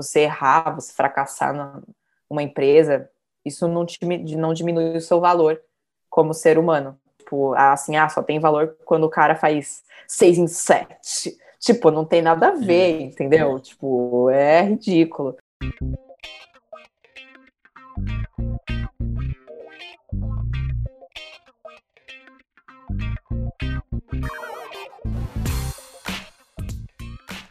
você 0.00 0.20
errar, 0.20 0.74
você 0.74 0.92
fracassar 0.92 1.54
numa 2.30 2.42
empresa, 2.42 3.10
isso 3.44 3.66
não, 3.66 3.84
te, 3.84 3.98
não 4.36 4.52
diminui 4.52 4.96
o 4.96 5.00
seu 5.00 5.20
valor 5.20 5.60
como 6.08 6.34
ser 6.34 6.58
humano. 6.58 6.98
Tipo, 7.18 7.54
assim, 7.54 7.96
ah, 7.96 8.08
só 8.08 8.22
tem 8.22 8.38
valor 8.38 8.76
quando 8.84 9.04
o 9.04 9.10
cara 9.10 9.34
faz 9.34 9.82
seis 10.06 10.38
em 10.38 10.46
sete. 10.46 11.36
Tipo, 11.60 11.90
não 11.90 12.04
tem 12.04 12.22
nada 12.22 12.48
a 12.48 12.54
ver, 12.54 13.00
entendeu? 13.00 13.58
Tipo, 13.58 14.30
é 14.30 14.62
ridículo. 14.62 15.36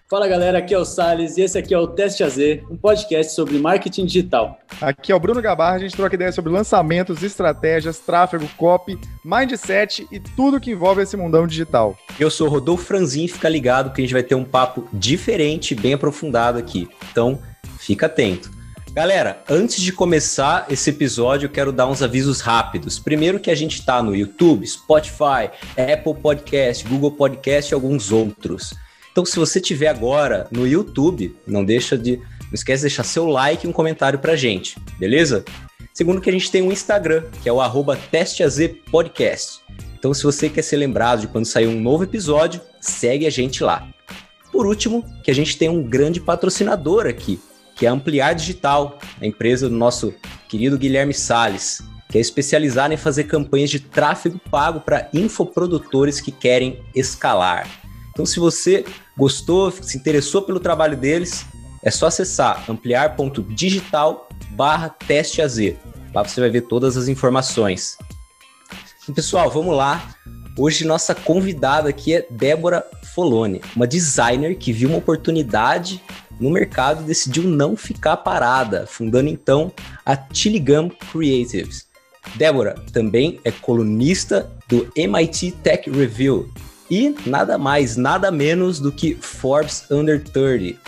Fala 0.09 0.25
galera, 0.25 0.59
aqui 0.59 0.73
é 0.73 0.77
o 0.77 0.85
Sales 0.85 1.35
e 1.35 1.41
esse 1.41 1.57
aqui 1.57 1.73
é 1.73 1.77
o 1.77 1.85
Teste 1.85 2.23
AZ, 2.23 2.37
um 2.71 2.77
podcast 2.77 3.33
sobre 3.33 3.59
marketing 3.59 4.05
digital. 4.05 4.57
Aqui 4.79 5.11
é 5.11 5.15
o 5.15 5.19
Bruno 5.19 5.41
Gabar, 5.41 5.73
a 5.73 5.79
gente 5.79 5.97
troca 5.97 6.15
ideias 6.15 6.33
sobre 6.33 6.49
lançamentos, 6.49 7.23
estratégias, 7.23 7.99
tráfego, 7.99 8.47
copy, 8.55 8.97
mindset 9.25 10.07
e 10.09 10.17
tudo 10.17 10.61
que 10.61 10.71
envolve 10.71 11.01
esse 11.01 11.17
mundão 11.17 11.45
digital. 11.45 11.97
Eu 12.17 12.31
sou 12.31 12.47
Rodolfo 12.47 12.85
Franzin, 12.85 13.27
fica 13.27 13.49
ligado 13.49 13.91
que 13.91 13.99
a 13.99 14.05
gente 14.05 14.13
vai 14.13 14.23
ter 14.23 14.35
um 14.35 14.45
papo 14.45 14.87
diferente, 14.93 15.75
bem 15.75 15.95
aprofundado 15.95 16.57
aqui. 16.57 16.87
Então, 17.11 17.37
fica 17.77 18.05
atento. 18.05 18.49
Galera, 18.93 19.43
antes 19.49 19.81
de 19.81 19.91
começar 19.91 20.67
esse 20.69 20.89
episódio, 20.89 21.47
eu 21.47 21.51
quero 21.51 21.73
dar 21.73 21.85
uns 21.85 22.01
avisos 22.01 22.39
rápidos. 22.39 22.97
Primeiro 22.97 23.41
que 23.41 23.51
a 23.51 23.55
gente 23.55 23.77
está 23.77 24.01
no 24.01 24.15
YouTube, 24.15 24.65
Spotify, 24.65 25.51
Apple 25.75 26.15
Podcast, 26.21 26.87
Google 26.87 27.11
Podcast 27.11 27.73
e 27.73 27.75
alguns 27.75 28.09
outros. 28.09 28.73
Então, 29.17 29.25
se 29.25 29.39
você 29.39 29.59
tiver 29.59 29.87
agora 29.87 30.45
no 30.51 30.67
YouTube, 30.67 31.35
não 31.47 31.65
deixa 31.65 31.97
de. 31.97 32.17
Não 32.17 32.53
esquece 32.53 32.81
de 32.81 32.89
deixar 32.89 33.03
seu 33.03 33.25
like 33.25 33.65
e 33.65 33.67
um 33.67 33.73
comentário 33.73 34.19
pra 34.19 34.35
gente, 34.35 34.77
beleza? 34.99 35.43
Segundo 35.91 36.21
que 36.21 36.29
a 36.29 36.31
gente 36.31 36.51
tem 36.51 36.61
um 36.61 36.71
Instagram, 36.71 37.23
que 37.41 37.49
é 37.49 37.51
o 37.51 37.59
arroba 37.59 37.97
testeazpodcast. 38.11 39.61
Então, 39.97 40.13
se 40.13 40.21
você 40.21 40.49
quer 40.49 40.61
ser 40.61 40.77
lembrado 40.77 41.21
de 41.21 41.27
quando 41.29 41.45
sair 41.45 41.65
um 41.65 41.81
novo 41.81 42.03
episódio, 42.03 42.61
segue 42.79 43.25
a 43.25 43.31
gente 43.31 43.63
lá. 43.63 43.89
Por 44.51 44.67
último, 44.67 45.03
que 45.23 45.31
a 45.31 45.33
gente 45.33 45.57
tem 45.57 45.67
um 45.67 45.81
grande 45.81 46.21
patrocinador 46.21 47.07
aqui, 47.07 47.39
que 47.75 47.87
é 47.87 47.89
a 47.89 47.93
Ampliar 47.93 48.35
Digital, 48.35 48.99
a 49.19 49.25
empresa 49.25 49.67
do 49.67 49.75
nosso 49.75 50.13
querido 50.47 50.77
Guilherme 50.77 51.15
Sales, 51.15 51.81
que 52.07 52.19
é 52.19 52.21
especializada 52.21 52.93
em 52.93 52.97
fazer 52.97 53.23
campanhas 53.23 53.71
de 53.71 53.79
tráfego 53.79 54.39
pago 54.51 54.79
para 54.79 55.09
infoprodutores 55.11 56.21
que 56.21 56.31
querem 56.31 56.83
escalar. 56.93 57.67
Então, 58.11 58.27
se 58.27 58.39
você 58.39 58.85
gostou, 59.17 59.71
se 59.71 59.97
interessou 59.97 60.43
pelo 60.43 60.59
trabalho 60.59 60.95
deles, 60.95 61.45
é 61.83 61.89
só 61.89 62.07
acessar 62.07 62.69
ampliar.digital 62.69 64.29
barra 64.51 64.89
teste 64.89 65.41
AZ. 65.41 65.57
Lá 66.13 66.23
você 66.23 66.39
vai 66.39 66.49
ver 66.49 66.61
todas 66.61 66.95
as 66.97 67.07
informações. 67.07 67.97
Pessoal, 69.13 69.49
vamos 69.49 69.75
lá. 69.75 70.15
Hoje 70.57 70.85
nossa 70.85 71.13
convidada 71.15 71.89
aqui 71.89 72.15
é 72.15 72.27
Débora 72.29 72.85
Folone, 73.13 73.61
uma 73.75 73.87
designer 73.87 74.57
que 74.57 74.73
viu 74.73 74.89
uma 74.89 74.97
oportunidade 74.97 76.01
no 76.39 76.49
mercado 76.49 77.03
e 77.03 77.05
decidiu 77.05 77.43
não 77.43 77.75
ficar 77.75 78.17
parada, 78.17 78.85
fundando 78.85 79.29
então 79.29 79.71
a 80.05 80.17
Chiligam 80.33 80.89
Creatives. 80.89 81.87
Débora 82.35 82.75
também 82.91 83.39
é 83.43 83.51
colunista 83.51 84.51
do 84.67 84.91
MIT 84.95 85.51
Tech 85.63 85.89
Review, 85.89 86.51
e 86.89 87.15
nada 87.25 87.57
mais, 87.57 87.97
nada 87.97 88.31
menos 88.31 88.79
do 88.79 88.91
que 88.91 89.15
Forbes 89.15 89.85
Under 89.89 90.23
30. 90.23 90.79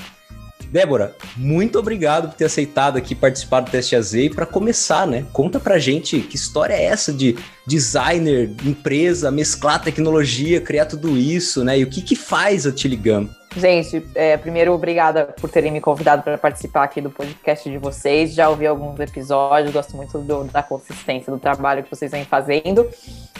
Débora, 0.71 1.15
muito 1.35 1.79
obrigado 1.79 2.29
por 2.29 2.35
ter 2.35 2.45
aceitado 2.45 2.95
aqui 2.95 3.15
participar 3.15 3.61
do 3.61 3.71
Teste 3.71 3.95
AZ 3.95 4.13
e 4.13 4.29
para 4.29 4.45
começar, 4.45 5.07
né? 5.07 5.25
Conta 5.33 5.59
pra 5.59 5.79
gente 5.79 6.19
que 6.19 6.35
história 6.35 6.75
é 6.75 6.83
essa 6.83 7.11
de 7.11 7.35
designer, 7.65 8.51
empresa, 8.63 9.31
mesclar 9.31 9.81
tecnologia, 9.81 10.61
criar 10.61 10.85
tudo 10.85 11.17
isso, 11.17 11.63
né? 11.63 11.79
E 11.79 11.83
o 11.83 11.89
que 11.89 12.01
que 12.03 12.15
faz 12.15 12.67
a 12.67 12.71
Tiligam? 12.71 13.27
Gente, 13.57 14.05
é, 14.13 14.37
primeiro, 14.37 14.71
obrigada 14.71 15.33
por 15.41 15.49
terem 15.49 15.71
me 15.71 15.81
convidado 15.81 16.21
para 16.21 16.37
participar 16.37 16.83
aqui 16.83 17.01
do 17.01 17.09
podcast 17.09 17.67
de 17.67 17.79
vocês. 17.79 18.35
Já 18.35 18.47
ouvi 18.47 18.67
alguns 18.67 18.99
episódios, 18.99 19.73
gosto 19.73 19.97
muito 19.97 20.19
do, 20.19 20.43
da 20.43 20.61
consistência 20.61 21.33
do 21.33 21.39
trabalho 21.39 21.81
que 21.83 21.89
vocês 21.89 22.11
vêm 22.11 22.25
fazendo. 22.25 22.87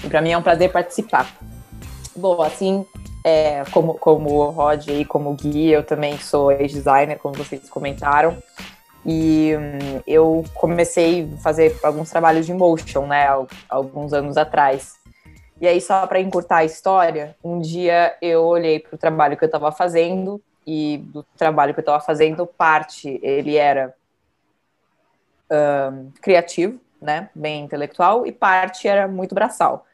E 0.04 0.10
para 0.10 0.20
mim 0.20 0.32
é 0.32 0.38
um 0.38 0.42
prazer 0.42 0.72
participar. 0.72 1.32
Bom, 2.20 2.42
assim, 2.42 2.86
é, 3.24 3.64
como, 3.72 3.94
como 3.94 4.30
o 4.30 4.50
Rod 4.50 4.90
e 4.90 5.06
como 5.06 5.30
o 5.30 5.34
Gui, 5.36 5.70
eu 5.70 5.86
também 5.86 6.18
sou 6.18 6.52
ex-designer, 6.52 7.18
como 7.18 7.34
vocês 7.34 7.70
comentaram. 7.70 8.38
E 9.06 9.54
hum, 9.56 10.02
eu 10.06 10.44
comecei 10.54 11.32
a 11.34 11.38
fazer 11.38 11.80
alguns 11.82 12.10
trabalhos 12.10 12.46
de 12.46 12.54
motion, 12.54 13.08
né, 13.08 13.26
alguns 13.70 14.12
anos 14.12 14.36
atrás. 14.36 14.96
E 15.62 15.68
aí, 15.68 15.80
só 15.80 16.06
para 16.08 16.20
encurtar 16.20 16.58
a 16.58 16.66
história, 16.66 17.38
um 17.42 17.60
dia 17.60 18.18
eu 18.22 18.44
olhei 18.44 18.80
para 18.80 18.96
o 18.96 18.98
trabalho 18.98 19.38
que 19.38 19.44
eu 19.46 19.48
estava 19.48 19.72
fazendo, 19.72 20.42
e 20.68 20.98
do 20.98 21.24
trabalho 21.38 21.74
que 21.74 21.80
eu 21.80 21.84
estava 21.84 22.02
fazendo, 22.02 22.46
parte 22.46 23.18
ele 23.24 23.56
era 23.56 23.96
um, 25.50 26.12
criativo, 26.22 26.82
né, 27.02 27.30
bem 27.34 27.64
intelectual, 27.64 28.28
e 28.28 28.32
parte 28.34 28.90
era 28.90 29.08
muito 29.08 29.34
braçal. 29.34 29.86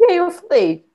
E 0.00 0.06
aí 0.06 0.16
eu 0.16 0.30
falei, 0.30 0.86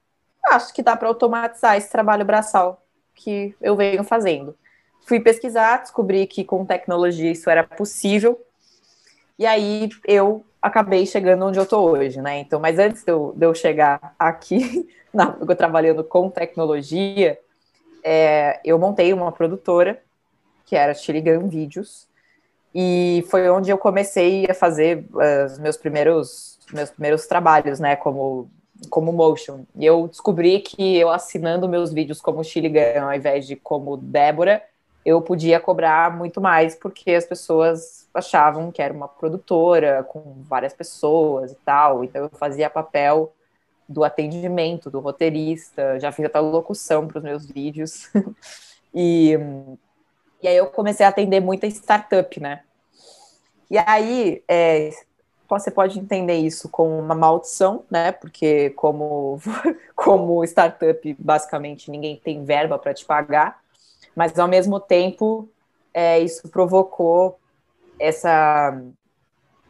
acho 0.48 0.74
que 0.74 0.82
dá 0.82 0.96
para 0.96 1.08
automatizar 1.08 1.78
esse 1.78 1.90
trabalho 1.90 2.26
braçal 2.26 2.84
que 3.14 3.56
eu 3.62 3.76
venho 3.76 4.04
fazendo. 4.04 4.56
Fui 5.06 5.20
pesquisar, 5.20 5.78
descobri 5.78 6.26
que 6.28 6.44
com 6.44 6.66
tecnologia 6.66 7.32
isso 7.32 7.50
era 7.50 7.64
possível, 7.64 8.40
e 9.38 9.46
aí 9.46 9.90
eu 10.06 10.46
acabei 10.62 11.06
chegando 11.06 11.46
onde 11.46 11.58
eu 11.58 11.64
estou 11.64 11.90
hoje, 11.90 12.22
né? 12.22 12.40
Então, 12.40 12.60
mas 12.60 12.78
antes 12.78 13.04
de 13.04 13.12
eu, 13.12 13.34
de 13.36 13.46
eu 13.46 13.56
chegar 13.56 14.14
aqui, 14.20 14.88
na, 15.12 15.36
eu 15.40 15.56
trabalhando 15.56 16.04
com 16.04 16.30
tecnologia, 16.30 17.40
é, 18.04 18.60
eu 18.64 18.78
montei 18.78 19.12
uma 19.14 19.32
produtora, 19.32 20.02
que 20.66 20.76
era 20.76 20.94
Chiligan 20.94 21.48
Vídeos, 21.48 22.08
e 22.74 23.26
foi 23.30 23.50
onde 23.50 23.70
eu 23.70 23.78
comecei 23.78 24.46
a 24.50 24.54
fazer 24.54 25.06
uh, 25.14 25.46
os 25.46 25.60
meus 25.60 25.76
primeiros, 25.76 26.60
meus 26.72 26.90
primeiros 26.90 27.28
trabalhos, 27.28 27.80
né? 27.80 27.96
Como 27.96 28.50
como 28.90 29.12
motion. 29.12 29.66
E 29.76 29.86
eu 29.86 30.08
descobri 30.08 30.60
que 30.60 30.98
eu 30.98 31.10
assinando 31.10 31.70
meus 31.70 31.94
vídeos 31.94 32.22
como 32.22 32.44
Chiligan 32.44 33.04
ao 33.04 33.14
invés 33.14 33.46
de 33.48 33.56
como 33.56 33.98
Débora, 33.98 34.64
eu 35.06 35.22
podia 35.22 35.60
cobrar 35.60 36.16
muito 36.16 36.40
mais 36.40 36.76
porque 36.76 37.12
as 37.12 37.26
pessoas 37.26 38.08
achavam 38.14 38.72
que 38.72 38.82
era 38.82 38.94
uma 38.94 39.08
produtora 39.08 40.04
com 40.04 40.44
várias 40.44 40.74
pessoas 40.74 41.52
e 41.52 41.56
tal. 41.66 42.04
Então 42.04 42.24
eu 42.24 42.30
fazia 42.30 42.70
papel 42.70 43.34
do 43.88 44.04
atendimento, 44.04 44.90
do 44.90 45.00
roteirista, 45.00 46.00
já 46.00 46.12
fiz 46.12 46.26
até 46.26 46.40
locução 46.40 47.08
para 47.08 47.18
os 47.18 47.24
meus 47.24 47.46
vídeos. 47.46 48.10
e, 48.94 49.38
e 50.42 50.48
aí 50.48 50.56
eu 50.56 50.68
comecei 50.68 51.06
a 51.06 51.10
atender 51.10 51.40
muita 51.40 51.68
startup, 51.68 52.40
né? 52.40 52.62
E 53.70 53.78
aí, 53.78 54.44
é, 54.48 54.90
você 55.60 55.72
pode 55.72 56.00
entender 56.00 56.36
isso 56.36 56.70
como 56.70 56.98
uma 56.98 57.16
maldição, 57.16 57.84
né? 57.90 58.12
Porque 58.12 58.72
como 58.72 59.40
como 59.96 60.44
startup, 60.44 61.16
basicamente 61.20 61.92
ninguém 61.92 62.16
tem 62.18 62.44
verba 62.44 62.78
para 62.80 62.94
te 62.94 63.06
pagar, 63.06 63.62
mas 64.16 64.38
ao 64.38 64.48
mesmo 64.48 64.80
tempo 64.80 65.50
é, 65.94 66.20
isso 66.20 66.48
provocou 66.50 67.40
essa 68.00 68.82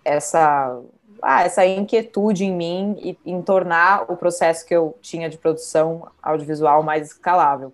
essa 0.04 0.82
ah, 1.22 1.44
essa 1.44 1.66
inquietude 1.66 2.46
em 2.46 2.56
mim 2.56 2.98
e 3.00 3.18
em 3.26 3.42
tornar 3.42 4.12
o 4.12 4.18
processo 4.18 4.66
que 4.66 4.76
eu 4.76 4.98
tinha 5.02 5.30
de 5.30 5.38
produção 5.38 6.10
audiovisual 6.22 6.82
mais 6.82 7.08
escalável. 7.08 7.74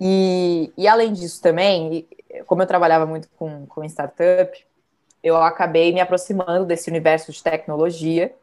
E, 0.00 0.72
e 0.76 0.86
além 0.86 1.12
disso 1.12 1.40
também, 1.42 2.06
como 2.46 2.62
eu 2.62 2.66
trabalhava 2.66 3.06
muito 3.06 3.28
com, 3.36 3.66
com 3.66 3.84
startup, 3.84 4.66
eu 5.22 5.36
acabei 5.36 5.92
me 5.92 6.00
aproximando 6.00 6.64
desse 6.64 6.88
universo 6.88 7.32
de 7.32 7.42
tecnologia, 7.42 8.34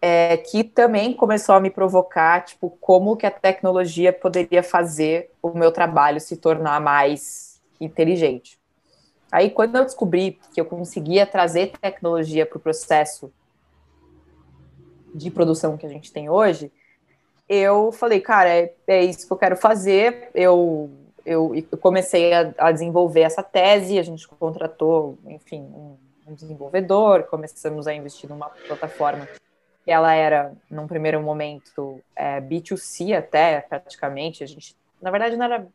é, 0.00 0.36
que 0.36 0.62
também 0.62 1.14
começou 1.14 1.54
a 1.54 1.60
me 1.60 1.70
provocar, 1.70 2.44
tipo, 2.44 2.70
como 2.80 3.16
que 3.16 3.26
a 3.26 3.30
tecnologia 3.30 4.12
poderia 4.12 4.62
fazer 4.62 5.30
o 5.42 5.50
meu 5.50 5.72
trabalho 5.72 6.20
se 6.20 6.36
tornar 6.36 6.80
mais 6.80 7.62
inteligente. 7.80 8.58
Aí, 9.32 9.50
quando 9.50 9.76
eu 9.76 9.84
descobri 9.84 10.38
que 10.52 10.60
eu 10.60 10.64
conseguia 10.64 11.26
trazer 11.26 11.72
tecnologia 11.80 12.44
para 12.44 12.58
o 12.58 12.60
processo 12.60 13.32
de 15.14 15.30
produção 15.30 15.76
que 15.76 15.86
a 15.86 15.88
gente 15.88 16.12
tem 16.12 16.28
hoje, 16.28 16.70
eu 17.48 17.92
falei, 17.92 18.20
cara, 18.20 18.48
é, 18.48 18.74
é 18.86 19.04
isso 19.04 19.26
que 19.26 19.32
eu 19.32 19.36
quero 19.36 19.56
fazer. 19.56 20.30
Eu 20.34 20.90
eu, 21.24 21.52
comecei 21.80 22.32
a, 22.32 22.52
a, 22.58 22.72
desenvolver 22.72 23.20
essa 23.20 23.42
tese, 23.42 23.98
a 23.98 24.02
gente 24.02 24.28
contratou, 24.28 25.18
enfim, 25.26 25.60
um, 25.60 25.96
um, 26.26 26.34
desenvolvedor, 26.34 27.24
começamos 27.24 27.86
a 27.86 27.94
investir 27.94 28.28
numa 28.28 28.50
plataforma 28.50 29.26
que 29.84 29.90
ela 29.90 30.14
era, 30.14 30.52
num 30.70 30.86
primeiro 30.86 31.20
momento, 31.22 32.00
é, 32.16 32.40
B2C 32.40 33.16
até, 33.16 33.60
praticamente, 33.60 34.42
a 34.42 34.46
gente, 34.46 34.74
na 35.00 35.10
verdade, 35.10 35.36
não 35.36 35.44
era, 35.44 35.66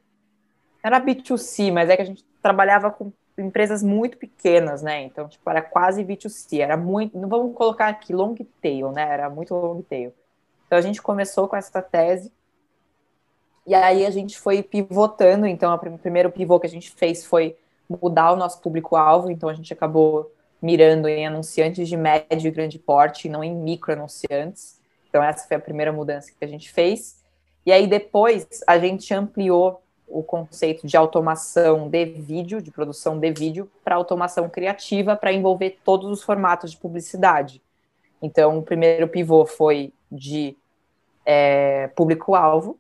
era 0.84 1.00
B2C, 1.00 1.72
mas 1.72 1.90
é 1.90 1.96
que 1.96 2.02
a 2.02 2.06
gente 2.06 2.26
trabalhava 2.42 2.92
com 2.92 3.12
empresas 3.38 3.84
muito 3.84 4.18
pequenas, 4.18 4.82
né? 4.82 5.04
Então, 5.04 5.28
tipo, 5.28 5.48
era 5.50 5.62
quase 5.62 6.04
B2C, 6.04 6.60
era 6.60 6.76
muito, 6.76 7.18
não 7.18 7.30
vamos 7.30 7.56
colocar 7.56 7.88
aqui 7.88 8.14
long 8.14 8.36
tail, 8.62 8.92
né? 8.92 9.08
Era 9.08 9.30
muito 9.30 9.54
long 9.54 9.82
tail. 9.82 10.14
Então 10.66 10.78
a 10.78 10.82
gente 10.82 11.02
começou 11.02 11.48
com 11.48 11.56
essa 11.56 11.82
tese 11.82 12.32
e 13.70 13.76
aí 13.76 14.04
a 14.04 14.10
gente 14.10 14.36
foi 14.36 14.64
pivotando, 14.64 15.46
então 15.46 15.72
o 15.72 15.98
primeiro 16.00 16.32
pivô 16.32 16.60
que 16.60 16.66
a 16.66 16.70
gente 16.70 16.90
fez 16.90 17.24
foi 17.24 17.56
mudar 17.88 18.32
o 18.32 18.36
nosso 18.36 18.60
público-alvo, 18.62 19.30
então 19.30 19.48
a 19.48 19.54
gente 19.54 19.72
acabou 19.72 20.32
mirando 20.60 21.08
em 21.08 21.28
anunciantes 21.28 21.88
de 21.88 21.96
médio 21.96 22.48
e 22.48 22.52
grande 22.52 22.80
porte, 22.80 23.30
não 23.30 23.44
em 23.44 23.56
micro 23.56 23.94
anunciantes. 23.94 24.82
Então 25.08 25.22
essa 25.22 25.48
foi 25.48 25.56
a 25.56 25.60
primeira 25.60 25.94
mudança 25.94 26.32
que 26.32 26.44
a 26.44 26.48
gente 26.48 26.72
fez. 26.72 27.24
E 27.64 27.72
aí 27.72 27.86
depois 27.86 28.48
a 28.66 28.80
gente 28.80 29.14
ampliou 29.14 29.84
o 30.08 30.24
conceito 30.24 30.88
de 30.88 30.98
automação 30.98 31.88
de 31.88 32.06
vídeo, 32.06 32.64
de 32.64 32.72
produção 32.72 33.20
de 33.20 33.32
vídeo, 33.32 33.70
para 33.84 33.94
automação 33.94 34.50
criativa, 34.50 35.16
para 35.16 35.32
envolver 35.32 35.78
todos 35.86 36.10
os 36.10 36.24
formatos 36.24 36.72
de 36.72 36.78
publicidade. 36.78 37.62
Então, 38.20 38.58
o 38.58 38.64
primeiro 38.64 39.08
pivô 39.08 39.46
foi 39.46 39.94
de 40.12 40.58
é, 41.24 41.88
público-alvo, 41.90 42.76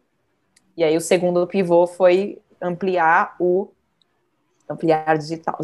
e 0.79 0.83
aí 0.85 0.95
o 0.95 1.01
segundo 1.01 1.45
pivô 1.45 1.85
foi 1.85 2.41
ampliar 2.61 3.35
o 3.37 3.67
ampliar 4.69 5.17
digital, 5.17 5.59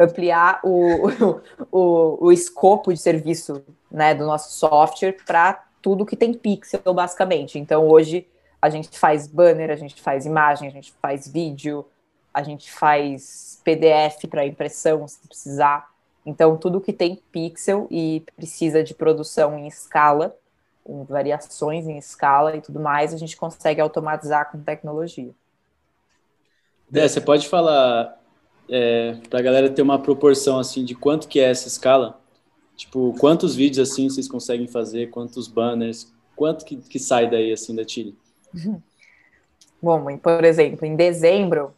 ampliar 0.00 0.60
o, 0.64 1.10
o, 1.70 2.26
o, 2.26 2.32
escopo 2.32 2.94
de 2.94 2.98
serviço 2.98 3.62
né, 3.90 4.14
do 4.14 4.24
nosso 4.24 4.52
software 4.54 5.18
para 5.26 5.62
tudo 5.82 6.06
que 6.06 6.16
tem 6.16 6.32
pixel, 6.32 6.94
basicamente. 6.94 7.58
Então, 7.58 7.86
hoje, 7.86 8.26
a 8.62 8.70
gente 8.70 8.98
faz 8.98 9.26
banner, 9.26 9.70
a 9.70 9.76
gente 9.76 10.00
faz 10.00 10.24
imagem, 10.24 10.66
a 10.66 10.72
gente 10.72 10.94
faz 11.02 11.28
vídeo, 11.28 11.84
a 12.32 12.42
gente 12.42 12.72
faz 12.72 13.60
PDF 13.62 14.26
para 14.30 14.46
impressão, 14.46 15.06
se 15.06 15.18
precisar. 15.28 15.90
Então, 16.24 16.56
tudo 16.56 16.80
que 16.80 16.92
tem 16.92 17.20
pixel 17.30 17.86
e 17.90 18.24
precisa 18.34 18.82
de 18.82 18.94
produção 18.94 19.58
em 19.58 19.66
escala, 19.66 20.34
em 20.86 21.04
variações 21.04 21.86
em 21.86 21.96
escala 21.96 22.56
e 22.56 22.60
tudo 22.60 22.80
mais, 22.80 23.14
a 23.14 23.16
gente 23.16 23.36
consegue 23.36 23.80
automatizar 23.80 24.50
com 24.50 24.62
tecnologia. 24.62 25.32
Dé, 26.90 27.08
você 27.08 27.20
pode 27.20 27.48
falar 27.48 28.20
é, 28.68 29.16
para 29.28 29.40
a 29.40 29.42
galera 29.42 29.70
ter 29.70 29.82
uma 29.82 29.98
proporção 29.98 30.58
assim 30.58 30.84
de 30.84 30.94
quanto 30.94 31.28
que 31.28 31.40
é 31.40 31.50
essa 31.50 31.68
escala? 31.68 32.20
Tipo, 32.76 33.14
quantos 33.18 33.54
vídeos 33.54 33.90
assim 33.90 34.08
vocês 34.08 34.28
conseguem 34.28 34.66
fazer? 34.66 35.10
Quantos 35.10 35.48
banners? 35.48 36.12
Quanto 36.36 36.64
que, 36.64 36.76
que 36.76 36.98
sai 36.98 37.30
daí 37.30 37.52
assim 37.52 37.74
da 37.74 37.86
Chile? 37.86 38.16
Bom, 39.80 40.16
por 40.18 40.44
exemplo, 40.44 40.86
em 40.86 40.96
dezembro, 40.96 41.74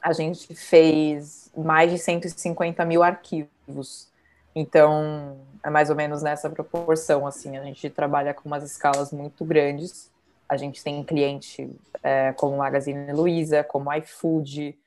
a 0.00 0.12
gente 0.12 0.52
fez 0.54 1.50
mais 1.56 1.92
de 1.92 1.98
150 1.98 2.84
mil 2.84 3.02
arquivos. 3.02 4.11
Então, 4.54 5.38
é 5.64 5.70
mais 5.70 5.90
ou 5.90 5.96
menos 5.96 6.22
nessa 6.22 6.50
proporção, 6.50 7.26
assim, 7.26 7.56
a 7.56 7.64
gente 7.64 7.88
trabalha 7.88 8.34
com 8.34 8.48
umas 8.48 8.62
escalas 8.62 9.12
muito 9.12 9.44
grandes. 9.44 10.10
A 10.48 10.56
gente 10.56 10.82
tem 10.82 11.02
cliente 11.02 11.70
é, 12.02 12.32
como 12.34 12.58
Magazine 12.58 13.12
Luiza, 13.12 13.64
como 13.64 13.92
iFood, 13.94 14.78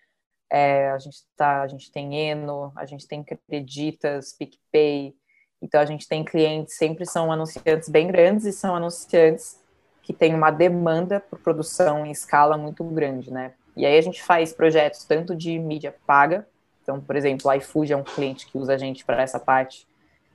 é, 0.51 0.89
a, 0.91 0.97
gente 0.99 1.23
tá, 1.35 1.63
a 1.63 1.67
gente 1.67 1.91
tem 1.91 2.15
Eno, 2.15 2.71
a 2.75 2.85
gente 2.85 3.07
tem 3.07 3.23
Creditas, 3.23 4.33
PicPay. 4.33 5.15
Então, 5.61 5.81
a 5.81 5.85
gente 5.85 6.07
tem 6.07 6.23
clientes, 6.23 6.75
sempre 6.75 7.05
são 7.05 7.31
anunciantes 7.31 7.89
bem 7.89 8.07
grandes 8.07 8.45
e 8.45 8.53
são 8.53 8.75
anunciantes 8.75 9.59
que 10.03 10.13
tem 10.13 10.35
uma 10.35 10.51
demanda 10.51 11.19
por 11.19 11.39
produção 11.39 12.05
em 12.05 12.11
escala 12.11 12.57
muito 12.57 12.83
grande, 12.83 13.31
né? 13.33 13.53
E 13.75 13.85
aí 13.85 13.97
a 13.97 14.01
gente 14.01 14.21
faz 14.21 14.53
projetos 14.53 15.03
tanto 15.03 15.35
de 15.35 15.57
mídia 15.57 15.95
paga, 16.05 16.47
então, 16.85 17.01
por 17.01 17.15
exemplo, 17.15 17.49
o 17.49 17.53
iFood 17.55 17.91
é 17.91 17.97
um 17.97 18.03
cliente 18.03 18.45
que 18.45 18.59
usa 18.59 18.75
a 18.75 18.77
gente 18.77 19.03
para 19.03 19.19
essa 19.19 19.39
parte 19.39 19.87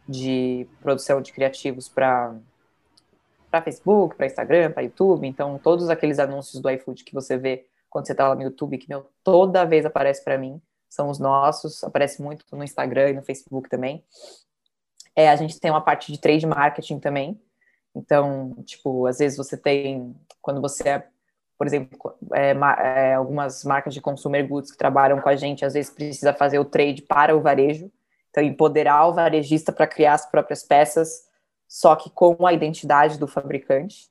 de 0.09 0.67
produção 0.81 1.23
de 1.23 1.33
criativos 1.33 1.89
para 1.89 2.35
para 3.49 3.63
Facebook, 3.63 4.17
para 4.17 4.27
Instagram, 4.27 4.71
para 4.73 4.83
YouTube, 4.83 5.27
então 5.27 5.59
todos 5.59 5.89
aqueles 5.89 6.19
anúncios 6.21 6.61
do 6.61 6.71
iFood 6.71 7.03
que 7.05 7.15
você 7.15 7.37
vê 7.37 7.67
quando 7.89 8.07
você 8.07 8.13
está 8.13 8.29
lá 8.29 8.35
no 8.35 8.43
YouTube, 8.43 8.79
que 8.79 8.89
meu, 8.89 9.07
toda 9.25 9.65
vez 9.65 9.85
aparece 9.85 10.23
para 10.23 10.39
mim, 10.39 10.61
são 10.89 11.09
os 11.09 11.19
nossos, 11.19 11.83
aparece 11.83 12.23
muito 12.23 12.45
no 12.53 12.63
Instagram 12.63 13.11
e 13.11 13.13
no 13.13 13.23
Facebook 13.23 13.69
também. 13.69 14.05
É, 15.17 15.29
a 15.29 15.37
gente 15.37 15.59
tem 15.59 15.71
uma 15.71 15.81
parte 15.81 16.13
de 16.13 16.19
trade 16.19 16.47
marketing 16.47 16.99
também, 17.01 17.41
então, 17.95 18.57
tipo, 18.65 19.07
às 19.07 19.19
vezes 19.19 19.37
você 19.37 19.57
tem, 19.57 20.17
quando 20.41 20.61
você 20.61 20.89
é, 20.89 21.09
por 21.61 21.67
exemplo, 21.67 22.15
é, 22.33 22.53
é, 22.53 23.15
algumas 23.17 23.65
marcas 23.65 23.93
de 23.93 24.01
consumer 24.01 24.49
goods 24.49 24.73
que 24.73 24.79
trabalham 24.79 25.21
com 25.21 25.29
a 25.29 25.37
gente, 25.37 25.63
às 25.63 25.75
vezes 25.75 25.93
precisa 25.93 26.33
fazer 26.33 26.59
o 26.59 26.65
trade 26.65 27.03
para 27.03 27.37
o 27.37 27.43
varejo, 27.43 27.93
então 28.31 28.43
empoderar 28.43 29.07
o 29.07 29.13
varejista 29.13 29.71
para 29.71 29.87
criar 29.87 30.15
as 30.15 30.25
próprias 30.25 30.63
peças, 30.63 31.27
só 31.69 31.95
que 31.95 32.09
com 32.09 32.47
a 32.47 32.55
identidade 32.55 33.19
do 33.19 33.27
fabricante. 33.27 34.09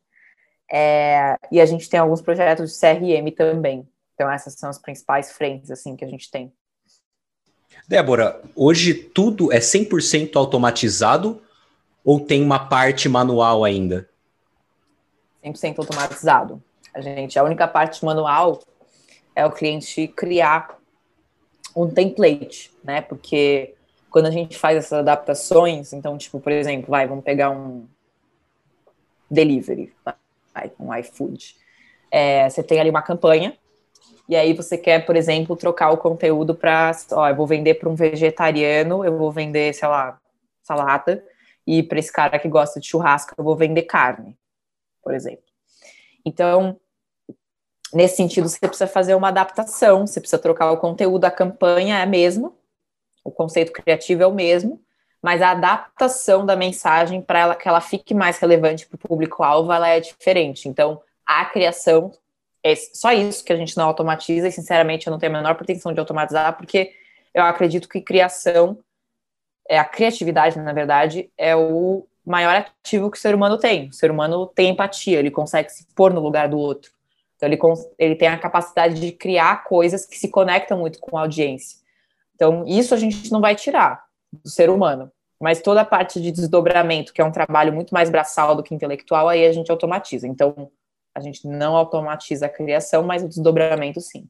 É, 0.72 1.38
e 1.52 1.60
a 1.60 1.66
gente 1.66 1.90
tem 1.90 2.00
alguns 2.00 2.22
projetos 2.22 2.72
de 2.72 2.80
CRM 2.80 3.32
também. 3.36 3.90
Então 4.14 4.30
essas 4.30 4.54
são 4.54 4.70
as 4.70 4.78
principais 4.78 5.32
frentes 5.32 5.72
assim 5.72 5.96
que 5.96 6.06
a 6.06 6.08
gente 6.08 6.30
tem. 6.30 6.54
Débora, 7.88 8.44
hoje 8.56 8.94
tudo 8.94 9.52
é 9.52 9.58
100% 9.58 10.36
automatizado 10.36 11.42
ou 12.06 12.20
tem 12.20 12.44
uma 12.44 12.70
parte 12.70 13.10
manual 13.10 13.66
ainda? 13.66 14.08
100% 15.44 15.80
automatizado. 15.80 16.64
A 16.94 17.02
gente, 17.02 17.38
a 17.38 17.44
única 17.44 17.68
parte 17.68 18.04
manual 18.04 18.62
é 19.36 19.46
o 19.46 19.52
cliente 19.52 20.08
criar 20.08 20.78
um 21.76 21.90
template, 21.90 22.72
né? 22.84 23.02
Porque 23.02 23.76
quando 24.10 24.26
a 24.26 24.32
gente 24.32 24.58
faz 24.58 24.78
essas 24.78 25.00
adaptações, 25.00 25.94
então, 25.94 26.18
tipo, 26.18 26.40
por 26.40 26.52
exemplo, 26.52 26.90
vai, 26.90 27.08
vamos 27.08 27.24
pegar 27.24 27.52
um 27.52 27.88
delivery, 29.30 29.94
vai, 30.04 30.72
um 30.80 30.94
iFood. 30.96 31.56
É, 32.12 32.50
você 32.50 32.64
tem 32.64 32.80
ali 32.80 32.90
uma 32.90 33.04
campanha, 33.04 33.56
e 34.28 34.36
aí 34.36 34.54
você 34.54 34.78
quer, 34.78 35.06
por 35.06 35.16
exemplo, 35.16 35.56
trocar 35.56 35.92
o 35.92 35.98
conteúdo 35.98 36.54
para, 36.56 36.92
ó, 37.12 37.30
eu 37.30 37.36
vou 37.36 37.48
vender 37.48 37.76
para 37.76 37.90
um 37.90 37.96
vegetariano, 37.96 39.04
eu 39.04 39.18
vou 39.18 39.32
vender, 39.32 39.74
sei 39.74 39.88
lá, 39.88 40.20
salada, 40.62 41.24
e 41.66 41.82
para 41.84 42.00
esse 42.00 42.12
cara 42.12 42.38
que 42.40 42.48
gosta 42.48 42.80
de 42.80 42.88
churrasco, 42.88 43.34
eu 43.38 43.44
vou 43.44 43.56
vender 43.56 43.84
carne, 43.84 44.38
por 45.04 45.14
exemplo. 45.14 45.49
Então, 46.26 46.80
nesse 47.94 48.18
sentido, 48.18 48.48
você 48.48 48.60
precisa 48.68 48.88
fazer 48.88 49.16
uma 49.16 49.30
adaptação, 49.30 50.06
você 50.06 50.20
precisa 50.20 50.42
trocar 50.42 50.72
o 50.72 50.78
conteúdo, 50.78 51.26
a 51.26 51.32
campanha 51.32 52.00
é 52.00 52.02
a 52.02 52.06
mesma, 52.06 52.54
o 53.24 53.32
conceito 53.32 53.72
criativo 53.72 54.24
é 54.24 54.28
o 54.28 54.34
mesmo, 54.34 54.82
mas 55.22 55.42
a 55.42 55.52
adaptação 55.52 56.46
da 56.46 56.56
mensagem 56.56 57.22
para 57.22 57.40
ela 57.40 57.56
que 57.56 57.68
ela 57.68 57.82
fique 57.82 58.14
mais 58.14 58.38
relevante 58.40 58.88
para 58.88 58.96
o 58.96 59.00
público-alvo, 59.00 59.72
ela 59.72 59.90
é 59.90 60.00
diferente. 60.00 60.70
Então, 60.70 61.02
a 61.26 61.46
criação 61.46 62.12
é 62.64 62.76
só 62.76 63.12
isso 63.12 63.44
que 63.44 63.54
a 63.54 63.56
gente 63.56 63.76
não 63.78 63.86
automatiza, 63.86 64.48
e 64.48 64.52
sinceramente 64.52 65.08
eu 65.08 65.12
não 65.12 65.20
tenho 65.20 65.34
a 65.34 65.38
menor 65.38 65.56
pretensão 65.56 65.94
de 65.94 66.00
automatizar, 66.00 66.58
porque 66.58 66.94
eu 67.34 67.44
acredito 67.44 67.88
que 67.88 68.02
criação 68.02 68.80
é 69.68 69.78
a 69.78 69.86
criatividade, 69.86 70.58
na 70.58 70.74
verdade, 70.74 71.32
é 71.38 71.56
o 71.56 72.08
maior 72.30 72.56
ativo 72.56 73.10
que 73.10 73.18
o 73.18 73.22
ser 73.22 73.34
humano 73.34 73.58
tem. 73.58 73.90
O 73.90 73.94
ser 73.94 74.12
humano 74.12 74.46
tem 74.48 74.70
empatia, 74.70 75.20
ele 75.20 75.32
consegue 75.32 75.70
se 75.70 75.88
pôr 75.96 76.14
no 76.14 76.22
lugar 76.22 76.48
do 76.48 76.58
outro. 76.58 76.92
Então, 77.36 77.48
ele, 77.48 77.60
ele 77.98 78.16
tem 78.16 78.28
a 78.28 78.38
capacidade 78.38 79.00
de 79.00 79.12
criar 79.12 79.64
coisas 79.64 80.06
que 80.06 80.18
se 80.18 80.28
conectam 80.28 80.78
muito 80.78 81.00
com 81.00 81.18
a 81.18 81.22
audiência. 81.22 81.80
Então, 82.36 82.64
isso 82.68 82.94
a 82.94 82.98
gente 82.98 83.32
não 83.32 83.42
vai 83.42 83.56
tirar 83.56 84.04
do 84.32 84.50
ser 84.50 84.70
humano. 84.70 85.12
Mas 85.40 85.62
toda 85.62 85.82
a 85.82 85.86
parte 85.86 86.22
de 86.22 86.32
desdobramento, 86.32 87.14
que 87.14 87.22
é 87.22 87.26
um 87.26 87.32
trabalho 87.32 87.74
muito 87.74 87.94
mais 87.94 88.10
braçal 88.10 88.56
do 88.56 88.62
que 88.62 88.76
intelectual, 88.76 89.30
aí 89.30 89.46
a 89.46 89.54
gente 89.54 89.72
automatiza. 89.72 90.28
Então, 90.28 90.70
a 91.16 91.22
gente 91.22 91.48
não 91.48 91.76
automatiza 91.76 92.46
a 92.46 92.50
criação, 92.50 93.04
mas 93.04 93.24
o 93.24 93.28
desdobramento 93.28 94.02
sim. 94.02 94.28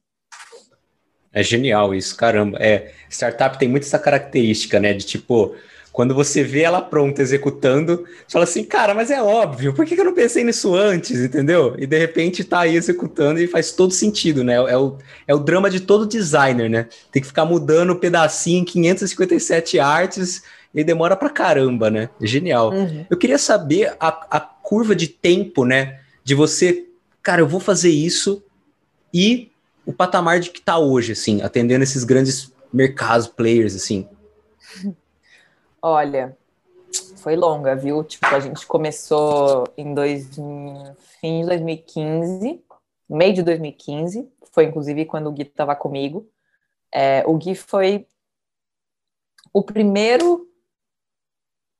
É 1.32 1.42
genial 1.42 1.94
isso, 1.94 2.16
caramba. 2.16 2.58
É, 2.60 2.92
startup 3.08 3.58
tem 3.58 3.68
muito 3.68 3.84
essa 3.84 3.98
característica, 3.98 4.80
né? 4.80 4.92
De 4.92 5.04
tipo, 5.04 5.54
quando 5.92 6.14
você 6.14 6.42
vê 6.42 6.60
ela 6.62 6.80
pronta 6.80 7.20
executando, 7.20 8.04
você 8.26 8.32
fala 8.32 8.44
assim, 8.44 8.64
cara, 8.64 8.94
mas 8.94 9.10
é 9.10 9.20
óbvio, 9.22 9.72
por 9.74 9.84
que 9.84 10.00
eu 10.00 10.04
não 10.04 10.14
pensei 10.14 10.44
nisso 10.44 10.74
antes, 10.74 11.18
entendeu? 11.18 11.74
E 11.78 11.86
de 11.86 11.98
repente 11.98 12.44
tá 12.44 12.60
aí 12.60 12.76
executando 12.76 13.40
e 13.40 13.46
faz 13.46 13.72
todo 13.72 13.92
sentido, 13.92 14.44
né? 14.44 14.54
É 14.54 14.76
o, 14.76 14.98
é 15.26 15.34
o 15.34 15.38
drama 15.38 15.68
de 15.68 15.80
todo 15.80 16.06
designer, 16.06 16.70
né? 16.70 16.86
Tem 17.10 17.20
que 17.20 17.28
ficar 17.28 17.44
mudando 17.44 17.90
o 17.90 17.96
pedacinho 17.96 18.60
em 18.60 18.64
557 18.64 19.78
artes 19.80 20.42
e 20.72 20.84
demora 20.84 21.16
pra 21.16 21.28
caramba, 21.28 21.90
né? 21.90 22.08
Genial. 22.20 22.72
Uhum. 22.72 23.04
Eu 23.10 23.16
queria 23.16 23.38
saber 23.38 23.94
a, 23.98 24.08
a 24.30 24.40
curva 24.40 24.94
de 24.94 25.08
tempo, 25.08 25.64
né? 25.64 25.98
De 26.22 26.34
você, 26.34 26.86
cara, 27.20 27.40
eu 27.40 27.48
vou 27.48 27.58
fazer 27.58 27.90
isso 27.90 28.42
e 29.12 29.50
o 29.84 29.92
patamar 29.92 30.38
de 30.38 30.50
que 30.50 30.60
está 30.60 30.78
hoje, 30.78 31.12
assim, 31.12 31.42
atendendo 31.42 31.82
esses 31.82 32.04
grandes 32.04 32.52
mercados, 32.72 33.26
players, 33.26 33.74
assim? 33.74 34.06
Olha, 35.82 36.36
foi 37.16 37.36
longa, 37.36 37.74
viu? 37.74 38.02
Tipo, 38.04 38.26
a 38.26 38.40
gente 38.40 38.66
começou 38.66 39.64
em 39.76 39.94
dois, 39.94 40.28
fim 41.20 41.40
de 41.40 41.46
2015, 41.46 42.64
meio 43.08 43.34
de 43.34 43.42
2015, 43.42 44.30
foi 44.52 44.64
inclusive 44.64 45.04
quando 45.04 45.28
o 45.28 45.32
Gui 45.32 45.42
estava 45.42 45.74
comigo. 45.74 46.28
É, 46.92 47.24
o 47.26 47.36
Gui 47.36 47.54
foi 47.54 48.06
o 49.52 49.62
primeiro 49.62 50.48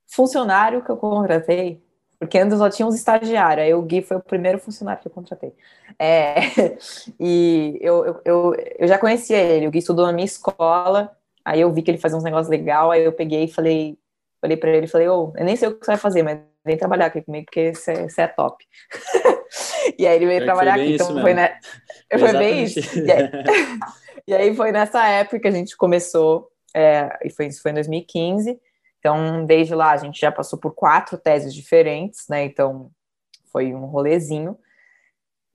funcionário 0.06 0.84
que 0.84 0.90
eu 0.90 0.96
contratei, 0.96 1.82
porque 2.18 2.38
antes 2.38 2.58
só 2.58 2.68
tinha 2.68 2.86
uns 2.86 2.94
estagiários, 2.94 3.64
aí 3.64 3.74
o 3.74 3.82
Gui 3.82 4.02
foi 4.02 4.16
o 4.16 4.22
primeiro 4.22 4.58
funcionário 4.58 5.00
que 5.00 5.08
eu 5.08 5.12
contratei. 5.12 5.54
É, 5.98 6.34
e 7.18 7.78
eu, 7.80 8.04
eu, 8.04 8.20
eu, 8.24 8.54
eu, 8.78 8.88
já 8.88 8.98
conhecia 8.98 9.38
ele, 9.38 9.66
o 9.66 9.70
Gui 9.70 9.78
estudou 9.78 10.06
na 10.06 10.12
minha 10.12 10.24
escola, 10.24 11.16
aí 11.44 11.60
eu 11.60 11.72
vi 11.72 11.82
que 11.82 11.90
ele 11.90 11.98
fazia 11.98 12.16
uns 12.16 12.24
negócios 12.24 12.48
legais, 12.48 12.90
aí 12.90 13.04
eu 13.04 13.12
peguei 13.12 13.44
e 13.44 13.48
falei, 13.48 13.98
falei 14.40 14.56
para 14.56 14.70
ele, 14.70 14.86
falei, 14.86 15.08
ô, 15.08 15.32
oh, 15.34 15.38
eu 15.38 15.44
nem 15.44 15.56
sei 15.56 15.68
o 15.68 15.78
que 15.78 15.84
você 15.84 15.92
vai 15.92 15.98
fazer, 15.98 16.22
mas 16.22 16.40
vem 16.64 16.76
trabalhar 16.76 17.06
aqui 17.06 17.22
comigo, 17.22 17.46
porque 17.46 17.74
você, 17.74 18.06
é 18.18 18.26
top. 18.26 18.64
e 19.98 20.06
aí 20.06 20.16
ele 20.16 20.26
veio 20.26 20.44
trabalhar 20.44 20.74
aqui, 20.74 20.94
então 20.94 21.20
foi, 21.20 21.34
né? 21.34 21.58
Foi 22.10 22.32
bem 22.32 22.64
isso. 22.64 22.80
E 22.98 23.10
aí, 23.10 23.30
e 24.26 24.34
aí, 24.34 24.54
foi 24.54 24.72
nessa 24.72 25.06
época 25.06 25.40
que 25.40 25.48
a 25.48 25.52
gente 25.52 25.76
começou, 25.76 26.50
é, 26.74 27.08
e 27.24 27.30
foi, 27.30 27.46
isso 27.46 27.62
foi 27.62 27.70
em 27.70 27.74
2015, 27.74 28.58
então 28.98 29.44
desde 29.46 29.74
lá 29.74 29.92
a 29.92 29.96
gente 29.96 30.20
já 30.20 30.30
passou 30.30 30.58
por 30.58 30.74
quatro 30.74 31.16
teses 31.16 31.54
diferentes, 31.54 32.26
né, 32.28 32.44
então 32.44 32.90
foi 33.52 33.74
um 33.74 33.86
rolezinho, 33.86 34.56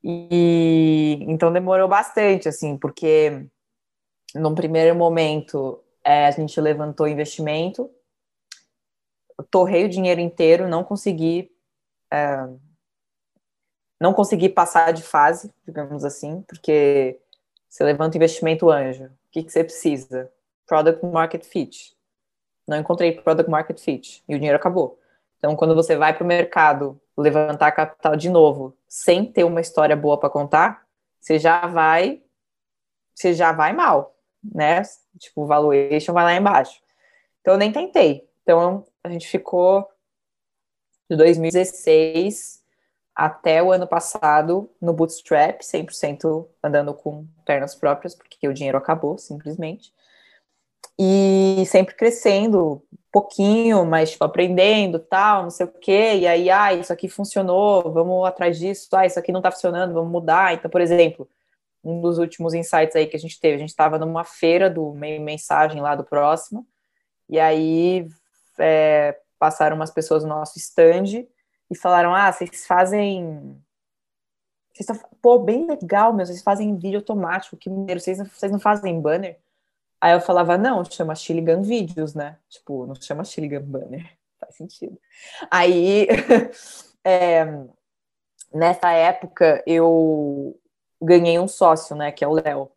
e 0.03 1.17
então 1.21 1.51
demorou 1.51 1.87
bastante, 1.87 2.47
assim, 2.47 2.77
porque 2.77 3.47
num 4.35 4.53
primeiro 4.53 4.95
momento 4.95 5.81
é, 6.03 6.27
a 6.27 6.31
gente 6.31 6.59
levantou 6.61 7.07
investimento, 7.07 7.89
torrei 9.49 9.85
o 9.85 9.89
dinheiro 9.89 10.21
inteiro, 10.21 10.67
não 10.67 10.83
consegui 10.83 11.51
é, 12.11 12.47
não 13.99 14.13
consegui 14.13 14.49
passar 14.49 14.91
de 14.91 15.01
fase, 15.01 15.53
digamos 15.65 16.03
assim, 16.03 16.41
porque 16.47 17.19
você 17.67 17.83
levanta 17.83 18.17
investimento 18.17 18.69
anjo. 18.69 19.05
O 19.05 19.09
que, 19.31 19.43
que 19.43 19.51
você 19.51 19.63
precisa? 19.63 20.31
Product 20.65 21.05
Market 21.05 21.45
Fit. 21.45 21.95
Não 22.67 22.77
encontrei 22.77 23.13
Product 23.13 23.49
Market 23.49 23.79
Fit 23.79 24.23
e 24.27 24.35
o 24.35 24.37
dinheiro 24.37 24.57
acabou. 24.57 24.99
Então, 25.37 25.55
quando 25.55 25.75
você 25.75 25.95
vai 25.95 26.13
para 26.13 26.23
o 26.23 26.27
mercado 26.27 26.99
levantar 27.17 27.71
capital 27.71 28.15
de 28.15 28.29
novo, 28.29 28.75
sem 28.87 29.31
ter 29.31 29.43
uma 29.43 29.61
história 29.61 29.95
boa 29.95 30.19
para 30.19 30.29
contar, 30.29 30.85
você 31.19 31.37
já 31.37 31.65
vai, 31.67 32.21
você 33.13 33.33
já 33.33 33.51
vai 33.51 33.73
mal, 33.73 34.14
né? 34.53 34.81
Tipo, 35.19 35.43
o 35.43 35.45
valuation 35.45 36.13
vai 36.13 36.23
lá 36.23 36.35
embaixo. 36.35 36.81
Então, 37.41 37.53
eu 37.53 37.57
nem 37.57 37.71
tentei. 37.71 38.27
Então, 38.43 38.85
a 39.03 39.09
gente 39.09 39.27
ficou 39.27 39.87
de 41.09 41.15
2016 41.15 42.63
até 43.15 43.63
o 43.63 43.71
ano 43.71 43.87
passado 43.87 44.69
no 44.81 44.91
Bootstrap, 44.93 45.61
100% 45.61 46.47
andando 46.61 46.93
com 46.93 47.25
pernas 47.45 47.73
próprias, 47.73 48.13
porque 48.13 48.47
o 48.47 48.53
dinheiro 48.53 48.77
acabou, 48.77 49.17
simplesmente. 49.17 49.93
E 50.99 51.63
sempre 51.67 51.95
crescendo, 51.95 52.81
pouquinho, 53.11 53.85
mas 53.85 54.11
tipo, 54.11 54.23
aprendendo, 54.25 54.99
tal, 54.99 55.43
não 55.43 55.49
sei 55.49 55.65
o 55.65 55.71
quê. 55.71 56.15
E 56.17 56.27
aí, 56.27 56.49
ah, 56.49 56.73
isso 56.73 56.91
aqui 56.91 57.07
funcionou, 57.07 57.91
vamos 57.93 58.25
atrás 58.25 58.57
disso. 58.57 58.89
Ah, 58.93 59.05
isso 59.05 59.19
aqui 59.19 59.31
não 59.31 59.41
tá 59.41 59.51
funcionando, 59.51 59.93
vamos 59.93 60.11
mudar. 60.11 60.53
Então, 60.53 60.69
por 60.69 60.81
exemplo, 60.81 61.27
um 61.85 62.01
dos 62.01 62.17
últimos 62.17 62.55
insights 62.55 62.95
aí 62.95 63.05
que 63.05 63.15
a 63.15 63.19
gente 63.19 63.39
teve, 63.39 63.55
a 63.55 63.59
gente 63.59 63.69
estava 63.69 63.99
numa 63.99 64.23
feira 64.23 64.69
do 64.69 64.91
meio 64.93 65.21
mensagem 65.21 65.79
lá 65.79 65.95
do 65.95 66.03
próximo, 66.03 66.67
e 67.29 67.39
aí 67.39 68.07
é, 68.57 69.17
passaram 69.37 69.75
umas 69.75 69.91
pessoas 69.91 70.23
no 70.23 70.29
nosso 70.29 70.57
stand 70.57 71.27
e 71.69 71.75
falaram: 71.75 72.13
Ah, 72.13 72.31
vocês 72.31 72.65
fazem. 72.65 73.61
Vocês 74.73 74.89
estão... 74.89 75.09
Pô, 75.21 75.39
bem 75.39 75.65
legal, 75.65 76.11
meu, 76.13 76.25
vocês 76.25 76.41
fazem 76.41 76.75
vídeo 76.75 76.99
automático, 76.99 77.55
que 77.55 77.69
maneiro, 77.69 77.99
vocês, 77.99 78.17
vocês 78.17 78.51
não 78.51 78.59
fazem 78.59 78.99
banner? 78.99 79.39
Aí 80.01 80.13
eu 80.13 80.21
falava: 80.21 80.57
Não, 80.57 80.83
chama 80.85 81.15
Chiligan 81.15 81.61
Vídeos, 81.61 82.15
né? 82.15 82.37
Tipo, 82.49 82.85
não 82.85 82.95
chama 82.95 83.23
Chiligan 83.23 83.61
Banner, 83.61 84.17
faz 84.39 84.55
sentido. 84.55 84.99
Aí, 85.51 86.07
é, 87.03 87.45
nessa 88.53 88.91
época, 88.91 89.63
eu 89.65 90.59
ganhei 91.01 91.39
um 91.39 91.47
sócio, 91.47 91.95
né, 91.95 92.11
que 92.11 92.23
é 92.23 92.27
o 92.27 92.33
Léo. 92.33 92.71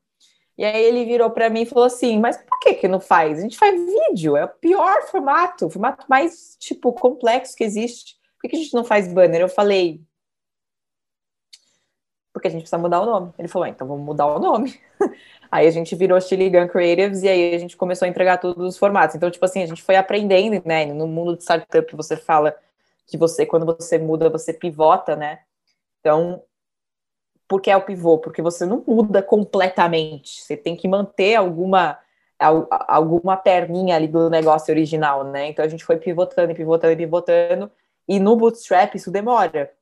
E 0.56 0.64
aí 0.64 0.82
ele 0.82 1.04
virou 1.04 1.30
para 1.30 1.50
mim 1.50 1.62
e 1.62 1.66
falou 1.66 1.84
assim: 1.84 2.18
"Mas 2.18 2.36
por 2.36 2.58
que 2.60 2.74
que 2.74 2.88
não 2.88 3.00
faz? 3.00 3.38
A 3.38 3.42
gente 3.42 3.58
faz 3.58 3.74
vídeo, 3.80 4.36
é 4.36 4.44
o 4.44 4.48
pior 4.48 5.02
formato, 5.08 5.66
o 5.66 5.70
formato 5.70 6.06
mais 6.08 6.56
tipo 6.58 6.92
complexo 6.92 7.56
que 7.56 7.64
existe. 7.64 8.16
Por 8.40 8.48
que 8.50 8.56
a 8.56 8.58
gente 8.58 8.74
não 8.74 8.84
faz 8.84 9.12
banner? 9.12 9.40
Eu 9.40 9.48
falei, 9.48 10.00
porque 12.38 12.48
a 12.48 12.50
gente 12.50 12.62
precisa 12.62 12.78
mudar 12.78 13.00
o 13.00 13.06
nome. 13.06 13.32
Ele 13.38 13.48
falou, 13.48 13.66
ah, 13.66 13.68
então 13.68 13.86
vamos 13.86 14.04
mudar 14.04 14.26
o 14.26 14.38
nome. 14.38 14.80
aí 15.50 15.66
a 15.66 15.70
gente 15.70 15.94
virou 15.96 16.20
Chili 16.20 16.48
Gun 16.48 16.68
Creatives 16.68 17.22
e 17.22 17.28
aí 17.28 17.54
a 17.54 17.58
gente 17.58 17.76
começou 17.76 18.06
a 18.06 18.08
entregar 18.08 18.38
todos 18.38 18.64
os 18.64 18.78
formatos. 18.78 19.16
Então, 19.16 19.30
tipo 19.30 19.44
assim, 19.44 19.62
a 19.62 19.66
gente 19.66 19.82
foi 19.82 19.96
aprendendo, 19.96 20.62
né? 20.64 20.86
No 20.86 21.06
mundo 21.06 21.36
de 21.36 21.42
startup 21.42 21.96
você 21.96 22.16
fala 22.16 22.56
que 23.06 23.16
você, 23.16 23.44
quando 23.44 23.66
você 23.66 23.98
muda, 23.98 24.30
você 24.30 24.52
pivota, 24.52 25.16
né? 25.16 25.40
Então, 26.00 26.42
por 27.48 27.60
que 27.60 27.70
é 27.70 27.76
o 27.76 27.82
pivô? 27.82 28.18
Porque 28.18 28.42
você 28.42 28.66
não 28.66 28.84
muda 28.86 29.22
completamente. 29.22 30.42
Você 30.42 30.56
tem 30.56 30.76
que 30.76 30.86
manter 30.86 31.36
alguma 31.36 31.98
alguma 32.40 33.36
perninha 33.36 33.96
ali 33.96 34.06
do 34.06 34.30
negócio 34.30 34.72
original, 34.72 35.24
né? 35.24 35.48
Então 35.48 35.64
a 35.64 35.68
gente 35.68 35.84
foi 35.84 35.96
pivotando, 35.96 36.54
pivotando, 36.54 36.96
pivotando 36.96 37.70
e 38.06 38.20
no 38.20 38.36
Bootstrap 38.36 38.94
isso 38.94 39.10
demora. 39.10 39.72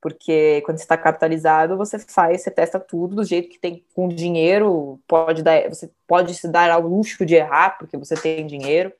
Porque 0.00 0.60
quando 0.62 0.78
você 0.78 0.84
está 0.84 0.96
capitalizado, 0.96 1.76
você 1.76 1.98
faz, 1.98 2.42
você 2.42 2.50
testa 2.50 2.78
tudo 2.80 3.16
do 3.16 3.24
jeito 3.24 3.48
que 3.48 3.58
tem 3.58 3.84
com 3.94 4.08
dinheiro, 4.08 5.00
pode 5.08 5.42
dar, 5.42 5.68
você 5.68 5.90
pode 6.06 6.34
se 6.34 6.48
dar 6.48 6.70
ao 6.70 6.82
luxo 6.82 7.24
de 7.26 7.34
errar, 7.34 7.78
porque 7.78 7.96
você 7.96 8.14
tem 8.16 8.46
dinheiro. 8.46 8.92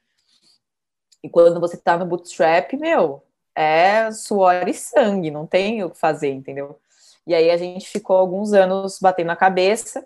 E 1.23 1.29
quando 1.29 1.61
você 1.61 1.77
está 1.77 1.97
no 1.97 2.07
bootstrap, 2.07 2.73
meu, 2.75 3.23
é 3.55 4.11
suor 4.13 4.69
e 4.69 4.75
sangue, 4.75 5.31
não 5.31 5.47
tem 5.47 5.85
o 5.85 5.91
que 5.91 5.99
fazer, 5.99 6.31
entendeu? 6.31 6.79
E 7.29 7.35
aí 7.35 7.51
a 7.51 7.59
gente 7.59 7.87
ficou 7.87 8.17
alguns 8.17 8.55
anos 8.55 8.99
batendo 8.99 9.27
na 9.27 9.37
cabeça, 9.37 10.05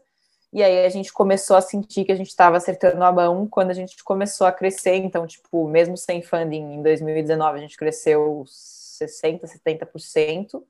e 0.52 0.60
aí 0.60 0.84
a 0.84 0.88
gente 0.88 1.12
começou 1.12 1.56
a 1.56 1.60
sentir 1.60 2.04
que 2.04 2.10
a 2.10 2.16
gente 2.16 2.28
estava 2.28 2.56
acertando 2.56 3.02
a 3.02 3.12
mão 3.12 3.46
quando 3.46 3.70
a 3.70 3.74
gente 3.74 4.02
começou 4.02 4.44
a 4.44 4.52
crescer. 4.52 4.96
Então, 4.96 5.24
tipo, 5.24 5.68
mesmo 5.68 5.96
sem 5.96 6.20
funding, 6.20 6.74
em 6.74 6.82
2019 6.82 7.58
a 7.58 7.60
gente 7.62 7.76
cresceu 7.76 8.44
60%, 8.44 9.44
70% 9.44 10.62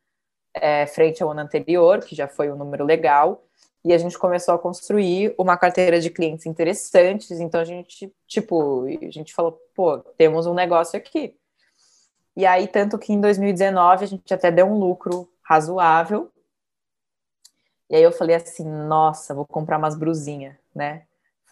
é, 0.55 0.87
frente 0.87 1.23
ao 1.23 1.31
ano 1.31 1.41
anterior, 1.41 2.01
que 2.01 2.15
já 2.15 2.29
foi 2.29 2.53
um 2.53 2.57
número 2.57 2.85
legal. 2.85 3.43
E 3.83 3.93
a 3.93 3.99
gente 3.99 4.17
começou 4.19 4.55
a 4.55 4.59
construir 4.59 5.35
uma 5.39 5.57
carteira 5.57 5.99
de 5.99 6.11
clientes 6.11 6.45
interessantes. 6.45 7.41
Então 7.41 7.61
a 7.63 7.65
gente, 7.65 8.13
tipo, 8.29 8.85
a 8.85 9.11
gente 9.11 9.35
falou, 9.35 9.59
pô, 9.75 9.99
temos 10.19 10.47
um 10.47 10.55
negócio 10.55 10.99
aqui. 10.99 11.35
E 12.37 12.47
aí, 12.47 12.69
tanto 12.69 12.99
que 12.99 13.13
em 13.13 13.21
2019 13.21 14.05
a 14.05 14.07
gente 14.07 14.33
até 14.33 14.51
deu 14.51 14.67
um 14.67 14.79
lucro 14.79 15.29
razoável, 15.43 16.32
e 17.93 17.97
aí 17.97 18.03
eu 18.03 18.11
falei 18.11 18.35
assim, 18.35 18.65
nossa, 18.65 19.35
vou 19.35 19.45
comprar 19.45 19.77
umas 19.77 19.95
brusinhas, 19.95 20.55
né? 20.75 21.03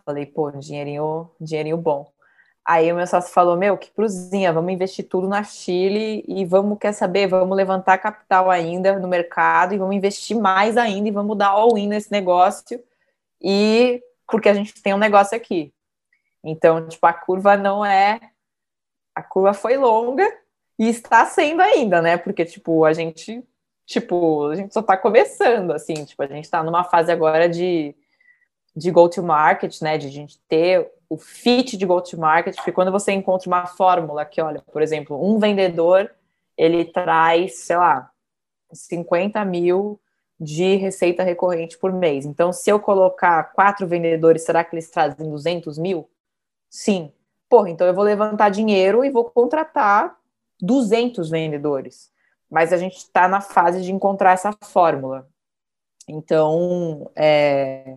Falei, 0.06 0.24
pô, 0.24 0.50
dinheirinho, 0.50 1.30
dinheirinho 1.38 1.76
bom. 1.76 2.10
Aí 2.64 2.90
o 2.90 2.96
meu 2.96 3.06
sócio 3.06 3.30
falou, 3.30 3.58
meu, 3.58 3.76
que 3.76 3.92
brusinha, 3.94 4.50
vamos 4.50 4.72
investir 4.72 5.06
tudo 5.06 5.28
na 5.28 5.44
Chile 5.44 6.24
e 6.26 6.46
vamos, 6.46 6.78
quer 6.78 6.92
saber, 6.94 7.26
vamos 7.26 7.54
levantar 7.54 7.98
capital 7.98 8.48
ainda 8.50 8.98
no 8.98 9.06
mercado 9.06 9.74
e 9.74 9.78
vamos 9.78 9.94
investir 9.94 10.34
mais 10.34 10.78
ainda 10.78 11.08
e 11.08 11.12
vamos 11.12 11.36
dar 11.36 11.48
all-in 11.48 11.88
nesse 11.88 12.10
negócio 12.10 12.82
e 13.38 14.02
porque 14.26 14.48
a 14.48 14.54
gente 14.54 14.72
tem 14.82 14.94
um 14.94 14.98
negócio 14.98 15.36
aqui. 15.36 15.74
Então, 16.42 16.88
tipo, 16.88 17.06
a 17.06 17.12
curva 17.12 17.54
não 17.54 17.84
é... 17.84 18.18
A 19.14 19.22
curva 19.22 19.52
foi 19.52 19.76
longa 19.76 20.26
e 20.78 20.88
está 20.88 21.26
sendo 21.26 21.60
ainda, 21.60 22.00
né? 22.00 22.16
Porque, 22.16 22.46
tipo, 22.46 22.86
a 22.86 22.94
gente 22.94 23.46
tipo, 23.90 24.46
a 24.46 24.54
gente 24.54 24.72
só 24.72 24.80
tá 24.80 24.96
começando, 24.96 25.72
assim, 25.72 26.04
tipo, 26.04 26.22
a 26.22 26.26
gente 26.26 26.48
tá 26.48 26.62
numa 26.62 26.84
fase 26.84 27.10
agora 27.10 27.48
de, 27.48 27.92
de 28.74 28.88
go-to-market, 28.88 29.82
né, 29.82 29.98
de 29.98 30.06
a 30.06 30.10
gente 30.10 30.38
ter 30.48 30.88
o 31.08 31.18
fit 31.18 31.76
de 31.76 31.84
go-to-market, 31.84 32.54
porque 32.54 32.70
quando 32.70 32.92
você 32.92 33.10
encontra 33.10 33.48
uma 33.48 33.66
fórmula 33.66 34.24
que, 34.24 34.40
olha, 34.40 34.62
por 34.72 34.80
exemplo, 34.80 35.20
um 35.20 35.40
vendedor, 35.40 36.08
ele 36.56 36.84
traz, 36.84 37.56
sei 37.56 37.76
lá, 37.76 38.12
50 38.72 39.44
mil 39.44 40.00
de 40.38 40.76
receita 40.76 41.24
recorrente 41.24 41.76
por 41.76 41.92
mês. 41.92 42.24
Então, 42.24 42.52
se 42.52 42.70
eu 42.70 42.78
colocar 42.78 43.52
quatro 43.52 43.88
vendedores, 43.88 44.44
será 44.44 44.62
que 44.62 44.74
eles 44.74 44.88
trazem 44.88 45.28
200 45.28 45.76
mil? 45.78 46.08
Sim. 46.68 47.12
Porra, 47.48 47.70
então 47.70 47.86
eu 47.88 47.92
vou 47.92 48.04
levantar 48.04 48.50
dinheiro 48.50 49.04
e 49.04 49.10
vou 49.10 49.24
contratar 49.24 50.16
200 50.60 51.28
vendedores 51.28 52.10
mas 52.50 52.72
a 52.72 52.76
gente 52.76 52.96
está 52.96 53.28
na 53.28 53.40
fase 53.40 53.82
de 53.82 53.92
encontrar 53.92 54.32
essa 54.32 54.52
fórmula. 54.64 55.28
Então, 56.08 57.10
é, 57.14 57.96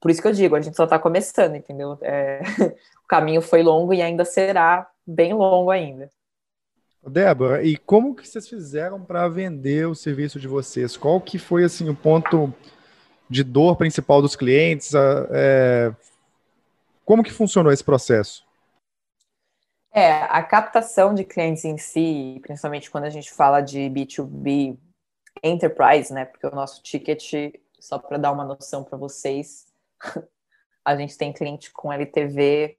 por 0.00 0.10
isso 0.10 0.22
que 0.22 0.28
eu 0.28 0.32
digo, 0.32 0.54
a 0.54 0.60
gente 0.60 0.76
só 0.76 0.84
está 0.84 0.98
começando, 0.98 1.56
entendeu? 1.56 1.98
É, 2.02 2.40
o 3.04 3.06
caminho 3.08 3.42
foi 3.42 3.62
longo 3.62 3.92
e 3.92 4.00
ainda 4.00 4.24
será 4.24 4.88
bem 5.06 5.34
longo 5.34 5.70
ainda. 5.70 6.08
Débora, 7.06 7.62
e 7.64 7.76
como 7.76 8.14
que 8.14 8.28
vocês 8.28 8.48
fizeram 8.48 9.02
para 9.02 9.28
vender 9.28 9.86
o 9.86 9.94
serviço 9.94 10.38
de 10.38 10.46
vocês? 10.46 10.96
Qual 10.96 11.20
que 11.20 11.38
foi 11.38 11.64
assim 11.64 11.88
o 11.88 11.94
ponto 11.94 12.52
de 13.30 13.42
dor 13.42 13.76
principal 13.76 14.20
dos 14.20 14.36
clientes? 14.36 14.92
É, 15.30 15.92
como 17.04 17.22
que 17.22 17.32
funcionou 17.32 17.72
esse 17.72 17.82
processo? 17.82 18.47
É, 19.92 20.12
a 20.24 20.42
captação 20.42 21.14
de 21.14 21.24
clientes 21.24 21.64
em 21.64 21.78
si, 21.78 22.38
principalmente 22.42 22.90
quando 22.90 23.04
a 23.04 23.10
gente 23.10 23.30
fala 23.32 23.60
de 23.60 23.80
B2B 23.90 24.78
enterprise, 25.42 26.12
né? 26.12 26.24
Porque 26.24 26.46
o 26.46 26.54
nosso 26.54 26.82
ticket, 26.82 27.54
só 27.78 27.98
para 27.98 28.18
dar 28.18 28.32
uma 28.32 28.44
noção 28.44 28.84
para 28.84 28.98
vocês, 28.98 29.66
a 30.84 30.96
gente 30.96 31.16
tem 31.16 31.32
cliente 31.32 31.70
com 31.70 31.92
LTV 31.92 32.76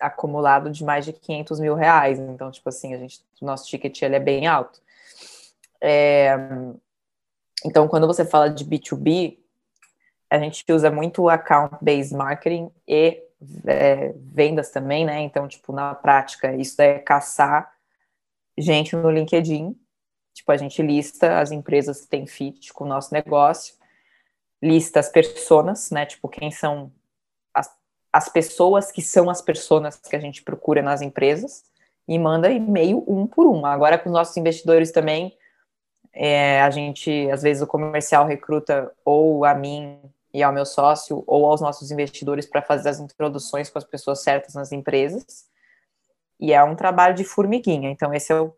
acumulado 0.00 0.70
de 0.70 0.84
mais 0.84 1.04
de 1.04 1.12
500 1.12 1.60
mil 1.60 1.74
reais. 1.74 2.18
Então, 2.18 2.50
tipo 2.50 2.68
assim, 2.68 2.94
a 2.94 2.98
gente, 2.98 3.20
o 3.40 3.44
nosso 3.44 3.66
ticket 3.66 4.00
ele 4.02 4.16
é 4.16 4.20
bem 4.20 4.46
alto. 4.46 4.80
É, 5.80 6.36
então, 7.64 7.88
quando 7.88 8.06
você 8.06 8.24
fala 8.24 8.48
de 8.48 8.64
B2B, 8.64 9.38
a 10.30 10.38
gente 10.38 10.64
usa 10.70 10.90
muito 10.90 11.28
account-based 11.28 12.14
marketing 12.14 12.70
e 12.88 13.22
é, 13.66 14.12
vendas 14.16 14.70
também, 14.70 15.04
né? 15.04 15.20
Então, 15.20 15.48
tipo, 15.48 15.72
na 15.72 15.94
prática, 15.94 16.54
isso 16.54 16.80
é 16.80 16.98
caçar 16.98 17.72
gente 18.56 18.94
no 18.96 19.10
LinkedIn. 19.10 19.76
Tipo, 20.34 20.52
a 20.52 20.56
gente 20.56 20.82
lista 20.82 21.38
as 21.38 21.52
empresas 21.52 22.02
que 22.02 22.08
têm 22.08 22.26
fit 22.26 22.72
com 22.72 22.84
o 22.84 22.88
nosso 22.88 23.12
negócio, 23.12 23.74
lista 24.62 25.00
as 25.00 25.08
personas, 25.08 25.90
né? 25.90 26.06
Tipo, 26.06 26.28
quem 26.28 26.50
são 26.50 26.90
as, 27.52 27.70
as 28.12 28.28
pessoas 28.28 28.90
que 28.90 29.02
são 29.02 29.28
as 29.28 29.42
pessoas 29.42 29.96
que 29.96 30.16
a 30.16 30.20
gente 30.20 30.42
procura 30.42 30.82
nas 30.82 31.02
empresas 31.02 31.64
e 32.08 32.18
manda 32.18 32.50
e-mail 32.50 33.04
um 33.06 33.26
por 33.26 33.46
um. 33.46 33.66
Agora, 33.66 33.98
com 33.98 34.08
os 34.08 34.14
nossos 34.14 34.36
investidores 34.36 34.90
também, 34.90 35.36
é, 36.12 36.60
a 36.60 36.70
gente, 36.70 37.30
às 37.30 37.42
vezes, 37.42 37.62
o 37.62 37.66
comercial 37.66 38.26
recruta 38.26 38.92
ou 39.04 39.44
a 39.44 39.54
mim 39.54 39.98
e 40.32 40.42
ao 40.42 40.52
meu 40.52 40.64
sócio 40.64 41.22
ou 41.26 41.46
aos 41.46 41.60
nossos 41.60 41.90
investidores 41.90 42.46
para 42.46 42.62
fazer 42.62 42.88
as 42.88 43.00
introduções 43.00 43.70
com 43.70 43.78
as 43.78 43.84
pessoas 43.84 44.22
certas 44.22 44.54
nas 44.54 44.72
empresas. 44.72 45.46
E 46.40 46.52
é 46.52 46.62
um 46.62 46.74
trabalho 46.74 47.14
de 47.14 47.24
formiguinha. 47.24 47.90
Então, 47.90 48.12
esse 48.12 48.32
é 48.32 48.40
o, 48.40 48.54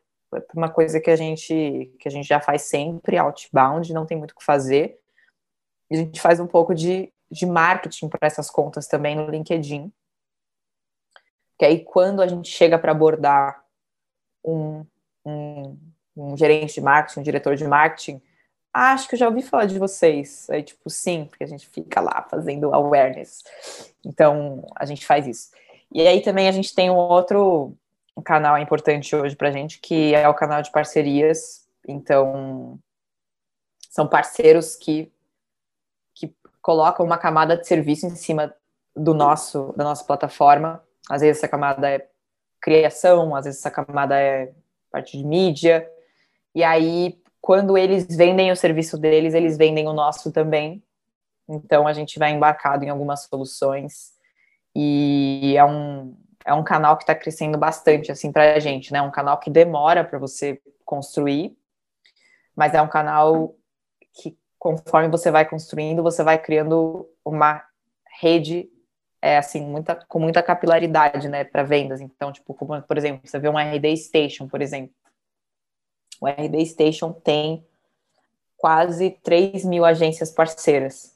uma 0.54 0.70
coisa 0.70 1.00
que 1.00 1.10
a 1.10 1.16
gente 1.16 1.94
que 1.98 2.08
a 2.08 2.10
gente 2.10 2.26
já 2.26 2.40
faz 2.40 2.62
sempre, 2.62 3.18
outbound, 3.18 3.92
não 3.92 4.06
tem 4.06 4.16
muito 4.16 4.32
o 4.32 4.36
que 4.36 4.44
fazer. 4.44 4.98
E 5.90 5.96
a 5.96 5.98
gente 5.98 6.20
faz 6.20 6.40
um 6.40 6.46
pouco 6.46 6.74
de, 6.74 7.12
de 7.30 7.46
marketing 7.46 8.08
para 8.08 8.26
essas 8.26 8.50
contas 8.50 8.86
também 8.86 9.16
no 9.16 9.28
LinkedIn. 9.28 9.92
Que 11.58 11.64
aí, 11.64 11.84
quando 11.84 12.22
a 12.22 12.26
gente 12.26 12.48
chega 12.48 12.78
para 12.78 12.92
abordar 12.92 13.64
um, 14.44 14.84
um 15.24 15.76
um 16.16 16.36
gerente 16.36 16.74
de 16.74 16.80
marketing, 16.80 17.20
um 17.20 17.22
diretor 17.22 17.56
de 17.56 17.66
marketing, 17.66 18.22
acho 18.74 19.08
que 19.08 19.14
eu 19.14 19.18
já 19.18 19.28
ouvi 19.28 19.42
falar 19.42 19.66
de 19.66 19.78
vocês. 19.78 20.48
Aí, 20.50 20.62
tipo, 20.62 20.90
sim, 20.90 21.26
porque 21.26 21.44
a 21.44 21.46
gente 21.46 21.68
fica 21.68 22.00
lá 22.00 22.26
fazendo 22.28 22.74
awareness. 22.74 23.44
Então, 24.04 24.66
a 24.74 24.84
gente 24.84 25.06
faz 25.06 25.26
isso. 25.26 25.50
E 25.92 26.06
aí 26.06 26.20
também 26.20 26.48
a 26.48 26.52
gente 26.52 26.74
tem 26.74 26.90
um 26.90 26.96
outro 26.96 27.72
canal 28.24 28.58
importante 28.58 29.14
hoje 29.14 29.36
pra 29.36 29.50
gente, 29.50 29.78
que 29.80 30.14
é 30.14 30.28
o 30.28 30.34
canal 30.34 30.60
de 30.60 30.72
parcerias. 30.72 31.66
Então, 31.86 32.78
são 33.90 34.08
parceiros 34.08 34.74
que, 34.74 35.12
que 36.12 36.34
colocam 36.60 37.06
uma 37.06 37.18
camada 37.18 37.56
de 37.56 37.66
serviço 37.66 38.06
em 38.06 38.16
cima 38.16 38.54
do 38.96 39.14
nosso, 39.14 39.72
da 39.76 39.84
nossa 39.84 40.04
plataforma. 40.04 40.82
Às 41.08 41.20
vezes 41.20 41.38
essa 41.38 41.48
camada 41.48 41.88
é 41.88 42.08
criação, 42.60 43.36
às 43.36 43.44
vezes 43.44 43.60
essa 43.60 43.70
camada 43.70 44.18
é 44.18 44.52
parte 44.90 45.18
de 45.18 45.24
mídia, 45.24 45.90
e 46.54 46.62
aí, 46.62 47.20
quando 47.44 47.76
eles 47.76 48.06
vendem 48.08 48.50
o 48.50 48.56
serviço 48.56 48.96
deles, 48.96 49.34
eles 49.34 49.58
vendem 49.58 49.86
o 49.86 49.92
nosso 49.92 50.32
também. 50.32 50.82
Então, 51.46 51.86
a 51.86 51.92
gente 51.92 52.18
vai 52.18 52.30
embarcado 52.30 52.86
em 52.86 52.88
algumas 52.88 53.24
soluções. 53.24 54.14
E 54.74 55.54
é 55.54 55.62
um, 55.62 56.16
é 56.42 56.54
um 56.54 56.64
canal 56.64 56.96
que 56.96 57.02
está 57.02 57.14
crescendo 57.14 57.58
bastante, 57.58 58.10
assim, 58.10 58.32
para 58.32 58.54
a 58.54 58.58
gente, 58.58 58.94
né? 58.94 59.02
Um 59.02 59.10
canal 59.10 59.38
que 59.38 59.50
demora 59.50 60.02
para 60.02 60.18
você 60.18 60.58
construir, 60.86 61.54
mas 62.56 62.72
é 62.72 62.80
um 62.80 62.88
canal 62.88 63.54
que, 64.14 64.38
conforme 64.58 65.10
você 65.10 65.30
vai 65.30 65.46
construindo, 65.46 66.02
você 66.02 66.24
vai 66.24 66.38
criando 66.38 67.06
uma 67.22 67.62
rede 68.22 68.70
é 69.20 69.36
assim, 69.36 69.60
muita, 69.66 69.96
com 70.08 70.18
muita 70.18 70.42
capilaridade, 70.42 71.28
né, 71.28 71.44
para 71.44 71.62
vendas. 71.62 72.00
Então, 72.00 72.32
tipo, 72.32 72.54
como, 72.54 72.80
por 72.80 72.96
exemplo, 72.96 73.20
você 73.22 73.38
vê 73.38 73.50
um 73.50 73.58
RD 73.58 73.98
Station, 73.98 74.48
por 74.48 74.62
exemplo. 74.62 74.94
O 76.20 76.26
RD 76.26 76.64
Station 76.66 77.12
tem 77.12 77.64
quase 78.56 79.10
3 79.22 79.64
mil 79.64 79.84
agências 79.84 80.30
parceiras. 80.30 81.14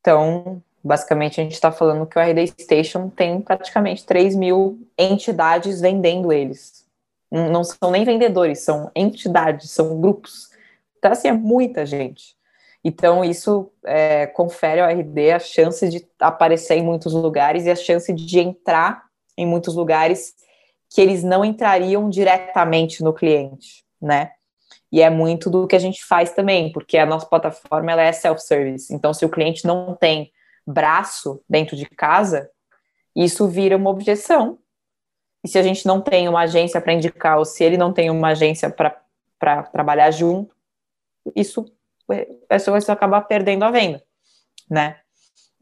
Então, 0.00 0.62
basicamente, 0.82 1.40
a 1.40 1.44
gente 1.44 1.52
está 1.52 1.70
falando 1.70 2.06
que 2.06 2.18
o 2.18 2.22
RD 2.22 2.48
Station 2.58 3.08
tem 3.08 3.40
praticamente 3.40 4.04
3 4.04 4.34
mil 4.34 4.80
entidades 4.98 5.80
vendendo 5.80 6.32
eles. 6.32 6.84
Não 7.30 7.64
são 7.64 7.90
nem 7.90 8.04
vendedores, 8.04 8.60
são 8.60 8.90
entidades, 8.94 9.70
são 9.70 10.00
grupos. 10.00 10.50
Então, 10.98 11.12
assim, 11.12 11.28
é 11.28 11.32
muita 11.32 11.86
gente. 11.86 12.36
Então, 12.84 13.24
isso 13.24 13.70
é, 13.84 14.26
confere 14.26 14.80
ao 14.80 14.90
RD 14.90 15.30
a 15.30 15.38
chance 15.38 15.88
de 15.88 16.04
aparecer 16.18 16.74
em 16.74 16.82
muitos 16.82 17.12
lugares 17.12 17.64
e 17.64 17.70
a 17.70 17.76
chance 17.76 18.12
de 18.12 18.40
entrar 18.40 19.04
em 19.36 19.46
muitos 19.46 19.76
lugares 19.76 20.34
que 20.90 21.00
eles 21.00 21.22
não 21.22 21.44
entrariam 21.44 22.10
diretamente 22.10 23.02
no 23.02 23.12
cliente, 23.12 23.81
né? 24.02 24.32
E 24.90 25.00
é 25.00 25.08
muito 25.08 25.48
do 25.48 25.66
que 25.66 25.76
a 25.76 25.78
gente 25.78 26.04
faz 26.04 26.32
também, 26.32 26.72
porque 26.72 26.98
a 26.98 27.06
nossa 27.06 27.26
plataforma 27.26 27.92
ela 27.92 28.02
é 28.02 28.12
self-service. 28.12 28.92
Então, 28.92 29.14
se 29.14 29.24
o 29.24 29.28
cliente 29.28 29.66
não 29.66 29.94
tem 29.94 30.32
braço 30.66 31.42
dentro 31.48 31.76
de 31.76 31.86
casa, 31.86 32.50
isso 33.14 33.48
vira 33.48 33.76
uma 33.76 33.90
objeção. 33.90 34.58
E 35.44 35.48
se 35.48 35.58
a 35.58 35.62
gente 35.62 35.86
não 35.86 36.00
tem 36.00 36.28
uma 36.28 36.42
agência 36.42 36.80
para 36.80 36.92
indicar, 36.92 37.38
ou 37.38 37.44
se 37.44 37.64
ele 37.64 37.76
não 37.76 37.92
tem 37.92 38.10
uma 38.10 38.28
agência 38.28 38.70
para 38.70 39.62
trabalhar 39.64 40.10
junto, 40.10 40.54
isso 41.34 41.64
a 42.08 42.46
pessoa 42.48 42.78
vai 42.78 42.94
acabar 42.94 43.22
perdendo 43.22 43.64
a 43.64 43.70
venda, 43.70 44.04
né? 44.68 45.00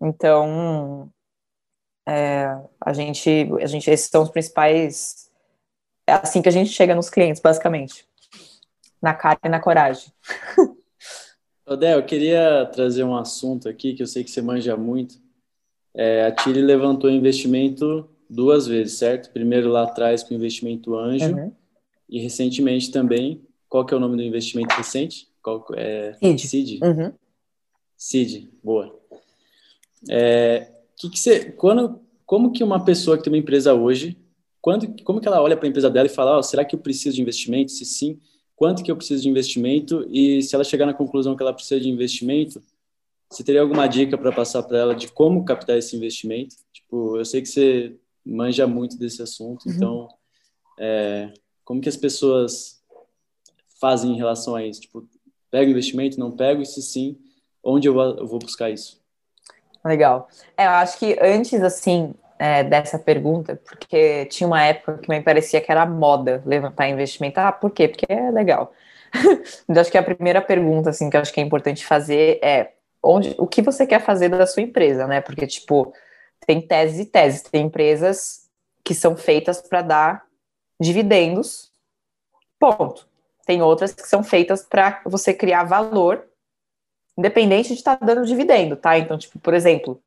Então, 0.00 1.11
é, 2.09 2.46
a 2.81 2.92
gente, 2.92 3.48
a 3.62 3.66
gente, 3.66 3.90
esses 3.90 4.09
são 4.09 4.22
os 4.22 4.31
principais. 4.31 5.31
É 6.07 6.14
assim 6.14 6.42
que 6.42 6.48
a 6.48 6.53
gente 6.53 6.70
chega 6.70 6.94
nos 6.94 7.09
clientes, 7.09 7.40
basicamente. 7.40 8.10
Na 9.00 9.14
cara 9.14 9.38
e 9.44 9.48
na 9.48 9.60
coragem. 9.60 10.12
Odé, 11.66 11.94
eu 11.94 12.02
queria 12.04 12.66
trazer 12.66 13.04
um 13.04 13.16
assunto 13.16 13.68
aqui 13.68 13.94
que 13.94 14.02
eu 14.02 14.06
sei 14.06 14.24
que 14.24 14.30
você 14.30 14.42
manja 14.42 14.76
muito. 14.76 15.14
É, 15.94 16.26
a 16.26 16.32
Tile 16.32 16.62
levantou 16.62 17.10
investimento 17.10 18.08
duas 18.28 18.66
vezes, 18.66 18.98
certo? 18.98 19.30
Primeiro 19.32 19.68
lá 19.68 19.84
atrás 19.84 20.22
com 20.22 20.34
investimento 20.34 20.96
anjo 20.96 21.34
uhum. 21.34 21.52
e 22.08 22.20
recentemente 22.20 22.90
também. 22.90 23.44
Qual 23.68 23.84
que 23.84 23.94
é 23.94 23.96
o 23.96 24.00
nome 24.00 24.16
do 24.16 24.22
investimento 24.22 24.74
recente? 24.74 25.28
Qual, 25.42 25.64
é, 25.74 26.14
Cid. 26.14 26.48
Cid? 26.48 26.80
Uhum. 26.82 27.12
Cid, 27.96 28.50
boa. 28.62 28.98
É, 30.08 30.72
que 30.96 31.08
que 31.08 31.18
você, 31.18 31.52
quando, 31.52 32.00
como 32.26 32.52
que 32.52 32.62
uma 32.62 32.84
pessoa 32.84 33.16
que 33.16 33.24
tem 33.24 33.32
uma 33.32 33.38
empresa 33.38 33.74
hoje, 33.74 34.18
quando, 34.60 35.02
como 35.02 35.20
que 35.20 35.28
ela 35.28 35.40
olha 35.40 35.56
para 35.56 35.66
a 35.66 35.70
empresa 35.70 35.90
dela 35.90 36.06
e 36.06 36.10
fala, 36.10 36.38
oh, 36.38 36.42
será 36.42 36.64
que 36.64 36.74
eu 36.74 36.80
preciso 36.80 37.16
de 37.16 37.22
investimento? 37.22 37.72
Se 37.72 37.84
sim, 37.84 38.20
quanto 38.61 38.83
que 38.83 38.90
eu 38.90 38.96
preciso 38.96 39.23
de 39.23 39.31
investimento? 39.31 40.07
E 40.11 40.42
se 40.42 40.55
ela 40.55 40.62
chegar 40.62 40.85
na 40.85 40.92
conclusão 40.92 41.35
que 41.35 41.42
ela 41.42 41.55
precisa 41.55 41.81
de 41.81 41.88
investimento, 41.88 42.62
você 43.31 43.42
teria 43.42 43.62
alguma 43.62 43.87
dica 43.87 44.18
para 44.18 44.31
passar 44.31 44.62
para 44.62 44.77
ela 44.77 44.94
de 44.94 45.09
como 45.09 45.46
captar 45.46 45.79
esse 45.79 45.96
investimento? 45.96 46.57
Tipo, 46.70 47.16
eu 47.16 47.25
sei 47.25 47.40
que 47.40 47.49
você 47.49 47.96
manja 48.23 48.66
muito 48.66 48.99
desse 48.99 49.23
assunto, 49.23 49.66
uhum. 49.66 49.73
então, 49.73 50.09
é, 50.79 51.33
como 51.64 51.81
que 51.81 51.88
as 51.88 51.96
pessoas 51.96 52.83
fazem 53.81 54.12
em 54.12 54.16
relação 54.18 54.55
a 54.55 54.62
isso? 54.62 54.83
Tipo, 54.83 55.09
pego 55.51 55.70
investimento, 55.70 56.20
não 56.20 56.31
pego? 56.31 56.61
E 56.61 56.66
se 56.66 56.83
sim, 56.83 57.16
onde 57.64 57.88
eu 57.88 57.94
vou, 57.94 58.38
buscar 58.38 58.68
isso? 58.68 59.01
Legal. 59.83 60.29
É, 60.55 60.66
eu 60.66 60.70
acho 60.73 60.99
que 60.99 61.16
antes, 61.18 61.62
assim, 61.62 62.12
é, 62.40 62.64
dessa 62.64 62.98
pergunta, 62.98 63.61
porque 63.66 64.24
tinha 64.24 64.46
uma 64.46 64.62
época 64.64 64.96
que 64.96 65.11
me 65.11 65.20
parecia 65.20 65.61
que 65.61 65.70
era 65.70 65.85
moda 65.85 66.42
levantar 66.46 66.88
investimento. 66.88 67.38
Ah, 67.38 67.53
por 67.53 67.70
quê? 67.70 67.87
Porque 67.87 68.11
é 68.11 68.31
legal. 68.31 68.72
então, 69.68 69.79
acho 69.79 69.90
que 69.90 69.98
a 69.98 70.03
primeira 70.03 70.40
pergunta, 70.40 70.88
assim, 70.88 71.11
que 71.11 71.18
eu 71.18 71.20
acho 71.20 71.35
que 71.35 71.38
é 71.38 71.42
importante 71.42 71.85
fazer 71.85 72.38
é 72.42 72.72
onde, 73.03 73.35
o 73.37 73.46
que 73.46 73.61
você 73.61 73.87
quer 73.87 74.00
fazer 74.00 74.31
da 74.31 74.46
sua 74.46 74.62
empresa, 74.62 75.07
né? 75.07 75.20
Porque, 75.20 75.46
tipo, 75.46 75.92
tem 76.46 76.62
teses 76.62 77.00
e 77.00 77.05
teses. 77.05 77.42
Tem 77.42 77.66
empresas 77.66 78.48
que 78.83 78.94
são 78.94 79.14
feitas 79.18 79.61
para 79.61 79.83
dar 79.83 80.24
dividendos, 80.81 81.70
ponto. 82.59 83.07
Tem 83.44 83.61
outras 83.61 83.92
que 83.92 84.09
são 84.09 84.24
feitas 84.24 84.62
para 84.62 85.03
você 85.05 85.35
criar 85.35 85.64
valor 85.64 86.24
independente 87.18 87.68
de 87.68 87.74
estar 87.74 87.96
tá 87.96 88.07
dando 88.07 88.24
dividendo, 88.24 88.76
tá? 88.76 88.96
Então, 88.96 89.18
tipo, 89.18 89.38
por 89.38 89.53
exemplo, 89.53 90.00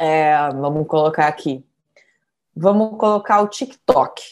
é, 0.00 0.48
vamos 0.54 0.86
colocar 0.86 1.28
aqui, 1.28 1.62
vamos 2.56 2.96
colocar 2.98 3.42
o 3.42 3.48
TikTok. 3.48 4.22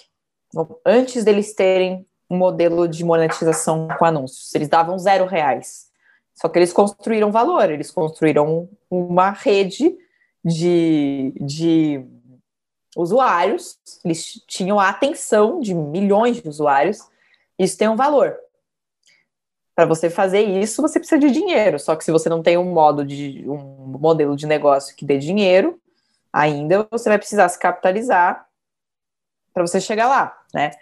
Antes 0.85 1.25
deles 1.25 1.55
terem 1.55 2.07
um 2.31 2.39
modelo 2.39 2.89
de 2.89 3.05
monetização 3.05 3.87
com 3.99 4.05
anúncios, 4.07 4.55
eles 4.55 4.67
davam 4.67 4.99
zero 4.99 5.27
reais. 5.27 5.89
Só 6.35 6.49
que 6.49 6.59
eles 6.59 6.73
construíram 6.73 7.31
valor, 7.31 7.71
eles 7.71 7.91
construíram 7.91 8.67
uma 8.91 9.31
rede 9.31 9.95
de, 10.43 11.35
de 11.39 12.03
usuários, 12.97 13.79
eles 14.03 14.43
tinham 14.47 14.81
a 14.81 14.89
atenção 14.89 15.61
de 15.61 15.75
milhões 15.75 16.41
de 16.41 16.49
usuários, 16.49 17.01
isso 17.59 17.77
tem 17.77 17.89
um 17.89 17.97
valor. 17.97 18.39
Para 19.79 19.87
você 19.87 20.11
fazer 20.11 20.41
isso, 20.41 20.83
você 20.83 20.99
precisa 20.99 21.21
de 21.21 21.31
dinheiro. 21.31 21.79
Só 21.79 21.95
que 21.95 22.03
se 22.03 22.11
você 22.11 22.29
não 22.29 22.43
tem 22.43 22.59
um 22.59 22.65
modo 22.65 23.05
de 23.05 23.49
um 23.49 23.97
modelo 23.97 24.35
de 24.35 24.45
negócio 24.45 24.97
que 24.97 25.05
dê 25.05 25.19
dinheiro, 25.19 25.81
ainda 26.33 26.85
você 26.91 27.09
vai 27.09 27.17
precisar 27.17 27.49
se 27.49 27.57
capitalizar 27.61 28.45
para 29.55 29.65
você 29.65 29.81
chegar 29.81 30.09
lá, 30.09 30.37
né? 30.53 30.73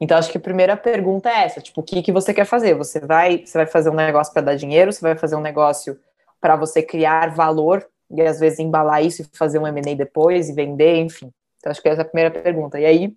Então 0.00 0.16
acho 0.16 0.30
que 0.30 0.38
a 0.38 0.40
primeira 0.40 0.74
pergunta 0.74 1.28
é 1.28 1.44
essa, 1.44 1.60
tipo, 1.60 1.82
o 1.82 1.84
que 1.84 2.00
que 2.00 2.10
você 2.10 2.32
quer 2.32 2.46
fazer? 2.46 2.72
Você 2.76 2.98
vai, 2.98 3.44
você 3.44 3.58
vai 3.58 3.66
fazer 3.66 3.90
um 3.90 3.94
negócio 3.94 4.32
para 4.32 4.40
dar 4.40 4.56
dinheiro, 4.56 4.90
você 4.90 5.02
vai 5.02 5.18
fazer 5.18 5.36
um 5.36 5.42
negócio 5.42 6.00
para 6.40 6.56
você 6.56 6.82
criar 6.82 7.34
valor 7.34 7.86
e 8.10 8.22
às 8.22 8.40
vezes 8.40 8.58
embalar 8.58 9.04
isso 9.04 9.20
e 9.20 9.36
fazer 9.36 9.58
um 9.58 9.66
M&A 9.66 9.94
depois 9.94 10.48
e 10.48 10.54
vender, 10.54 10.96
enfim. 10.96 11.30
Então 11.58 11.70
acho 11.70 11.82
que 11.82 11.90
essa 11.90 12.00
é 12.00 12.04
a 12.04 12.08
primeira 12.08 12.30
pergunta. 12.30 12.80
E 12.80 12.86
aí 12.86 13.14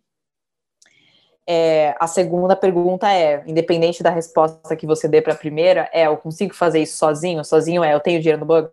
é, 1.47 1.95
a 1.99 2.07
segunda 2.07 2.55
pergunta 2.55 3.11
é, 3.11 3.43
independente 3.47 4.03
da 4.03 4.09
resposta 4.09 4.75
que 4.75 4.85
você 4.85 5.07
dê 5.07 5.21
para 5.21 5.33
a 5.33 5.37
primeira, 5.37 5.89
é 5.91 6.05
eu 6.07 6.17
consigo 6.17 6.53
fazer 6.53 6.79
isso 6.81 6.97
sozinho? 6.97 7.43
Sozinho 7.43 7.83
é 7.83 7.93
eu 7.93 7.99
tenho 7.99 8.19
dinheiro 8.19 8.39
no 8.39 8.45
banco? 8.45 8.71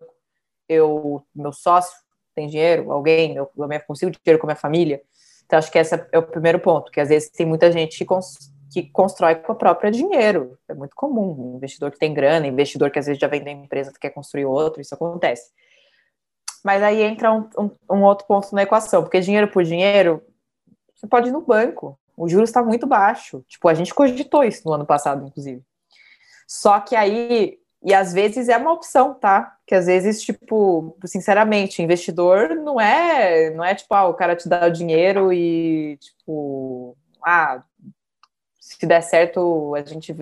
Eu, 0.68 1.22
meu 1.34 1.52
sócio 1.52 1.96
tem 2.34 2.48
dinheiro? 2.48 2.92
Alguém? 2.92 3.34
Eu, 3.36 3.50
eu 3.56 3.80
consigo 3.86 4.10
dinheiro 4.10 4.38
com 4.38 4.46
a 4.46 4.48
minha 4.48 4.56
família? 4.56 5.00
Então, 5.46 5.58
acho 5.58 5.70
que 5.70 5.78
esse 5.78 5.94
é 6.12 6.18
o 6.18 6.22
primeiro 6.22 6.58
ponto, 6.58 6.90
que 6.90 7.00
às 7.00 7.08
vezes 7.08 7.30
tem 7.30 7.46
muita 7.46 7.70
gente 7.70 7.96
que, 7.96 8.04
cons 8.04 8.52
que 8.70 8.82
constrói 8.90 9.36
com 9.36 9.52
o 9.52 9.56
próprio 9.56 9.90
dinheiro. 9.90 10.58
É 10.68 10.74
muito 10.74 10.94
comum. 10.94 11.54
Investidor 11.56 11.90
que 11.92 11.98
tem 11.98 12.12
grana, 12.12 12.46
investidor 12.46 12.90
que 12.90 12.98
às 12.98 13.06
vezes 13.06 13.20
já 13.20 13.28
vende 13.28 13.48
a 13.48 13.52
empresa 13.52 13.92
que 13.92 14.00
quer 14.00 14.10
construir 14.10 14.44
outro, 14.44 14.82
isso 14.82 14.94
acontece. 14.94 15.50
Mas 16.64 16.82
aí 16.82 17.00
entra 17.00 17.32
um, 17.32 17.48
um, 17.56 17.70
um 17.90 18.02
outro 18.02 18.26
ponto 18.26 18.52
na 18.54 18.64
equação, 18.64 19.02
porque 19.02 19.20
dinheiro 19.20 19.48
por 19.48 19.62
dinheiro, 19.62 20.20
você 20.94 21.06
pode 21.06 21.28
ir 21.28 21.32
no 21.32 21.40
banco. 21.40 21.98
O 22.16 22.28
juros 22.28 22.48
está 22.48 22.62
muito 22.62 22.86
baixo. 22.86 23.44
Tipo, 23.46 23.68
a 23.68 23.74
gente 23.74 23.94
cogitou 23.94 24.42
isso 24.42 24.62
no 24.64 24.72
ano 24.72 24.86
passado, 24.86 25.26
inclusive. 25.26 25.62
Só 26.46 26.80
que 26.80 26.96
aí 26.96 27.58
e 27.86 27.94
às 27.94 28.12
vezes 28.12 28.48
é 28.48 28.56
uma 28.56 28.72
opção, 28.72 29.14
tá? 29.14 29.56
Que 29.64 29.72
às 29.74 29.86
vezes, 29.86 30.20
tipo, 30.20 30.96
sinceramente, 31.04 31.82
investidor 31.82 32.56
não 32.56 32.80
é, 32.80 33.50
não 33.50 33.64
é 33.64 33.76
tipo, 33.76 33.94
ah, 33.94 34.08
o 34.08 34.14
cara 34.14 34.34
te 34.34 34.48
dá 34.48 34.66
o 34.66 34.72
dinheiro 34.72 35.32
e, 35.32 35.96
tipo, 35.98 36.96
ah, 37.24 37.62
se 38.58 38.84
der 38.86 39.02
certo, 39.02 39.74
a 39.76 39.82
gente 39.84 40.12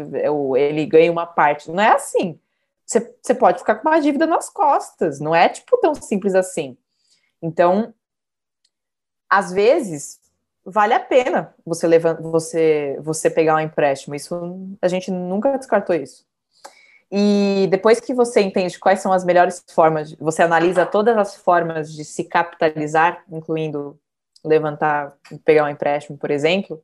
ele 0.58 0.84
ganha 0.84 1.10
uma 1.10 1.26
parte. 1.26 1.70
Não 1.70 1.82
é 1.82 1.92
assim. 1.92 2.38
Você, 2.84 3.34
pode 3.34 3.60
ficar 3.60 3.76
com 3.76 3.88
uma 3.88 3.98
dívida 3.98 4.26
nas 4.26 4.50
costas, 4.50 5.18
não 5.18 5.34
é 5.34 5.48
tipo 5.48 5.78
tão 5.78 5.94
simples 5.94 6.34
assim. 6.34 6.76
Então, 7.40 7.94
às 9.28 9.52
vezes, 9.52 10.20
vale 10.64 10.94
a 10.94 11.00
pena 11.00 11.54
você 11.64 11.86
levar, 11.86 12.14
você, 12.20 12.98
você 13.00 13.30
pegar 13.30 13.56
um 13.56 13.60
empréstimo. 13.60 14.14
Isso 14.14 14.34
a 14.80 14.88
gente 14.88 15.10
nunca 15.10 15.56
descartou 15.58 15.94
isso. 15.94 16.24
E 17.10 17.68
depois 17.70 18.00
que 18.00 18.14
você 18.14 18.40
entende 18.40 18.78
quais 18.78 19.00
são 19.00 19.12
as 19.12 19.24
melhores 19.24 19.64
formas, 19.70 20.12
você 20.14 20.42
analisa 20.42 20.84
todas 20.84 21.16
as 21.16 21.36
formas 21.36 21.92
de 21.92 22.04
se 22.04 22.24
capitalizar, 22.24 23.22
incluindo 23.30 23.98
levantar, 24.44 25.14
pegar 25.44 25.64
um 25.64 25.68
empréstimo, 25.68 26.18
por 26.18 26.30
exemplo, 26.30 26.82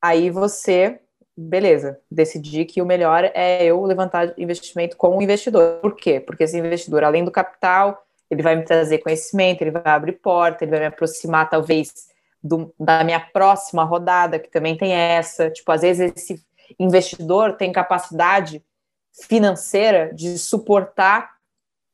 aí 0.00 0.30
você, 0.30 1.00
beleza, 1.36 2.00
decidir 2.10 2.64
que 2.64 2.82
o 2.82 2.86
melhor 2.86 3.30
é 3.34 3.64
eu 3.64 3.84
levantar 3.84 4.34
investimento 4.38 4.96
com 4.96 5.18
o 5.18 5.22
investidor. 5.22 5.80
Por 5.80 5.96
quê? 5.96 6.18
Porque 6.18 6.44
esse 6.44 6.58
investidor, 6.58 7.04
além 7.04 7.24
do 7.24 7.30
capital, 7.30 8.04
ele 8.30 8.42
vai 8.42 8.56
me 8.56 8.64
trazer 8.64 8.98
conhecimento, 8.98 9.62
ele 9.62 9.70
vai 9.70 9.82
abrir 9.84 10.12
porta, 10.12 10.64
ele 10.64 10.70
vai 10.70 10.80
me 10.80 10.86
aproximar, 10.86 11.50
talvez, 11.50 12.08
do, 12.42 12.74
da 12.78 13.04
minha 13.04 13.20
próxima 13.20 13.84
rodada, 13.84 14.38
que 14.38 14.50
também 14.50 14.76
tem 14.76 14.92
essa. 14.92 15.50
Tipo, 15.50 15.72
às 15.72 15.82
vezes 15.82 16.12
esse 16.16 16.44
investidor 16.78 17.56
tem 17.56 17.72
capacidade 17.72 18.64
financeira 19.12 20.12
de 20.14 20.38
suportar 20.38 21.32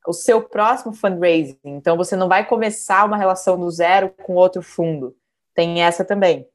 o 0.07 0.13
seu 0.13 0.41
próximo 0.41 0.93
fundraising. 0.93 1.59
Então, 1.63 1.97
você 1.97 2.15
não 2.15 2.27
vai 2.27 2.45
começar 2.45 3.05
uma 3.05 3.17
relação 3.17 3.59
do 3.59 3.69
zero 3.69 4.09
com 4.23 4.33
outro 4.35 4.61
fundo. 4.61 5.15
Tem 5.53 5.83
essa 5.83 6.05
também. 6.05 6.47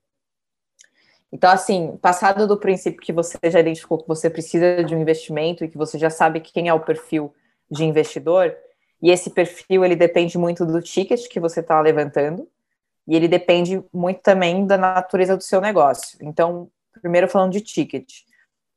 Então, 1.30 1.50
assim, 1.50 1.96
passado 2.00 2.46
do 2.46 2.56
princípio 2.56 3.00
que 3.00 3.12
você 3.12 3.36
já 3.50 3.60
identificou 3.60 3.98
que 3.98 4.08
você 4.08 4.30
precisa 4.30 4.84
de 4.84 4.94
um 4.94 5.00
investimento 5.00 5.64
e 5.64 5.68
que 5.68 5.76
você 5.76 5.98
já 5.98 6.08
sabe 6.08 6.40
quem 6.40 6.68
é 6.68 6.74
o 6.74 6.80
perfil 6.80 7.34
de 7.70 7.84
investidor, 7.84 8.56
e 9.02 9.10
esse 9.10 9.30
perfil 9.30 9.84
ele 9.84 9.96
depende 9.96 10.38
muito 10.38 10.64
do 10.64 10.80
ticket 10.80 11.28
que 11.28 11.40
você 11.40 11.60
está 11.60 11.80
levantando, 11.80 12.48
e 13.06 13.14
ele 13.14 13.28
depende 13.28 13.82
muito 13.92 14.20
também 14.20 14.66
da 14.66 14.76
natureza 14.76 15.36
do 15.36 15.42
seu 15.42 15.60
negócio. 15.60 16.18
Então, 16.22 16.70
primeiro 17.00 17.28
falando 17.28 17.52
de 17.52 17.60
ticket 17.60 18.24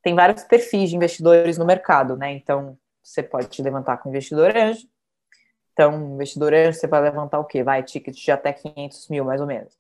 tem 0.07 0.15
vários 0.15 0.43
perfis 0.43 0.89
de 0.89 0.95
investidores 0.95 1.57
no 1.57 1.65
mercado, 1.65 2.15
né? 2.15 2.31
Então, 2.31 2.77
você 3.03 3.21
pode 3.21 3.61
levantar 3.61 3.97
com 3.97 4.07
investidor 4.07 4.55
anjo. 4.55 4.87
Então, 5.73 6.13
investidor 6.13 6.53
anjo, 6.53 6.79
você 6.79 6.87
vai 6.87 7.01
levantar 7.01 7.39
o 7.39 7.43
quê? 7.43 7.61
Vai, 7.61 7.83
ticket 7.83 8.15
de 8.15 8.31
até 8.31 8.53
500 8.53 9.09
mil, 9.09 9.25
mais 9.25 9.41
ou 9.41 9.47
menos. 9.47 9.73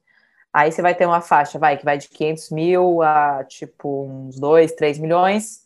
Aí 0.51 0.69
você 0.69 0.81
vai 0.81 0.93
ter 0.93 1.05
uma 1.05 1.21
faixa, 1.21 1.57
vai, 1.57 1.77
que 1.77 1.85
vai 1.85 1.97
de 1.97 2.09
500 2.09 2.49
mil 2.51 3.01
a, 3.01 3.45
tipo, 3.45 4.05
uns 4.05 4.37
2, 4.37 4.73
3 4.73 4.99
milhões, 4.99 5.65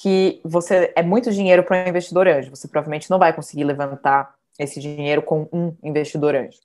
que 0.00 0.40
você 0.44 0.92
é 0.96 1.02
muito 1.02 1.30
dinheiro 1.30 1.62
para 1.62 1.84
um 1.84 1.88
investidor 1.88 2.26
anjo. 2.26 2.50
Você 2.50 2.66
provavelmente 2.66 3.08
não 3.08 3.20
vai 3.20 3.32
conseguir 3.32 3.62
levantar 3.62 4.34
esse 4.58 4.80
dinheiro 4.80 5.22
com 5.22 5.48
um 5.52 5.76
investidor 5.82 6.34
anjo. 6.34 6.58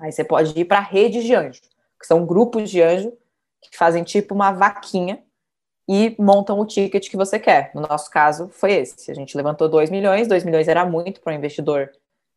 Aí 0.00 0.12
você 0.12 0.24
pode 0.24 0.58
ir 0.58 0.64
para 0.64 0.80
redes 0.80 1.24
de 1.24 1.34
anjo, 1.34 1.60
que 1.98 2.06
são 2.06 2.26
grupos 2.26 2.70
de 2.70 2.82
anjo 2.82 3.12
que 3.60 3.76
fazem 3.76 4.04
tipo 4.04 4.34
uma 4.34 4.52
vaquinha 4.52 5.22
e 5.88 6.14
montam 6.18 6.58
o 6.58 6.66
ticket 6.66 7.08
que 7.08 7.16
você 7.16 7.38
quer. 7.38 7.70
No 7.74 7.82
nosso 7.82 8.10
caso, 8.10 8.48
foi 8.48 8.72
esse. 8.72 9.10
A 9.10 9.14
gente 9.14 9.36
levantou 9.36 9.68
2 9.68 9.90
milhões, 9.90 10.28
2 10.28 10.44
milhões 10.44 10.68
era 10.68 10.84
muito 10.84 11.20
para 11.20 11.32
o 11.32 11.36
investidor 11.36 11.90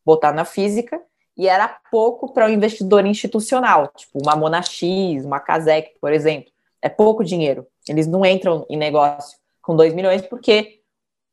botar 0.05 0.31
na 0.31 0.45
física, 0.45 1.01
e 1.39 1.47
era 1.47 1.69
pouco 1.89 2.33
para 2.33 2.47
o 2.47 2.49
investidor 2.49 3.05
institucional, 3.05 3.87
tipo 3.95 4.19
uma 4.21 4.35
Mona 4.35 4.61
X, 4.61 5.23
uma 5.23 5.39
Casec, 5.39 5.91
por 6.01 6.11
exemplo. 6.11 6.51
É 6.81 6.89
pouco 6.89 7.23
dinheiro. 7.23 7.65
Eles 7.87 8.07
não 8.07 8.25
entram 8.25 8.65
em 8.69 8.75
negócio 8.75 9.37
com 9.61 9.73
2 9.73 9.93
milhões, 9.93 10.21
porque 10.21 10.81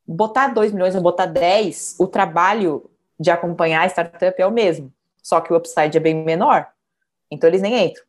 botar 0.06 0.48
2 0.48 0.72
milhões 0.72 0.94
ou 0.94 1.00
botar 1.00 1.26
10, 1.26 1.96
o 1.98 2.06
trabalho 2.06 2.88
de 3.18 3.32
acompanhar 3.32 3.82
a 3.82 3.88
startup 3.88 4.40
é 4.40 4.46
o 4.46 4.52
mesmo, 4.52 4.92
só 5.26 5.40
que 5.40 5.52
o 5.52 5.56
upside 5.56 5.96
é 5.96 6.00
bem 6.00 6.14
menor. 6.14 6.68
Então 7.28 7.50
eles 7.50 7.60
nem 7.60 7.86
entram. 7.86 8.04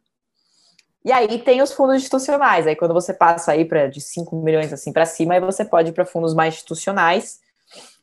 E 1.03 1.11
aí 1.11 1.39
tem 1.39 1.63
os 1.63 1.73
fundos 1.73 1.95
institucionais. 1.95 2.67
Aí 2.67 2.75
quando 2.75 2.93
você 2.93 3.11
passa 3.11 3.53
aí 3.53 3.65
para 3.65 3.87
de 3.87 3.99
5 3.99 4.35
milhões 4.35 4.71
assim 4.71 4.93
para 4.93 5.03
cima, 5.03 5.33
aí 5.33 5.39
você 5.39 5.65
pode 5.65 5.89
ir 5.89 5.93
para 5.93 6.05
fundos 6.05 6.35
mais 6.35 6.53
institucionais. 6.53 7.39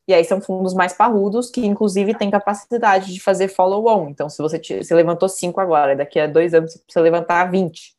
E 0.09 0.13
aí 0.13 0.25
são 0.25 0.41
fundos 0.41 0.75
mais 0.75 0.93
parrudos, 0.93 1.49
que 1.49 1.65
inclusive 1.65 2.13
têm 2.15 2.29
capacidade 2.29 3.15
de 3.15 3.21
fazer 3.21 3.47
follow-on. 3.47 4.09
Então, 4.09 4.29
se 4.29 4.43
você, 4.43 4.59
te, 4.59 4.83
você 4.83 4.93
levantou 4.93 5.29
5 5.29 5.61
agora, 5.61 5.95
daqui 5.95 6.19
a 6.19 6.27
dois 6.27 6.53
anos 6.53 6.73
você 6.73 6.79
precisa 6.81 7.01
levantar 7.01 7.49
20. 7.51 7.95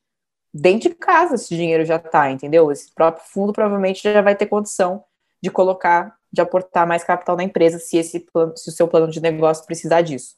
Dentro 0.54 0.89
de 0.89 0.95
casa 0.95 1.36
esse 1.36 1.56
dinheiro 1.56 1.86
já 1.86 1.95
está, 1.95 2.30
entendeu? 2.30 2.71
Esse 2.73 2.93
próprio 2.93 3.25
fundo 3.25 3.54
provavelmente 3.54 4.04
já 4.04 4.21
vai 4.21 4.36
ter 4.36 4.47
condição 4.47 5.04
de 5.41 5.49
colocar, 5.49 6.13
de 6.32 6.41
aportar 6.41 6.86
mais 6.86 7.06
capital 7.06 7.38
na 7.38 7.43
empresa, 7.43 7.80
se, 7.80 7.97
esse 7.97 8.19
plano, 8.19 8.56
se 8.58 8.69
o 8.69 8.73
seu 8.73 8.88
plano 8.88 9.08
de 9.08 9.21
negócio 9.21 9.65
precisar 9.65 10.01
disso. 10.01 10.36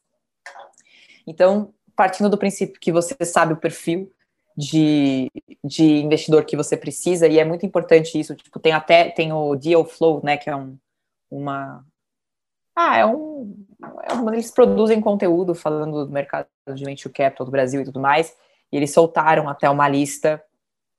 Então, 1.27 1.73
partindo 1.95 2.29
do 2.29 2.37
princípio 2.37 2.79
que 2.79 2.91
você 2.91 3.13
sabe 3.25 3.53
o 3.53 3.57
perfil, 3.57 4.11
de, 4.57 5.31
de 5.63 5.83
investidor 5.83 6.43
que 6.43 6.57
você 6.57 6.75
precisa, 6.75 7.27
e 7.27 7.37
é 7.37 7.45
muito 7.45 7.63
importante 7.63 8.19
isso, 8.19 8.35
tipo, 8.35 8.59
tem 8.59 8.71
até, 8.71 9.11
tem 9.11 9.31
o 9.31 9.55
Deal 9.55 9.85
Flow, 9.85 10.19
né, 10.23 10.35
que 10.35 10.49
é 10.49 10.55
um, 10.55 10.75
uma... 11.29 11.85
Ah, 12.75 12.97
é 12.97 13.05
um, 13.05 13.55
é 14.09 14.13
um... 14.13 14.33
Eles 14.33 14.49
produzem 14.49 14.99
conteúdo 14.99 15.53
falando 15.53 16.05
do 16.05 16.11
mercado 16.11 16.47
de 16.73 16.83
venture 16.83 17.13
capital 17.13 17.45
do 17.45 17.51
Brasil 17.51 17.81
e 17.81 17.85
tudo 17.85 17.99
mais, 17.99 18.35
e 18.71 18.77
eles 18.77 18.91
soltaram 18.91 19.47
até 19.47 19.69
uma 19.69 19.87
lista 19.87 20.43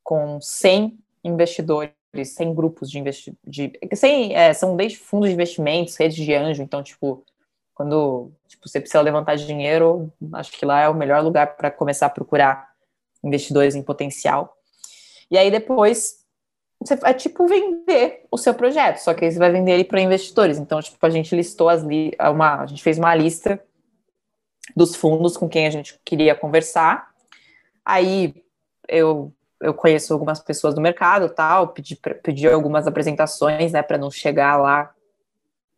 com 0.04 0.40
100 0.40 0.96
investidores, 1.24 1.92
100 2.14 2.54
grupos 2.54 2.88
de 2.88 2.98
investidores, 3.00 3.40
de, 3.44 3.72
100, 3.92 4.36
é, 4.36 4.52
são 4.54 4.76
desde 4.76 4.98
fundos 4.98 5.28
de 5.28 5.34
investimentos, 5.34 5.96
redes 5.96 6.16
de 6.16 6.32
anjo, 6.32 6.62
então, 6.62 6.80
tipo, 6.80 7.24
quando 7.78 8.32
tipo, 8.48 8.68
você 8.68 8.80
precisa 8.80 9.00
levantar 9.00 9.36
dinheiro, 9.36 10.12
acho 10.32 10.50
que 10.50 10.66
lá 10.66 10.80
é 10.80 10.88
o 10.88 10.94
melhor 10.94 11.22
lugar 11.22 11.54
para 11.54 11.70
começar 11.70 12.06
a 12.06 12.10
procurar 12.10 12.72
investidores 13.22 13.76
em 13.76 13.84
potencial. 13.84 14.56
E 15.30 15.38
aí 15.38 15.48
depois 15.48 16.24
você 16.80 16.98
é 17.04 17.14
tipo 17.14 17.46
vender 17.46 18.26
o 18.32 18.36
seu 18.36 18.52
projeto, 18.52 18.96
só 18.96 19.14
que 19.14 19.24
aí 19.24 19.30
você 19.30 19.38
vai 19.38 19.52
vender 19.52 19.74
ele 19.74 19.84
para 19.84 20.00
investidores. 20.00 20.58
Então, 20.58 20.82
tipo, 20.82 20.98
a 21.06 21.08
gente 21.08 21.36
listou 21.36 21.68
as 21.68 21.84
li 21.84 22.10
uma, 22.18 22.62
a 22.62 22.66
gente 22.66 22.82
fez 22.82 22.98
uma 22.98 23.14
lista 23.14 23.62
dos 24.74 24.96
fundos 24.96 25.36
com 25.36 25.48
quem 25.48 25.64
a 25.64 25.70
gente 25.70 26.00
queria 26.04 26.34
conversar. 26.34 27.08
Aí 27.84 28.42
eu 28.88 29.32
eu 29.60 29.72
conheço 29.72 30.12
algumas 30.12 30.40
pessoas 30.40 30.74
do 30.74 30.80
mercado, 30.80 31.28
tal, 31.28 31.68
pedi, 31.68 31.96
pedi 31.96 32.48
algumas 32.48 32.86
apresentações, 32.86 33.72
né, 33.72 33.82
para 33.82 33.98
não 33.98 34.08
chegar 34.08 34.56
lá 34.56 34.94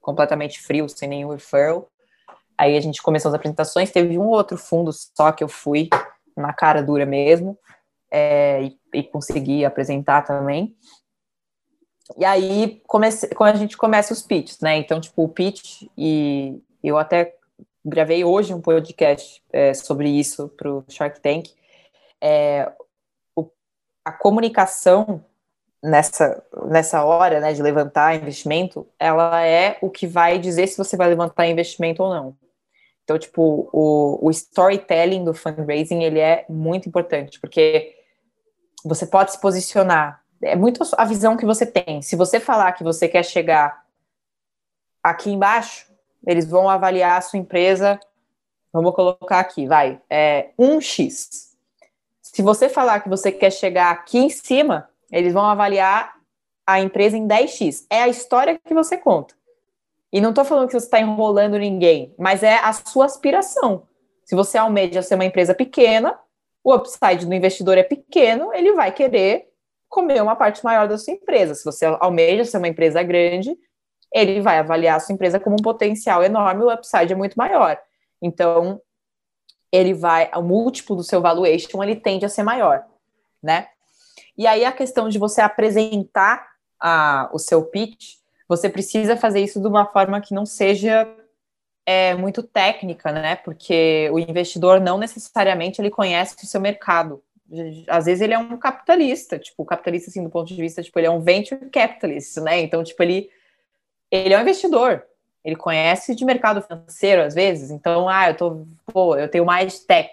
completamente 0.01 0.61
frio, 0.61 0.89
sem 0.89 1.09
nenhum 1.09 1.31
referral. 1.31 1.90
Aí 2.61 2.77
a 2.77 2.81
gente 2.81 3.01
começou 3.01 3.31
as 3.31 3.35
apresentações, 3.35 3.91
teve 3.91 4.19
um 4.19 4.29
outro 4.29 4.59
fundo 4.59 4.93
só 4.93 5.33
que 5.33 5.43
eu 5.43 5.49
fui 5.49 5.89
na 6.37 6.53
cara 6.53 6.83
dura 6.83 7.07
mesmo, 7.07 7.59
é, 8.11 8.65
e, 8.65 8.79
e 8.93 9.03
consegui 9.03 9.65
apresentar 9.65 10.21
também. 10.21 10.77
E 12.19 12.25
aí 12.25 12.83
comece, 12.87 13.29
quando 13.35 13.55
a 13.55 13.59
gente 13.59 13.79
começa 13.79 14.13
os 14.13 14.21
pitches, 14.21 14.61
né? 14.61 14.77
Então, 14.77 15.01
tipo, 15.01 15.25
o 15.25 15.29
pitch, 15.29 15.85
e 15.97 16.61
eu 16.85 16.99
até 16.99 17.35
gravei 17.83 18.25
hoje 18.25 18.53
um 18.53 18.61
podcast 18.61 19.43
é, 19.51 19.73
sobre 19.73 20.11
isso 20.11 20.51
para 20.51 20.71
o 20.71 20.85
Shark 20.87 21.19
Tank. 21.19 21.49
É, 22.21 22.71
o, 23.35 23.49
a 24.05 24.13
comunicação 24.13 25.25
nessa, 25.83 26.45
nessa 26.67 27.03
hora 27.07 27.41
né, 27.41 27.55
de 27.55 27.63
levantar 27.63 28.17
investimento, 28.17 28.87
ela 28.99 29.43
é 29.43 29.79
o 29.81 29.89
que 29.89 30.07
vai 30.07 30.39
dizer 30.39 30.67
se 30.67 30.77
você 30.77 30.95
vai 30.95 31.09
levantar 31.09 31.47
investimento 31.47 32.03
ou 32.03 32.11
não. 32.11 32.50
Então, 33.11 33.19
tipo, 33.19 33.69
o, 33.73 34.25
o 34.25 34.31
storytelling 34.31 35.25
do 35.25 35.35
fundraising, 35.35 36.05
ele 36.05 36.21
é 36.21 36.47
muito 36.49 36.89
importante, 36.89 37.41
porque 37.41 37.97
você 38.85 39.05
pode 39.05 39.33
se 39.33 39.41
posicionar, 39.41 40.23
é 40.41 40.55
muito 40.55 40.81
a 40.97 41.05
visão 41.05 41.37
que 41.37 41.45
você 41.45 41.67
tem. 41.67 42.01
Se 42.03 42.15
você 42.15 42.39
falar 42.39 42.71
que 42.71 42.85
você 42.85 43.09
quer 43.09 43.25
chegar 43.25 43.85
aqui 45.03 45.29
embaixo, 45.29 45.91
eles 46.25 46.47
vão 46.47 46.71
avaliar 46.71 47.19
a 47.19 47.21
sua 47.21 47.41
empresa, 47.41 47.99
vamos 48.73 48.95
colocar 48.95 49.41
aqui, 49.41 49.67
vai, 49.67 50.01
é 50.09 50.51
1x. 50.57 51.51
Se 52.23 52.43
você 52.43 52.69
falar 52.69 53.01
que 53.01 53.09
você 53.09 53.33
quer 53.33 53.51
chegar 53.51 53.91
aqui 53.91 54.19
em 54.19 54.31
cima, 54.31 54.89
eles 55.11 55.33
vão 55.33 55.47
avaliar 55.47 56.15
a 56.65 56.79
empresa 56.79 57.17
em 57.17 57.27
10x. 57.27 57.87
É 57.91 58.03
a 58.05 58.09
história 58.09 58.57
que 58.57 58.73
você 58.73 58.97
conta. 58.97 59.35
E 60.13 60.21
não 60.21 60.31
estou 60.31 60.45
falando 60.45 60.67
que 60.67 60.73
você 60.73 60.87
está 60.87 61.01
enrolando 61.01 61.59
ninguém, 61.59 62.15
mas 62.19 62.43
é 62.43 62.57
a 62.57 62.73
sua 62.73 63.05
aspiração. 63.05 63.87
Se 64.25 64.35
você 64.35 64.59
almeja 64.59 65.03
ser 65.03 65.15
uma 65.15 65.25
empresa 65.25 65.55
pequena, 65.55 66.19
o 66.63 66.75
upside 66.75 67.27
do 67.27 67.35
investidor 67.35 67.79
é 67.79 67.83
pequeno, 67.83 68.53
ele 68.53 68.73
vai 68.73 68.93
querer 68.93 69.49
comer 69.89 70.23
uma 70.23 70.37
parte 70.37 70.65
maior 70.65 70.89
da 70.89 70.99
sua 70.99 71.15
empresa. 71.15 71.55
Se 71.55 71.65
você 71.65 71.87
almeja 71.87 72.45
ser 72.45 72.59
uma 72.59 72.69
empresa 72.69 73.03
grande, 73.03 73.57
ele 74.13 74.41
vai 74.41 74.59
avaliar 74.59 74.97
a 74.97 75.01
sua 75.01 75.15
empresa 75.15 75.41
como 75.41 75.57
um 75.59 75.63
potencial 75.63 76.23
enorme, 76.23 76.65
o 76.65 76.73
upside 76.73 77.13
é 77.13 77.17
muito 77.17 77.35
maior. 77.35 77.79
Então, 78.23 78.81
ele 79.73 79.95
vai, 79.95 80.31
o 80.35 80.43
múltiplo 80.43 80.97
do 80.97 81.05
seu 81.05 81.21
valuation, 81.21 81.83
ele 81.83 81.97
tende 81.97 82.25
a 82.25 82.29
ser 82.29 82.43
maior, 82.43 82.85
né? 83.43 83.69
E 84.37 84.47
aí 84.47 84.65
a 84.65 84.73
questão 84.73 85.09
de 85.09 85.19
você 85.19 85.41
apresentar 85.41 86.47
a, 86.81 87.31
o 87.33 87.39
seu 87.39 87.65
pitch, 87.65 88.15
você 88.51 88.69
precisa 88.69 89.17
fazer 89.17 89.39
isso 89.39 89.61
de 89.61 89.69
uma 89.69 89.87
forma 89.87 90.21
que 90.21 90.35
não 90.35 90.45
seja 90.45 91.09
é, 91.87 92.17
muito 92.17 92.43
técnica, 92.43 93.13
né? 93.13 93.37
Porque 93.37 94.11
o 94.13 94.19
investidor 94.19 94.81
não 94.81 94.99
necessariamente 94.99 95.81
ele 95.81 95.89
conhece 95.89 96.35
o 96.35 96.47
seu 96.47 96.61
mercado. 96.61 97.23
Às 97.87 98.07
vezes 98.07 98.21
ele 98.21 98.35
é 98.35 98.39
um 98.39 98.57
capitalista, 98.57 99.39
tipo, 99.39 99.65
capitalista 99.65 100.11
assim 100.11 100.25
do 100.25 100.31
ponto 100.31 100.49
de 100.49 100.61
vista, 100.61 100.83
tipo, 100.83 100.99
ele 100.99 101.07
é 101.07 101.11
um 101.11 101.21
venture 101.21 101.71
capitalist, 101.71 102.39
né? 102.39 102.59
Então, 102.61 102.83
tipo, 102.83 103.01
ele 103.05 103.31
ele 104.11 104.35
é 104.35 104.39
um 104.39 104.43
investidor. 104.43 105.05
Ele 105.45 105.55
conhece 105.55 106.17
de 106.17 106.25
mercado 106.25 106.61
financeiro 106.61 107.23
às 107.23 107.35
vezes. 107.37 107.71
Então, 107.71 108.09
ah, 108.09 108.31
eu 108.31 108.37
tô, 108.37 108.67
pô, 108.93 109.17
eu 109.17 109.29
tenho 109.31 109.47
mais 109.47 109.79
tech. 109.79 110.11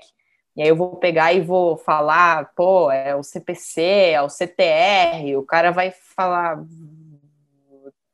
E 0.56 0.62
aí 0.62 0.70
eu 0.70 0.76
vou 0.76 0.96
pegar 0.98 1.34
e 1.34 1.42
vou 1.42 1.76
falar, 1.76 2.52
pô, 2.56 2.92
é 2.92 3.16
o 3.16 3.24
CPC, 3.24 3.82
é 4.12 4.22
o 4.22 4.30
CTR. 4.30 5.36
O 5.38 5.44
cara 5.44 5.72
vai 5.72 5.92
falar, 5.92 6.64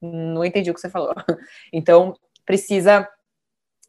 não 0.04 0.44
entendi 0.44 0.70
o 0.70 0.74
que 0.74 0.82
você 0.82 0.90
falou. 0.90 1.14
Então, 1.72 2.14
precisa 2.46 3.08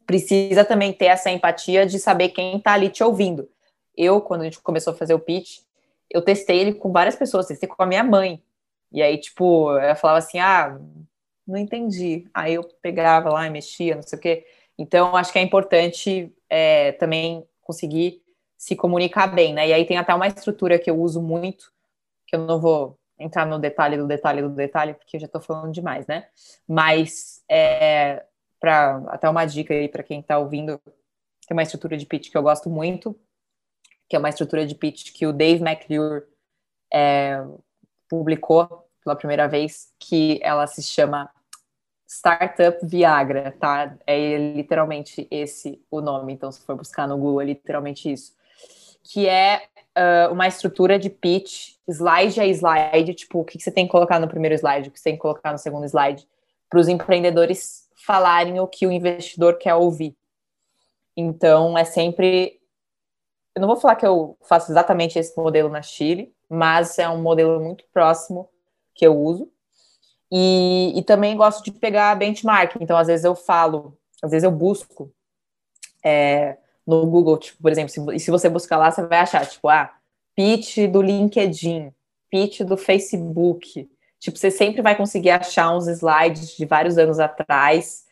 precisa 0.05 0.63
também 0.63 0.93
ter 0.93 1.05
essa 1.05 1.31
empatia 1.31 1.85
de 1.85 1.97
saber 1.97 2.29
quem 2.29 2.57
está 2.57 2.73
ali 2.73 2.89
te 2.89 3.03
ouvindo. 3.03 3.49
Eu, 3.97 4.21
quando 4.21 4.41
a 4.41 4.43
gente 4.43 4.59
começou 4.59 4.93
a 4.93 4.95
fazer 4.95 5.13
o 5.13 5.19
pitch, 5.19 5.61
eu 6.09 6.21
testei 6.21 6.59
ele 6.59 6.73
com 6.73 6.91
várias 6.91 7.15
pessoas, 7.15 7.47
testei 7.47 7.67
com 7.67 7.81
a 7.81 7.87
minha 7.87 8.03
mãe. 8.03 8.41
E 8.91 9.01
aí, 9.01 9.17
tipo, 9.17 9.71
eu 9.79 9.95
falava 9.95 10.19
assim, 10.19 10.37
ah, 10.37 10.79
não 11.47 11.57
entendi. 11.57 12.27
Aí 12.33 12.53
eu 12.53 12.63
pegava 12.81 13.29
lá 13.29 13.47
e 13.47 13.49
mexia, 13.49 13.95
não 13.95 14.03
sei 14.03 14.17
o 14.19 14.21
quê. 14.21 14.45
Então, 14.77 15.15
acho 15.15 15.31
que 15.31 15.39
é 15.39 15.41
importante 15.41 16.31
é, 16.49 16.91
também 16.93 17.43
conseguir 17.61 18.21
se 18.57 18.75
comunicar 18.75 19.27
bem, 19.27 19.53
né? 19.53 19.67
E 19.67 19.73
aí 19.73 19.85
tem 19.85 19.97
até 19.97 20.13
uma 20.13 20.27
estrutura 20.27 20.77
que 20.77 20.89
eu 20.89 20.99
uso 20.99 21.21
muito, 21.21 21.71
que 22.27 22.35
eu 22.35 22.41
não 22.45 22.59
vou 22.59 22.97
entrar 23.17 23.45
no 23.45 23.59
detalhe 23.59 23.97
do 23.97 24.07
detalhe 24.07 24.41
do 24.41 24.49
detalhe, 24.49 24.93
porque 24.93 25.15
eu 25.15 25.19
já 25.21 25.25
estou 25.25 25.41
falando 25.41 25.71
demais, 25.71 26.05
né? 26.07 26.27
Mas, 26.67 27.43
é, 27.49 28.25
para 28.59 28.97
até 29.07 29.29
uma 29.29 29.45
dica 29.45 29.73
aí 29.73 29.87
para 29.87 30.03
quem 30.03 30.19
está 30.19 30.37
ouvindo, 30.37 30.79
tem 31.47 31.55
uma 31.55 31.63
estrutura 31.63 31.97
de 31.97 32.05
pitch 32.05 32.29
que 32.29 32.37
eu 32.37 32.43
gosto 32.43 32.69
muito, 32.69 33.17
que 34.09 34.15
é 34.15 34.19
uma 34.19 34.29
estrutura 34.29 34.65
de 34.65 34.75
pitch 34.75 35.13
que 35.13 35.25
o 35.25 35.33
Dave 35.33 35.63
McClure 35.63 36.25
é, 36.93 37.43
publicou 38.09 38.87
pela 39.03 39.15
primeira 39.15 39.47
vez, 39.47 39.93
que 39.99 40.39
ela 40.41 40.65
se 40.65 40.81
chama 40.81 41.29
Startup 42.07 42.77
Viagra, 42.85 43.51
tá? 43.51 43.97
É 44.05 44.37
literalmente 44.37 45.27
esse 45.29 45.81
o 45.89 46.01
nome, 46.01 46.33
então 46.33 46.51
se 46.51 46.61
for 46.61 46.75
buscar 46.75 47.07
no 47.07 47.17
Google 47.17 47.41
é 47.41 47.45
literalmente 47.45 48.11
isso. 48.11 48.35
Que 49.03 49.27
é 49.27 49.67
uh, 49.97 50.31
uma 50.31 50.47
estrutura 50.47 50.99
de 50.99 51.09
pitch, 51.09 51.75
slide 51.87 52.39
a 52.39 52.47
slide, 52.47 53.13
tipo, 53.13 53.39
o 53.39 53.45
que, 53.45 53.57
que 53.57 53.63
você 53.63 53.71
tem 53.71 53.85
que 53.85 53.91
colocar 53.91 54.19
no 54.19 54.27
primeiro 54.27 54.55
slide, 54.55 54.89
o 54.89 54.91
que 54.91 54.99
você 54.99 55.05
tem 55.05 55.15
que 55.15 55.21
colocar 55.21 55.51
no 55.51 55.57
segundo 55.57 55.85
slide, 55.85 56.27
para 56.69 56.79
os 56.79 56.87
empreendedores 56.87 57.89
falarem 58.05 58.59
o 58.59 58.67
que 58.67 58.85
o 58.85 58.91
investidor 58.91 59.57
quer 59.57 59.75
ouvir. 59.75 60.15
Então, 61.15 61.77
é 61.77 61.85
sempre. 61.85 62.59
Eu 63.55 63.61
não 63.61 63.67
vou 63.67 63.77
falar 63.77 63.95
que 63.95 64.05
eu 64.05 64.37
faço 64.41 64.71
exatamente 64.71 65.17
esse 65.17 65.35
modelo 65.37 65.69
na 65.69 65.81
Chile, 65.81 66.33
mas 66.49 66.99
é 66.99 67.07
um 67.07 67.21
modelo 67.21 67.59
muito 67.61 67.85
próximo 67.93 68.49
que 68.93 69.07
eu 69.07 69.17
uso. 69.17 69.49
E, 70.31 70.91
e 70.95 71.03
também 71.03 71.37
gosto 71.37 71.63
de 71.63 71.71
pegar 71.71 72.15
benchmark. 72.15 72.75
Então, 72.81 72.97
às 72.97 73.07
vezes 73.07 73.23
eu 73.23 73.35
falo, 73.35 73.97
às 74.21 74.31
vezes 74.31 74.43
eu 74.43 74.51
busco 74.51 75.09
é, 76.03 76.57
no 76.85 77.05
Google, 77.05 77.37
tipo, 77.37 77.61
por 77.61 77.71
exemplo, 77.71 77.89
se, 77.89 78.19
se 78.19 78.31
você 78.31 78.49
buscar 78.49 78.77
lá, 78.77 78.91
você 78.91 79.05
vai 79.05 79.19
achar, 79.19 79.45
tipo, 79.45 79.67
ah, 79.67 79.91
pitch 80.35 80.87
do 80.89 81.01
LinkedIn, 81.01 81.91
pitch 82.29 82.61
do 82.61 82.77
Facebook. 82.77 83.89
Tipo, 84.19 84.37
você 84.37 84.51
sempre 84.51 84.81
vai 84.81 84.95
conseguir 84.95 85.31
achar 85.31 85.75
uns 85.75 85.87
slides 85.87 86.55
de 86.55 86.65
vários 86.65 86.97
anos 86.97 87.19
atrás 87.19 88.05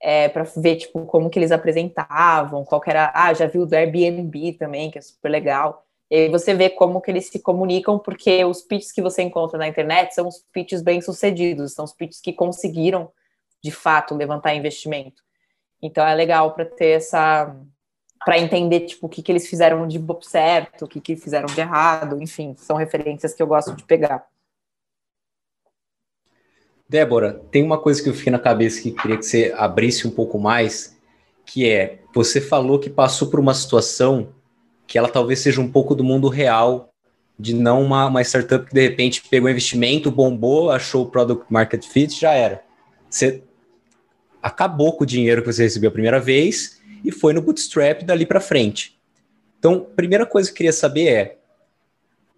é, 0.00 0.28
para 0.28 0.44
ver, 0.56 0.76
tipo, 0.76 1.04
como 1.06 1.28
que 1.30 1.38
eles 1.38 1.52
apresentavam, 1.52 2.64
qual 2.64 2.80
era... 2.86 3.12
Ah, 3.14 3.32
já 3.34 3.46
viu 3.46 3.66
do 3.66 3.74
Airbnb 3.74 4.54
também, 4.54 4.90
que 4.90 4.98
é 4.98 5.02
super 5.02 5.28
legal. 5.28 5.84
E 6.10 6.16
aí 6.16 6.28
você 6.28 6.54
vê 6.54 6.68
como 6.68 7.00
que 7.00 7.10
eles 7.10 7.28
se 7.28 7.38
comunicam, 7.38 7.98
porque 7.98 8.44
os 8.44 8.62
pitches 8.62 8.92
que 8.92 9.02
você 9.02 9.22
encontra 9.22 9.58
na 9.58 9.68
internet 9.68 10.14
são 10.14 10.26
os 10.26 10.44
pitches 10.52 10.82
bem-sucedidos, 10.82 11.72
são 11.72 11.84
os 11.84 11.92
pitches 11.92 12.20
que 12.20 12.32
conseguiram, 12.32 13.12
de 13.62 13.70
fato, 13.70 14.14
levantar 14.14 14.54
investimento. 14.54 15.22
Então 15.80 16.04
é 16.04 16.14
legal 16.14 16.52
para 16.52 16.64
ter 16.64 16.96
essa 16.96 17.54
para 18.24 18.38
entender 18.38 18.80
tipo 18.80 19.06
o 19.06 19.08
que, 19.08 19.22
que 19.22 19.32
eles 19.32 19.48
fizeram 19.48 19.86
de 19.88 20.00
certo, 20.22 20.84
o 20.84 20.88
que, 20.88 21.00
que 21.00 21.16
fizeram 21.16 21.46
de 21.46 21.60
errado, 21.60 22.20
enfim, 22.22 22.54
são 22.56 22.76
referências 22.76 23.32
que 23.32 23.42
eu 23.42 23.46
gosto 23.46 23.74
de 23.74 23.82
pegar. 23.84 24.26
Débora, 26.88 27.40
tem 27.50 27.62
uma 27.62 27.78
coisa 27.78 28.02
que 28.02 28.08
eu 28.08 28.14
fiquei 28.14 28.32
na 28.32 28.38
cabeça 28.38 28.82
que 28.82 28.90
queria 28.90 29.16
que 29.16 29.24
você 29.24 29.54
abrisse 29.56 30.06
um 30.06 30.10
pouco 30.10 30.38
mais, 30.38 30.98
que 31.46 31.70
é, 31.70 32.00
você 32.12 32.40
falou 32.40 32.78
que 32.78 32.90
passou 32.90 33.30
por 33.30 33.38
uma 33.38 33.54
situação 33.54 34.34
que 34.86 34.98
ela 34.98 35.08
talvez 35.08 35.38
seja 35.38 35.60
um 35.60 35.70
pouco 35.70 35.94
do 35.94 36.02
mundo 36.02 36.28
real, 36.28 36.90
de 37.38 37.54
não 37.54 37.82
uma, 37.82 38.06
uma 38.06 38.22
startup 38.22 38.66
que 38.66 38.74
de 38.74 38.82
repente 38.82 39.22
pegou 39.30 39.48
investimento, 39.48 40.10
bombou, 40.10 40.70
achou 40.70 41.04
o 41.04 41.10
product 41.10 41.46
market 41.48 41.86
fit, 41.86 42.20
já 42.20 42.32
era. 42.32 42.62
Você 43.08 43.42
acabou 44.42 44.92
com 44.94 45.04
o 45.04 45.06
dinheiro 45.06 45.42
que 45.42 45.52
você 45.52 45.62
recebeu 45.62 45.90
a 45.90 45.92
primeira 45.92 46.18
vez 46.20 46.79
e 47.04 47.10
foi 47.10 47.32
no 47.32 47.42
bootstrap 47.42 48.02
dali 48.02 48.26
para 48.26 48.40
frente. 48.40 48.98
Então, 49.58 49.86
primeira 49.94 50.24
coisa 50.24 50.48
que 50.48 50.54
eu 50.54 50.56
queria 50.56 50.72
saber 50.72 51.06
é, 51.08 51.36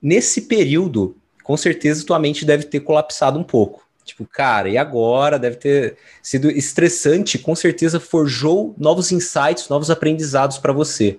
nesse 0.01 0.42
período, 0.42 1.16
com 1.42 1.57
certeza 1.57 2.05
tua 2.05 2.18
mente 2.18 2.44
deve 2.44 2.64
ter 2.64 2.81
colapsado 2.81 3.38
um 3.38 3.44
pouco. 3.44 3.87
Tipo, 4.05 4.27
cara, 4.27 4.68
e 4.68 4.77
agora? 4.77 5.38
Deve 5.38 5.57
ter 5.57 5.96
sido 6.20 6.51
estressante, 6.51 7.38
com 7.38 7.55
certeza 7.55 8.01
forjou 8.01 8.75
novos 8.77 9.12
insights, 9.12 9.68
novos 9.68 9.90
aprendizados 9.90 10.59
para 10.59 10.72
você. 10.72 11.18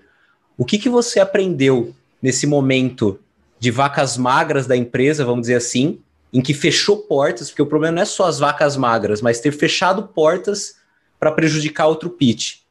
O 0.57 0.65
que, 0.65 0.77
que 0.77 0.89
você 0.89 1.19
aprendeu 1.19 1.95
nesse 2.21 2.45
momento 2.45 3.19
de 3.59 3.71
vacas 3.71 4.17
magras 4.17 4.67
da 4.67 4.75
empresa, 4.75 5.23
vamos 5.23 5.41
dizer 5.41 5.55
assim, 5.55 5.99
em 6.33 6.41
que 6.41 6.53
fechou 6.53 6.97
portas, 6.97 7.49
porque 7.49 7.61
o 7.61 7.67
problema 7.67 7.95
não 7.95 8.01
é 8.01 8.05
só 8.05 8.25
as 8.25 8.39
vacas 8.39 8.75
magras, 8.75 9.21
mas 9.21 9.39
ter 9.39 9.51
fechado 9.51 10.09
portas 10.09 10.75
para 11.19 11.31
prejudicar 11.31 11.87
outro 11.87 12.09
pitch. 12.09 12.62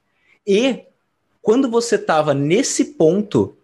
E 0.46 0.84
quando 1.40 1.70
você 1.70 1.96
estava 1.96 2.34
nesse 2.34 2.84
ponto, 2.94 3.56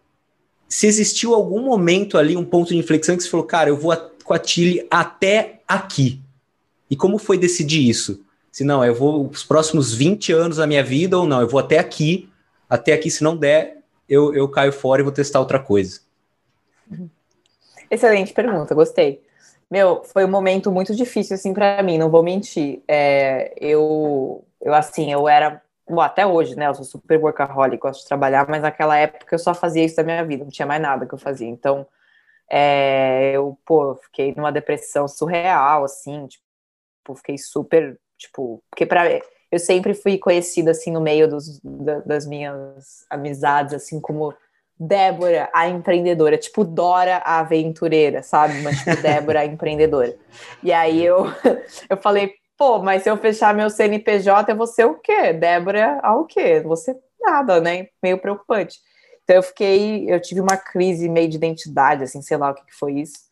se 0.68 0.86
existiu 0.86 1.34
algum 1.34 1.62
momento 1.62 2.18
ali, 2.18 2.36
um 2.36 2.44
ponto 2.44 2.68
de 2.68 2.76
inflexão 2.76 3.16
que 3.16 3.22
você 3.22 3.30
falou, 3.30 3.46
cara, 3.46 3.70
eu 3.70 3.76
vou 3.76 3.96
com 4.24 4.34
a 4.34 4.38
Tilly 4.38 4.86
até 4.90 5.60
aqui. 5.66 6.20
E 6.90 6.96
como 6.96 7.18
foi 7.18 7.38
decidir 7.38 7.88
isso? 7.88 8.24
Se 8.50 8.64
não, 8.64 8.84
eu 8.84 8.94
vou 8.94 9.28
os 9.28 9.44
próximos 9.44 9.94
20 9.94 10.32
anos 10.32 10.56
da 10.56 10.66
minha 10.66 10.82
vida 10.82 11.18
ou 11.18 11.26
não, 11.26 11.40
eu 11.40 11.48
vou 11.48 11.60
até 11.60 11.78
aqui, 11.78 12.28
até 12.68 12.92
aqui, 12.92 13.10
se 13.10 13.22
não 13.22 13.36
der, 13.36 13.78
eu, 14.08 14.34
eu 14.34 14.48
caio 14.48 14.72
fora 14.72 15.00
e 15.00 15.04
vou 15.04 15.12
testar 15.12 15.38
outra 15.38 15.58
coisa. 15.58 16.00
Excelente 17.90 18.32
pergunta, 18.32 18.74
gostei. 18.74 19.22
Meu, 19.70 20.02
foi 20.02 20.24
um 20.24 20.30
momento 20.30 20.72
muito 20.72 20.94
difícil, 20.94 21.34
assim, 21.34 21.52
para 21.52 21.82
mim, 21.82 21.98
não 21.98 22.10
vou 22.10 22.22
mentir. 22.22 22.82
É, 22.88 23.52
eu, 23.60 24.44
eu, 24.60 24.74
assim, 24.74 25.12
eu 25.12 25.28
era, 25.28 25.62
bom, 25.88 26.00
até 26.00 26.26
hoje, 26.26 26.56
né, 26.56 26.66
eu 26.66 26.74
sou 26.74 26.84
super 26.84 27.18
workaholic, 27.18 27.80
gosto 27.80 28.02
de 28.02 28.08
trabalhar, 28.08 28.48
mas 28.48 28.62
naquela 28.62 28.96
época 28.96 29.34
eu 29.34 29.38
só 29.38 29.54
fazia 29.54 29.84
isso 29.84 29.96
da 29.96 30.02
minha 30.02 30.24
vida, 30.24 30.44
não 30.44 30.50
tinha 30.50 30.66
mais 30.66 30.80
nada 30.80 31.06
que 31.06 31.14
eu 31.14 31.18
fazia. 31.18 31.48
Então, 31.48 31.86
é, 32.50 33.32
eu, 33.34 33.58
pô, 33.64 33.94
fiquei 33.96 34.34
numa 34.34 34.52
depressão 34.52 35.06
surreal, 35.08 35.84
assim, 35.84 36.26
tipo, 36.26 37.14
fiquei 37.16 37.38
super, 37.38 37.98
tipo, 38.16 38.62
porque 38.70 38.86
para 38.86 39.20
eu 39.50 39.58
sempre 39.58 39.94
fui 39.94 40.18
conhecida, 40.18 40.72
assim, 40.72 40.90
no 40.90 41.00
meio 41.00 41.26
dos, 41.26 41.58
da, 41.60 42.00
das 42.00 42.26
minhas 42.26 43.06
amizades, 43.10 43.74
assim, 43.74 44.00
como 44.00 44.34
Débora, 44.78 45.50
a 45.52 45.68
empreendedora, 45.68 46.38
tipo 46.38 46.64
Dora, 46.64 47.16
a 47.24 47.40
aventureira, 47.40 48.22
sabe? 48.22 48.60
Mas 48.62 48.78
tipo 48.78 49.02
Débora, 49.02 49.40
a 49.40 49.46
empreendedora. 49.46 50.14
E 50.62 50.72
aí 50.72 51.04
eu, 51.04 51.26
eu 51.90 51.96
falei, 51.96 52.34
pô, 52.58 52.80
mas 52.80 53.04
se 53.04 53.10
eu 53.10 53.16
fechar 53.16 53.54
meu 53.54 53.70
CNPJ, 53.70 54.52
eu 54.52 54.56
vou 54.56 54.66
ser 54.66 54.84
o 54.84 54.96
quê? 54.98 55.32
Débora, 55.32 56.00
ao 56.02 56.26
quê? 56.26 56.62
Ser 56.76 56.98
nada, 57.20 57.60
né? 57.60 57.88
Meio 58.02 58.18
preocupante. 58.18 58.80
Então 59.24 59.36
eu 59.36 59.42
fiquei, 59.42 60.10
eu 60.10 60.20
tive 60.20 60.40
uma 60.40 60.56
crise 60.56 61.08
meio 61.08 61.28
de 61.28 61.36
identidade, 61.36 62.02
assim, 62.04 62.20
sei 62.20 62.36
lá 62.36 62.50
o 62.50 62.54
que, 62.54 62.66
que 62.66 62.74
foi 62.74 62.94
isso. 62.94 63.28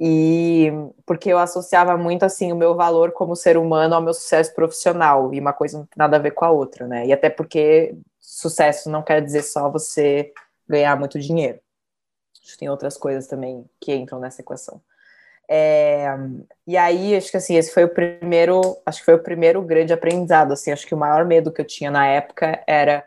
E 0.00 0.70
porque 1.04 1.28
eu 1.30 1.38
associava 1.38 1.96
muito 1.96 2.24
assim 2.24 2.52
o 2.52 2.56
meu 2.56 2.76
valor 2.76 3.12
como 3.12 3.34
ser 3.34 3.56
humano 3.56 3.94
ao 3.94 4.02
meu 4.02 4.14
sucesso 4.14 4.54
profissional, 4.54 5.34
e 5.34 5.40
uma 5.40 5.52
coisa 5.52 5.78
não 5.78 5.86
tem 5.86 5.96
nada 5.96 6.16
a 6.16 6.20
ver 6.20 6.32
com 6.32 6.44
a 6.44 6.50
outra, 6.50 6.86
né? 6.86 7.06
E 7.06 7.12
até 7.12 7.28
porque 7.30 7.96
sucesso 8.20 8.90
não 8.90 9.02
quer 9.02 9.20
dizer 9.22 9.42
só 9.42 9.68
você 9.70 10.32
ganhar 10.68 10.96
muito 10.96 11.18
dinheiro. 11.18 11.58
Acho 12.42 12.52
que 12.52 12.58
tem 12.58 12.68
outras 12.68 12.96
coisas 12.96 13.26
também 13.26 13.64
que 13.80 13.94
entram 13.94 14.20
nessa 14.20 14.42
equação. 14.42 14.80
É, 15.50 16.06
e 16.66 16.76
aí, 16.76 17.16
acho 17.16 17.30
que 17.30 17.36
assim, 17.38 17.56
esse 17.56 17.72
foi 17.72 17.84
o 17.84 17.88
primeiro, 17.88 18.60
acho 18.84 18.98
que 19.00 19.04
foi 19.06 19.14
o 19.14 19.22
primeiro 19.22 19.62
grande 19.62 19.92
aprendizado, 19.94 20.52
assim, 20.52 20.70
acho 20.72 20.86
que 20.86 20.94
o 20.94 20.98
maior 20.98 21.24
medo 21.24 21.50
que 21.52 21.60
eu 21.60 21.66
tinha 21.66 21.90
na 21.90 22.06
época 22.06 22.62
era 22.66 23.04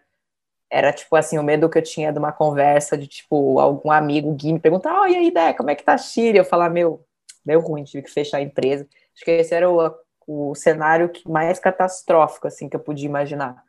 era 0.71 0.93
tipo 0.93 1.15
assim, 1.15 1.38
o 1.39 1.43
medo 1.43 1.69
que 1.69 1.77
eu 1.77 1.84
tinha 1.84 2.13
de 2.13 2.19
uma 2.19 2.32
conversa 2.32 2.97
de 2.97 3.08
tipo 3.08 3.60
algum 3.60 3.91
amigo 3.91 4.34
Gui 4.36 4.54
me 4.54 4.60
perguntar: 4.60 5.01
"Oh, 5.01 5.06
e 5.08 5.15
aí, 5.15 5.32
Dé, 5.32 5.54
como 5.54 5.69
é 5.69 5.75
que 5.75 5.84
tá 5.84 5.93
a 5.93 5.97
Chile?" 5.97 6.39
Eu 6.39 6.45
falar: 6.45 6.69
"Meu, 6.69 7.06
deu 7.45 7.60
ruim, 7.62 7.84
tive 7.84 8.04
que 8.04 8.12
fechar 8.12 8.38
a 8.38 8.41
empresa". 8.41 8.88
Acho 9.15 9.25
que 9.25 9.32
esse 9.32 9.54
era 9.56 9.69
o, 9.69 9.93
o 10.27 10.56
cenário 10.56 11.12
mais 11.27 11.60
catastrófico 11.60 12.47
assim 12.47 12.69
que 12.69 12.75
eu 12.75 12.80
podia 12.80 13.06
imaginar. 13.08 13.63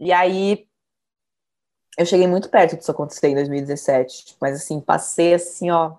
E 0.00 0.12
aí 0.12 0.66
eu 1.98 2.04
cheguei 2.06 2.26
muito 2.26 2.50
perto 2.50 2.76
disso 2.76 2.90
acontecer 2.90 3.28
em 3.28 3.34
2017, 3.34 4.36
mas 4.40 4.56
assim, 4.56 4.80
passei 4.80 5.34
assim, 5.34 5.70
ó, 5.70 5.96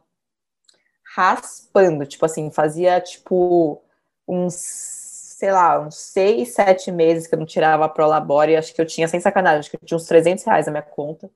raspando, 1.17 2.05
tipo 2.05 2.25
assim, 2.25 2.51
fazia 2.51 3.01
tipo 3.01 3.81
uns, 4.27 4.53
sei 4.53 5.51
lá, 5.51 5.79
uns 5.79 5.95
seis, 5.95 6.53
sete 6.53 6.91
meses 6.91 7.25
que 7.25 7.33
eu 7.33 7.39
não 7.39 7.45
tirava 7.45 7.85
a 7.85 7.89
Prolabore, 7.89 8.55
acho 8.55 8.73
que 8.73 8.79
eu 8.79 8.85
tinha, 8.85 9.07
sem 9.07 9.19
sacanagem, 9.19 9.59
acho 9.59 9.69
que 9.71 9.77
eu 9.77 9.81
tinha 9.83 9.95
uns 9.97 10.05
300 10.05 10.43
reais 10.43 10.67
na 10.67 10.71
minha 10.73 10.83
conta. 10.83 11.29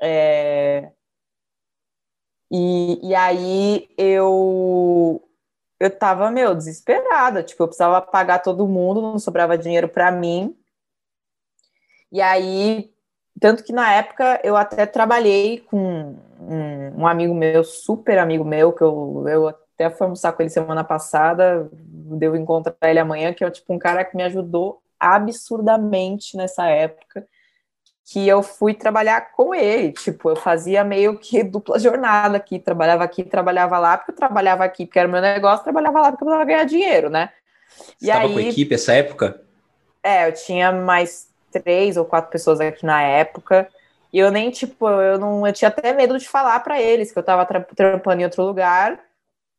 É... 0.00 0.90
E, 2.50 3.08
e 3.10 3.14
aí 3.14 3.88
eu 3.98 5.22
eu 5.78 5.90
tava, 5.90 6.30
meu, 6.30 6.54
desesperada, 6.54 7.42
tipo, 7.42 7.62
eu 7.62 7.66
precisava 7.68 8.00
pagar 8.00 8.38
todo 8.38 8.66
mundo, 8.66 9.02
não 9.02 9.18
sobrava 9.18 9.58
dinheiro 9.58 9.88
para 9.90 10.10
mim. 10.10 10.56
E 12.10 12.20
aí 12.22 12.95
tanto 13.40 13.62
que 13.62 13.72
na 13.72 13.92
época 13.92 14.40
eu 14.42 14.56
até 14.56 14.86
trabalhei 14.86 15.60
com 15.60 16.16
um, 16.40 17.00
um, 17.00 17.06
amigo 17.06 17.34
meu, 17.34 17.62
super 17.64 18.18
amigo 18.18 18.44
meu, 18.44 18.72
que 18.72 18.82
eu, 18.82 19.24
eu 19.28 19.48
até 19.48 19.90
fui 19.90 20.04
almoçar 20.04 20.32
com 20.32 20.42
ele 20.42 20.50
semana 20.50 20.82
passada, 20.82 21.68
deu 21.72 22.34
encontrar 22.34 22.76
ele 22.82 22.98
amanhã, 22.98 23.34
que 23.34 23.44
é 23.44 23.50
tipo 23.50 23.74
um 23.74 23.78
cara 23.78 24.04
que 24.04 24.16
me 24.16 24.22
ajudou 24.22 24.80
absurdamente 24.98 26.36
nessa 26.36 26.66
época, 26.66 27.26
que 28.10 28.26
eu 28.26 28.42
fui 28.42 28.72
trabalhar 28.72 29.32
com 29.32 29.54
ele, 29.54 29.92
tipo, 29.92 30.30
eu 30.30 30.36
fazia 30.36 30.82
meio 30.82 31.18
que 31.18 31.42
dupla 31.44 31.78
jornada 31.78 32.36
aqui, 32.38 32.58
trabalhava 32.58 33.04
aqui, 33.04 33.22
trabalhava 33.22 33.78
lá, 33.78 33.98
porque 33.98 34.12
eu 34.12 34.16
trabalhava 34.16 34.64
aqui 34.64 34.86
porque 34.86 34.98
era 34.98 35.08
meu 35.08 35.20
negócio, 35.20 35.64
trabalhava 35.64 36.00
lá 36.00 36.12
porque 36.12 36.24
eu 36.24 36.26
precisava 36.26 36.44
ganhar 36.44 36.64
dinheiro, 36.64 37.10
né? 37.10 37.30
Você 37.68 38.06
e 38.06 38.10
aí, 38.10 38.32
com 38.32 38.40
equipe 38.40 38.74
essa 38.74 38.94
época? 38.94 39.42
É, 40.02 40.28
eu 40.28 40.32
tinha 40.32 40.72
mais 40.72 41.28
três 41.50 41.96
ou 41.96 42.04
quatro 42.04 42.30
pessoas 42.30 42.60
aqui 42.60 42.84
na 42.84 43.02
época. 43.02 43.68
E 44.12 44.18
eu 44.18 44.30
nem, 44.30 44.50
tipo, 44.50 44.88
eu 44.88 45.18
não. 45.18 45.46
Eu 45.46 45.52
tinha 45.52 45.68
até 45.68 45.92
medo 45.92 46.18
de 46.18 46.28
falar 46.28 46.60
para 46.60 46.80
eles 46.80 47.12
que 47.12 47.18
eu 47.18 47.22
tava 47.22 47.44
trampando 47.74 48.20
em 48.20 48.24
outro 48.24 48.44
lugar, 48.44 49.00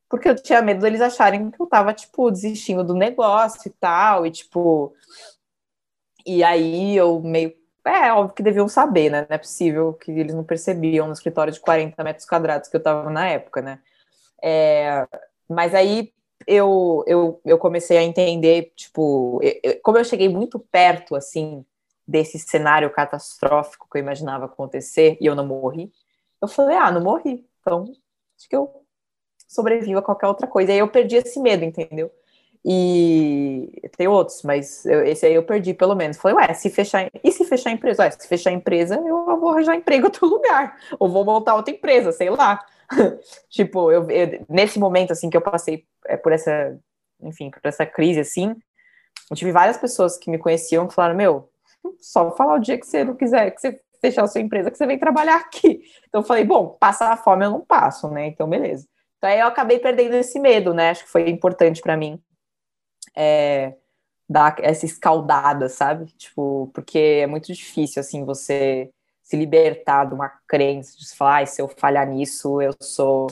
porque 0.10 0.30
eu 0.30 0.36
tinha 0.36 0.62
medo 0.62 0.82
deles 0.82 1.02
acharem 1.02 1.52
que 1.52 1.62
eu 1.62 1.68
tava, 1.68 1.94
tipo, 1.94 2.32
desistindo 2.32 2.84
do 2.84 2.94
negócio 2.94 3.62
e 3.68 3.72
tal. 3.72 4.26
E, 4.26 4.32
tipo. 4.32 4.94
E 6.26 6.44
aí 6.44 6.96
eu 6.96 7.22
meio. 7.22 7.54
É, 7.86 8.12
óbvio 8.12 8.36
que 8.36 8.44
deviam 8.44 8.68
saber, 8.68 9.10
né? 9.10 9.28
Não 9.30 9.36
é 9.36 9.38
possível 9.38 9.94
que 9.94 10.12
eles 10.12 10.34
não 10.34 10.44
percebiam 10.44 11.08
no 11.08 11.14
escritório 11.14 11.54
de 11.54 11.60
40 11.60 12.04
metros 12.04 12.26
quadrados 12.28 12.70
que 12.70 12.76
eu 12.76 12.84
tava 12.84 13.10
na 13.10 13.28
época, 13.30 13.62
né? 13.62 13.80
É, 14.44 15.08
mas 15.50 15.74
aí 15.74 16.12
eu, 16.46 17.04
eu, 17.08 17.42
eu 17.46 17.58
comecei 17.58 17.98
a 17.98 18.04
entender, 18.04 18.72
tipo, 18.76 19.40
eu, 19.42 19.80
como 19.82 19.98
eu 19.98 20.04
cheguei 20.06 20.30
muito 20.30 20.60
perto, 20.60 21.16
assim, 21.16 21.66
desse 22.08 22.40
cenário 22.40 22.90
catastrófico 22.90 23.88
que 23.92 23.98
eu 23.98 24.02
imaginava 24.02 24.46
acontecer 24.46 25.18
e 25.20 25.26
eu 25.26 25.36
não 25.36 25.46
morri, 25.46 25.92
eu 26.42 26.48
falei, 26.48 26.78
ah, 26.78 26.92
não 26.92 27.02
morri, 27.02 27.46
então 27.60 27.84
acho 28.38 28.48
que 28.48 28.56
eu 28.56 28.84
sobrevivo 29.48 30.00
a 30.00 30.04
qualquer 30.04 30.28
outra 30.28 30.48
coisa. 30.48 30.72
E 30.72 30.74
aí 30.74 30.80
eu 30.80 30.88
perdi 30.88 31.16
esse 31.16 31.40
medo, 31.40 31.64
entendeu? 31.64 32.12
E 32.66 33.82
tem 33.96 34.08
outros, 34.08 34.44
mas 34.44 34.86
eu, 34.86 35.06
esse 35.06 35.26
aí 35.26 35.34
eu 35.34 35.44
perdi 35.44 35.74
pelo 35.74 35.96
menos. 35.96 36.18
Falei, 36.18 36.38
ué, 36.38 36.54
se 36.54 36.70
fechar, 36.70 37.10
e 37.24 37.32
se 37.32 37.46
fechar 37.46 37.70
a 37.70 37.74
empresa? 37.74 38.04
Ué, 38.04 38.12
se 38.12 38.28
fechar 38.28 38.50
a 38.50 38.54
empresa, 38.54 38.96
eu 38.96 39.40
vou 39.40 39.50
arranjar 39.50 39.76
emprego 39.76 40.04
em 40.04 40.06
outro 40.06 40.28
lugar, 40.28 40.78
ou 41.00 41.10
vou 41.10 41.24
montar 41.24 41.56
outra 41.56 41.74
empresa, 41.74 42.12
sei 42.12 42.30
lá. 42.30 42.64
tipo, 43.50 43.92
eu, 43.92 44.10
eu, 44.10 44.46
nesse 44.50 44.80
momento, 44.80 45.12
assim, 45.12 45.30
que 45.30 45.38
eu 45.38 45.42
passei 45.42 45.86
é, 46.06 46.18
por 46.18 46.32
essa, 46.32 46.78
enfim, 47.22 47.50
por 47.50 47.62
essa 47.64 47.86
crise, 47.86 48.20
assim, 48.20 48.54
eu 49.30 49.36
tive 49.36 49.52
várias 49.52 49.78
pessoas 49.78 50.18
que 50.18 50.30
me 50.30 50.38
conheciam 50.38 50.88
que 50.88 50.94
falaram, 50.94 51.16
meu, 51.16 51.50
só 52.00 52.32
falar 52.36 52.56
o 52.56 52.60
dia 52.60 52.78
que 52.78 52.86
você 52.86 53.04
não 53.04 53.16
quiser, 53.16 53.52
que 53.52 53.62
você 53.62 53.82
fechar 54.02 54.24
a 54.24 54.28
sua 54.28 54.42
empresa, 54.42 54.72
que 54.72 54.78
você 54.78 54.86
vem 54.86 55.00
trabalhar 55.00 55.38
aqui. 55.38 55.82
Então 56.08 56.22
eu 56.22 56.26
falei, 56.26 56.44
bom, 56.44 56.78
passar 56.80 57.12
a 57.12 57.18
fome 57.18 57.46
eu 57.46 57.52
não 57.52 57.62
passo, 57.62 58.10
né? 58.10 58.28
Então, 58.28 58.48
beleza. 58.48 58.88
Então 59.18 59.30
aí 59.30 59.40
eu 59.40 59.48
acabei 59.48 59.80
perdendo 59.80 60.16
esse 60.16 60.40
medo, 60.40 60.74
né? 60.74 60.92
Acho 60.92 61.06
que 61.06 61.12
foi 61.12 61.30
importante 61.30 61.82
para 61.82 61.98
mim 61.98 62.22
é, 63.16 63.76
dar 64.30 64.56
essa 64.60 64.86
escaldada, 64.86 65.70
sabe? 65.70 66.06
Tipo, 66.18 66.70
porque 66.74 67.00
é 67.24 67.28
muito 67.28 67.52
difícil, 67.52 68.00
assim, 68.00 68.24
você 68.24 68.92
se 69.24 69.36
libertar 69.36 70.06
de 70.06 70.14
uma 70.14 70.30
crença, 70.48 70.98
de 70.98 71.10
falar, 71.16 71.44
ah, 71.44 71.46
se 71.46 71.62
eu 71.62 71.68
falhar 71.68 72.08
nisso, 72.08 72.62
eu 72.62 72.74
sou, 72.82 73.28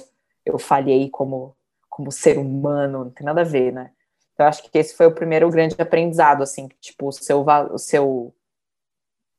eu 0.45 0.57
falhei 0.59 1.09
como, 1.09 1.55
como 1.89 2.11
ser 2.11 2.37
humano, 2.37 3.05
não 3.05 3.11
tem 3.11 3.25
nada 3.25 3.41
a 3.41 3.45
ver, 3.45 3.71
né? 3.71 3.91
Então, 4.35 4.45
acho 4.47 4.69
que 4.69 4.77
esse 4.77 4.95
foi 4.95 5.07
o 5.07 5.15
primeiro 5.15 5.49
grande 5.49 5.75
aprendizado, 5.79 6.43
assim, 6.43 6.67
tipo, 6.81 7.07
o 7.07 7.11
seu, 7.11 7.43
o 7.71 7.77
seu 7.77 8.35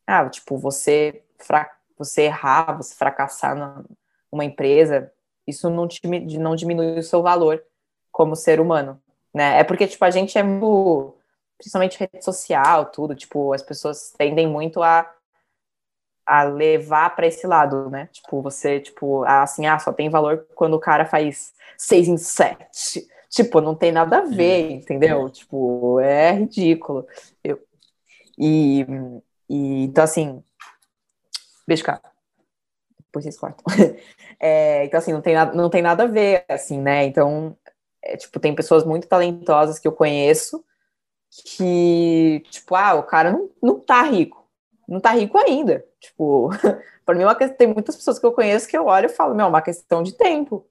ah, 0.06 0.28
tipo, 0.28 0.56
você, 0.56 1.22
você 1.98 2.22
errar, 2.22 2.76
você 2.76 2.94
fracassar 2.94 3.84
numa 4.32 4.44
empresa, 4.44 5.12
isso 5.46 5.68
não, 5.68 5.86
te, 5.86 6.00
não 6.38 6.56
diminui 6.56 6.98
o 6.98 7.02
seu 7.02 7.22
valor 7.22 7.62
como 8.10 8.34
ser 8.34 8.58
humano, 8.58 9.00
né? 9.34 9.60
É 9.60 9.64
porque, 9.64 9.86
tipo, 9.86 10.04
a 10.04 10.10
gente 10.10 10.38
é 10.38 10.42
muito, 10.42 11.14
principalmente 11.58 11.98
rede 11.98 12.24
social, 12.24 12.86
tudo, 12.86 13.14
tipo, 13.14 13.52
as 13.52 13.62
pessoas 13.62 14.12
tendem 14.16 14.46
muito 14.46 14.82
a, 14.82 15.12
a 16.24 16.42
levar 16.44 17.14
para 17.14 17.26
esse 17.26 17.46
lado, 17.46 17.90
né? 17.90 18.08
Tipo, 18.12 18.40
você, 18.40 18.80
tipo, 18.80 19.24
assim, 19.24 19.66
ah, 19.66 19.78
só 19.78 19.92
tem 19.92 20.08
valor 20.08 20.46
quando 20.54 20.74
o 20.74 20.80
cara 20.80 21.04
faz 21.04 21.52
seis 21.76 22.08
em 22.08 22.16
sete. 22.16 23.06
Tipo, 23.36 23.60
não 23.60 23.74
tem 23.74 23.92
nada 23.92 24.18
a 24.18 24.22
ver, 24.22 24.70
entendeu? 24.70 25.28
Tipo, 25.28 26.00
é 26.00 26.32
ridículo. 26.32 27.06
Eu, 27.44 27.60
e 28.38 28.86
e, 29.48 29.84
então, 29.84 30.04
assim, 30.04 30.42
beijo, 31.66 31.84
cara. 31.84 32.00
Depois 32.98 33.24
vocês 33.24 33.38
cortam. 33.38 33.64
É, 34.38 34.84
então, 34.84 34.98
assim, 34.98 35.14
não 35.14 35.22
tem, 35.22 35.34
nada, 35.34 35.54
não 35.54 35.70
tem 35.70 35.80
nada 35.80 36.02
a 36.02 36.06
ver, 36.06 36.44
assim, 36.46 36.78
né? 36.78 37.06
Então, 37.06 37.56
é, 38.02 38.18
tipo, 38.18 38.38
tem 38.38 38.54
pessoas 38.54 38.84
muito 38.84 39.08
talentosas 39.08 39.78
que 39.78 39.88
eu 39.88 39.92
conheço 39.92 40.62
que, 41.30 42.42
tipo, 42.50 42.74
ah, 42.74 42.96
o 42.96 43.02
cara 43.02 43.32
não, 43.32 43.50
não 43.62 43.80
tá 43.80 44.02
rico. 44.02 44.46
Não 44.86 45.00
tá 45.00 45.12
rico 45.12 45.38
ainda. 45.38 45.82
Tipo, 45.98 46.50
para 47.06 47.14
mim, 47.14 47.22
é 47.22 47.26
uma 47.26 47.34
tem 47.34 47.66
muitas 47.66 47.96
pessoas 47.96 48.18
que 48.18 48.26
eu 48.26 48.32
conheço 48.32 48.68
que 48.68 48.76
eu 48.76 48.84
olho 48.84 49.06
e 49.06 49.08
falo, 49.08 49.34
meu, 49.34 49.46
é 49.46 49.48
uma 49.48 49.62
questão 49.62 50.02
de 50.02 50.12
tempo. 50.12 50.68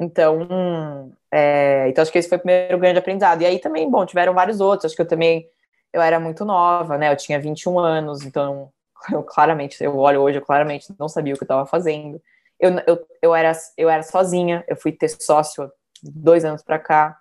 Então, 0.00 1.12
é, 1.30 1.86
então 1.88 2.00
acho 2.00 2.10
que 2.10 2.18
esse 2.18 2.28
foi 2.28 2.38
o 2.38 2.40
primeiro 2.40 2.78
grande 2.78 2.98
aprendizado. 2.98 3.42
E 3.42 3.46
aí 3.46 3.58
também, 3.58 3.88
bom, 3.90 4.06
tiveram 4.06 4.32
vários 4.32 4.58
outros. 4.58 4.86
Acho 4.86 4.96
que 4.96 5.02
eu 5.02 5.08
também 5.08 5.46
eu 5.92 6.00
era 6.00 6.18
muito 6.18 6.44
nova, 6.44 6.96
né? 6.96 7.12
Eu 7.12 7.16
tinha 7.16 7.38
21 7.38 7.78
anos, 7.78 8.22
então 8.22 8.72
eu 9.12 9.22
claramente, 9.22 9.82
eu 9.82 9.96
olho 9.98 10.20
hoje, 10.20 10.38
eu 10.38 10.42
claramente 10.42 10.94
não 10.98 11.08
sabia 11.08 11.34
o 11.34 11.36
que 11.36 11.42
eu 11.42 11.46
estava 11.46 11.66
fazendo. 11.66 12.20
Eu, 12.58 12.70
eu, 12.86 13.06
eu, 13.22 13.34
era, 13.34 13.52
eu 13.76 13.90
era 13.90 14.02
sozinha, 14.02 14.64
eu 14.68 14.76
fui 14.76 14.92
ter 14.92 15.08
sócio 15.08 15.70
dois 16.02 16.44
anos 16.44 16.62
para 16.62 16.78
cá, 16.78 17.18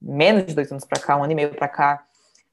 menos 0.00 0.46
de 0.46 0.54
dois 0.54 0.70
anos 0.70 0.84
para 0.84 1.00
cá, 1.00 1.16
um 1.16 1.24
ano 1.24 1.32
e 1.32 1.34
meio 1.34 1.54
para 1.54 1.68
cá. 1.68 2.04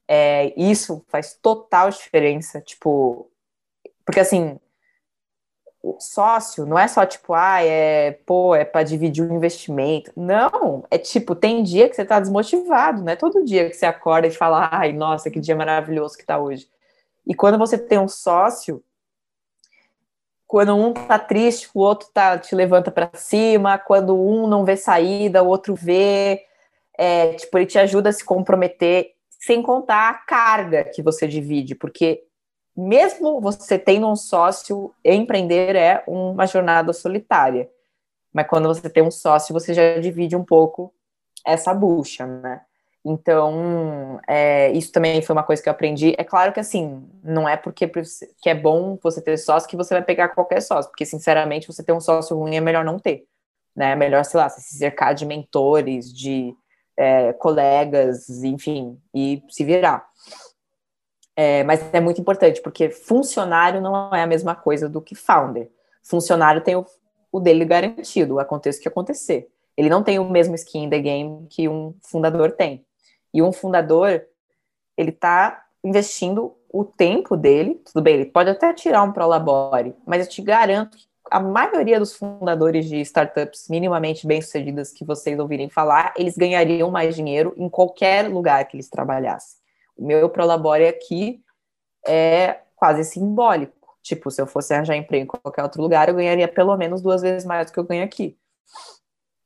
É, 0.08 0.52
isso 0.56 1.04
faz 1.08 1.34
total 1.40 1.90
diferença, 1.90 2.60
tipo, 2.60 3.30
porque 4.04 4.20
assim, 4.20 4.58
sócio 6.00 6.64
não 6.64 6.78
é 6.78 6.86
só 6.86 7.04
tipo, 7.04 7.34
ah, 7.34 7.62
é, 7.62 8.12
pô, 8.24 8.54
é 8.54 8.64
para 8.64 8.84
dividir 8.84 9.24
o 9.24 9.34
investimento. 9.34 10.12
Não, 10.16 10.84
é 10.90 10.96
tipo, 10.96 11.34
tem 11.34 11.62
dia 11.62 11.88
que 11.88 11.96
você 11.96 12.04
tá 12.04 12.20
desmotivado, 12.20 13.02
não 13.02 13.12
é 13.12 13.16
todo 13.16 13.44
dia 13.44 13.68
que 13.68 13.74
você 13.74 13.86
acorda 13.86 14.28
e 14.28 14.30
fala, 14.30 14.68
ai, 14.70 14.92
nossa, 14.92 15.30
que 15.30 15.40
dia 15.40 15.56
maravilhoso 15.56 16.16
que 16.16 16.24
tá 16.24 16.38
hoje. 16.38 16.68
E 17.26 17.34
quando 17.34 17.58
você 17.58 17.76
tem 17.76 17.98
um 17.98 18.08
sócio, 18.08 18.82
quando 20.46 20.76
um 20.76 20.92
tá 20.92 21.18
triste, 21.18 21.68
o 21.74 21.80
outro 21.80 22.08
tá, 22.12 22.38
te 22.38 22.54
levanta 22.54 22.90
para 22.90 23.10
cima, 23.14 23.78
quando 23.78 24.14
um 24.14 24.46
não 24.46 24.64
vê 24.64 24.76
saída, 24.76 25.42
o 25.42 25.48
outro 25.48 25.74
vê, 25.74 26.44
é, 26.96 27.32
tipo, 27.34 27.58
ele 27.58 27.66
te 27.66 27.78
ajuda 27.78 28.10
a 28.10 28.12
se 28.12 28.24
comprometer, 28.24 29.14
sem 29.30 29.62
contar 29.62 30.10
a 30.10 30.14
carga 30.14 30.84
que 30.84 31.02
você 31.02 31.26
divide, 31.26 31.74
porque 31.74 32.22
mesmo 32.76 33.40
você 33.40 33.78
tendo 33.78 34.08
um 34.08 34.16
sócio, 34.16 34.92
empreender 35.04 35.76
é 35.76 36.02
uma 36.06 36.46
jornada 36.46 36.92
solitária. 36.92 37.68
Mas 38.32 38.46
quando 38.48 38.68
você 38.68 38.88
tem 38.88 39.02
um 39.02 39.10
sócio, 39.10 39.52
você 39.52 39.74
já 39.74 39.98
divide 39.98 40.34
um 40.34 40.44
pouco 40.44 40.92
essa 41.46 41.74
bucha, 41.74 42.26
né? 42.26 42.62
Então, 43.04 44.20
é, 44.28 44.70
isso 44.72 44.92
também 44.92 45.20
foi 45.22 45.34
uma 45.34 45.42
coisa 45.42 45.60
que 45.60 45.68
eu 45.68 45.72
aprendi. 45.72 46.14
É 46.16 46.22
claro 46.24 46.52
que, 46.52 46.60
assim, 46.60 47.04
não 47.22 47.48
é 47.48 47.56
porque 47.56 47.88
que 48.40 48.48
é 48.48 48.54
bom 48.54 48.96
você 49.02 49.20
ter 49.20 49.36
sócio 49.38 49.68
que 49.68 49.76
você 49.76 49.94
vai 49.94 50.02
pegar 50.02 50.28
qualquer 50.28 50.62
sócio, 50.62 50.90
porque, 50.90 51.04
sinceramente, 51.04 51.66
você 51.66 51.82
ter 51.82 51.92
um 51.92 52.00
sócio 52.00 52.36
ruim 52.36 52.54
é 52.56 52.60
melhor 52.60 52.84
não 52.84 52.98
ter, 52.98 53.24
né? 53.76 53.92
É 53.92 53.96
melhor, 53.96 54.24
sei 54.24 54.38
lá, 54.38 54.48
se 54.48 54.62
cercar 54.78 55.14
de 55.14 55.26
mentores, 55.26 56.12
de 56.12 56.54
é, 56.96 57.32
colegas, 57.32 58.28
enfim, 58.44 58.98
e 59.14 59.42
se 59.50 59.64
virar. 59.64 60.06
É, 61.34 61.64
mas 61.64 61.82
é 61.92 62.00
muito 62.00 62.20
importante, 62.20 62.60
porque 62.60 62.90
funcionário 62.90 63.80
não 63.80 64.14
é 64.14 64.22
a 64.22 64.26
mesma 64.26 64.54
coisa 64.54 64.88
do 64.88 65.00
que 65.00 65.14
founder. 65.14 65.70
Funcionário 66.02 66.60
tem 66.60 66.76
o, 66.76 66.84
o 67.30 67.40
dele 67.40 67.64
garantido, 67.64 68.38
aconteça 68.38 68.78
o 68.78 68.82
que 68.82 68.88
acontecer. 68.88 69.48
Ele 69.76 69.88
não 69.88 70.02
tem 70.02 70.18
o 70.18 70.28
mesmo 70.28 70.54
skin 70.54 70.84
in 70.84 70.90
the 70.90 70.98
game 70.98 71.46
que 71.48 71.68
um 71.68 71.94
fundador 72.02 72.52
tem. 72.52 72.84
E 73.32 73.42
um 73.42 73.52
fundador, 73.52 74.22
ele 74.96 75.10
está 75.10 75.64
investindo 75.82 76.54
o 76.70 76.84
tempo 76.84 77.36
dele, 77.36 77.80
tudo 77.84 78.02
bem, 78.02 78.14
ele 78.14 78.26
pode 78.26 78.50
até 78.50 78.72
tirar 78.72 79.02
um 79.02 79.12
prolabore, 79.12 79.94
mas 80.06 80.24
eu 80.24 80.30
te 80.30 80.42
garanto 80.42 80.96
que 80.96 81.06
a 81.30 81.40
maioria 81.40 81.98
dos 81.98 82.14
fundadores 82.14 82.86
de 82.86 83.00
startups 83.00 83.68
minimamente 83.68 84.26
bem-sucedidas 84.26 84.92
que 84.92 85.04
vocês 85.04 85.38
ouvirem 85.38 85.68
falar, 85.68 86.12
eles 86.16 86.36
ganhariam 86.36 86.90
mais 86.90 87.16
dinheiro 87.16 87.54
em 87.56 87.68
qualquer 87.68 88.28
lugar 88.28 88.66
que 88.66 88.76
eles 88.76 88.88
trabalhassem. 88.88 89.61
O 89.96 90.06
meu 90.06 90.28
prolabore 90.28 90.86
aqui 90.86 91.42
é 92.06 92.60
quase 92.76 93.04
simbólico. 93.04 93.96
Tipo, 94.02 94.30
se 94.30 94.42
eu 94.42 94.46
fosse 94.46 94.74
arranjar 94.74 94.96
emprego 94.96 95.24
em 95.24 95.40
qualquer 95.40 95.62
outro 95.62 95.80
lugar, 95.80 96.08
eu 96.08 96.14
ganharia 96.14 96.48
pelo 96.48 96.76
menos 96.76 97.00
duas 97.00 97.22
vezes 97.22 97.46
mais 97.46 97.66
do 97.66 97.72
que 97.72 97.78
eu 97.78 97.84
ganho 97.84 98.04
aqui. 98.04 98.36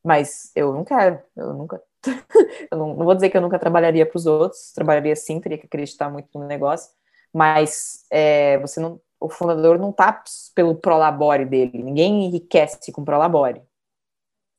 Mas 0.02 0.50
eu 0.54 0.72
não 0.72 0.84
quero, 0.84 1.20
eu 1.36 1.52
nunca. 1.52 1.82
eu 2.70 2.78
não, 2.78 2.94
não, 2.94 3.04
vou 3.04 3.14
dizer 3.14 3.28
que 3.28 3.36
eu 3.36 3.40
nunca 3.40 3.58
trabalharia 3.58 4.06
para 4.06 4.16
os 4.16 4.26
outros, 4.26 4.72
trabalharia 4.72 5.14
sim, 5.16 5.40
teria 5.40 5.58
que 5.58 5.66
acreditar 5.66 6.08
muito 6.08 6.28
no 6.38 6.46
negócio, 6.46 6.92
mas 7.32 8.06
é, 8.10 8.56
você 8.58 8.78
não, 8.78 9.00
o 9.18 9.28
fundador 9.28 9.78
não 9.78 9.90
está 9.90 10.22
pelo 10.54 10.76
prolabore 10.76 11.44
dele, 11.44 11.82
ninguém 11.82 12.24
enriquece 12.26 12.92
com 12.92 13.04
prolabore, 13.04 13.60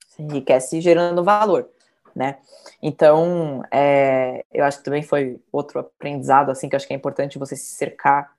você 0.05 0.21
enriquece 0.21 0.81
gerando 0.81 1.23
valor 1.23 1.69
né? 2.17 2.39
Então, 2.81 3.61
é, 3.71 4.43
eu 4.51 4.65
acho 4.65 4.79
que 4.79 4.83
também 4.83 5.03
foi 5.03 5.39
outro 5.51 5.79
aprendizado, 5.79 6.49
assim, 6.49 6.67
que 6.67 6.75
eu 6.75 6.77
acho 6.77 6.87
que 6.87 6.93
é 6.93 6.95
importante 6.95 7.37
você 7.37 7.55
se 7.55 7.75
cercar 7.75 8.35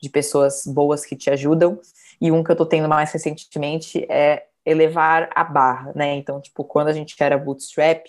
de 0.00 0.10
pessoas 0.10 0.66
boas 0.66 1.06
que 1.06 1.16
te 1.16 1.30
ajudam. 1.30 1.80
E 2.20 2.30
um 2.30 2.44
que 2.44 2.52
eu 2.52 2.56
tô 2.56 2.66
tendo 2.66 2.88
mais 2.88 3.10
recentemente 3.10 4.06
é 4.10 4.46
elevar 4.66 5.30
a 5.34 5.42
barra, 5.42 5.92
né? 5.94 6.14
Então, 6.14 6.40
tipo, 6.40 6.62
quando 6.62 6.88
a 6.88 6.92
gente 6.92 7.16
era 7.18 7.38
bootstrap, 7.38 8.04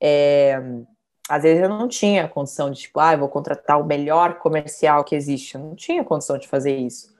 é, 0.00 0.60
às 1.28 1.42
vezes 1.42 1.62
eu 1.62 1.68
não 1.68 1.88
tinha 1.88 2.28
condição 2.28 2.70
de, 2.70 2.82
tipo, 2.82 3.00
ah, 3.00 3.16
vou 3.16 3.28
contratar 3.28 3.80
o 3.80 3.86
melhor 3.86 4.38
comercial 4.38 5.02
que 5.02 5.14
existe. 5.14 5.54
Eu 5.54 5.62
não 5.62 5.74
tinha 5.74 6.04
condição 6.04 6.36
de 6.36 6.46
fazer 6.46 6.76
isso. 6.76 7.10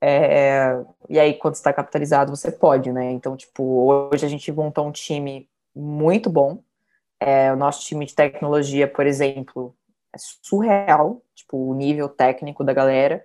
É, 0.00 0.82
e 1.10 1.18
aí, 1.20 1.34
quando 1.34 1.54
está 1.54 1.72
capitalizado, 1.72 2.34
você 2.34 2.50
pode, 2.50 2.90
né? 2.90 3.10
Então, 3.12 3.36
tipo, 3.36 4.08
hoje 4.10 4.24
a 4.24 4.28
gente 4.28 4.50
montou 4.50 4.86
um 4.86 4.92
time 4.92 5.48
muito 5.74 6.30
bom. 6.30 6.62
É, 7.20 7.52
o 7.52 7.56
nosso 7.56 7.84
time 7.84 8.04
de 8.04 8.14
tecnologia, 8.14 8.86
por 8.86 9.06
exemplo, 9.06 9.74
é 10.14 10.18
surreal, 10.18 11.22
tipo, 11.34 11.56
o 11.56 11.74
nível 11.74 12.08
técnico 12.08 12.62
da 12.62 12.72
galera. 12.72 13.24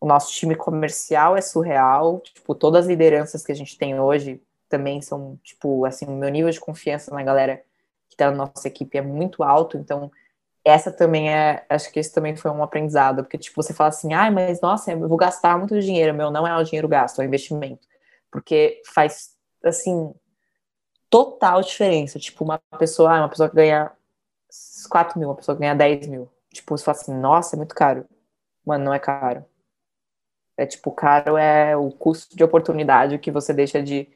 O 0.00 0.06
nosso 0.06 0.32
time 0.32 0.54
comercial 0.54 1.36
é 1.36 1.40
surreal, 1.40 2.20
tipo, 2.20 2.54
todas 2.54 2.82
as 2.82 2.86
lideranças 2.86 3.44
que 3.44 3.52
a 3.52 3.54
gente 3.54 3.78
tem 3.78 3.98
hoje 3.98 4.42
também 4.68 5.00
são, 5.00 5.38
tipo, 5.42 5.84
assim, 5.84 6.06
o 6.06 6.16
meu 6.16 6.28
nível 6.28 6.50
de 6.50 6.60
confiança 6.60 7.14
na 7.14 7.22
galera 7.22 7.62
que 8.08 8.16
tá 8.16 8.30
na 8.30 8.36
nossa 8.36 8.68
equipe 8.68 8.98
é 8.98 9.02
muito 9.02 9.42
alto, 9.42 9.76
então 9.76 10.10
essa 10.64 10.90
também 10.90 11.32
é, 11.32 11.64
acho 11.68 11.92
que 11.92 12.00
esse 12.00 12.12
também 12.12 12.34
foi 12.34 12.50
um 12.50 12.62
aprendizado, 12.62 13.22
porque, 13.22 13.38
tipo, 13.38 13.62
você 13.62 13.72
fala 13.72 13.88
assim, 13.88 14.12
ai, 14.12 14.30
mas, 14.30 14.60
nossa, 14.60 14.90
eu 14.92 15.08
vou 15.08 15.16
gastar 15.16 15.56
muito 15.56 15.78
dinheiro, 15.80 16.12
meu, 16.12 16.30
não 16.30 16.46
é 16.46 16.56
o 16.56 16.64
dinheiro 16.64 16.88
gasto, 16.88 17.20
é 17.20 17.24
o 17.24 17.26
investimento, 17.28 17.86
porque 18.30 18.82
faz, 18.92 19.30
assim, 19.64 20.12
total 21.10 21.62
diferença. 21.62 22.18
Tipo, 22.18 22.44
uma 22.44 22.58
pessoa, 22.78 23.12
ah, 23.12 23.20
uma 23.20 23.28
pessoa 23.28 23.48
que 23.48 23.56
ganha 23.56 23.90
4 24.90 25.18
mil, 25.18 25.28
uma 25.28 25.34
pessoa 25.36 25.56
que 25.56 25.60
ganha 25.60 25.74
10 25.74 26.06
mil. 26.06 26.28
Tipo, 26.52 26.76
você 26.76 26.84
fala 26.84 26.98
assim, 26.98 27.14
nossa, 27.14 27.56
é 27.56 27.58
muito 27.58 27.74
caro. 27.74 28.06
Mano, 28.64 28.84
não 28.86 28.94
é 28.94 28.98
caro. 28.98 29.44
É 30.56 30.64
tipo, 30.66 30.90
caro 30.90 31.36
é 31.36 31.76
o 31.76 31.90
custo 31.90 32.34
de 32.36 32.42
oportunidade 32.42 33.18
que 33.18 33.30
você 33.30 33.52
deixa 33.52 33.82
de, 33.82 34.08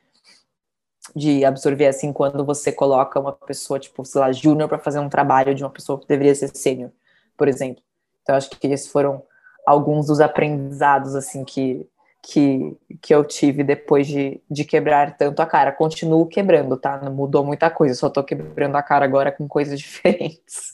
de 1.14 1.44
absorver, 1.44 1.86
assim, 1.86 2.12
quando 2.12 2.44
você 2.44 2.72
coloca 2.72 3.20
uma 3.20 3.32
pessoa, 3.32 3.78
tipo, 3.78 4.04
sei 4.04 4.20
lá, 4.20 4.32
júnior 4.32 4.68
para 4.68 4.78
fazer 4.78 5.00
um 5.00 5.08
trabalho 5.08 5.54
de 5.54 5.62
uma 5.62 5.70
pessoa 5.70 6.00
que 6.00 6.06
deveria 6.06 6.34
ser 6.34 6.48
sênior, 6.56 6.90
por 7.36 7.46
exemplo. 7.46 7.82
Então, 8.22 8.36
acho 8.36 8.48
que 8.50 8.66
esses 8.68 8.88
foram 8.90 9.22
alguns 9.66 10.06
dos 10.06 10.20
aprendizados, 10.20 11.14
assim, 11.14 11.44
que, 11.44 11.86
que, 12.22 12.76
que 13.00 13.14
eu 13.14 13.24
tive 13.24 13.64
depois 13.64 14.06
de, 14.06 14.40
de 14.50 14.64
quebrar 14.64 15.16
tanto 15.16 15.40
a 15.40 15.46
cara. 15.46 15.72
Continuo 15.72 16.26
quebrando, 16.26 16.76
tá? 16.76 17.00
Não 17.02 17.12
mudou 17.12 17.44
muita 17.44 17.70
coisa, 17.70 17.94
só 17.94 18.10
tô 18.10 18.22
quebrando 18.22 18.76
a 18.76 18.82
cara 18.82 19.04
agora 19.04 19.32
com 19.32 19.48
coisas 19.48 19.78
diferentes. 19.80 20.72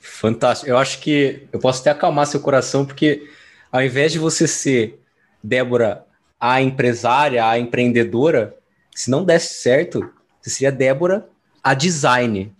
Fantástico. 0.00 0.70
Eu 0.70 0.78
acho 0.78 1.00
que 1.00 1.46
eu 1.52 1.58
posso 1.58 1.80
até 1.80 1.90
acalmar 1.90 2.26
seu 2.26 2.40
coração, 2.40 2.84
porque 2.84 3.28
ao 3.70 3.82
invés 3.82 4.12
de 4.12 4.18
você 4.18 4.46
ser 4.48 5.00
Débora, 5.42 6.04
a 6.40 6.60
empresária, 6.60 7.46
a 7.48 7.58
empreendedora, 7.58 8.56
se 8.94 9.10
não 9.10 9.24
desse 9.24 9.54
certo, 9.54 10.10
você 10.40 10.50
seria 10.50 10.72
Débora, 10.72 11.28
a 11.62 11.74
design. 11.74 12.54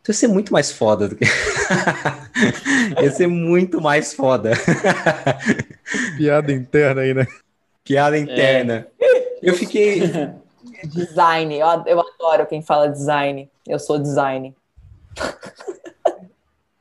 Então 0.00 0.12
ia 0.12 0.14
ser 0.14 0.28
muito 0.28 0.52
mais 0.52 0.72
foda 0.72 1.08
do 1.08 1.16
que. 1.16 1.24
ia 3.02 3.10
ser 3.10 3.26
muito 3.26 3.80
mais 3.80 4.14
foda. 4.14 4.52
Piada 6.16 6.52
interna 6.52 7.02
aí, 7.02 7.14
né? 7.14 7.26
Piada 7.84 8.18
interna. 8.18 8.86
É. 9.00 9.38
Eu 9.42 9.54
fiquei. 9.54 10.00
Design, 10.84 11.58
eu, 11.58 11.66
eu 11.86 12.00
adoro 12.00 12.46
quem 12.46 12.62
fala 12.62 12.88
design. 12.88 13.50
Eu 13.66 13.78
sou 13.78 13.98
design. 13.98 14.54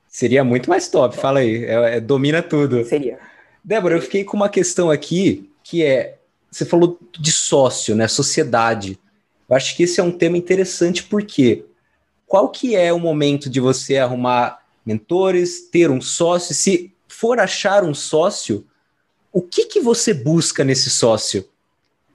Seria 0.08 0.44
muito 0.44 0.70
mais 0.70 0.88
top, 0.88 1.18
fala 1.18 1.40
aí. 1.40 1.66
É, 1.66 1.98
é, 1.98 2.00
domina 2.00 2.42
tudo. 2.42 2.86
Seria. 2.86 3.20
Débora, 3.64 3.96
eu 3.96 4.02
fiquei 4.02 4.24
com 4.24 4.38
uma 4.38 4.48
questão 4.48 4.90
aqui 4.90 5.52
que 5.64 5.84
é: 5.84 6.18
você 6.50 6.66
falou 6.66 6.98
de 7.20 7.32
sócio, 7.32 7.96
né? 7.96 8.08
Sociedade. 8.08 8.98
Eu 9.50 9.56
acho 9.56 9.76
que 9.76 9.84
esse 9.84 10.00
é 10.00 10.04
um 10.04 10.12
tema 10.12 10.38
interessante 10.38 11.04
porque 11.04 11.66
qual 12.30 12.48
que 12.48 12.76
é 12.76 12.94
o 12.94 13.00
momento 13.00 13.50
de 13.50 13.60
você 13.60 13.98
arrumar 13.98 14.60
mentores, 14.86 15.68
ter 15.72 15.90
um 15.90 16.00
sócio? 16.00 16.54
Se 16.54 16.94
for 17.08 17.40
achar 17.40 17.84
um 17.84 17.94
sócio, 17.94 18.68
o 19.34 19.42
que 19.42 19.66
que 19.66 19.82
você 19.82 20.14
busca 20.14 20.64
nesse 20.64 20.92
sócio? 20.92 21.50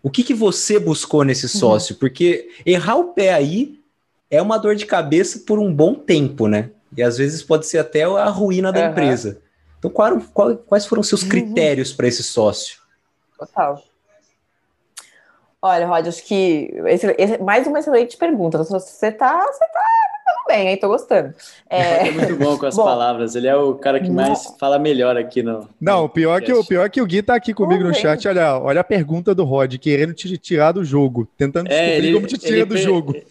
O 0.00 0.08
que 0.08 0.22
que 0.22 0.32
você 0.32 0.78
buscou 0.78 1.24
nesse 1.24 1.46
uhum. 1.46 1.60
sócio? 1.60 1.94
Uhum. 1.94 1.98
Porque 1.98 2.48
errar 2.64 2.94
o 2.94 3.12
pé 3.12 3.34
aí 3.34 3.80
é 4.30 4.40
uma 4.40 4.56
dor 4.56 4.76
de 4.76 4.86
cabeça 4.86 5.40
por 5.40 5.58
um 5.58 5.74
bom 5.74 5.96
tempo, 5.96 6.46
né? 6.46 6.70
E 6.96 7.02
às 7.02 7.18
vezes 7.18 7.42
pode 7.42 7.66
ser 7.66 7.78
até 7.78 8.04
a 8.04 8.26
ruína 8.26 8.70
da 8.70 8.82
uhum. 8.82 8.90
empresa. 8.92 9.42
Então, 9.80 9.90
qual, 9.90 10.20
qual, 10.32 10.56
quais 10.56 10.86
foram 10.86 11.02
seus 11.02 11.22
uhum. 11.22 11.28
critérios 11.28 11.90
uhum. 11.90 11.96
para 11.96 12.06
esse 12.06 12.22
sócio? 12.22 12.78
Total. 13.36 13.82
Olha, 15.60 15.88
Rod, 15.88 16.06
acho 16.06 16.22
que 16.24 16.72
esse, 16.86 17.16
esse, 17.18 17.38
mais 17.38 17.66
uma 17.66 17.80
excelente 17.80 18.16
pergunta. 18.16 18.58
Você 18.58 19.10
tá, 19.10 19.40
você 19.40 19.66
tá 19.72 20.03
bem, 20.46 20.68
aí 20.68 20.76
tô 20.76 20.88
gostando. 20.88 21.34
É, 21.68 22.08
é 22.08 22.10
muito 22.10 22.36
bom 22.36 22.56
com 22.58 22.66
as 22.66 22.74
bom, 22.76 22.84
palavras. 22.84 23.34
Ele 23.34 23.46
é 23.46 23.56
o 23.56 23.74
cara 23.74 24.00
que 24.00 24.10
mais 24.10 24.44
não. 24.44 24.58
fala 24.58 24.78
melhor 24.78 25.16
aqui 25.16 25.42
no. 25.42 25.68
Não, 25.80 26.04
o 26.04 26.08
pior 26.08 26.40
que 26.40 26.52
o 26.52 26.64
pior 26.64 26.88
que 26.90 27.00
o 27.00 27.06
Gui 27.06 27.22
tá 27.22 27.34
aqui 27.34 27.52
comigo 27.52 27.82
no 27.82 27.94
chat. 27.94 28.26
Olha, 28.28 28.58
olha 28.58 28.80
a 28.80 28.84
pergunta 28.84 29.34
do 29.34 29.44
Rod, 29.44 29.76
querendo 29.76 30.14
te 30.14 30.36
tirar 30.38 30.72
do 30.72 30.84
jogo, 30.84 31.28
tentando 31.36 31.70
é, 31.70 31.70
descobrir 31.70 32.06
ele, 32.06 32.14
como 32.14 32.26
te 32.26 32.38
tira 32.38 32.66
do 32.66 32.76
jogo. 32.76 33.14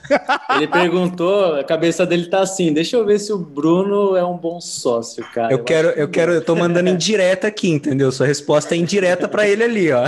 Ele 0.55 0.67
perguntou, 0.67 1.55
a 1.55 1.63
cabeça 1.63 2.05
dele 2.05 2.27
tá 2.27 2.41
assim. 2.41 2.71
Deixa 2.73 2.95
eu 2.95 3.05
ver 3.05 3.19
se 3.19 3.33
o 3.33 3.37
Bruno 3.37 4.15
é 4.15 4.23
um 4.23 4.37
bom 4.37 4.61
sócio, 4.61 5.25
cara. 5.33 5.51
Eu, 5.51 5.59
eu 5.59 5.63
quero, 5.63 5.89
eu 5.89 6.07
quero, 6.07 6.33
eu 6.33 6.43
tô 6.43 6.55
mandando 6.55 6.89
indireta 6.89 7.47
aqui, 7.47 7.69
entendeu? 7.69 8.11
Sua 8.11 8.27
resposta 8.27 8.75
é 8.75 8.77
indireta 8.77 9.27
para 9.27 9.47
ele 9.47 9.63
ali, 9.63 9.91
ó. 9.91 10.05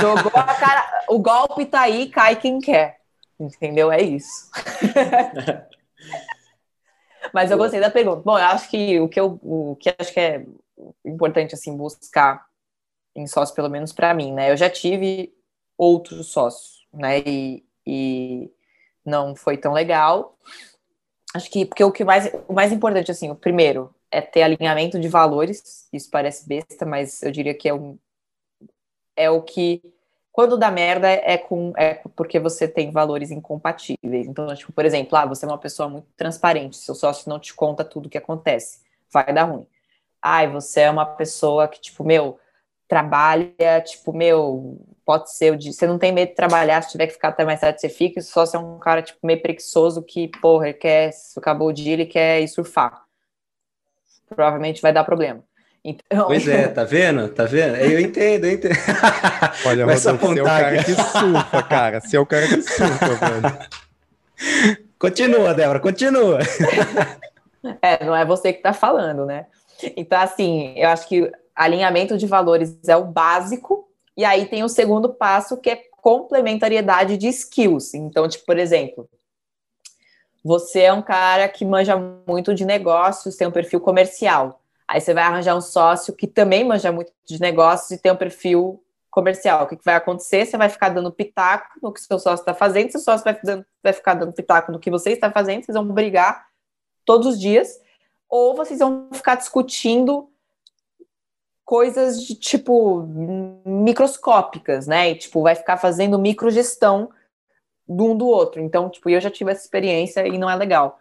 Jogou 0.00 0.32
a 0.34 0.42
cara, 0.54 0.84
o 1.08 1.18
golpe 1.18 1.64
tá 1.66 1.82
aí, 1.82 2.08
cai 2.08 2.36
quem 2.36 2.60
quer. 2.60 2.96
Entendeu? 3.38 3.90
É 3.90 4.00
isso. 4.00 4.50
Mas 7.32 7.50
eu 7.50 7.58
gostei 7.58 7.80
da 7.80 7.90
pergunta. 7.90 8.22
Bom, 8.22 8.38
eu 8.38 8.44
acho 8.44 8.68
que 8.68 9.00
o 9.00 9.08
que 9.08 9.20
eu 9.20 9.38
o 9.42 9.76
que 9.76 9.94
acho 9.98 10.12
que 10.12 10.20
é 10.20 10.46
importante 11.04 11.54
assim 11.54 11.76
buscar 11.76 12.44
em 13.14 13.26
sócio, 13.26 13.54
pelo 13.54 13.70
menos 13.70 13.92
para 13.92 14.12
mim, 14.12 14.32
né? 14.32 14.50
Eu 14.50 14.56
já 14.56 14.68
tive 14.68 15.32
outros 15.78 16.28
sócios, 16.28 16.86
né? 16.92 17.20
E, 17.20 17.64
e 17.86 18.50
não 19.04 19.34
foi 19.34 19.56
tão 19.56 19.72
legal. 19.72 20.38
Acho 21.34 21.50
que 21.50 21.64
porque 21.64 21.84
o 21.84 21.92
que 21.92 22.04
mais 22.04 22.30
o 22.48 22.52
mais 22.52 22.72
importante 22.72 23.10
assim, 23.10 23.30
o 23.30 23.34
primeiro 23.34 23.94
é 24.10 24.20
ter 24.20 24.42
alinhamento 24.42 24.98
de 24.98 25.08
valores. 25.08 25.88
Isso 25.92 26.10
parece 26.10 26.46
besta, 26.48 26.84
mas 26.84 27.22
eu 27.22 27.30
diria 27.30 27.54
que 27.54 27.68
é 27.68 27.74
um 27.74 27.98
é 29.16 29.30
o 29.30 29.42
que 29.42 29.80
quando 30.34 30.58
dá 30.58 30.68
merda 30.68 31.08
é, 31.08 31.38
com, 31.38 31.72
é 31.76 31.94
porque 32.16 32.40
você 32.40 32.66
tem 32.66 32.90
valores 32.90 33.30
incompatíveis. 33.30 34.26
Então, 34.26 34.52
tipo, 34.52 34.72
por 34.72 34.84
exemplo, 34.84 35.16
ah, 35.16 35.24
você 35.24 35.44
é 35.44 35.48
uma 35.48 35.58
pessoa 35.58 35.88
muito 35.88 36.08
transparente, 36.16 36.76
seu 36.76 36.92
sócio 36.92 37.30
não 37.30 37.38
te 37.38 37.54
conta 37.54 37.84
tudo 37.84 38.06
o 38.06 38.10
que 38.10 38.18
acontece, 38.18 38.80
vai 39.12 39.32
dar 39.32 39.44
ruim. 39.44 39.64
Ai, 40.20 40.48
você 40.50 40.80
é 40.80 40.90
uma 40.90 41.06
pessoa 41.06 41.68
que, 41.68 41.80
tipo, 41.80 42.02
meu, 42.02 42.36
trabalha, 42.88 43.80
tipo, 43.84 44.12
meu, 44.12 44.76
pode 45.04 45.32
ser 45.32 45.52
o 45.52 45.56
dia. 45.56 45.72
Você 45.72 45.86
não 45.86 46.00
tem 46.00 46.10
medo 46.10 46.30
de 46.30 46.34
trabalhar, 46.34 46.82
se 46.82 46.90
tiver 46.90 47.06
que 47.06 47.12
ficar 47.12 47.28
até 47.28 47.44
mais 47.44 47.60
tarde, 47.60 47.80
você 47.80 47.88
fica. 47.88 48.20
Só 48.20 48.44
se 48.44 48.56
é 48.56 48.58
um 48.58 48.80
cara, 48.80 49.02
tipo, 49.02 49.24
meio 49.24 49.40
preguiçoso 49.40 50.02
que, 50.02 50.26
porra, 50.40 50.70
ele 50.70 50.78
quer, 50.78 51.12
acabou 51.36 51.68
o 51.68 51.72
dia, 51.72 51.92
ele 51.92 52.06
quer 52.06 52.40
ir 52.40 52.48
surfar. 52.48 53.04
Provavelmente 54.28 54.82
vai 54.82 54.92
dar 54.92 55.04
problema. 55.04 55.44
Então... 55.84 56.26
Pois 56.26 56.48
é, 56.48 56.68
tá 56.68 56.82
vendo? 56.82 57.28
Tá 57.28 57.44
vendo? 57.44 57.76
Eu 57.76 58.00
entendo, 58.00 58.46
eu 58.46 58.52
entendo. 58.52 58.74
Olha, 59.66 59.84
Rodolfo, 59.84 60.26
você 60.26 60.38
é 60.38 60.42
o 60.42 60.44
cara 60.46 60.84
que 60.84 60.94
surfa, 60.94 61.62
cara. 61.62 62.00
Você 62.00 62.16
é 62.16 62.20
o 62.20 62.26
cara 62.26 62.48
que 62.48 62.62
surfa, 62.62 63.14
velho. 63.14 63.58
Continua, 64.98 65.52
Débora, 65.52 65.80
continua. 65.80 66.38
É, 67.82 68.04
não 68.04 68.16
é 68.16 68.24
você 68.24 68.52
que 68.52 68.62
tá 68.62 68.72
falando, 68.72 69.26
né? 69.26 69.46
Então, 69.96 70.20
assim, 70.20 70.72
eu 70.76 70.88
acho 70.88 71.06
que 71.06 71.30
alinhamento 71.54 72.16
de 72.16 72.26
valores 72.26 72.76
é 72.86 72.96
o 72.96 73.04
básico, 73.04 73.88
e 74.16 74.24
aí 74.24 74.46
tem 74.46 74.62
o 74.64 74.68
segundo 74.68 75.12
passo, 75.12 75.60
que 75.60 75.70
é 75.70 75.82
complementariedade 76.00 77.16
de 77.16 77.28
skills. 77.28 77.94
Então, 77.94 78.28
tipo, 78.28 78.44
por 78.46 78.58
exemplo, 78.58 79.08
você 80.42 80.82
é 80.82 80.92
um 80.92 81.02
cara 81.02 81.48
que 81.48 81.64
manja 81.64 81.96
muito 82.26 82.54
de 82.54 82.64
negócios, 82.64 83.36
tem 83.36 83.48
um 83.48 83.52
perfil 83.52 83.80
comercial. 83.80 84.60
Aí 84.86 85.00
você 85.00 85.14
vai 85.14 85.24
arranjar 85.24 85.56
um 85.56 85.60
sócio 85.60 86.14
que 86.14 86.26
também 86.26 86.64
manja 86.64 86.92
muito 86.92 87.12
de 87.24 87.40
negócios 87.40 87.90
e 87.90 87.98
tem 87.98 88.12
um 88.12 88.16
perfil 88.16 88.82
comercial. 89.10 89.64
O 89.64 89.66
que, 89.66 89.76
que 89.76 89.84
vai 89.84 89.94
acontecer? 89.94 90.44
Você 90.44 90.56
vai 90.56 90.68
ficar 90.68 90.88
dando 90.90 91.12
pitaco 91.12 91.78
no 91.82 91.92
que 91.92 92.00
seu 92.00 92.18
sócio 92.18 92.42
está 92.42 92.52
fazendo, 92.52 92.90
seu 92.90 93.00
sócio 93.00 93.24
vai, 93.24 93.38
dando, 93.42 93.64
vai 93.82 93.92
ficar 93.92 94.14
dando 94.14 94.32
pitaco 94.32 94.72
no 94.72 94.78
que 94.78 94.90
você 94.90 95.10
está 95.10 95.30
fazendo, 95.30 95.64
vocês 95.64 95.74
vão 95.74 95.86
brigar 95.86 96.46
todos 97.04 97.26
os 97.26 97.40
dias, 97.40 97.80
ou 98.28 98.56
vocês 98.56 98.80
vão 98.80 99.08
ficar 99.12 99.36
discutindo 99.36 100.28
coisas 101.64 102.22
de 102.22 102.34
tipo 102.34 103.02
microscópicas, 103.64 104.86
né? 104.86 105.10
E 105.10 105.14
tipo, 105.14 105.42
vai 105.42 105.54
ficar 105.54 105.76
fazendo 105.76 106.18
microgestão 106.18 107.10
do 107.88 108.12
um 108.12 108.16
do 108.16 108.26
outro. 108.26 108.60
Então, 108.60 108.90
tipo, 108.90 109.08
eu 109.08 109.20
já 109.20 109.30
tive 109.30 109.52
essa 109.52 109.62
experiência 109.62 110.26
e 110.26 110.36
não 110.38 110.50
é 110.50 110.56
legal. 110.56 110.98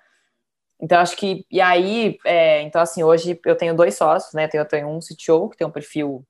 Então, 0.83 0.99
acho 0.99 1.15
que. 1.15 1.45
E 1.49 1.61
aí, 1.61 2.19
é, 2.25 2.61
então, 2.63 2.81
assim, 2.81 3.03
hoje 3.03 3.39
eu 3.45 3.55
tenho 3.55 3.73
dois 3.73 3.95
sócios, 3.95 4.33
né? 4.33 4.49
Eu 4.53 4.65
tenho 4.65 4.89
um 4.89 4.99
CTO, 4.99 5.47
que 5.49 5.55
tem 5.55 5.65
um 5.65 5.71
perfil 5.71 6.27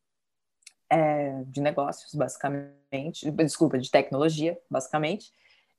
é, 0.87 1.41
de 1.47 1.59
negócios, 1.59 2.13
basicamente. 2.13 3.31
Desculpa, 3.31 3.79
de 3.79 3.89
tecnologia, 3.89 4.55
basicamente. 4.69 5.31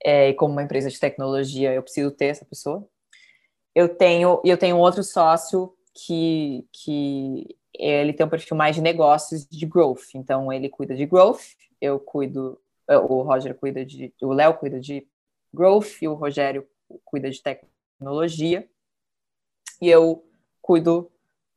É, 0.05 0.31
e 0.31 0.35
como 0.35 0.53
uma 0.53 0.65
empresa 0.65 0.91
de 0.91 0.99
tecnologia, 0.99 1.73
eu 1.73 1.85
preciso 1.85 2.11
ter 2.11 2.27
essa 2.27 2.45
pessoa. 2.45 2.85
Eu 3.77 3.89
tenho, 3.89 4.43
e 4.45 4.51
eu 4.51 4.59
tenho 4.59 4.77
outro 4.77 5.05
sócio 5.05 5.73
que, 5.95 6.67
que 6.73 7.57
ele 7.79 8.13
tem 8.13 8.27
um 8.27 8.29
perfil 8.29 8.57
mais 8.57 8.75
de 8.75 8.83
negócios 8.83 9.47
de 9.47 9.67
growth. 9.67 10.17
Então, 10.17 10.53
ele 10.53 10.69
cuida 10.69 10.97
de 10.97 11.07
growth, 11.07 11.43
eu 11.81 12.01
cuido, 12.01 12.61
o 12.89 13.23
Roger 13.23 13.55
cuida 13.55 13.85
de, 13.85 14.13
o 14.21 14.33
Léo 14.33 14.55
cuida 14.55 14.81
de 14.81 15.07
growth 15.53 16.03
e 16.03 16.09
o 16.09 16.15
Rogério 16.15 16.67
cuida 17.05 17.31
de 17.31 17.41
tecnologia 17.41 17.74
tecnologia 17.99 18.69
e 19.81 19.89
eu 19.89 20.25
cuido 20.61 21.11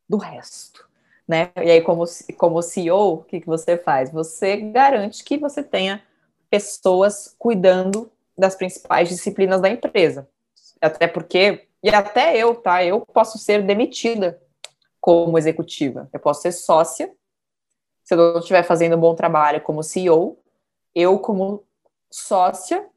do 0.08 0.18
resto, 0.18 0.88
né? 1.28 1.52
E 1.58 1.72
aí, 1.72 1.82
como, 1.82 2.04
como 2.38 2.62
CEO, 2.62 3.14
o 3.14 3.24
que, 3.24 3.42
que 3.42 3.48
você 3.48 3.78
faz? 3.78 4.12
Você 4.12 4.58
garante 4.58 5.24
que 5.24 5.38
você 5.38 5.64
tenha 5.64 6.04
pessoas 6.50 7.36
cuidando 7.38 8.12
das 8.38 8.56
principais 8.56 9.10
disciplinas 9.10 9.62
da 9.62 9.70
empresa. 9.70 10.30
Até 10.80 11.08
porque, 11.08 11.68
e 11.84 11.90
até 11.90 12.38
eu, 12.38 12.56
tá? 12.56 12.84
Eu 12.84 13.02
posso 13.02 13.38
ser 13.38 13.64
demitida 13.64 14.42
como 15.02 15.38
executiva. 15.38 16.10
Eu 16.14 16.20
posso 16.20 16.42
ser 16.42 16.52
sócia. 16.52 17.12
Se 18.04 18.14
eu 18.14 18.34
não 18.34 18.40
estiver 18.40 18.64
fazendo 18.64 18.96
um 18.96 19.00
bom 19.00 19.16
trabalho 19.16 19.62
como 19.62 19.84
CEO, 19.84 20.38
eu, 20.94 21.20
como 21.20 21.64
sócia, 22.10 22.88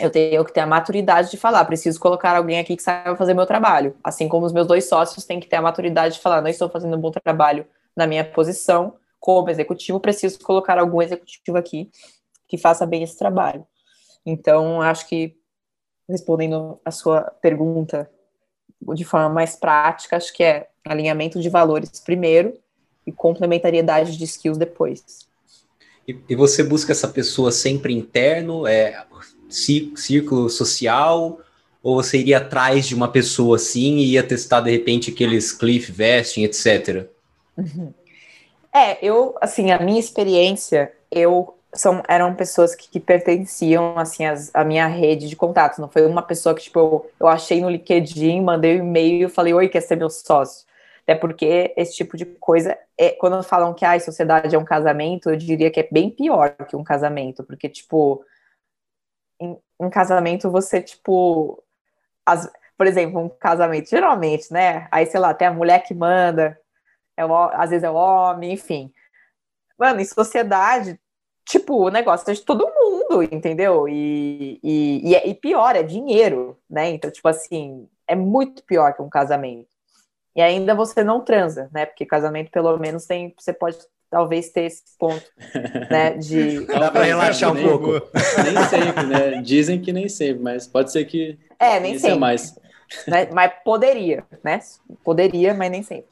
eu 0.00 0.10
tenho 0.10 0.44
que 0.44 0.52
ter 0.52 0.60
a 0.60 0.66
maturidade 0.66 1.30
de 1.30 1.36
falar, 1.36 1.64
preciso 1.64 2.00
colocar 2.00 2.36
alguém 2.36 2.58
aqui 2.58 2.76
que 2.76 2.82
saiba 2.82 3.16
fazer 3.16 3.34
meu 3.34 3.46
trabalho. 3.46 3.94
Assim 4.02 4.28
como 4.28 4.46
os 4.46 4.52
meus 4.52 4.66
dois 4.66 4.88
sócios 4.88 5.24
têm 5.24 5.40
que 5.40 5.48
ter 5.48 5.56
a 5.56 5.62
maturidade 5.62 6.14
de 6.14 6.20
falar, 6.20 6.40
não 6.40 6.48
estou 6.48 6.68
fazendo 6.68 6.96
um 6.96 7.00
bom 7.00 7.10
trabalho 7.10 7.66
na 7.96 8.06
minha 8.06 8.24
posição 8.24 8.94
como 9.18 9.50
executivo, 9.50 10.00
preciso 10.00 10.38
colocar 10.40 10.78
algum 10.78 11.02
executivo 11.02 11.58
aqui 11.58 11.90
que 12.48 12.56
faça 12.56 12.86
bem 12.86 13.02
esse 13.02 13.18
trabalho. 13.18 13.66
Então, 14.24 14.80
acho 14.80 15.06
que 15.06 15.36
respondendo 16.08 16.80
a 16.84 16.90
sua 16.90 17.22
pergunta 17.42 18.10
de 18.94 19.04
forma 19.04 19.28
mais 19.28 19.54
prática, 19.54 20.16
acho 20.16 20.32
que 20.32 20.42
é 20.42 20.68
alinhamento 20.84 21.40
de 21.40 21.48
valores 21.48 22.00
primeiro 22.00 22.58
e 23.06 23.12
complementariedade 23.12 24.16
de 24.16 24.24
skills 24.24 24.58
depois. 24.58 25.28
E, 26.28 26.34
você 26.34 26.62
busca 26.62 26.92
essa 26.92 27.06
pessoa 27.06 27.52
sempre 27.52 27.92
interno? 27.92 28.66
É, 28.66 29.04
círculo 29.50 30.48
social? 30.48 31.40
Ou 31.82 32.02
você 32.02 32.18
iria 32.18 32.38
atrás 32.38 32.86
de 32.86 32.94
uma 32.94 33.08
pessoa 33.08 33.56
assim 33.56 33.96
e 33.96 34.12
ia 34.12 34.22
testar 34.22 34.60
de 34.60 34.70
repente 34.70 35.10
aqueles 35.10 35.52
cliff 35.52 35.90
vesting, 35.90 36.44
etc? 36.44 37.06
Uhum. 37.56 37.92
É, 38.72 39.04
eu, 39.04 39.34
assim, 39.40 39.70
a 39.70 39.78
minha 39.80 39.98
experiência, 39.98 40.92
eu 41.10 41.54
são, 41.72 42.02
eram 42.08 42.34
pessoas 42.34 42.74
que, 42.74 42.88
que 42.88 43.00
pertenciam, 43.00 43.96
assim, 43.96 44.24
as, 44.24 44.50
a 44.54 44.64
minha 44.64 44.86
rede 44.86 45.28
de 45.28 45.36
contatos. 45.36 45.78
Não 45.78 45.88
foi 45.88 46.06
uma 46.06 46.22
pessoa 46.22 46.54
que, 46.54 46.62
tipo, 46.62 46.78
eu, 46.78 47.10
eu 47.20 47.28
achei 47.28 47.60
no 47.60 47.70
LinkedIn, 47.70 48.40
mandei 48.40 48.80
um 48.80 48.84
e-mail 48.84 49.28
e 49.28 49.30
falei, 49.30 49.52
oi, 49.54 49.68
quer 49.68 49.80
ser 49.80 49.96
meu 49.96 50.10
sócio? 50.10 50.66
Até 51.02 51.14
porque 51.14 51.72
esse 51.76 51.94
tipo 51.94 52.16
de 52.16 52.24
coisa, 52.24 52.76
é, 52.98 53.10
quando 53.10 53.42
falam 53.42 53.74
que 53.74 53.84
a 53.84 53.92
ah, 53.92 54.00
sociedade 54.00 54.54
é 54.54 54.58
um 54.58 54.64
casamento, 54.64 55.30
eu 55.30 55.36
diria 55.36 55.70
que 55.70 55.80
é 55.80 55.88
bem 55.90 56.10
pior 56.10 56.50
que 56.68 56.76
um 56.76 56.84
casamento, 56.84 57.42
porque, 57.44 57.68
tipo, 57.68 58.24
em, 59.40 59.58
em 59.80 59.90
casamento 59.90 60.50
você, 60.50 60.80
tipo, 60.80 61.62
as, 62.24 62.50
por 62.76 62.86
exemplo, 62.86 63.20
um 63.20 63.28
casamento, 63.28 63.88
geralmente, 63.90 64.52
né? 64.52 64.88
Aí, 64.90 65.06
sei 65.06 65.20
lá, 65.20 65.34
tem 65.34 65.48
a 65.48 65.52
mulher 65.52 65.82
que 65.82 65.94
manda, 65.94 66.58
é 67.16 67.24
o, 67.24 67.34
às 67.34 67.70
vezes 67.70 67.84
é 67.84 67.90
o 67.90 67.94
homem, 67.94 68.52
enfim. 68.52 68.92
Mano, 69.78 70.00
em 70.00 70.04
sociedade, 70.04 71.00
tipo, 71.44 71.74
o 71.86 71.90
negócio 71.90 72.30
é 72.30 72.34
de 72.34 72.42
todo 72.42 72.72
mundo, 72.74 73.22
entendeu? 73.22 73.88
E, 73.88 74.60
e, 74.62 75.10
e, 75.10 75.14
é, 75.14 75.34
pior, 75.34 75.76
é 75.76 75.82
dinheiro, 75.82 76.58
né? 76.68 76.90
Então, 76.90 77.10
tipo 77.10 77.28
assim, 77.28 77.88
é 78.06 78.14
muito 78.14 78.62
pior 78.64 78.94
que 78.94 79.02
um 79.02 79.08
casamento. 79.08 79.68
E 80.34 80.40
ainda 80.42 80.74
você 80.74 81.02
não 81.02 81.22
transa, 81.24 81.68
né? 81.72 81.86
Porque 81.86 82.06
casamento, 82.06 82.50
pelo 82.50 82.76
menos, 82.78 83.04
tem. 83.06 83.34
Você 83.38 83.52
pode 83.52 83.78
talvez 84.10 84.50
ter 84.50 84.64
esse 84.64 84.82
ponto, 84.98 85.24
né? 85.90 86.10
De 86.18 86.66
dá 86.66 86.90
para 86.90 87.04
relaxar 87.04 87.52
um 87.52 87.62
pouco. 87.62 87.92
Nem 88.42 88.64
sempre, 88.64 89.06
né? 89.06 89.42
Dizem 89.42 89.80
que 89.80 89.92
nem 89.92 90.08
sempre, 90.08 90.42
mas 90.42 90.66
pode 90.66 90.90
ser 90.90 91.04
que 91.04 91.38
é 91.58 91.78
nem 91.78 91.98
sempre. 91.98 92.18
mais. 92.18 92.58
Né? 93.06 93.28
Mas 93.32 93.52
poderia, 93.64 94.24
né? 94.42 94.60
Poderia, 95.04 95.54
mas 95.54 95.70
nem 95.70 95.82
sempre. 95.82 96.10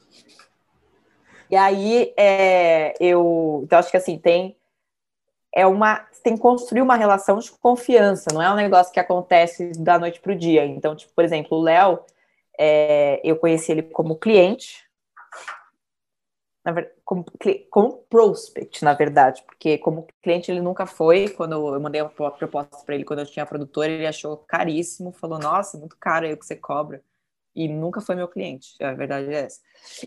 E 1.51 1.55
aí 1.55 2.13
é, 2.15 2.93
eu, 2.99 3.61
então 3.63 3.79
acho 3.79 3.91
que 3.91 3.97
assim 3.97 4.17
tem 4.17 4.55
é 5.53 5.65
uma. 5.65 6.07
Você 6.11 6.21
tem 6.21 6.35
que 6.35 6.41
construir 6.41 6.81
uma 6.81 6.95
relação 6.95 7.39
de 7.39 7.51
confiança, 7.51 8.27
não 8.33 8.41
é 8.41 8.51
um 8.51 8.55
negócio 8.55 8.93
que 8.93 8.99
acontece 8.99 9.71
da 9.71 9.97
noite 9.97 10.19
para 10.19 10.31
o 10.31 10.35
dia. 10.35 10.65
Então, 10.65 10.95
tipo, 10.95 11.11
por 11.13 11.23
exemplo, 11.23 11.57
o 11.57 11.61
Léo, 11.61 11.99
é, 12.57 13.19
eu 13.23 13.35
conheci 13.35 13.71
ele 13.71 13.83
como 13.83 14.15
cliente, 14.15 14.83
verdade, 16.65 16.95
como, 17.05 17.25
como 17.69 17.93
prospect, 18.09 18.83
na 18.83 18.93
verdade, 18.93 19.43
porque 19.45 19.77
como 19.77 20.07
cliente 20.21 20.51
ele 20.51 20.61
nunca 20.61 20.85
foi. 20.85 21.29
Quando 21.29 21.53
eu 21.53 21.79
mandei 21.79 22.01
uma 22.01 22.09
proposta 22.09 22.85
para 22.85 22.95
ele 22.95 23.05
quando 23.05 23.19
eu 23.19 23.25
tinha 23.25 23.45
produtora, 23.45 23.91
ele 23.91 24.05
achou 24.05 24.37
caríssimo, 24.37 25.11
falou: 25.13 25.39
Nossa, 25.39 25.77
muito 25.77 25.95
caro 25.97 26.25
aí 26.25 26.33
o 26.33 26.37
que 26.37 26.45
você 26.45 26.55
cobra. 26.55 27.01
E 27.55 27.67
nunca 27.67 27.99
foi 27.99 28.15
meu 28.15 28.27
cliente, 28.27 28.75
a 28.81 28.93
verdade 28.93 29.33
é 29.33 29.45
essa. 29.45 29.59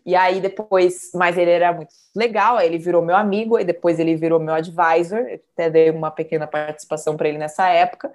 E 0.06 0.14
aí 0.14 0.40
depois, 0.40 1.10
mas 1.14 1.36
ele 1.36 1.50
era 1.50 1.72
muito 1.72 1.92
legal, 2.14 2.56
aí 2.56 2.66
ele 2.66 2.78
virou 2.78 3.02
meu 3.02 3.16
amigo, 3.16 3.58
e 3.58 3.64
depois 3.64 3.98
ele 3.98 4.14
virou 4.14 4.38
meu 4.38 4.54
advisor, 4.54 5.18
eu 5.18 5.40
até 5.52 5.68
dei 5.68 5.90
uma 5.90 6.10
pequena 6.10 6.46
participação 6.46 7.16
para 7.16 7.28
ele 7.28 7.38
nessa 7.38 7.68
época. 7.68 8.12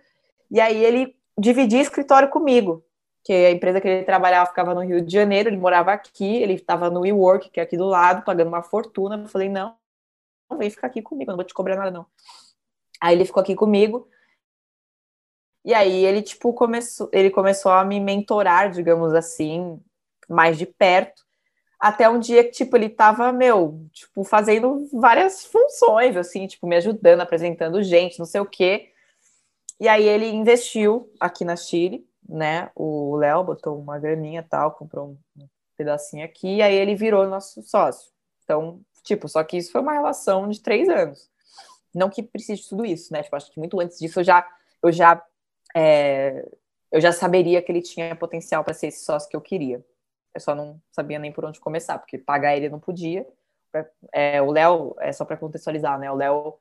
E 0.50 0.60
aí 0.60 0.84
ele 0.84 1.16
dividia 1.38 1.82
escritório 1.82 2.30
comigo 2.30 2.84
que 3.28 3.34
a 3.34 3.51
empresa 3.51 3.82
que 3.82 3.88
ele 3.89 4.05
trabalhava 4.05 4.49
ficava 4.49 4.73
no 4.73 4.80
Rio 4.80 5.01
de 5.01 5.11
Janeiro, 5.11 5.49
ele 5.49 5.57
morava 5.57 5.91
aqui, 5.91 6.38
ele 6.38 6.53
estava 6.53 6.89
no 6.89 7.01
WeWork, 7.01 7.49
que 7.49 7.59
é 7.59 7.63
aqui 7.63 7.75
do 7.75 7.86
lado, 7.86 8.23
pagando 8.23 8.47
uma 8.47 8.63
fortuna. 8.63 9.17
Eu 9.17 9.28
falei, 9.28 9.49
não, 9.49 9.75
não 10.49 10.57
vem 10.57 10.69
ficar 10.69 10.88
aqui 10.88 11.01
comigo, 11.01 11.30
não 11.30 11.36
vou 11.36 11.43
te 11.43 11.53
cobrar 11.53 11.75
nada, 11.75 11.91
não. 11.91 12.05
Aí 13.01 13.13
ele 13.13 13.25
ficou 13.25 13.41
aqui 13.41 13.53
comigo. 13.53 14.07
E 15.65 15.73
aí 15.73 16.05
ele, 16.05 16.21
tipo, 16.21 16.53
começou, 16.53 17.09
ele 17.11 17.30
começou 17.30 17.69
a 17.69 17.84
me 17.84 17.99
mentorar, 17.99 18.71
digamos 18.71 19.13
assim, 19.13 19.78
mais 20.30 20.57
de 20.57 20.65
perto. 20.65 21.21
Até 21.78 22.07
um 22.07 22.19
dia 22.19 22.45
que, 22.45 22.51
tipo, 22.51 22.78
ele 22.78 22.88
tava, 22.88 23.34
meu, 23.34 23.86
tipo, 23.91 24.23
fazendo 24.23 24.88
várias 24.93 25.45
funções, 25.45 26.15
assim, 26.15 26.47
tipo, 26.47 26.65
me 26.65 26.78
ajudando, 26.78 27.19
apresentando 27.19 27.84
gente, 27.84 28.19
não 28.19 28.25
sei 28.25 28.39
o 28.39 28.45
quê. 28.45 28.93
E 29.82 29.89
aí 29.89 30.05
ele 30.07 30.30
investiu 30.30 31.11
aqui 31.19 31.43
na 31.43 31.57
Chile 31.57 32.07
né? 32.28 32.69
O 32.75 33.15
Léo 33.15 33.43
botou 33.43 33.80
uma 33.80 33.99
graninha 33.99 34.45
tal, 34.47 34.71
comprou 34.71 35.17
um 35.38 35.47
pedacinho 35.78 36.25
aqui, 36.25 36.57
e 36.57 36.61
aí 36.61 36.75
ele 36.75 36.95
virou 36.95 37.28
nosso 37.28 37.61
sócio. 37.63 38.11
Então, 38.43 38.82
tipo, 39.03 39.28
só 39.28 39.43
que 39.43 39.57
isso 39.57 39.71
foi 39.71 39.82
uma 39.82 39.93
relação 39.93 40.49
de 40.49 40.61
três 40.61 40.89
anos. 40.89 41.30
Não 41.93 42.09
que 42.09 42.21
precise 42.21 42.61
de 42.61 42.69
tudo 42.69 42.86
isso, 42.86 43.13
né? 43.13 43.23
Tipo, 43.23 43.36
acho 43.36 43.51
que 43.51 43.59
muito 43.59 43.80
antes 43.80 43.99
disso 43.99 44.19
eu 44.19 44.23
já, 44.23 44.47
eu 44.84 44.91
já, 44.91 45.23
é, 45.75 46.45
eu 46.91 46.99
já 46.99 47.11
saberia 47.11 47.61
que 47.61 47.71
ele 47.71 47.82
tinha 47.82 48.15
potencial 48.15 48.63
para 48.63 48.73
ser 48.73 48.88
esse 48.88 49.03
sócio 49.03 49.30
que 49.30 49.36
eu 49.36 49.41
queria. 49.41 49.84
Eu 50.34 50.41
só 50.41 50.53
não 50.53 50.80
sabia 50.91 51.17
nem 51.19 51.32
por 51.32 51.45
onde 51.45 51.59
começar, 51.59 51.97
porque 51.97 52.17
pagar 52.17 52.55
ele 52.55 52.69
não 52.69 52.80
podia. 52.80 53.28
É, 54.13 54.41
o 54.41 54.51
Léo, 54.51 54.95
é 54.99 55.11
só 55.11 55.25
para 55.25 55.38
contextualizar, 55.38 55.99
né? 55.99 56.11
O 56.11 56.15
Léo, 56.15 56.55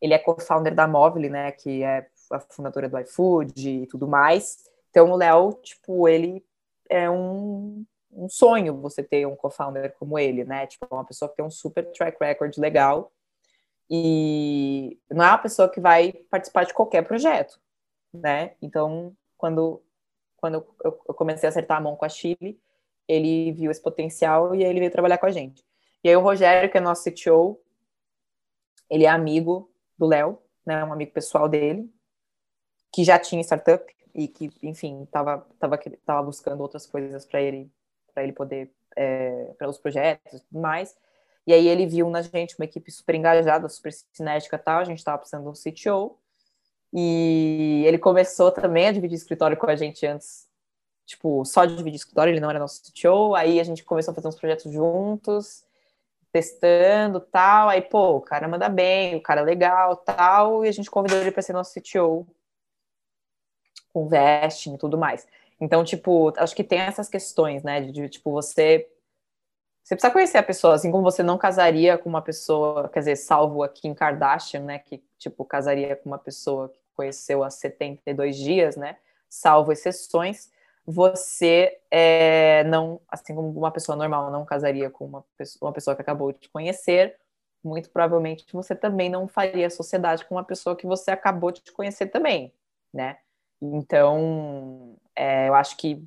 ele 0.00 0.14
é 0.14 0.18
co-founder 0.18 0.74
da 0.74 0.86
Móvel, 0.86 1.30
né? 1.30 1.52
Que 1.52 1.82
é 1.82 2.06
a 2.30 2.40
fundadora 2.40 2.88
do 2.88 2.98
iFood 2.98 3.82
e 3.82 3.86
tudo 3.86 4.06
mais. 4.08 4.64
Então, 4.90 5.10
o 5.10 5.16
Léo, 5.16 5.52
tipo, 5.62 6.08
ele 6.08 6.44
é 6.88 7.08
um, 7.10 7.84
um 8.12 8.28
sonho 8.28 8.80
você 8.80 9.02
ter 9.02 9.26
um 9.26 9.36
co-founder 9.36 9.94
como 9.98 10.18
ele, 10.18 10.44
né? 10.44 10.66
Tipo, 10.66 10.86
uma 10.90 11.04
pessoa 11.04 11.28
que 11.28 11.36
tem 11.36 11.44
um 11.44 11.50
super 11.50 11.84
track 11.92 12.16
record 12.20 12.56
legal 12.58 13.12
e 13.90 14.98
não 15.10 15.24
é 15.24 15.28
uma 15.28 15.38
pessoa 15.38 15.68
que 15.68 15.80
vai 15.80 16.12
participar 16.30 16.64
de 16.64 16.74
qualquer 16.74 17.02
projeto, 17.06 17.58
né? 18.12 18.54
Então, 18.60 19.16
quando, 19.36 19.82
quando 20.36 20.66
eu 20.84 21.14
comecei 21.14 21.46
a 21.46 21.50
acertar 21.50 21.78
a 21.78 21.80
mão 21.80 21.96
com 21.96 22.04
a 22.04 22.08
Chile, 22.08 22.60
ele 23.06 23.52
viu 23.52 23.70
esse 23.70 23.80
potencial 23.80 24.54
e 24.54 24.62
aí 24.62 24.70
ele 24.70 24.80
veio 24.80 24.92
trabalhar 24.92 25.18
com 25.18 25.26
a 25.26 25.30
gente. 25.30 25.64
E 26.04 26.08
aí 26.08 26.16
o 26.16 26.20
Rogério, 26.20 26.70
que 26.70 26.76
é 26.76 26.80
nosso 26.80 27.10
CTO, 27.10 27.58
ele 28.90 29.04
é 29.04 29.08
amigo 29.08 29.70
do 29.96 30.06
Léo, 30.06 30.38
né? 30.66 30.84
Um 30.84 30.92
amigo 30.92 31.12
pessoal 31.12 31.48
dele, 31.48 31.90
que 32.92 33.04
já 33.04 33.18
tinha 33.18 33.42
startup, 33.42 33.84
e 34.14 34.28
que, 34.28 34.50
enfim, 34.62 35.02
estava 35.02 35.46
tava, 35.58 35.78
tava 36.04 36.22
buscando 36.22 36.60
outras 36.60 36.86
coisas 36.86 37.24
para 37.26 37.40
ele 37.40 37.70
para 38.14 38.24
ele 38.24 38.32
poder 38.32 38.70
é, 38.96 39.54
para 39.58 39.68
os 39.68 39.78
projetos 39.78 40.40
e 40.40 40.44
tudo 40.46 40.60
mais. 40.60 40.96
E 41.46 41.52
aí 41.52 41.66
ele 41.66 41.86
viu 41.86 42.10
na 42.10 42.20
gente 42.20 42.56
uma 42.58 42.64
equipe 42.64 42.90
super 42.90 43.14
engajada, 43.14 43.68
super 43.68 43.92
cinética 44.12 44.56
e 44.56 44.58
tal, 44.58 44.80
a 44.80 44.84
gente 44.84 44.98
estava 44.98 45.18
precisando 45.18 45.44
de 45.44 45.48
um 45.48 45.52
CTO. 45.52 46.18
E 46.92 47.84
ele 47.86 47.98
começou 47.98 48.50
também 48.50 48.88
a 48.88 48.92
dividir 48.92 49.16
escritório 49.16 49.56
com 49.56 49.66
a 49.66 49.76
gente 49.76 50.06
antes, 50.06 50.46
tipo, 51.06 51.44
só 51.44 51.64
dividir 51.64 51.96
escritório, 51.96 52.32
ele 52.32 52.40
não 52.40 52.50
era 52.50 52.58
nosso 52.58 52.82
CTO. 52.82 53.34
Aí 53.34 53.60
a 53.60 53.64
gente 53.64 53.84
começou 53.84 54.12
a 54.12 54.14
fazer 54.14 54.28
uns 54.28 54.36
projetos 54.36 54.72
juntos, 54.72 55.64
testando 56.32 57.20
tal. 57.20 57.68
Aí, 57.68 57.82
pô, 57.82 58.16
o 58.16 58.20
cara 58.20 58.48
manda 58.48 58.68
bem, 58.68 59.16
o 59.16 59.22
cara 59.22 59.40
é 59.40 59.44
legal 59.44 59.96
tal. 59.96 60.64
E 60.64 60.68
a 60.68 60.72
gente 60.72 60.90
convidou 60.90 61.18
ele 61.18 61.30
para 61.30 61.42
ser 61.42 61.52
nosso 61.52 61.72
CTO 61.78 62.26
com 63.92 64.08
vesting 64.08 64.74
e 64.74 64.78
tudo 64.78 64.98
mais. 64.98 65.26
Então, 65.60 65.84
tipo, 65.84 66.32
acho 66.36 66.54
que 66.54 66.64
tem 66.64 66.80
essas 66.80 67.08
questões, 67.08 67.62
né? 67.62 67.80
De, 67.80 67.92
de, 67.92 68.08
tipo, 68.08 68.30
você. 68.30 68.88
Você 69.82 69.96
precisa 69.96 70.12
conhecer 70.12 70.38
a 70.38 70.42
pessoa, 70.42 70.74
assim 70.74 70.90
como 70.90 71.02
você 71.02 71.22
não 71.22 71.38
casaria 71.38 71.96
com 71.96 72.10
uma 72.10 72.20
pessoa, 72.20 72.90
quer 72.90 72.98
dizer, 72.98 73.16
salvo 73.16 73.62
aqui 73.62 73.88
em 73.88 73.94
Kardashian, 73.94 74.60
né? 74.60 74.78
Que, 74.78 75.02
tipo, 75.18 75.44
casaria 75.44 75.96
com 75.96 76.10
uma 76.10 76.18
pessoa 76.18 76.68
que 76.68 76.78
conheceu 76.94 77.42
há 77.42 77.50
72 77.50 78.36
dias, 78.36 78.76
né? 78.76 78.96
Salvo 79.30 79.72
exceções, 79.72 80.50
você 80.90 81.78
é, 81.90 82.64
não, 82.64 82.98
assim 83.08 83.34
como 83.34 83.50
uma 83.50 83.70
pessoa 83.70 83.94
normal 83.94 84.30
não 84.30 84.44
casaria 84.44 84.88
com 84.88 85.04
uma 85.04 85.24
pessoa, 85.36 85.68
uma 85.68 85.74
pessoa 85.74 85.94
que 85.94 86.00
acabou 86.00 86.32
de 86.32 86.48
conhecer, 86.48 87.16
muito 87.62 87.90
provavelmente 87.90 88.46
você 88.52 88.74
também 88.74 89.10
não 89.10 89.28
faria 89.28 89.68
sociedade 89.68 90.24
com 90.24 90.34
uma 90.34 90.44
pessoa 90.44 90.74
que 90.74 90.86
você 90.86 91.10
acabou 91.10 91.52
de 91.52 91.60
conhecer 91.72 92.06
também, 92.06 92.54
né? 92.92 93.18
Então, 93.60 94.96
é, 95.14 95.48
eu 95.48 95.54
acho 95.54 95.76
que 95.76 96.02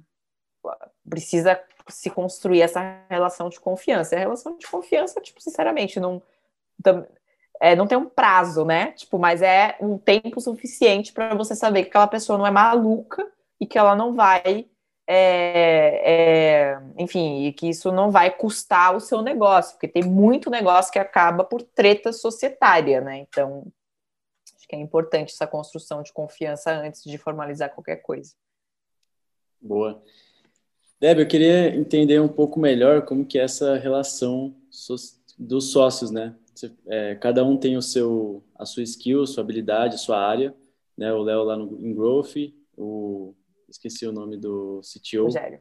precisa 1.08 1.60
se 1.88 2.10
construir 2.10 2.62
essa 2.62 3.04
relação 3.10 3.50
de 3.50 3.60
confiança. 3.60 4.16
a 4.16 4.20
relação 4.20 4.58
de 4.58 4.68
confiança, 4.68 5.20
tipo, 5.20 5.42
sinceramente, 5.42 6.00
não, 6.00 6.22
é, 7.60 7.76
não 7.76 7.88
tem 7.88 7.98
um 7.98 8.10
prazo, 8.10 8.66
né? 8.66 8.92
Tipo, 8.94 9.20
mas 9.20 9.42
é 9.42 9.76
um 9.80 9.98
tempo 9.98 10.40
suficiente 10.42 11.14
para 11.14 11.36
você 11.36 11.56
saber 11.56 11.84
que 11.84 11.90
aquela 11.90 12.08
pessoa 12.08 12.38
não 12.38 12.48
é 12.48 12.52
maluca 12.52 13.30
e 13.60 13.66
que 13.68 13.78
ela 13.78 13.96
não 13.96 14.16
vai, 14.16 14.66
é, 15.08 16.74
é, 16.76 16.82
enfim, 16.98 17.46
e 17.46 17.54
que 17.54 17.70
isso 17.70 17.92
não 17.92 18.10
vai 18.10 18.32
custar 18.32 18.96
o 18.96 19.00
seu 19.00 19.22
negócio, 19.22 19.74
porque 19.74 19.88
tem 19.88 20.04
muito 20.04 20.50
negócio 20.50 20.92
que 20.92 21.00
acaba 21.00 21.44
por 21.44 21.62
treta 21.62 22.12
societária, 22.12 23.02
né? 23.02 23.18
Então, 23.18 23.66
que 24.72 24.76
é 24.78 24.80
importante 24.80 25.34
essa 25.34 25.46
construção 25.46 26.02
de 26.02 26.14
confiança 26.14 26.72
antes 26.72 27.04
de 27.04 27.18
formalizar 27.18 27.74
qualquer 27.74 27.98
coisa. 27.98 28.34
Boa. 29.62 30.02
Deb, 30.98 31.20
eu 31.20 31.28
queria 31.28 31.76
entender 31.76 32.22
um 32.22 32.30
pouco 32.30 32.58
melhor 32.58 33.02
como 33.04 33.26
que 33.26 33.38
é 33.38 33.44
essa 33.44 33.76
relação 33.76 34.56
dos 35.38 35.72
sócios, 35.72 36.10
né? 36.10 36.36
É, 36.88 37.16
cada 37.16 37.44
um 37.44 37.58
tem 37.58 37.76
o 37.76 37.82
seu, 37.82 38.44
a 38.56 38.66
sua 38.66 38.84
skill, 38.84 39.28
sua 39.28 39.44
habilidade, 39.44 40.00
sua 40.00 40.18
área, 40.26 40.56
né? 40.98 41.12
O 41.12 41.22
Léo 41.22 41.44
lá 41.44 41.58
no, 41.58 41.78
em 41.86 41.94
Growth, 41.94 42.36
o 42.78 43.36
esqueci 43.68 44.06
o 44.06 44.12
nome 44.12 44.38
do 44.38 44.82
CTO. 44.82 45.24
Rogério. 45.24 45.60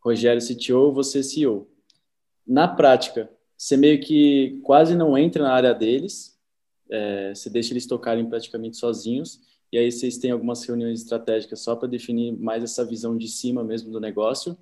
Rogério 0.00 0.42
CTO, 0.42 0.92
você 0.92 1.22
CEO. 1.22 1.68
Na 2.46 2.66
prática, 2.66 3.30
você 3.56 3.76
meio 3.76 4.00
que 4.00 4.60
quase 4.64 4.96
não 4.96 5.16
entra 5.16 5.44
na 5.44 5.52
área 5.52 5.74
deles, 5.74 6.31
é, 6.90 7.34
você 7.34 7.48
deixa 7.48 7.72
eles 7.72 7.86
tocarem 7.86 8.28
praticamente 8.28 8.76
sozinhos, 8.76 9.40
e 9.72 9.78
aí 9.78 9.90
vocês 9.90 10.18
têm 10.18 10.30
algumas 10.30 10.64
reuniões 10.64 11.00
estratégicas 11.00 11.60
só 11.60 11.74
para 11.74 11.88
definir 11.88 12.32
mais 12.32 12.62
essa 12.62 12.84
visão 12.84 13.16
de 13.16 13.28
cima 13.28 13.64
mesmo 13.64 13.90
do 13.90 14.00
negócio, 14.00 14.56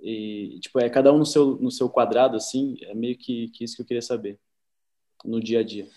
e, 0.00 0.58
tipo, 0.60 0.78
é 0.78 0.88
cada 0.88 1.12
um 1.12 1.18
no 1.18 1.26
seu, 1.26 1.56
no 1.56 1.70
seu 1.70 1.88
quadrado, 1.88 2.36
assim, 2.36 2.76
é 2.82 2.94
meio 2.94 3.16
que, 3.16 3.48
que 3.48 3.64
isso 3.64 3.76
que 3.76 3.82
eu 3.82 3.86
queria 3.86 4.02
saber, 4.02 4.38
no 5.24 5.40
dia 5.40 5.60
a 5.60 5.62
dia. 5.62 5.88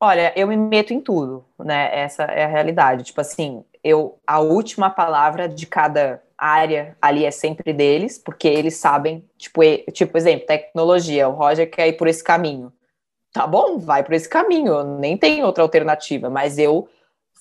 Olha, 0.00 0.32
eu 0.36 0.46
me 0.46 0.56
meto 0.56 0.94
em 0.94 1.00
tudo, 1.00 1.44
né? 1.58 1.90
Essa 1.92 2.22
é 2.22 2.44
a 2.44 2.48
realidade. 2.48 3.02
Tipo 3.02 3.20
assim, 3.20 3.64
eu 3.82 4.20
a 4.24 4.38
última 4.38 4.88
palavra 4.90 5.48
de 5.48 5.66
cada 5.66 6.22
área 6.36 6.96
ali 7.02 7.24
é 7.24 7.32
sempre 7.32 7.72
deles, 7.72 8.16
porque 8.16 8.46
eles 8.46 8.76
sabem, 8.76 9.28
tipo, 9.36 9.60
tipo 9.92 10.16
exemplo, 10.16 10.46
tecnologia, 10.46 11.28
o 11.28 11.32
Roger 11.32 11.68
quer 11.68 11.88
ir 11.88 11.94
por 11.94 12.06
esse 12.06 12.22
caminho 12.22 12.72
tá 13.32 13.46
bom, 13.46 13.78
vai 13.78 14.02
por 14.02 14.14
esse 14.14 14.28
caminho, 14.28 14.98
nem 14.98 15.16
tem 15.16 15.44
outra 15.44 15.62
alternativa, 15.62 16.30
mas 16.30 16.58
eu 16.58 16.88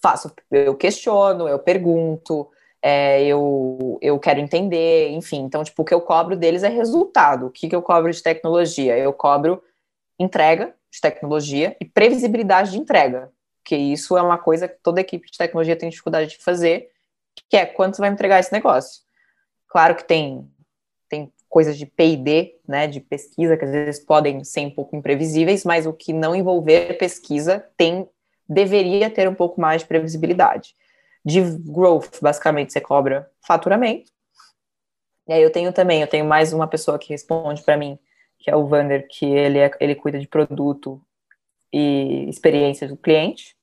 faço, 0.01 0.31
eu 0.51 0.75
questiono, 0.75 1.47
eu 1.47 1.59
pergunto, 1.59 2.49
é, 2.81 3.23
eu, 3.25 3.97
eu 4.01 4.19
quero 4.19 4.39
entender, 4.39 5.09
enfim, 5.09 5.41
então, 5.41 5.63
tipo, 5.63 5.81
o 5.81 5.85
que 5.85 5.93
eu 5.93 6.01
cobro 6.01 6.35
deles 6.35 6.63
é 6.63 6.69
resultado, 6.69 7.47
o 7.47 7.51
que, 7.51 7.67
que 7.67 7.75
eu 7.75 7.81
cobro 7.81 8.11
de 8.11 8.21
tecnologia? 8.21 8.97
Eu 8.97 9.13
cobro 9.13 9.61
entrega 10.19 10.73
de 10.91 11.01
tecnologia 11.01 11.75
e 11.79 11.85
previsibilidade 11.85 12.71
de 12.71 12.77
entrega, 12.77 13.31
porque 13.57 13.75
isso 13.75 14.17
é 14.17 14.21
uma 14.21 14.38
coisa 14.38 14.67
que 14.67 14.77
toda 14.81 15.01
equipe 15.01 15.29
de 15.29 15.38
tecnologia 15.38 15.75
tem 15.75 15.89
dificuldade 15.89 16.29
de 16.31 16.43
fazer, 16.43 16.89
que 17.49 17.57
é 17.57 17.65
quanto 17.65 17.95
você 17.95 18.01
vai 18.01 18.09
entregar 18.09 18.39
esse 18.39 18.51
negócio. 18.51 19.01
Claro 19.67 19.95
que 19.95 20.03
tem 20.03 20.49
coisas 21.49 21.77
de 21.77 21.85
P&D, 21.85 22.55
né, 22.67 22.87
de 22.87 22.99
pesquisa, 22.99 23.57
que 23.57 23.65
às 23.65 23.71
vezes 23.71 24.03
podem 24.03 24.43
ser 24.43 24.61
um 24.61 24.71
pouco 24.71 24.95
imprevisíveis, 24.95 25.63
mas 25.63 25.85
o 25.85 25.93
que 25.93 26.13
não 26.13 26.35
envolver 26.35 26.97
pesquisa 26.97 27.65
tem 27.77 28.07
deveria 28.47 29.09
ter 29.09 29.27
um 29.27 29.35
pouco 29.35 29.59
mais 29.59 29.81
de 29.81 29.87
previsibilidade. 29.87 30.73
De 31.23 31.41
growth, 31.41 32.21
basicamente, 32.21 32.71
você 32.71 32.79
cobra 32.79 33.29
faturamento. 33.45 34.11
E 35.27 35.33
aí 35.33 35.43
eu 35.43 35.51
tenho 35.51 35.73
também, 35.73 36.01
eu 36.01 36.07
tenho 36.07 36.25
mais 36.25 36.53
uma 36.53 36.67
pessoa 36.67 36.97
que 36.97 37.09
responde 37.09 37.61
para 37.61 37.75
mim, 37.75 37.99
que 38.39 38.49
é 38.49 38.55
o 38.55 38.65
Vander, 38.65 39.05
que 39.09 39.25
ele, 39.25 39.59
é, 39.59 39.69
ele 39.81 39.95
cuida 39.95 40.17
de 40.17 40.27
produto 40.27 41.01
e 41.73 42.29
experiência 42.29 42.87
do 42.87 42.95
cliente, 42.95 43.53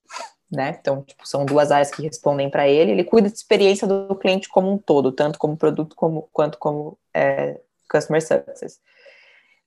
né? 0.53 0.76
Então, 0.78 1.03
tipo, 1.03 1.26
são 1.26 1.47
duas 1.47 1.70
áreas 1.70 1.91
que 1.91 2.03
respondem 2.03 2.51
para 2.51 2.68
ele. 2.68 2.93
Ele 2.93 3.05
cuida 3.05 3.30
de 3.30 3.37
experiência 3.37 3.87
do 3.89 4.14
cliente 4.14 4.49
como 4.49 4.70
um 4.70 4.76
todo, 4.76 5.11
tanto 5.11 5.39
como 5.39 5.57
produto 5.57 5.97
como, 5.97 6.28
quanto 6.32 6.59
como 6.59 6.99
é, 7.14 7.59
customer 7.95 8.21
success. 8.21 8.81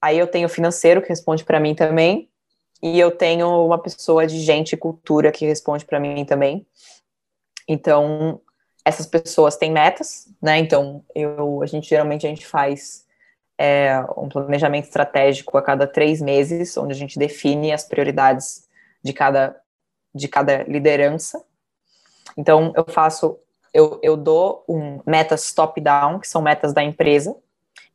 Aí 0.00 0.18
eu 0.18 0.26
tenho 0.26 0.46
o 0.46 0.50
financeiro 0.50 1.02
que 1.02 1.08
responde 1.08 1.44
para 1.44 1.58
mim 1.58 1.74
também, 1.74 2.28
e 2.82 2.98
eu 2.98 3.10
tenho 3.10 3.48
uma 3.66 3.78
pessoa 3.78 4.26
de 4.26 4.38
gente 4.40 4.72
e 4.72 4.76
cultura 4.76 5.32
que 5.32 5.46
responde 5.46 5.84
para 5.84 5.98
mim 5.98 6.24
também. 6.24 6.66
Então, 7.66 8.40
essas 8.84 9.06
pessoas 9.06 9.56
têm 9.56 9.72
metas, 9.72 10.28
né? 10.40 10.58
Então, 10.58 11.04
eu, 11.14 11.60
a 11.62 11.66
gente 11.66 11.88
geralmente 11.88 12.26
a 12.26 12.28
gente 12.28 12.46
faz 12.46 13.04
é, 13.58 13.98
um 14.16 14.28
planejamento 14.28 14.84
estratégico 14.84 15.58
a 15.58 15.62
cada 15.62 15.86
três 15.86 16.22
meses, 16.22 16.76
onde 16.76 16.92
a 16.92 16.96
gente 16.96 17.18
define 17.18 17.72
as 17.72 17.84
prioridades 17.84 18.68
de 19.02 19.12
cada, 19.12 19.60
de 20.14 20.28
cada 20.28 20.62
liderança. 20.62 21.44
Então, 22.36 22.72
eu 22.76 22.84
faço, 22.88 23.38
eu, 23.74 23.98
eu 24.02 24.16
dou 24.16 24.64
um 24.68 25.00
metas 25.04 25.52
top-down, 25.52 26.20
que 26.20 26.28
são 26.28 26.40
metas 26.40 26.72
da 26.72 26.82
empresa, 26.82 27.36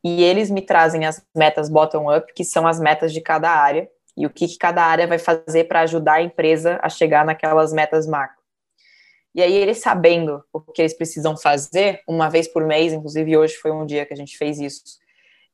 e 0.04 0.22
eles 0.22 0.50
me 0.50 0.60
trazem 0.60 1.06
as 1.06 1.24
metas 1.34 1.70
bottom-up, 1.70 2.30
que 2.34 2.44
são 2.44 2.66
as 2.66 2.78
metas 2.78 3.10
de 3.10 3.22
cada 3.22 3.50
área, 3.50 3.90
e 4.14 4.26
o 4.26 4.30
que, 4.30 4.46
que 4.46 4.58
cada 4.58 4.84
área 4.84 5.06
vai 5.06 5.18
fazer 5.18 5.64
para 5.64 5.80
ajudar 5.80 6.14
a 6.14 6.22
empresa 6.22 6.78
a 6.82 6.90
chegar 6.90 7.24
naquelas 7.24 7.72
metas 7.72 8.06
macro. 8.06 8.44
E 9.34 9.42
aí, 9.42 9.52
eles 9.52 9.78
sabendo 9.78 10.44
o 10.52 10.60
que 10.60 10.82
eles 10.82 10.94
precisam 10.94 11.36
fazer, 11.36 12.02
uma 12.06 12.28
vez 12.28 12.46
por 12.46 12.64
mês, 12.64 12.92
inclusive 12.92 13.36
hoje 13.36 13.54
foi 13.56 13.72
um 13.72 13.84
dia 13.84 14.06
que 14.06 14.12
a 14.12 14.16
gente 14.16 14.36
fez 14.36 14.60
isso, 14.60 14.82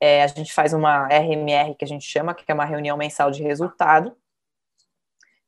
é, 0.01 0.22
a 0.22 0.26
gente 0.26 0.53
faz 0.53 0.72
uma 0.72 1.07
RMR, 1.07 1.74
que 1.76 1.84
a 1.84 1.88
gente 1.88 2.05
chama, 2.05 2.34
que 2.34 2.44
é 2.46 2.53
uma 2.53 2.64
reunião 2.64 2.96
mensal 2.96 3.30
de 3.30 3.42
resultado. 3.42 4.14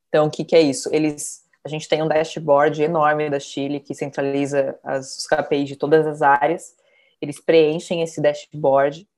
Então, 0.08 0.26
o 0.26 0.30
que, 0.30 0.44
que 0.44 0.54
é 0.54 0.60
isso? 0.60 0.88
Eles, 0.94 1.42
a 1.64 1.68
gente 1.68 1.88
tem 1.88 2.02
um 2.02 2.08
dashboard 2.08 2.82
enorme 2.82 3.28
da 3.28 3.40
Chile, 3.40 3.80
que 3.80 3.94
centraliza 3.94 4.78
as, 4.84 5.18
os 5.18 5.26
KPIs 5.26 5.68
de 5.68 5.76
todas 5.76 6.06
as 6.06 6.22
áreas, 6.22 6.74
eles 7.22 7.40
preenchem 7.40 8.02
esse 8.02 8.20
dashboard 8.20 9.08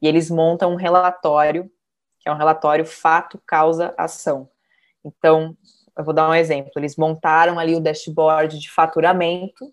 e 0.00 0.06
eles 0.06 0.30
montam 0.30 0.72
um 0.72 0.76
relatório 0.76 1.70
que 2.20 2.28
é 2.28 2.32
um 2.32 2.36
relatório 2.36 2.86
fato, 2.86 3.38
causa, 3.46 3.92
ação. 3.98 4.48
Então, 5.04 5.54
eu 5.96 6.02
vou 6.02 6.14
dar 6.14 6.28
um 6.30 6.34
exemplo. 6.34 6.72
Eles 6.76 6.96
montaram 6.96 7.58
ali 7.58 7.76
o 7.76 7.80
dashboard 7.80 8.58
de 8.58 8.70
faturamento, 8.70 9.70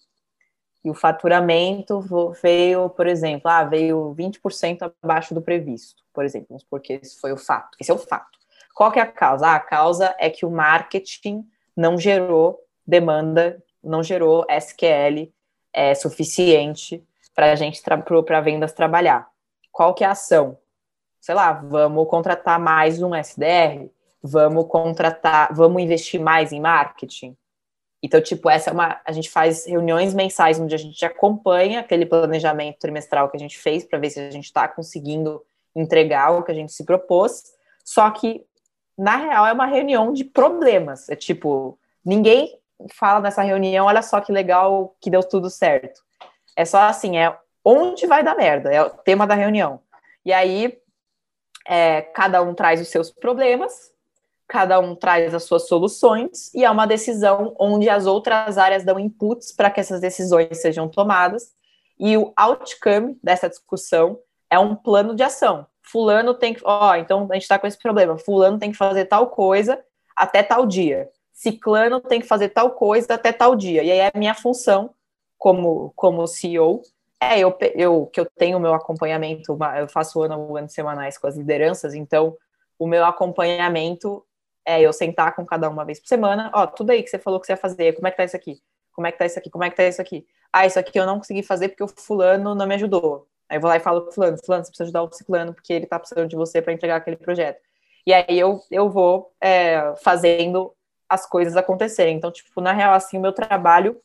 e 0.83 0.89
o 0.89 0.93
faturamento 0.95 2.01
veio, 2.41 2.89
por 2.89 3.05
exemplo, 3.05 3.49
ah, 3.49 3.63
veio 3.63 4.15
20% 4.15 4.91
abaixo 5.01 5.33
do 5.33 5.41
previsto, 5.41 6.03
por 6.11 6.25
exemplo, 6.25 6.57
porque 6.69 6.93
esse 6.93 7.19
foi 7.19 7.31
o 7.31 7.37
fato. 7.37 7.77
Esse 7.79 7.91
é 7.91 7.93
o 7.93 7.99
fato. 7.99 8.39
Qual 8.73 8.91
que 8.91 8.99
é 8.99 9.03
a 9.03 9.07
causa? 9.07 9.47
Ah, 9.47 9.55
a 9.55 9.59
causa 9.59 10.15
é 10.19 10.29
que 10.29 10.45
o 10.45 10.49
marketing 10.49 11.47
não 11.77 11.97
gerou 11.97 12.59
demanda, 12.85 13.63
não 13.83 14.01
gerou 14.01 14.45
SQL 14.49 15.31
é, 15.71 15.93
suficiente 15.93 17.05
para 17.33 17.51
a 17.51 17.55
gente, 17.55 17.81
para 18.25 18.41
vendas 18.41 18.73
trabalhar. 18.73 19.27
Qual 19.71 19.93
que 19.93 20.03
é 20.03 20.07
a 20.07 20.11
ação? 20.11 20.57
sei 21.21 21.35
lá, 21.35 21.53
vamos 21.53 22.07
contratar 22.07 22.59
mais 22.59 23.01
um 23.01 23.13
SDR, 23.13 23.87
vamos 24.23 24.65
contratar, 24.67 25.53
vamos 25.53 25.81
investir 25.81 26.19
mais 26.19 26.51
em 26.51 26.59
marketing. 26.59 27.37
Então, 28.03 28.19
tipo, 28.19 28.49
essa 28.49 28.71
é 28.71 28.73
uma. 28.73 28.99
A 29.05 29.11
gente 29.11 29.29
faz 29.29 29.67
reuniões 29.67 30.15
mensais 30.15 30.59
onde 30.59 30.73
a 30.73 30.77
gente 30.77 31.05
acompanha 31.05 31.81
aquele 31.81 32.07
planejamento 32.07 32.79
trimestral 32.79 33.29
que 33.29 33.37
a 33.37 33.39
gente 33.39 33.59
fez 33.59 33.85
para 33.85 33.99
ver 33.99 34.09
se 34.09 34.19
a 34.19 34.31
gente 34.31 34.45
está 34.45 34.67
conseguindo 34.67 35.43
entregar 35.75 36.31
o 36.31 36.41
que 36.41 36.51
a 36.51 36.55
gente 36.55 36.73
se 36.73 36.83
propôs. 36.83 37.43
Só 37.85 38.09
que, 38.09 38.43
na 38.97 39.17
real, 39.17 39.45
é 39.45 39.53
uma 39.53 39.67
reunião 39.67 40.11
de 40.11 40.23
problemas. 40.23 41.07
É 41.07 41.15
tipo, 41.15 41.77
ninguém 42.03 42.57
fala 42.95 43.19
nessa 43.19 43.43
reunião, 43.43 43.85
olha 43.85 44.01
só 44.01 44.19
que 44.19 44.31
legal 44.31 44.95
que 44.99 45.11
deu 45.11 45.21
tudo 45.21 45.51
certo. 45.51 46.01
É 46.55 46.65
só 46.65 46.79
assim, 46.81 47.17
é 47.17 47.37
onde 47.63 48.07
vai 48.07 48.23
dar 48.23 48.35
merda, 48.35 48.71
é 48.71 48.81
o 48.81 48.89
tema 48.89 49.25
da 49.27 49.35
reunião. 49.35 49.79
E 50.25 50.33
aí, 50.33 50.77
é, 51.67 52.01
cada 52.01 52.41
um 52.41 52.53
traz 52.53 52.81
os 52.81 52.89
seus 52.89 53.11
problemas, 53.11 53.91
cada 54.47 54.79
um 54.79 54.95
traz 54.95 55.33
as 55.33 55.43
suas 55.43 55.67
soluções, 55.67 56.53
e 56.53 56.65
é 56.65 56.69
uma 56.69 56.85
decisão 56.85 57.55
onde 57.59 57.89
as 57.89 58.05
outras 58.05 58.57
áreas 58.57 58.83
dão 58.83 58.99
inputs 58.99 59.51
para 59.51 59.71
que 59.71 59.79
essas 59.79 60.01
decisões 60.01 60.61
sejam 60.61 60.89
tomadas, 60.89 61.53
e 61.99 62.17
o 62.17 62.33
outcome 62.35 63.17
dessa 63.23 63.47
discussão 63.47 64.19
é 64.49 64.59
um 64.59 64.75
plano 64.75 65.15
de 65.15 65.23
ação. 65.23 65.65
Fulano 65.81 66.33
tem 66.33 66.53
que, 66.53 66.61
ó, 66.63 66.95
então 66.95 67.27
a 67.29 67.33
gente 67.35 67.43
está 67.43 67.57
com 67.57 67.67
esse 67.67 67.77
problema, 67.77 68.17
fulano 68.17 68.59
tem 68.59 68.71
que 68.71 68.77
fazer 68.77 69.05
tal 69.05 69.27
coisa 69.27 69.81
até 70.15 70.43
tal 70.43 70.65
dia. 70.65 71.09
Ciclano 71.31 71.99
tem 71.99 72.19
que 72.19 72.27
fazer 72.27 72.49
tal 72.49 72.71
coisa 72.71 73.13
até 73.13 73.31
tal 73.31 73.55
dia. 73.55 73.83
E 73.83 73.91
aí 73.91 73.99
é 73.99 74.11
a 74.13 74.17
minha 74.17 74.35
função 74.35 74.93
como, 75.41 75.91
como 75.95 76.27
CEO 76.27 76.83
é, 77.19 77.39
eu, 77.39 77.57
eu 77.73 78.05
que 78.13 78.19
eu 78.19 78.27
tenho 78.37 78.59
o 78.59 78.61
meu 78.61 78.75
acompanhamento, 78.75 79.57
eu 79.75 79.87
faço 79.87 80.21
ano 80.21 80.55
ano 80.55 80.69
semanais 80.69 81.17
com 81.17 81.25
as 81.25 81.35
lideranças, 81.35 81.95
então 81.95 82.37
o 82.77 82.85
meu 82.85 83.03
acompanhamento 83.03 84.23
é 84.63 84.79
eu 84.81 84.93
sentar 84.93 85.35
com 85.35 85.43
cada 85.43 85.67
uma 85.67 85.83
vez 85.83 85.99
por 85.99 86.07
semana, 86.07 86.51
ó, 86.53 86.67
tudo 86.67 86.91
aí 86.91 87.01
que 87.01 87.09
você 87.09 87.17
falou 87.17 87.39
que 87.39 87.47
você 87.47 87.53
ia 87.53 87.57
fazer, 87.57 87.93
como 87.93 88.07
é 88.07 88.11
que 88.11 88.17
tá 88.17 88.23
isso 88.23 88.35
aqui? 88.35 88.61
Como 88.93 89.07
é 89.07 89.11
que 89.11 89.17
tá 89.17 89.25
isso 89.25 89.39
aqui? 89.39 89.49
Como 89.49 89.63
é 89.63 89.71
que 89.71 89.75
tá 89.75 89.83
isso 89.83 89.99
aqui? 89.99 90.27
Ah, 90.53 90.67
isso 90.67 90.77
aqui 90.77 90.99
eu 90.99 91.07
não 91.07 91.17
consegui 91.17 91.41
fazer 91.41 91.69
porque 91.69 91.83
o 91.83 91.87
fulano 91.87 92.53
não 92.53 92.67
me 92.67 92.75
ajudou. 92.75 93.27
Aí 93.49 93.57
eu 93.57 93.61
vou 93.61 93.69
lá 93.69 93.77
e 93.77 93.79
falo 93.79 94.01
pro 94.03 94.11
fulano, 94.11 94.37
fulano, 94.45 94.63
você 94.63 94.69
precisa 94.69 94.83
ajudar 94.83 95.01
o 95.01 95.11
ciclano 95.11 95.55
porque 95.55 95.73
ele 95.73 95.87
tá 95.87 95.97
precisando 95.97 96.29
de 96.29 96.35
você 96.35 96.61
para 96.61 96.71
entregar 96.71 96.97
aquele 96.97 97.17
projeto. 97.17 97.59
E 98.05 98.13
aí 98.13 98.37
eu, 98.37 98.61
eu 98.69 98.91
vou 98.91 99.33
é, 99.41 99.95
fazendo 100.03 100.71
as 101.09 101.25
coisas 101.25 101.57
acontecerem. 101.57 102.15
Então, 102.15 102.31
tipo, 102.31 102.61
na 102.61 102.73
real, 102.73 102.93
assim, 102.93 103.17
o 103.17 103.21
meu 103.21 103.33
trabalho 103.33 103.99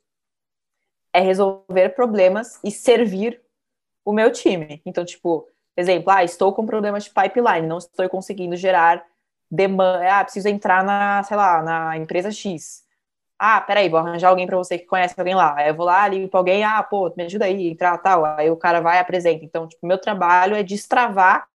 é 1.17 1.21
resolver 1.21 1.91
problemas 1.95 2.61
e 2.63 2.71
servir 2.71 3.41
o 4.05 4.13
meu 4.13 4.31
time. 4.31 4.83
Então, 4.85 5.03
tipo, 5.03 5.49
exemplo, 5.75 6.11
ah, 6.11 6.23
estou 6.23 6.53
com 6.53 6.67
problemas 6.67 7.05
de 7.05 7.11
pipeline, 7.11 7.67
não 7.67 7.79
estou 7.79 8.07
conseguindo 8.11 8.55
gerar 8.55 9.03
demanda, 9.51 10.21
ah, 10.21 10.23
preciso 10.23 10.49
entrar 10.49 10.85
na, 10.85 11.23
sei 11.23 11.37
lá, 11.37 11.63
na 11.63 11.97
empresa 11.97 12.31
X. 12.31 12.85
Ah, 13.39 13.61
peraí, 13.63 13.89
vou 13.89 13.99
arranjar 13.99 14.29
alguém 14.29 14.47
para 14.47 14.59
você 14.59 14.79
que 14.79 14.85
conhece 14.85 15.15
alguém 15.19 15.35
lá. 15.35 15.55
Aí 15.57 15.69
eu 15.69 15.75
vou 15.75 15.87
lá, 15.87 16.07
ligo 16.07 16.29
para 16.29 16.41
alguém, 16.41 16.65
ah, 16.65 16.83
pô, 16.83 17.13
me 17.17 17.25
ajuda 17.25 17.47
aí, 17.47 17.69
entrar 17.71 17.97
tal. 17.99 18.25
Aí 18.25 18.51
o 18.51 18.57
cara 18.57 18.81
vai 18.81 18.99
e 18.99 19.01
apresenta. 19.01 19.45
Então, 19.45 19.67
tipo, 19.67 19.87
meu 19.87 19.99
trabalho 19.99 20.55
é 20.55 20.63
destravar 20.63 21.47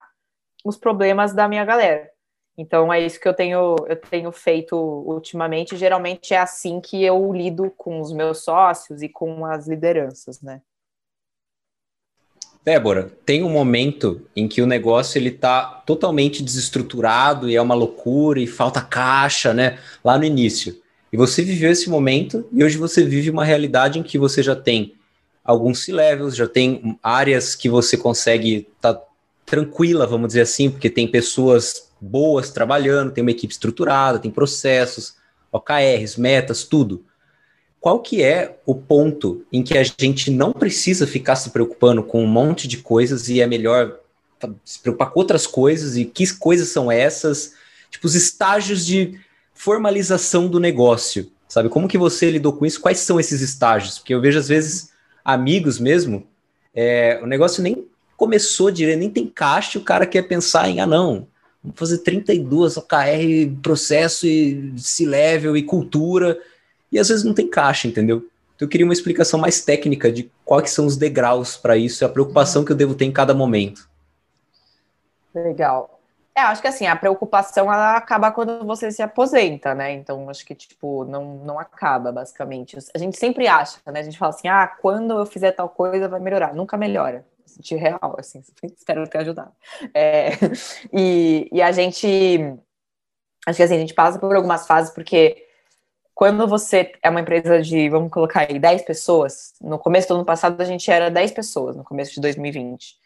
os 0.65 0.77
problemas 0.77 1.33
da 1.33 1.47
minha 1.47 1.65
galera. 1.65 2.09
Então 2.57 2.91
é 2.91 2.99
isso 2.99 3.19
que 3.19 3.27
eu 3.27 3.33
tenho, 3.33 3.75
eu 3.87 3.95
tenho 3.95 4.31
feito 4.31 4.75
ultimamente. 4.75 5.77
Geralmente 5.77 6.33
é 6.33 6.37
assim 6.37 6.79
que 6.79 7.03
eu 7.03 7.31
lido 7.33 7.71
com 7.77 7.99
os 7.99 8.11
meus 8.11 8.43
sócios 8.43 9.01
e 9.01 9.09
com 9.09 9.45
as 9.45 9.67
lideranças, 9.67 10.41
né? 10.41 10.61
Débora, 12.63 13.11
tem 13.25 13.41
um 13.41 13.49
momento 13.49 14.21
em 14.35 14.47
que 14.47 14.61
o 14.61 14.67
negócio 14.67 15.17
ele 15.17 15.29
está 15.29 15.63
totalmente 15.83 16.43
desestruturado 16.43 17.49
e 17.49 17.55
é 17.55 17.61
uma 17.61 17.73
loucura 17.73 18.39
e 18.39 18.45
falta 18.45 18.81
caixa, 18.81 19.51
né? 19.51 19.79
Lá 20.03 20.15
no 20.17 20.25
início. 20.25 20.79
E 21.11 21.17
você 21.17 21.41
viveu 21.41 21.71
esse 21.71 21.89
momento 21.89 22.47
e 22.51 22.63
hoje 22.63 22.77
você 22.77 23.03
vive 23.03 23.31
uma 23.31 23.43
realidade 23.43 23.97
em 23.97 24.03
que 24.03 24.19
você 24.19 24.43
já 24.43 24.55
tem 24.55 24.93
alguns 25.43 25.83
C-levels, 25.83 26.35
já 26.35 26.47
tem 26.47 26.97
áreas 27.01 27.55
que 27.55 27.67
você 27.67 27.97
consegue 27.97 28.67
estar 28.75 28.93
tá 28.93 29.05
tranquila, 29.43 30.05
vamos 30.05 30.27
dizer 30.27 30.41
assim, 30.41 30.69
porque 30.69 30.89
tem 30.89 31.07
pessoas 31.07 31.90
boas 32.01 32.49
trabalhando, 32.49 33.11
tem 33.11 33.21
uma 33.21 33.31
equipe 33.31 33.53
estruturada, 33.53 34.17
tem 34.17 34.31
processos, 34.31 35.15
OKRs, 35.51 36.17
metas, 36.17 36.63
tudo. 36.63 37.05
Qual 37.79 37.99
que 37.99 38.23
é 38.23 38.59
o 38.65 38.73
ponto 38.73 39.45
em 39.51 39.63
que 39.63 39.77
a 39.77 39.83
gente 39.83 40.31
não 40.31 40.51
precisa 40.51 41.05
ficar 41.05 41.35
se 41.35 41.51
preocupando 41.51 42.03
com 42.03 42.23
um 42.23 42.27
monte 42.27 42.67
de 42.67 42.77
coisas 42.77 43.29
e 43.29 43.41
é 43.41 43.47
melhor 43.47 43.99
se 44.65 44.79
preocupar 44.79 45.11
com 45.11 45.19
outras 45.19 45.45
coisas 45.45 45.95
e 45.95 46.05
que 46.05 46.31
coisas 46.35 46.69
são 46.69 46.91
essas? 46.91 47.53
Tipo, 47.89 48.07
os 48.07 48.15
estágios 48.15 48.85
de 48.85 49.19
formalização 49.53 50.47
do 50.47 50.59
negócio, 50.59 51.31
sabe? 51.47 51.69
Como 51.69 51.87
que 51.87 51.97
você 51.97 52.31
lidou 52.31 52.53
com 52.53 52.65
isso? 52.65 52.79
Quais 52.81 52.99
são 52.99 53.19
esses 53.19 53.41
estágios? 53.41 53.99
Porque 53.99 54.13
eu 54.13 54.21
vejo, 54.21 54.39
às 54.39 54.47
vezes, 54.47 54.91
amigos 55.23 55.79
mesmo, 55.79 56.27
é, 56.73 57.19
o 57.21 57.27
negócio 57.27 57.61
nem 57.61 57.85
começou 58.15 58.71
direito, 58.71 58.99
nem 58.99 59.09
tem 59.09 59.27
caixa, 59.27 59.79
o 59.79 59.83
cara 59.83 60.05
quer 60.05 60.23
pensar 60.23 60.69
em, 60.69 60.79
ah, 60.79 60.85
não, 60.85 61.27
Vamos 61.63 61.79
fazer 61.79 61.99
32 61.99 62.77
OKR, 62.77 63.61
processo 63.61 64.25
e 64.25 64.73
C-level 64.77 65.55
e 65.55 65.63
cultura. 65.63 66.39
E 66.91 66.99
às 66.99 67.09
vezes 67.09 67.23
não 67.23 67.33
tem 67.33 67.47
caixa, 67.47 67.87
entendeu? 67.87 68.25
Então 68.55 68.65
eu 68.65 68.69
queria 68.69 68.85
uma 68.85 68.93
explicação 68.93 69.39
mais 69.39 69.63
técnica 69.63 70.11
de 70.11 70.31
quais 70.43 70.71
são 70.71 70.85
os 70.85 70.97
degraus 70.97 71.57
para 71.57 71.77
isso 71.77 72.03
e 72.03 72.05
a 72.05 72.09
preocupação 72.09 72.65
que 72.65 72.71
eu 72.71 72.75
devo 72.75 72.95
ter 72.95 73.05
em 73.05 73.11
cada 73.11 73.33
momento. 73.33 73.89
Legal. 75.33 75.99
É, 76.33 76.41
acho 76.41 76.61
que 76.61 76.67
assim, 76.67 76.87
a 76.87 76.95
preocupação 76.95 77.71
ela 77.71 77.97
acaba 77.97 78.31
quando 78.31 78.65
você 78.65 78.89
se 78.89 79.01
aposenta, 79.01 79.75
né? 79.75 79.91
Então, 79.91 80.29
acho 80.29 80.45
que, 80.45 80.55
tipo, 80.55 81.03
não, 81.05 81.35
não 81.35 81.59
acaba, 81.59 82.11
basicamente. 82.11 82.77
A 82.95 82.97
gente 82.97 83.17
sempre 83.17 83.47
acha, 83.47 83.79
né? 83.87 83.99
A 83.99 84.03
gente 84.03 84.17
fala 84.17 84.33
assim, 84.33 84.47
ah, 84.47 84.65
quando 84.65 85.11
eu 85.11 85.25
fizer 85.25 85.51
tal 85.51 85.67
coisa 85.67 86.07
vai 86.07 86.19
melhorar. 86.21 86.53
Nunca 86.55 86.77
melhora. 86.77 87.25
Sentir 87.51 87.75
real, 87.75 88.15
assim, 88.17 88.41
espero 88.63 89.07
ter 89.07 89.19
ajudado. 89.19 89.51
É, 89.93 90.31
e, 90.93 91.49
e 91.51 91.61
a 91.61 91.71
gente, 91.71 92.07
acho 93.45 93.57
que 93.57 93.63
assim, 93.63 93.75
a 93.75 93.79
gente 93.79 93.93
passa 93.93 94.19
por 94.19 94.35
algumas 94.35 94.67
fases, 94.67 94.93
porque 94.93 95.47
quando 96.13 96.47
você 96.47 96.91
é 97.01 97.09
uma 97.09 97.21
empresa 97.21 97.61
de, 97.61 97.89
vamos 97.89 98.11
colocar 98.11 98.47
aí, 98.49 98.59
10 98.59 98.83
pessoas, 98.83 99.53
no 99.61 99.79
começo 99.79 100.07
do 100.07 100.15
ano 100.15 100.25
passado 100.25 100.59
a 100.61 100.65
gente 100.65 100.89
era 100.91 101.09
10 101.09 101.31
pessoas, 101.31 101.75
no 101.75 101.83
começo 101.83 102.13
de 102.13 102.21
2020 102.21 103.01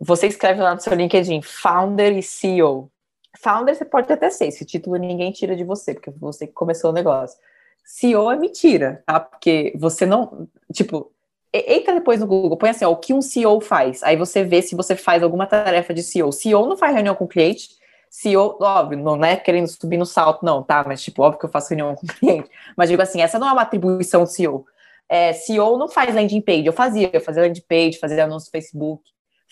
você 0.00 0.26
escreve 0.26 0.60
lá 0.60 0.74
no 0.74 0.80
seu 0.80 0.94
LinkedIn 0.94 1.42
founder 1.42 2.16
e 2.16 2.22
CEO. 2.22 2.90
Founder 3.38 3.74
você 3.74 3.84
pode 3.84 4.12
até 4.12 4.30
ser, 4.30 4.46
esse 4.46 4.64
título 4.64 4.96
ninguém 4.96 5.32
tira 5.32 5.56
de 5.56 5.64
você, 5.64 5.94
porque 5.94 6.10
você 6.10 6.46
que 6.46 6.52
começou 6.52 6.90
o 6.90 6.94
negócio. 6.94 7.38
CEO 7.84 8.30
é 8.30 8.36
mentira, 8.36 9.02
tá? 9.06 9.20
Porque 9.20 9.72
você 9.76 10.06
não. 10.06 10.48
Tipo, 10.72 11.12
entra 11.54 11.94
depois 11.94 12.20
no 12.20 12.26
Google, 12.26 12.56
põe 12.56 12.70
assim, 12.70 12.84
ó, 12.84 12.90
o 12.90 12.96
que 12.96 13.12
um 13.12 13.22
CEO 13.22 13.60
faz. 13.60 14.02
Aí 14.02 14.16
você 14.16 14.42
vê 14.44 14.62
se 14.62 14.74
você 14.74 14.96
faz 14.96 15.22
alguma 15.22 15.46
tarefa 15.46 15.94
de 15.94 16.02
CEO. 16.02 16.32
CEO 16.32 16.66
não 16.66 16.76
faz 16.76 16.94
reunião 16.94 17.14
com 17.14 17.24
o 17.24 17.28
cliente. 17.28 17.70
CEO, 18.10 18.58
óbvio, 18.60 18.98
não 18.98 19.24
é 19.24 19.36
querendo 19.36 19.66
subir 19.68 19.96
no 19.96 20.06
salto, 20.06 20.44
não, 20.44 20.62
tá? 20.62 20.84
Mas, 20.86 21.02
tipo, 21.02 21.22
óbvio 21.22 21.40
que 21.40 21.46
eu 21.46 21.50
faço 21.50 21.70
reunião 21.70 21.94
com 21.94 22.06
o 22.06 22.08
cliente. 22.14 22.50
Mas 22.76 22.88
digo 22.88 23.02
assim, 23.02 23.20
essa 23.20 23.38
não 23.38 23.48
é 23.48 23.52
uma 23.52 23.62
atribuição 23.62 24.22
do 24.22 24.28
CEO. 24.28 24.66
É, 25.08 25.32
CEO 25.32 25.78
não 25.78 25.88
faz 25.88 26.14
landing 26.14 26.40
page. 26.40 26.66
Eu 26.66 26.72
fazia, 26.72 27.10
eu 27.12 27.20
fazia 27.20 27.42
landing 27.42 27.64
page, 27.68 27.98
fazia 27.98 28.24
anúncio 28.24 28.48
no 28.48 28.52
Facebook 28.52 29.02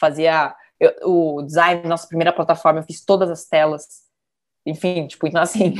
fazia 0.02 0.52
eu, 0.80 0.92
o 1.04 1.42
design, 1.42 1.88
nossa 1.88 2.08
primeira 2.08 2.32
plataforma, 2.32 2.80
eu 2.80 2.84
fiz 2.84 3.04
todas 3.04 3.30
as 3.30 3.44
telas. 3.44 3.86
Enfim, 4.66 5.06
tipo, 5.06 5.28
então 5.28 5.40
assim, 5.40 5.74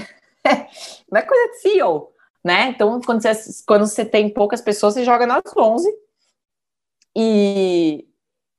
não 1.11 1.19
é 1.19 1.23
coisa 1.23 1.49
de 1.51 1.59
CEO, 1.59 2.13
né? 2.45 2.69
Então, 2.69 3.01
quando 3.01 3.21
você, 3.21 3.65
quando 3.67 3.87
você 3.87 4.05
tem 4.05 4.33
poucas 4.33 4.61
pessoas, 4.61 4.95
você 4.95 5.05
joga 5.05 5.27
nas 5.27 5.43
11 5.57 5.93
e, 7.17 8.07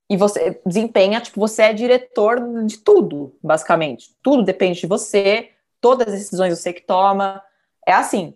e 0.09 0.17
você 0.17 0.61
desempenha, 0.65 1.21
tipo, 1.21 1.39
você 1.39 1.63
é 1.63 1.73
diretor 1.73 2.39
de 2.65 2.77
tudo, 2.77 3.35
basicamente. 3.41 4.15
Tudo 4.21 4.43
depende 4.43 4.81
de 4.81 4.87
você, 4.87 5.49
todas 5.81 6.07
as 6.07 6.19
decisões 6.19 6.57
você 6.57 6.71
que 6.71 6.81
toma, 6.81 7.41
é 7.87 7.93
assim. 7.93 8.35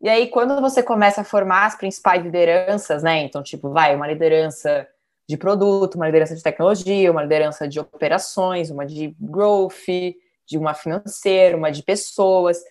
E 0.00 0.08
aí, 0.08 0.28
quando 0.28 0.60
você 0.60 0.82
começa 0.82 1.22
a 1.22 1.24
formar 1.24 1.66
as 1.66 1.74
principais 1.74 2.22
lideranças, 2.22 3.02
né? 3.02 3.22
Então, 3.22 3.42
tipo, 3.42 3.70
vai, 3.70 3.94
uma 3.96 4.06
liderança 4.06 4.86
de 5.28 5.36
produto, 5.36 5.96
uma 5.96 6.06
liderança 6.06 6.36
de 6.36 6.42
tecnologia, 6.42 7.10
uma 7.10 7.22
liderança 7.22 7.66
de 7.66 7.80
operações, 7.80 8.70
uma 8.70 8.86
de 8.86 9.16
growth, 9.18 10.14
de 10.46 10.56
uma 10.56 10.74
financeira, 10.74 11.56
uma 11.56 11.72
de 11.72 11.82
pessoas. 11.82 12.62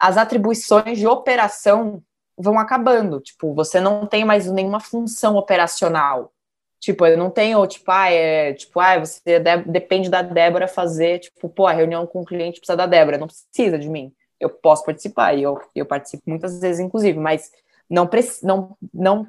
As 0.00 0.16
atribuições 0.16 0.98
de 0.98 1.06
operação 1.06 2.02
vão 2.36 2.58
acabando. 2.58 3.20
Tipo, 3.20 3.54
você 3.54 3.80
não 3.80 4.06
tem 4.06 4.24
mais 4.24 4.50
nenhuma 4.50 4.80
função 4.80 5.36
operacional. 5.36 6.32
Tipo, 6.80 7.06
eu 7.06 7.16
não 7.16 7.30
tenho, 7.30 7.64
tipo, 7.66 7.90
ah, 7.92 8.10
é, 8.10 8.54
tipo, 8.54 8.80
ah, 8.80 8.98
você 8.98 9.38
de, 9.38 9.56
depende 9.66 10.10
da 10.10 10.20
Débora 10.20 10.66
fazer, 10.66 11.20
tipo, 11.20 11.48
pô, 11.48 11.66
a 11.66 11.72
reunião 11.72 12.06
com 12.06 12.22
o 12.22 12.24
cliente 12.24 12.58
precisa 12.58 12.76
da 12.76 12.86
Débora, 12.86 13.18
não 13.18 13.28
precisa 13.28 13.78
de 13.78 13.88
mim. 13.88 14.12
Eu 14.40 14.50
posso 14.50 14.84
participar, 14.84 15.34
e 15.34 15.44
eu, 15.44 15.60
eu 15.76 15.86
participo 15.86 16.24
muitas 16.26 16.60
vezes, 16.60 16.80
inclusive, 16.80 17.16
mas 17.16 17.52
não, 17.88 18.10
não, 18.42 18.76
não 18.92 19.28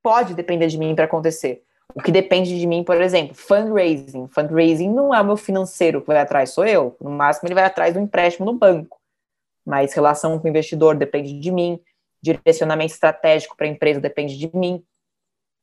pode 0.00 0.34
depender 0.34 0.68
de 0.68 0.78
mim 0.78 0.94
para 0.94 1.06
acontecer. 1.06 1.64
O 1.92 2.00
que 2.00 2.12
depende 2.12 2.58
de 2.58 2.66
mim, 2.66 2.84
por 2.84 3.00
exemplo, 3.00 3.34
fundraising. 3.34 4.28
Fundraising 4.28 4.90
não 4.90 5.14
é 5.14 5.20
o 5.20 5.24
meu 5.24 5.36
financeiro 5.36 6.00
que 6.00 6.06
vai 6.06 6.18
atrás, 6.18 6.50
sou 6.50 6.64
eu. 6.64 6.96
No 7.00 7.10
máximo, 7.10 7.48
ele 7.48 7.54
vai 7.54 7.64
atrás 7.64 7.94
do 7.94 8.00
empréstimo 8.00 8.46
no 8.46 8.56
banco. 8.56 9.00
Mas 9.64 9.94
relação 9.94 10.38
com 10.38 10.46
o 10.46 10.50
investidor 10.50 10.96
depende 10.96 11.38
de 11.38 11.50
mim. 11.50 11.80
Direcionamento 12.24 12.94
estratégico 12.94 13.54
para 13.54 13.66
a 13.66 13.68
empresa 13.68 14.00
depende 14.00 14.38
de 14.38 14.50
mim. 14.56 14.82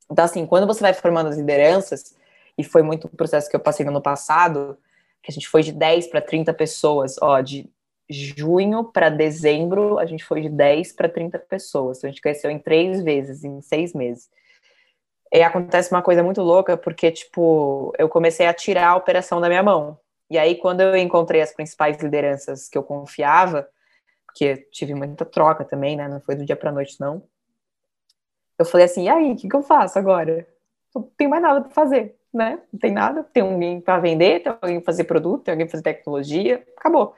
Então, 0.10 0.24
assim, 0.24 0.46
quando 0.46 0.68
você 0.68 0.82
vai 0.82 0.94
formando 0.94 1.30
as 1.30 1.38
lideranças, 1.38 2.16
e 2.56 2.64
foi 2.64 2.84
muito 2.84 3.08
o 3.08 3.10
processo 3.10 3.50
que 3.50 3.56
eu 3.56 3.60
passei 3.60 3.84
no 3.84 3.92
ano 3.92 4.02
passado, 4.02 4.78
que 5.24 5.32
a 5.32 5.34
gente 5.34 5.48
foi 5.48 5.64
de 5.64 5.72
10 5.72 6.08
para 6.08 6.22
30 6.22 6.54
pessoas, 6.54 7.16
ó, 7.20 7.42
de 7.42 7.68
junho 8.08 8.84
para 8.84 9.10
dezembro, 9.10 9.98
a 9.98 10.06
gente 10.06 10.24
foi 10.24 10.42
de 10.42 10.50
10 10.50 10.92
para 10.92 11.10
30 11.10 11.40
pessoas. 11.40 11.98
Então, 11.98 12.10
a 12.10 12.12
gente 12.12 12.22
cresceu 12.22 12.52
em 12.52 12.60
três 12.60 13.02
vezes, 13.02 13.44
em 13.44 13.60
seis 13.62 13.94
meses. 13.94 14.30
E 15.34 15.42
acontece 15.42 15.92
uma 15.92 16.02
coisa 16.02 16.22
muito 16.22 16.42
louca, 16.42 16.78
porque, 16.78 17.10
tipo, 17.10 17.92
eu 17.98 18.08
comecei 18.08 18.46
a 18.46 18.54
tirar 18.54 18.90
a 18.90 18.96
operação 18.96 19.42
da 19.42 19.48
minha 19.48 19.64
mão. 19.64 19.98
E 20.30 20.38
aí, 20.38 20.56
quando 20.56 20.82
eu 20.82 20.96
encontrei 20.96 21.42
as 21.42 21.54
principais 21.54 21.98
lideranças 22.02 22.70
que 22.70 22.78
eu 22.78 22.84
confiava, 22.84 23.68
porque 24.32 24.58
tive 24.72 24.96
muita 24.96 25.26
troca 25.26 25.64
também, 25.66 25.96
né? 25.96 26.08
Não 26.08 26.22
foi 26.22 26.36
do 26.36 26.46
dia 26.46 26.56
para 26.56 26.72
noite, 26.72 27.00
não. 27.00 27.22
Eu 28.58 28.66
falei 28.66 28.86
assim: 28.86 29.04
e 29.04 29.10
aí, 29.10 29.34
o 29.34 29.36
que, 29.36 29.48
que 29.48 29.56
eu 29.56 29.62
faço 29.62 30.00
agora? 30.00 30.48
Não 30.96 31.04
tem 31.18 31.28
mais 31.28 31.42
nada 31.42 31.62
para 31.62 31.70
fazer, 31.72 32.18
né? 32.34 32.60
Não 32.72 32.80
tem 32.80 32.92
nada. 32.92 33.24
Tem 33.24 33.44
alguém 33.44 33.82
para 33.82 34.00
vender, 34.00 34.42
tem 34.42 34.52
alguém 34.52 34.80
para 34.80 34.86
fazer 34.86 35.04
produto, 35.04 35.44
tem 35.44 35.52
alguém 35.52 35.66
para 35.68 35.72
fazer 35.72 35.84
tecnologia, 35.84 36.66
acabou. 36.78 37.16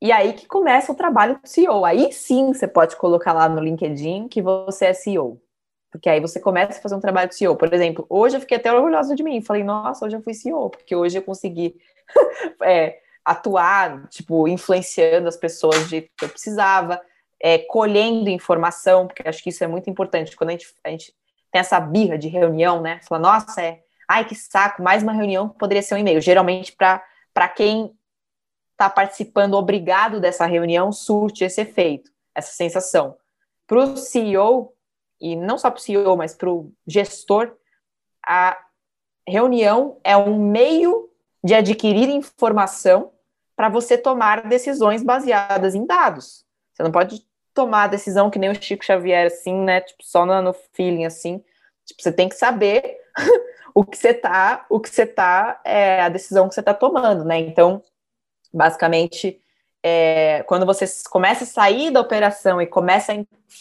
E 0.00 0.12
aí 0.12 0.34
que 0.34 0.46
começa 0.46 0.92
o 0.92 0.94
trabalho 0.94 1.38
do 1.40 1.48
CEO. 1.48 1.84
Aí 1.84 2.12
sim 2.12 2.52
você 2.52 2.68
pode 2.68 2.96
colocar 2.96 3.32
lá 3.32 3.48
no 3.48 3.60
LinkedIn 3.60 4.28
que 4.28 4.42
você 4.42 4.86
é 4.86 4.92
CEO. 4.92 5.40
Porque 5.90 6.08
aí 6.10 6.20
você 6.20 6.40
começa 6.40 6.78
a 6.78 6.82
fazer 6.82 6.96
um 6.96 7.00
trabalho 7.00 7.28
de 7.28 7.36
CEO. 7.36 7.56
Por 7.56 7.72
exemplo, 7.72 8.04
hoje 8.10 8.36
eu 8.36 8.40
fiquei 8.40 8.56
até 8.56 8.72
orgulhosa 8.72 9.14
de 9.14 9.22
mim. 9.22 9.40
Falei, 9.40 9.62
nossa, 9.62 10.04
hoje 10.04 10.16
eu 10.16 10.22
fui 10.22 10.34
CEO, 10.34 10.68
porque 10.68 10.94
hoje 10.94 11.18
eu 11.18 11.22
consegui 11.22 11.76
é, 12.62 12.98
atuar, 13.24 14.06
tipo, 14.08 14.46
influenciando 14.46 15.28
as 15.28 15.36
pessoas 15.36 15.78
do 15.84 15.88
jeito 15.88 16.10
que 16.16 16.24
eu 16.24 16.28
precisava, 16.28 17.00
é, 17.40 17.58
colhendo 17.58 18.28
informação, 18.28 19.06
porque 19.06 19.26
acho 19.26 19.42
que 19.42 19.48
isso 19.48 19.64
é 19.64 19.66
muito 19.66 19.88
importante. 19.88 20.36
Quando 20.36 20.50
a 20.50 20.52
gente, 20.52 20.66
a 20.84 20.90
gente 20.90 21.14
tem 21.50 21.60
essa 21.60 21.80
birra 21.80 22.18
de 22.18 22.28
reunião, 22.28 22.82
né? 22.82 23.00
Fala, 23.08 23.20
nossa, 23.20 23.62
é, 23.62 23.82
ai 24.08 24.24
que 24.24 24.34
saco, 24.34 24.82
mais 24.82 25.02
uma 25.02 25.12
reunião 25.12 25.48
que 25.48 25.58
poderia 25.58 25.82
ser 25.82 25.94
um 25.94 25.98
e-mail. 25.98 26.20
Geralmente, 26.20 26.72
para 26.72 27.48
quem 27.48 27.96
está 28.72 28.90
participando 28.90 29.54
obrigado 29.54 30.20
dessa 30.20 30.44
reunião, 30.46 30.92
surte 30.92 31.44
esse 31.44 31.60
efeito, 31.60 32.10
essa 32.34 32.52
sensação. 32.52 33.16
Para 33.66 33.78
o 33.78 33.96
CEO, 33.96 34.74
e 35.20 35.34
não 35.34 35.56
só 35.56 35.70
para 35.70 35.78
o 35.78 35.82
CEO, 35.82 36.16
mas 36.16 36.34
para 36.34 36.50
o 36.50 36.72
gestor, 36.86 37.56
a 38.26 38.58
reunião 39.26 39.98
é 40.04 40.16
um 40.16 40.38
meio 40.38 41.08
de 41.42 41.54
adquirir 41.54 42.08
informação 42.08 43.12
para 43.56 43.68
você 43.68 43.96
tomar 43.96 44.46
decisões 44.48 45.02
baseadas 45.02 45.74
em 45.74 45.86
dados. 45.86 46.44
Você 46.72 46.82
não 46.82 46.90
pode 46.90 47.24
tomar 47.52 47.84
a 47.84 47.88
decisão 47.88 48.30
que 48.30 48.38
nem 48.38 48.50
o 48.50 48.60
Chico 48.60 48.84
Xavier, 48.84 49.26
assim, 49.26 49.54
né? 49.54 49.80
Tipo, 49.80 50.02
só 50.04 50.26
no, 50.26 50.52
feeling, 50.72 51.04
assim. 51.04 51.42
Tipo, 51.84 52.02
você 52.02 52.12
tem 52.12 52.28
que 52.28 52.34
saber 52.34 52.98
o 53.74 53.84
que 53.84 53.96
você 53.96 54.12
tá, 54.12 54.66
o 54.68 54.80
que 54.80 54.90
você 54.90 55.06
tá, 55.06 55.60
é 55.64 56.02
a 56.02 56.08
decisão 56.08 56.48
que 56.48 56.54
você 56.54 56.62
tá 56.62 56.74
tomando, 56.74 57.24
né? 57.24 57.38
Então, 57.38 57.82
basicamente, 58.52 59.40
é, 59.82 60.42
quando 60.44 60.66
você 60.66 60.84
começa 61.10 61.44
a 61.44 61.46
sair 61.46 61.90
da 61.90 62.00
operação 62.00 62.60
e 62.60 62.66
começa 62.66 63.12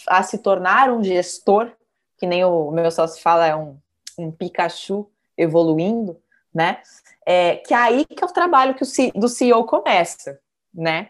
a, 0.07 0.17
a, 0.19 0.23
se 0.23 0.39
tornar 0.39 0.89
um 0.89 1.03
gestor, 1.03 1.71
que 2.17 2.25
nem 2.25 2.43
o 2.43 2.71
meu 2.71 2.89
sócio 2.89 3.21
fala, 3.21 3.45
é 3.45 3.55
um, 3.55 3.77
um 4.17 4.31
Pikachu 4.31 5.07
evoluindo, 5.37 6.19
né? 6.53 6.81
É, 7.25 7.57
que 7.57 7.73
é 7.73 7.77
aí 7.77 8.05
que 8.05 8.23
é 8.23 8.27
o 8.27 8.33
trabalho 8.33 8.75
que 8.75 8.83
o 8.83 8.85
C, 8.85 9.11
do 9.15 9.27
CEO 9.27 9.63
começa, 9.65 10.39
né? 10.73 11.09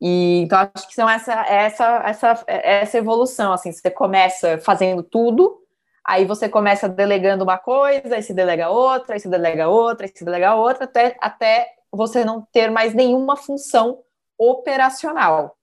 E, 0.00 0.40
então, 0.42 0.58
acho 0.58 0.86
que 0.86 0.94
são 0.94 1.08
essa, 1.08 1.32
essa, 1.46 2.02
essa, 2.04 2.44
essa 2.46 2.98
evolução, 2.98 3.52
assim, 3.52 3.72
você 3.72 3.90
começa 3.90 4.58
fazendo 4.58 5.02
tudo, 5.02 5.62
aí 6.04 6.26
você 6.26 6.48
começa 6.48 6.88
delegando 6.88 7.44
uma 7.44 7.56
coisa, 7.56 8.16
aí 8.16 8.22
se 8.22 8.34
delega 8.34 8.68
outra, 8.68 9.14
aí 9.14 9.20
se 9.20 9.28
delega 9.28 9.68
outra, 9.68 10.04
aí 10.04 10.12
se 10.14 10.24
delega 10.24 10.54
outra, 10.54 10.84
até, 10.84 11.16
até 11.20 11.74
você 11.90 12.24
não 12.24 12.42
ter 12.52 12.70
mais 12.70 12.92
nenhuma 12.92 13.36
função 13.36 14.02
operacional, 14.36 15.56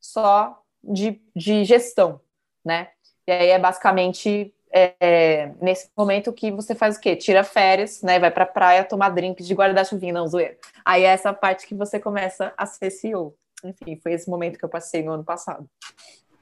só 0.00 0.58
de, 0.82 1.20
de 1.34 1.64
gestão, 1.64 2.20
né? 2.64 2.88
E 3.26 3.32
aí 3.32 3.48
é 3.48 3.58
basicamente 3.58 4.53
é, 4.74 5.52
nesse 5.62 5.88
momento 5.96 6.32
que 6.32 6.50
você 6.50 6.74
faz 6.74 6.96
o 6.96 7.00
quê? 7.00 7.14
Tira 7.14 7.44
férias, 7.44 8.02
né? 8.02 8.18
Vai 8.18 8.30
pra 8.30 8.44
praia 8.44 8.82
tomar 8.82 9.10
drinks 9.10 9.46
de 9.46 9.54
guarda-chuvinha, 9.54 10.12
não, 10.12 10.26
zoeira. 10.26 10.56
Aí 10.84 11.04
é 11.04 11.06
essa 11.06 11.32
parte 11.32 11.66
que 11.66 11.74
você 11.74 12.00
começa 12.00 12.52
a 12.58 12.66
ser 12.66 12.90
CEO. 12.90 13.36
Enfim, 13.64 13.98
foi 14.02 14.12
esse 14.12 14.28
momento 14.28 14.58
que 14.58 14.64
eu 14.64 14.68
passei 14.68 15.02
no 15.02 15.12
ano 15.12 15.22
passado. 15.22 15.64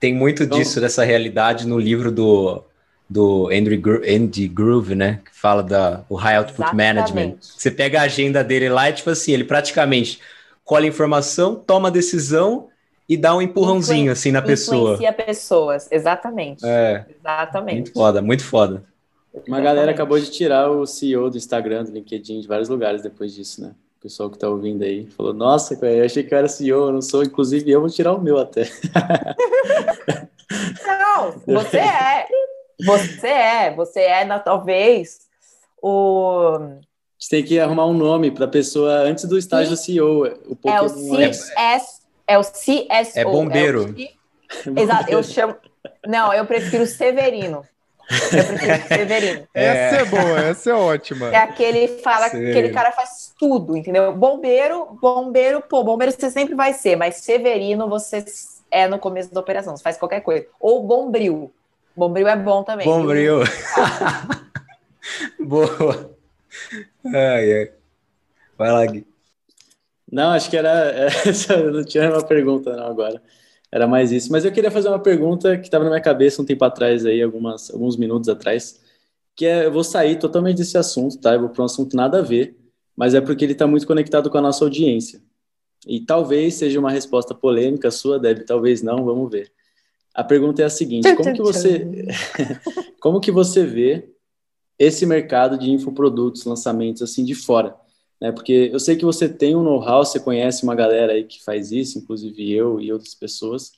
Tem 0.00 0.14
muito 0.14 0.44
então, 0.44 0.58
disso, 0.58 0.80
dessa 0.80 1.04
realidade 1.04 1.66
no 1.66 1.78
livro 1.78 2.10
do, 2.10 2.64
do 3.08 3.48
Andy, 3.52 3.76
Gro 3.76 4.02
Andy 4.02 4.48
Groove, 4.48 4.94
né? 4.94 5.20
Que 5.24 5.38
fala 5.38 5.62
da 5.62 6.04
o 6.08 6.14
High 6.14 6.38
Output 6.38 6.62
Exatamente. 6.62 6.94
Management. 6.94 7.36
Você 7.40 7.70
pega 7.70 8.00
a 8.00 8.04
agenda 8.04 8.42
dele 8.42 8.70
lá 8.70 8.88
e, 8.88 8.94
tipo 8.94 9.10
assim, 9.10 9.32
ele 9.32 9.44
praticamente 9.44 10.20
colhe 10.64 10.88
informação, 10.88 11.54
toma 11.54 11.90
decisão 11.90 12.71
e 13.08 13.16
dá 13.16 13.34
um 13.34 13.42
empurrãozinho 13.42 13.96
Influen 13.96 14.10
assim 14.10 14.32
na 14.32 14.42
pessoa. 14.42 14.94
Influencia 14.94 15.12
pessoas, 15.12 15.88
exatamente. 15.90 16.64
É. 16.64 17.04
Exatamente. 17.18 17.76
Muito 17.76 17.92
foda, 17.92 18.22
muito 18.22 18.44
foda. 18.44 18.84
Uma 19.46 19.60
galera 19.60 19.90
acabou 19.90 20.20
de 20.20 20.30
tirar 20.30 20.70
o 20.70 20.86
CEO 20.86 21.30
do 21.30 21.38
Instagram, 21.38 21.84
do 21.84 21.90
LinkedIn, 21.90 22.40
de 22.40 22.46
vários 22.46 22.68
lugares 22.68 23.02
depois 23.02 23.34
disso, 23.34 23.62
né? 23.62 23.74
O 23.98 24.02
pessoal 24.02 24.28
que 24.28 24.38
tá 24.38 24.48
ouvindo 24.48 24.82
aí 24.82 25.06
falou: 25.06 25.32
Nossa, 25.32 25.78
eu 25.80 26.04
achei 26.04 26.22
que 26.22 26.34
eu 26.34 26.38
era 26.38 26.48
CEO, 26.48 26.88
eu 26.88 26.92
não 26.92 27.00
sou, 27.00 27.22
inclusive 27.22 27.70
eu 27.70 27.80
vou 27.80 27.88
tirar 27.88 28.12
o 28.12 28.20
meu 28.20 28.38
até. 28.38 28.62
não, 30.86 31.32
você 31.46 31.78
é. 31.78 32.26
Você 32.84 33.26
é. 33.26 33.74
Você 33.74 34.00
é, 34.00 34.24
na, 34.24 34.38
talvez, 34.38 35.20
o. 35.80 36.58
Você 37.18 37.30
tem 37.30 37.44
que 37.44 37.58
arrumar 37.60 37.86
um 37.86 37.94
nome 37.94 38.32
para 38.32 38.46
a 38.46 38.48
pessoa 38.48 39.02
antes 39.02 39.24
do 39.24 39.38
estágio 39.38 39.70
do 39.70 39.76
CEO. 39.76 40.26
O 40.46 40.68
é 40.68 40.82
o 40.82 40.88
CS, 40.88 42.01
é 42.32 42.38
o 42.38 42.42
CSO. 42.42 43.18
É 43.18 43.24
bombeiro. 43.24 43.94
É 43.96 44.70
o, 44.70 44.78
exato, 44.80 45.10
eu 45.10 45.22
chamo. 45.22 45.56
Não, 46.06 46.32
eu 46.32 46.44
prefiro 46.46 46.86
Severino. 46.86 47.64
Eu 48.10 48.44
prefiro 48.44 48.88
Severino. 48.88 49.48
Essa 49.54 49.96
é. 49.96 50.00
é 50.00 50.04
boa, 50.04 50.40
essa 50.40 50.70
é 50.70 50.74
ótima. 50.74 51.28
É 51.28 51.36
aquele 51.36 51.88
fala 52.00 52.28
que 52.28 52.36
aquele 52.36 52.70
cara 52.70 52.92
faz 52.92 53.32
tudo, 53.38 53.76
entendeu? 53.76 54.12
Bombeiro, 54.14 54.98
bombeiro, 55.00 55.62
pô, 55.62 55.84
bombeiro 55.84 56.12
você 56.12 56.30
sempre 56.30 56.54
vai 56.54 56.72
ser, 56.72 56.96
mas 56.96 57.16
Severino 57.16 57.88
você 57.88 58.24
é 58.70 58.88
no 58.88 58.98
começo 58.98 59.32
da 59.32 59.40
operação, 59.40 59.76
você 59.76 59.82
faz 59.82 59.96
qualquer 59.96 60.20
coisa. 60.20 60.46
Ou 60.58 60.82
bombril. 60.82 61.52
Bombril 61.96 62.26
é 62.26 62.36
bom 62.36 62.62
também. 62.62 62.86
Bombril. 62.86 63.40
boa. 65.38 66.16
Ai, 67.06 67.52
ai. 67.52 67.72
Vai 68.56 68.72
lá, 68.72 68.86
Gui. 68.86 69.11
Não, 70.12 70.30
acho 70.30 70.50
que 70.50 70.56
era. 70.56 70.68
era 71.48 71.72
não 71.72 71.82
tinha 71.82 72.10
uma 72.10 72.22
pergunta, 72.22 72.76
não, 72.76 72.86
agora 72.86 73.20
era 73.72 73.88
mais 73.88 74.12
isso. 74.12 74.30
Mas 74.30 74.44
eu 74.44 74.52
queria 74.52 74.70
fazer 74.70 74.88
uma 74.88 74.98
pergunta 74.98 75.56
que 75.56 75.64
estava 75.64 75.84
na 75.84 75.90
minha 75.90 76.02
cabeça 76.02 76.42
um 76.42 76.44
tempo 76.44 76.62
atrás, 76.62 77.06
aí, 77.06 77.22
algumas, 77.22 77.70
alguns 77.70 77.96
minutos 77.96 78.28
atrás, 78.28 78.78
que 79.34 79.46
é, 79.46 79.64
eu 79.64 79.72
vou 79.72 79.82
sair 79.82 80.18
totalmente 80.18 80.58
desse 80.58 80.76
assunto, 80.76 81.18
tá? 81.18 81.32
Eu 81.32 81.40
vou 81.40 81.48
para 81.48 81.62
um 81.62 81.64
assunto 81.64 81.96
nada 81.96 82.18
a 82.18 82.22
ver, 82.22 82.54
mas 82.94 83.14
é 83.14 83.20
porque 83.20 83.42
ele 83.42 83.54
está 83.54 83.66
muito 83.66 83.86
conectado 83.86 84.28
com 84.28 84.36
a 84.36 84.42
nossa 84.42 84.62
audiência. 84.62 85.22
E 85.86 86.00
talvez 86.00 86.54
seja 86.54 86.78
uma 86.78 86.90
resposta 86.90 87.34
polêmica 87.34 87.90
sua, 87.90 88.18
Deb, 88.18 88.44
talvez 88.44 88.82
não, 88.82 89.04
vamos 89.04 89.30
ver. 89.30 89.50
A 90.14 90.22
pergunta 90.22 90.60
é 90.60 90.66
a 90.66 90.70
seguinte: 90.70 91.16
como 91.16 91.32
que 91.32 91.42
você, 91.42 92.06
como 93.00 93.20
que 93.20 93.32
você 93.32 93.64
vê 93.64 94.10
esse 94.78 95.06
mercado 95.06 95.58
de 95.58 95.70
infoprodutos, 95.70 96.44
lançamentos 96.44 97.00
assim 97.00 97.24
de 97.24 97.34
fora? 97.34 97.74
Né? 98.22 98.30
Porque 98.30 98.70
eu 98.72 98.78
sei 98.78 98.94
que 98.94 99.04
você 99.04 99.28
tem 99.28 99.56
um 99.56 99.64
know-how, 99.64 100.04
você 100.04 100.20
conhece 100.20 100.62
uma 100.62 100.76
galera 100.76 101.12
aí 101.12 101.24
que 101.24 101.42
faz 101.42 101.72
isso, 101.72 101.98
inclusive 101.98 102.52
eu 102.52 102.80
e 102.80 102.92
outras 102.92 103.16
pessoas. 103.16 103.72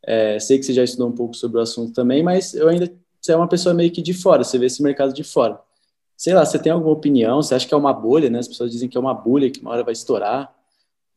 É, 0.00 0.38
sei 0.38 0.56
que 0.56 0.64
você 0.64 0.72
já 0.72 0.84
estudou 0.84 1.08
um 1.08 1.12
pouco 1.12 1.34
sobre 1.34 1.58
o 1.58 1.60
assunto 1.60 1.92
também, 1.92 2.22
mas 2.22 2.54
eu 2.54 2.68
ainda 2.68 2.88
você 3.20 3.32
é 3.32 3.36
uma 3.36 3.48
pessoa 3.48 3.74
meio 3.74 3.90
que 3.90 4.00
de 4.00 4.14
fora, 4.14 4.44
você 4.44 4.56
vê 4.56 4.66
esse 4.66 4.80
mercado 4.80 5.12
de 5.12 5.24
fora. 5.24 5.60
Sei 6.16 6.32
lá, 6.32 6.46
você 6.46 6.60
tem 6.60 6.70
alguma 6.70 6.92
opinião? 6.92 7.42
Você 7.42 7.56
acha 7.56 7.66
que 7.66 7.74
é 7.74 7.76
uma 7.76 7.92
bolha, 7.92 8.30
né? 8.30 8.38
As 8.38 8.46
pessoas 8.46 8.70
dizem 8.70 8.88
que 8.88 8.96
é 8.96 9.00
uma 9.00 9.12
bolha, 9.12 9.50
que 9.50 9.60
uma 9.60 9.72
hora 9.72 9.82
vai 9.82 9.92
estourar. 9.92 10.54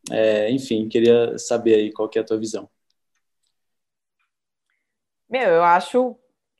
É, 0.09 0.49
enfim, 0.49 0.89
queria 0.89 1.37
saber 1.37 1.75
aí 1.75 1.91
qual 1.91 2.09
que 2.09 2.17
é 2.17 2.21
a 2.23 2.25
tua 2.25 2.39
visão. 2.39 2.67
Meu, 5.29 5.49
eu 5.49 5.63
acho 5.63 6.15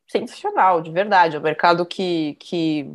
sensacional, 0.08 0.82
de 0.82 0.92
verdade. 0.92 1.36
É 1.36 1.40
um 1.40 1.44
mercado 1.44 1.84
que, 1.84 2.36
que 2.40 2.88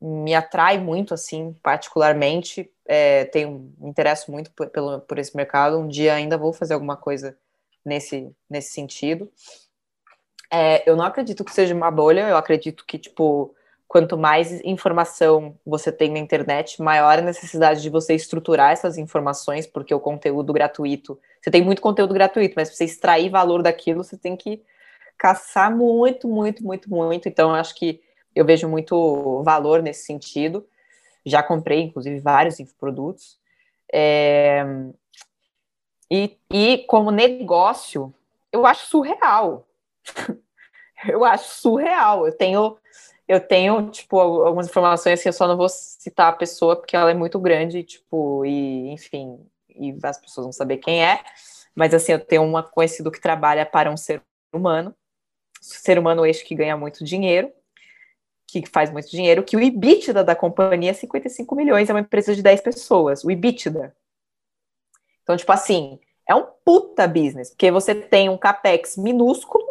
me 0.00 0.34
atrai 0.34 0.78
muito, 0.78 1.12
assim, 1.14 1.54
particularmente. 1.62 2.70
É, 2.86 3.24
tenho, 3.26 3.72
me 3.78 3.90
interesso 3.90 4.30
muito 4.30 4.50
por, 4.52 4.68
pelo, 4.70 5.00
por 5.00 5.18
esse 5.18 5.36
mercado. 5.36 5.78
Um 5.78 5.88
dia 5.88 6.14
ainda 6.14 6.38
vou 6.38 6.52
fazer 6.52 6.74
alguma 6.74 6.96
coisa 6.96 7.36
nesse, 7.84 8.30
nesse 8.48 8.72
sentido. 8.72 9.30
É, 10.50 10.88
eu 10.88 10.96
não 10.96 11.04
acredito 11.04 11.44
que 11.44 11.52
seja 11.52 11.74
uma 11.74 11.90
bolha, 11.90 12.28
eu 12.28 12.36
acredito 12.36 12.84
que, 12.86 12.98
tipo, 12.98 13.54
quanto 13.86 14.16
mais 14.16 14.60
informação 14.62 15.58
você 15.64 15.92
tem 15.92 16.10
na 16.10 16.18
internet, 16.18 16.80
maior 16.80 17.18
a 17.18 17.22
necessidade 17.22 17.82
de 17.82 17.90
você 17.90 18.14
estruturar 18.14 18.72
essas 18.72 18.96
informações, 18.96 19.66
porque 19.66 19.94
o 19.94 20.00
conteúdo 20.00 20.52
gratuito, 20.52 21.18
você 21.40 21.50
tem 21.50 21.62
muito 21.62 21.82
conteúdo 21.82 22.14
gratuito, 22.14 22.54
mas 22.56 22.68
para 22.68 22.76
você 22.76 22.84
extrair 22.84 23.28
valor 23.30 23.62
daquilo, 23.62 24.02
você 24.02 24.16
tem 24.16 24.36
que 24.36 24.62
caçar 25.18 25.74
muito, 25.74 26.28
muito, 26.28 26.62
muito, 26.64 26.88
muito. 26.88 27.28
Então, 27.28 27.50
eu 27.50 27.56
acho 27.56 27.74
que 27.74 28.00
eu 28.34 28.44
vejo 28.44 28.68
muito 28.68 29.42
valor 29.42 29.82
nesse 29.82 30.04
sentido. 30.04 30.66
Já 31.24 31.42
comprei, 31.42 31.82
inclusive, 31.82 32.20
vários 32.20 32.56
produtos. 32.78 33.38
É... 33.92 34.64
E, 36.10 36.38
e 36.50 36.78
como 36.86 37.10
negócio, 37.10 38.14
eu 38.52 38.64
acho 38.64 38.86
surreal. 38.86 39.66
eu 41.06 41.24
acho 41.24 41.54
surreal. 41.60 42.26
Eu 42.26 42.32
tenho, 42.32 42.78
eu 43.26 43.40
tenho, 43.40 43.90
tipo, 43.90 44.18
algumas 44.18 44.68
informações 44.68 45.22
que 45.22 45.28
eu 45.28 45.32
só 45.32 45.46
não 45.46 45.56
vou 45.56 45.68
citar 45.68 46.28
a 46.28 46.36
pessoa 46.36 46.76
porque 46.76 46.96
ela 46.96 47.10
é 47.10 47.14
muito 47.14 47.38
grande, 47.38 47.82
tipo, 47.82 48.44
e 48.44 48.90
enfim, 48.90 49.38
e 49.68 49.94
as 50.02 50.18
pessoas 50.18 50.46
vão 50.46 50.52
saber 50.52 50.78
quem 50.78 51.04
é. 51.04 51.22
Mas 51.74 51.92
assim, 51.94 52.12
eu 52.12 52.20
tenho 52.24 52.42
uma 52.42 52.62
conhecido 52.62 53.10
que 53.10 53.20
trabalha 53.20 53.64
para 53.66 53.90
um 53.90 53.96
ser 53.96 54.22
humano, 54.52 54.94
ser 55.60 55.98
humano 55.98 56.24
eixo 56.24 56.44
que 56.44 56.54
ganha 56.54 56.76
muito 56.76 57.04
dinheiro, 57.04 57.52
que 58.48 58.64
faz 58.66 58.90
muito 58.90 59.10
dinheiro, 59.10 59.44
que 59.44 59.56
o 59.56 59.60
EBITDA 59.60 60.24
da 60.24 60.34
companhia 60.34 60.90
é 60.90 60.94
55 60.94 61.54
milhões, 61.54 61.90
é 61.90 61.92
uma 61.92 62.00
empresa 62.00 62.34
de 62.34 62.42
10 62.42 62.62
pessoas, 62.62 63.22
o 63.22 63.30
EBITDA. 63.30 63.94
Então, 65.22 65.36
tipo 65.36 65.52
assim, 65.52 66.00
é 66.26 66.34
um 66.34 66.46
puta 66.64 67.06
business, 67.06 67.50
porque 67.50 67.70
você 67.70 67.94
tem 67.94 68.30
um 68.30 68.38
capex 68.38 68.96
minúsculo, 68.96 69.66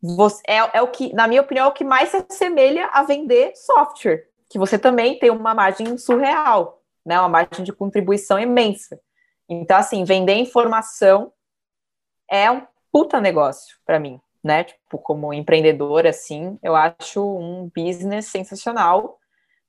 você, 0.00 0.40
é, 0.46 0.78
é 0.78 0.80
o 0.80 0.88
que, 0.88 1.12
na 1.12 1.26
minha 1.26 1.42
opinião, 1.42 1.66
é 1.66 1.68
o 1.68 1.72
que 1.72 1.84
mais 1.84 2.10
se 2.10 2.24
assemelha 2.30 2.86
a 2.92 3.02
vender 3.02 3.54
software, 3.56 4.28
que 4.48 4.58
você 4.58 4.78
também 4.78 5.18
tem 5.18 5.30
uma 5.30 5.52
margem 5.52 5.98
surreal, 5.98 6.80
né, 7.04 7.18
uma 7.18 7.28
margem 7.28 7.64
de 7.64 7.72
contribuição 7.72 8.38
imensa. 8.38 9.00
Então, 9.48 9.76
assim, 9.76 10.04
vender 10.04 10.34
informação 10.34 11.32
é 12.30 12.48
um 12.48 12.64
puta 12.92 13.20
negócio 13.20 13.76
para 13.84 13.98
mim 13.98 14.20
né? 14.42 14.64
Tipo, 14.64 14.98
como 14.98 15.32
empreendedora, 15.32 16.10
assim, 16.10 16.58
eu 16.62 16.74
acho 16.76 17.22
um 17.22 17.70
business 17.74 18.26
sensacional. 18.26 19.18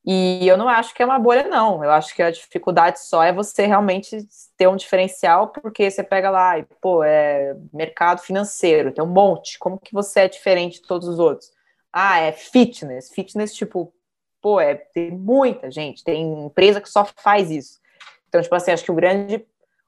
E 0.03 0.47
eu 0.47 0.57
não 0.57 0.67
acho 0.67 0.95
que 0.95 1.03
é 1.03 1.05
uma 1.05 1.19
bolha, 1.19 1.47
não. 1.47 1.83
Eu 1.83 1.91
acho 1.91 2.15
que 2.15 2.23
a 2.23 2.31
dificuldade 2.31 2.99
só 2.99 3.23
é 3.23 3.31
você 3.31 3.67
realmente 3.67 4.27
ter 4.57 4.67
um 4.67 4.75
diferencial, 4.75 5.49
porque 5.49 5.91
você 5.91 6.03
pega 6.03 6.29
lá 6.29 6.57
e, 6.57 6.65
pô, 6.81 7.03
é 7.03 7.55
mercado 7.71 8.21
financeiro, 8.21 8.91
tem 8.91 9.03
um 9.03 9.07
monte. 9.07 9.59
Como 9.59 9.79
que 9.79 9.93
você 9.93 10.21
é 10.21 10.27
diferente 10.27 10.81
de 10.81 10.87
todos 10.87 11.07
os 11.07 11.19
outros? 11.19 11.51
Ah, 11.93 12.19
é 12.19 12.31
fitness. 12.31 13.11
Fitness, 13.13 13.53
tipo, 13.53 13.93
pô, 14.41 14.59
é, 14.59 14.75
tem 14.75 15.11
muita 15.11 15.69
gente, 15.69 16.03
tem 16.03 16.45
empresa 16.45 16.81
que 16.81 16.89
só 16.89 17.05
faz 17.05 17.51
isso. 17.51 17.79
Então, 18.27 18.41
tipo 18.41 18.55
assim, 18.55 18.71
acho 18.71 18.83
que 18.83 18.91
o 18.91 18.95
grande 18.95 19.45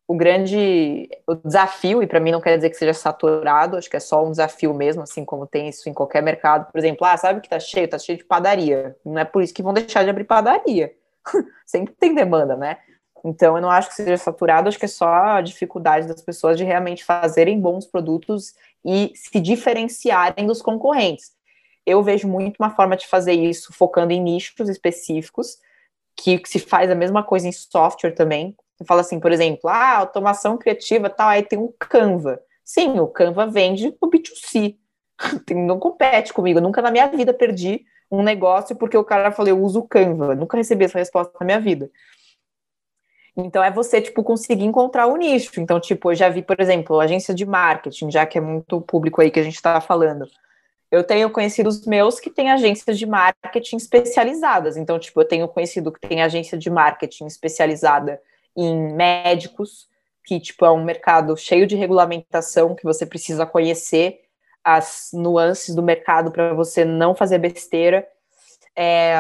o 0.08 0.16
grande 0.16 1.10
o 1.26 1.36
desafio, 1.36 2.04
e 2.04 2.08
para 2.08 2.20
mim 2.20 2.32
não 2.32 2.42
quer 2.42 2.56
dizer 2.58 2.70
que 2.70 2.76
seja 2.76 2.94
saturado, 2.94 3.78
acho 3.78 3.90
que 3.90 3.96
é 3.96 4.00
só 4.00 4.24
um 4.26 4.32
desafio 4.32 4.74
mesmo, 4.74 5.04
assim 5.04 5.24
como 5.24 5.48
tem 5.48 5.70
isso 5.70 5.90
em 5.90 5.94
qualquer 5.94 6.22
mercado. 6.22 6.72
Por 6.72 6.78
exemplo, 6.78 7.06
ah, 7.06 7.16
sabe 7.16 7.42
que 7.42 7.50
tá 7.50 7.60
cheio? 7.60 7.88
Tá 7.88 7.98
cheio 7.98 8.18
de 8.18 8.26
padaria. 8.26 8.96
Não 9.06 9.18
é 9.18 9.26
por 9.26 9.42
isso 9.42 9.54
que 9.54 9.64
vão 9.64 9.74
deixar 9.74 10.04
de 10.04 10.10
abrir 10.10 10.26
padaria. 10.26 10.94
Sempre 11.66 11.94
tem 11.98 12.14
demanda, 12.14 12.56
né? 12.56 12.78
Então, 13.26 13.56
eu 13.56 13.62
não 13.62 13.70
acho 13.70 13.88
que 13.88 13.96
seja 13.96 14.18
saturado, 14.18 14.68
acho 14.68 14.78
que 14.78 14.84
é 14.84 14.90
só 14.90 15.08
a 15.08 15.42
dificuldade 15.42 16.08
das 16.08 16.22
pessoas 16.22 16.58
de 16.58 16.66
realmente 16.66 17.06
fazerem 17.06 17.60
bons 17.60 17.86
produtos 17.86 18.54
e 18.84 19.14
se 19.16 19.40
diferenciarem 19.40 20.46
dos 20.46 20.62
concorrentes. 20.62 21.32
Eu 21.86 22.04
vejo 22.04 22.28
muito 22.28 22.58
uma 22.60 22.72
forma 22.72 22.98
de 22.98 23.08
fazer 23.08 23.34
isso 23.34 23.72
focando 23.72 24.12
em 24.12 24.22
nichos 24.22 24.68
específicos, 24.68 25.58
que 26.18 26.42
se 26.46 26.60
faz 26.60 26.92
a 26.92 26.96
mesma 26.96 27.24
coisa 27.24 27.48
em 27.48 27.52
software 27.54 28.12
também, 28.12 28.56
fala 28.86 29.02
assim, 29.02 29.20
por 29.20 29.32
exemplo, 29.32 29.70
ah, 29.70 29.98
automação 29.98 30.58
criativa 30.58 31.10
tal, 31.10 31.30
aí 31.30 31.44
tem 31.44 31.60
um 31.60 31.74
Canva. 31.80 32.40
Sim, 32.64 33.00
o 33.00 33.08
Canva 33.08 33.48
vende 33.48 33.96
no 34.02 34.10
B2C. 34.10 34.78
não 35.56 35.80
compete 35.80 36.34
comigo. 36.34 36.62
nunca 36.62 36.82
na 36.82 36.92
minha 36.92 37.08
vida 37.08 37.34
perdi 37.34 37.86
um 38.10 38.24
negócio 38.24 38.76
porque 38.76 38.98
o 38.98 39.04
cara 39.04 39.32
falou, 39.32 39.50
eu 39.50 39.62
uso 39.62 39.80
o 39.80 39.88
Canva. 39.88 40.36
Nunca 40.36 40.58
recebi 40.58 40.86
essa 40.86 41.00
resposta 41.00 41.34
na 41.40 41.46
minha 41.46 41.60
vida. 41.60 41.90
Então 43.36 43.64
é 43.64 43.72
você, 43.72 44.00
tipo, 44.00 44.24
conseguir 44.24 44.66
encontrar 44.66 45.08
o 45.08 45.18
nicho. 45.18 45.60
Então, 45.60 45.80
tipo, 45.80 46.12
eu 46.12 46.16
já 46.16 46.30
vi, 46.30 46.42
por 46.44 46.60
exemplo, 46.60 47.00
agência 47.00 47.34
de 47.34 47.46
marketing, 47.46 48.12
já 48.12 48.26
que 48.26 48.38
é 48.38 48.42
muito 48.42 48.80
público 48.82 49.22
aí 49.22 49.32
que 49.32 49.40
a 49.40 49.44
gente 49.44 49.56
está 49.56 49.82
falando. 49.82 50.28
Eu 50.92 51.04
tenho 51.04 51.28
conhecidos 51.32 51.88
meus 51.88 52.20
que 52.20 52.30
têm 52.30 52.52
agências 52.52 53.00
de 53.00 53.08
marketing 53.08 53.78
especializadas. 53.78 54.78
Então, 54.78 55.00
tipo, 55.00 55.20
eu 55.20 55.26
tenho 55.26 55.48
conhecido 55.48 55.92
que 55.92 56.08
tem 56.08 56.22
agência 56.22 56.56
de 56.56 56.70
marketing 56.70 57.26
especializada 57.26 58.22
em 58.56 58.94
médicos, 58.94 59.88
que 60.26 60.40
tipo 60.40 60.66
é 60.66 60.72
um 60.72 60.84
mercado 60.84 61.36
cheio 61.36 61.68
de 61.68 61.76
regulamentação 61.76 62.76
que 62.76 62.84
você 62.84 63.06
precisa 63.06 63.46
conhecer 63.46 64.22
as 64.64 65.10
nuances 65.14 65.76
do 65.76 65.84
mercado 65.84 66.32
para 66.32 66.54
você 66.54 66.86
não 66.86 67.14
fazer 67.14 67.38
besteira. 67.38 68.08
É, 68.76 69.14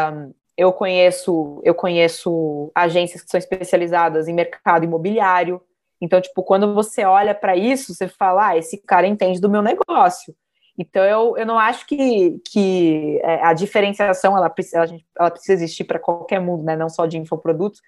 eu 0.57 0.71
conheço 0.71 1.61
eu 1.63 1.75
conheço 1.75 2.71
agências 2.73 3.21
que 3.21 3.29
são 3.29 3.37
especializadas 3.37 4.27
em 4.27 4.33
mercado 4.33 4.85
imobiliário. 4.85 5.61
Então, 5.99 6.19
tipo, 6.19 6.43
quando 6.43 6.73
você 6.73 7.05
olha 7.05 7.33
para 7.33 7.55
isso, 7.55 7.93
você 7.93 8.09
fala, 8.09 8.49
ah, 8.49 8.57
esse 8.57 8.77
cara 8.77 9.07
entende 9.07 9.39
do 9.39 9.49
meu 9.49 9.61
negócio. 9.61 10.35
Então, 10.77 11.03
eu, 11.03 11.37
eu 11.37 11.45
não 11.45 11.57
acho 11.57 11.85
que, 11.85 12.41
que 12.51 13.19
é, 13.23 13.45
a 13.45 13.53
diferenciação 13.53 14.35
ela, 14.35 14.53
ela, 14.73 14.87
ela 15.17 15.31
precisa 15.31 15.53
existir 15.53 15.83
para 15.83 15.99
qualquer 15.99 16.39
mundo, 16.39 16.63
né? 16.63 16.75
não 16.75 16.89
só 16.89 17.05
de 17.05 17.17
infoprodutos, 17.17 17.81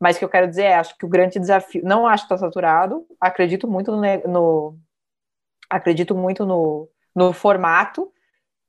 mas 0.00 0.16
o 0.16 0.18
que 0.18 0.24
eu 0.24 0.30
quero 0.30 0.48
dizer 0.48 0.64
é, 0.64 0.74
acho 0.76 0.96
que 0.96 1.04
o 1.04 1.08
grande 1.08 1.38
desafio, 1.38 1.82
não 1.84 2.06
acho 2.06 2.26
que 2.26 2.32
está 2.32 2.46
saturado, 2.46 3.06
acredito 3.20 3.68
muito 3.68 3.92
no, 3.92 4.00
no 4.26 4.78
acredito 5.68 6.14
muito 6.14 6.46
no, 6.46 6.88
no 7.14 7.32
formato, 7.32 8.10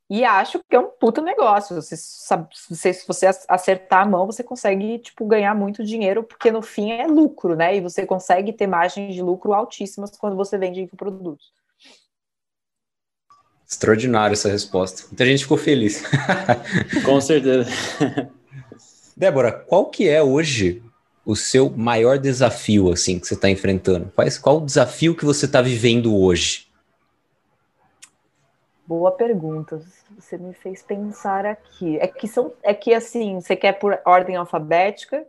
e 0.10 0.26
acho 0.26 0.60
que 0.70 0.76
é 0.76 0.80
um 0.80 0.90
puta 0.90 1.22
negócio. 1.22 1.74
Você 1.74 1.96
sabe, 1.96 2.50
se 2.54 3.08
você 3.08 3.28
acertar 3.48 4.02
a 4.02 4.06
mão, 4.06 4.26
você 4.26 4.44
consegue 4.44 5.00
tipo 5.00 5.26
ganhar 5.26 5.56
muito 5.56 5.86
dinheiro, 5.86 6.22
porque 6.22 6.52
no 6.52 6.62
fim 6.62 6.92
é 6.92 7.08
lucro, 7.08 7.56
né? 7.56 7.78
E 7.78 7.80
você 7.80 8.06
consegue 8.06 8.52
ter 8.52 8.68
margens 8.68 9.16
de 9.16 9.22
lucro 9.22 9.54
altíssimas 9.54 10.12
quando 10.18 10.36
você 10.36 10.58
vende 10.58 10.82
infoprodutos. 10.82 11.54
Extraordinário 13.66 14.34
essa 14.34 14.50
resposta. 14.50 15.04
Muita 15.08 15.26
gente 15.26 15.44
ficou 15.44 15.58
feliz. 15.58 16.04
Com 17.06 17.22
certeza. 17.22 17.70
Débora, 19.16 19.54
qual 19.54 19.86
que 19.86 20.10
é 20.10 20.22
hoje 20.22 20.84
o 21.26 21.36
seu 21.36 21.70
maior 21.70 22.18
desafio 22.18 22.92
assim 22.92 23.20
que 23.20 23.28
você 23.28 23.36
está 23.36 23.50
enfrentando? 23.50 24.12
Qual, 24.16 24.28
qual 24.42 24.58
o 24.58 24.66
desafio 24.66 25.16
que 25.16 25.26
você 25.26 25.46
está 25.46 25.62
vivendo 25.62 26.18
hoje? 26.18 26.68
Boa 28.86 29.12
pergunta. 29.12 29.82
Você 30.20 30.38
me 30.38 30.54
fez 30.54 30.82
pensar 30.82 31.46
aqui. 31.46 31.98
É 32.00 32.08
que 32.08 32.28
são, 32.28 32.54
é 32.62 32.74
que 32.74 32.94
assim, 32.94 33.40
você 33.40 33.56
quer 33.56 33.74
por 33.74 33.98
ordem 34.06 34.36
alfabética? 34.36 35.26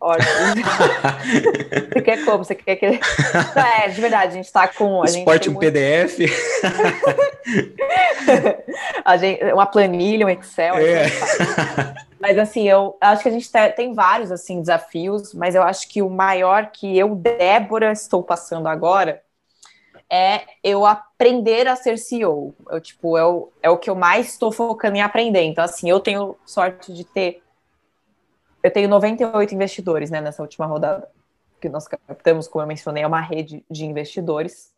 Ordem. 0.00 0.26
você 1.92 2.02
quer 2.02 2.24
como? 2.24 2.44
Você 2.44 2.54
quer 2.54 2.76
que 2.76 2.86
É, 2.86 3.88
de 3.88 4.00
verdade, 4.00 4.32
a 4.32 4.34
gente 4.34 4.46
está 4.46 4.66
com 4.66 5.02
a 5.02 5.04
Esporte 5.04 5.48
um 5.48 5.52
muito... 5.52 5.64
PDF. 5.64 6.18
a 9.04 9.16
gente, 9.16 9.44
uma 9.52 9.66
planilha, 9.66 10.26
um 10.26 10.30
Excel. 10.30 10.76
É. 10.78 11.06
Mas 12.22 12.38
assim, 12.38 12.68
eu 12.68 12.96
acho 13.00 13.20
que 13.24 13.28
a 13.28 13.32
gente 13.32 13.50
tem 13.74 13.92
vários 13.92 14.30
assim 14.30 14.60
desafios, 14.60 15.34
mas 15.34 15.56
eu 15.56 15.62
acho 15.64 15.88
que 15.88 16.00
o 16.00 16.08
maior 16.08 16.70
que 16.70 16.96
eu, 16.96 17.16
Débora, 17.16 17.90
estou 17.90 18.22
passando 18.22 18.68
agora 18.68 19.24
é 20.08 20.42
eu 20.62 20.86
aprender 20.86 21.66
a 21.66 21.74
ser 21.74 21.98
CEO. 21.98 22.54
Eu, 22.70 22.80
tipo, 22.80 23.18
é 23.18 23.26
o, 23.26 23.50
é 23.60 23.68
o 23.68 23.76
que 23.76 23.90
eu 23.90 23.96
mais 23.96 24.28
estou 24.28 24.52
focando 24.52 24.96
em 24.96 25.02
aprender. 25.02 25.42
Então, 25.42 25.64
assim, 25.64 25.90
eu 25.90 25.98
tenho 25.98 26.36
sorte 26.46 26.92
de 26.92 27.02
ter. 27.02 27.42
Eu 28.62 28.70
tenho 28.70 28.88
98 28.88 29.52
investidores 29.52 30.08
né, 30.08 30.20
nessa 30.20 30.42
última 30.42 30.64
rodada 30.64 31.10
que 31.60 31.68
nós 31.68 31.88
captamos, 31.88 32.46
como 32.46 32.62
eu 32.62 32.68
mencionei, 32.68 33.02
é 33.02 33.06
uma 33.06 33.20
rede 33.20 33.64
de 33.68 33.84
investidores. 33.84 34.72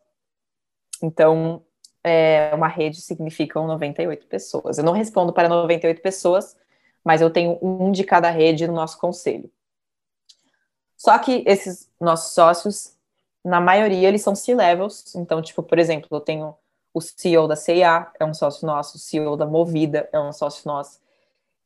Então, 1.02 1.62
é, 2.02 2.52
uma 2.54 2.68
rede 2.68 3.02
significam 3.02 3.66
98 3.66 4.26
pessoas. 4.28 4.78
Eu 4.78 4.84
não 4.84 4.94
respondo 4.94 5.30
para 5.30 5.46
98 5.46 6.00
pessoas, 6.00 6.56
mas 7.04 7.20
eu 7.20 7.30
tenho 7.30 7.58
um 7.60 7.92
de 7.92 8.02
cada 8.02 8.30
rede 8.30 8.66
no 8.66 8.72
nosso 8.72 8.98
conselho. 8.98 9.50
Só 10.96 11.18
que 11.18 11.44
esses 11.46 11.90
nossos 12.00 12.32
sócios, 12.32 12.96
na 13.44 13.60
maioria 13.60 14.08
eles 14.08 14.22
são 14.22 14.34
C-levels, 14.34 15.14
então, 15.14 15.42
tipo, 15.42 15.62
por 15.62 15.78
exemplo, 15.78 16.08
eu 16.10 16.20
tenho 16.20 16.54
o 16.94 17.00
CEO 17.00 17.46
da 17.46 17.56
CIA, 17.56 18.10
é 18.18 18.24
um 18.24 18.32
sócio 18.32 18.66
nosso, 18.66 18.96
o 18.96 19.00
CEO 19.00 19.36
da 19.36 19.44
Movida 19.44 20.08
é 20.12 20.18
um 20.18 20.32
sócio 20.32 20.62
nosso, 20.66 20.98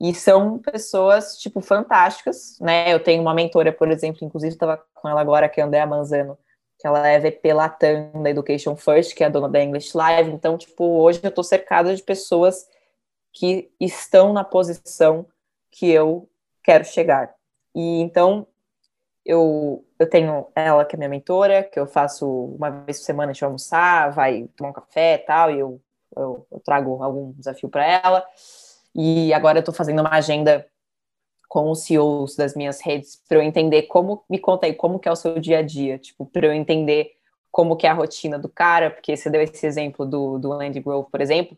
e 0.00 0.14
são 0.14 0.58
pessoas, 0.58 1.36
tipo, 1.38 1.60
fantásticas, 1.60 2.58
né, 2.60 2.92
eu 2.92 2.98
tenho 2.98 3.22
uma 3.22 3.34
mentora, 3.34 3.72
por 3.72 3.90
exemplo, 3.90 4.24
inclusive 4.24 4.54
estava 4.54 4.82
com 4.94 5.08
ela 5.08 5.20
agora, 5.20 5.48
que 5.48 5.60
é 5.60 5.62
a 5.62 5.66
Andrea 5.66 5.86
Manzano, 5.86 6.36
que 6.78 6.86
ela 6.86 7.06
é 7.06 7.18
VP 7.18 7.52
Latam 7.52 8.22
da 8.22 8.30
Education 8.30 8.74
First, 8.76 9.14
que 9.14 9.22
é 9.22 9.26
a 9.26 9.30
dona 9.30 9.48
da 9.48 9.62
English 9.62 9.96
Live, 9.96 10.30
então, 10.30 10.56
tipo, 10.56 10.84
hoje 10.84 11.20
eu 11.22 11.28
estou 11.28 11.44
cercada 11.44 11.94
de 11.94 12.02
pessoas 12.02 12.66
que 13.32 13.70
estão 13.80 14.32
na 14.32 14.44
posição 14.44 15.26
que 15.70 15.90
eu 15.90 16.28
quero 16.62 16.84
chegar. 16.84 17.34
E 17.74 18.00
então, 18.00 18.46
eu, 19.24 19.84
eu 19.98 20.08
tenho 20.08 20.46
ela 20.54 20.84
que 20.84 20.96
é 20.96 20.98
minha 20.98 21.08
mentora, 21.08 21.62
que 21.62 21.78
eu 21.78 21.86
faço 21.86 22.26
uma 22.26 22.70
vez 22.70 22.98
por 22.98 23.04
semana 23.04 23.30
a 23.30 23.32
gente 23.32 23.44
almoçar, 23.44 24.10
vai 24.10 24.48
tomar 24.56 24.70
um 24.70 24.72
café 24.72 25.14
e 25.14 25.18
tal, 25.18 25.50
e 25.50 25.58
eu, 25.58 25.80
eu, 26.16 26.46
eu 26.50 26.60
trago 26.60 27.02
algum 27.02 27.32
desafio 27.32 27.68
para 27.68 27.86
ela. 27.86 28.24
E 28.94 29.32
agora 29.32 29.58
eu 29.58 29.60
estou 29.60 29.74
fazendo 29.74 30.00
uma 30.00 30.14
agenda 30.14 30.66
com 31.48 31.70
os 31.70 31.84
CEOs 31.84 32.36
das 32.36 32.54
minhas 32.54 32.80
redes 32.80 33.22
para 33.28 33.38
eu 33.38 33.42
entender 33.42 33.82
como 33.82 34.24
me 34.28 34.38
conta 34.38 34.66
aí 34.66 34.74
como 34.74 34.98
que 34.98 35.08
é 35.08 35.12
o 35.12 35.16
seu 35.16 35.38
dia 35.38 35.58
a 35.58 35.62
dia, 35.62 35.98
tipo, 35.98 36.26
para 36.26 36.46
eu 36.46 36.52
entender 36.52 37.12
como 37.50 37.76
que 37.76 37.86
é 37.86 37.90
a 37.90 37.94
rotina 37.94 38.38
do 38.38 38.48
cara, 38.48 38.90
porque 38.90 39.16
você 39.16 39.30
deu 39.30 39.40
esse 39.42 39.66
exemplo 39.66 40.04
do, 40.04 40.38
do 40.38 40.48
Land 40.48 40.78
Grove, 40.80 41.10
por 41.10 41.20
exemplo, 41.20 41.56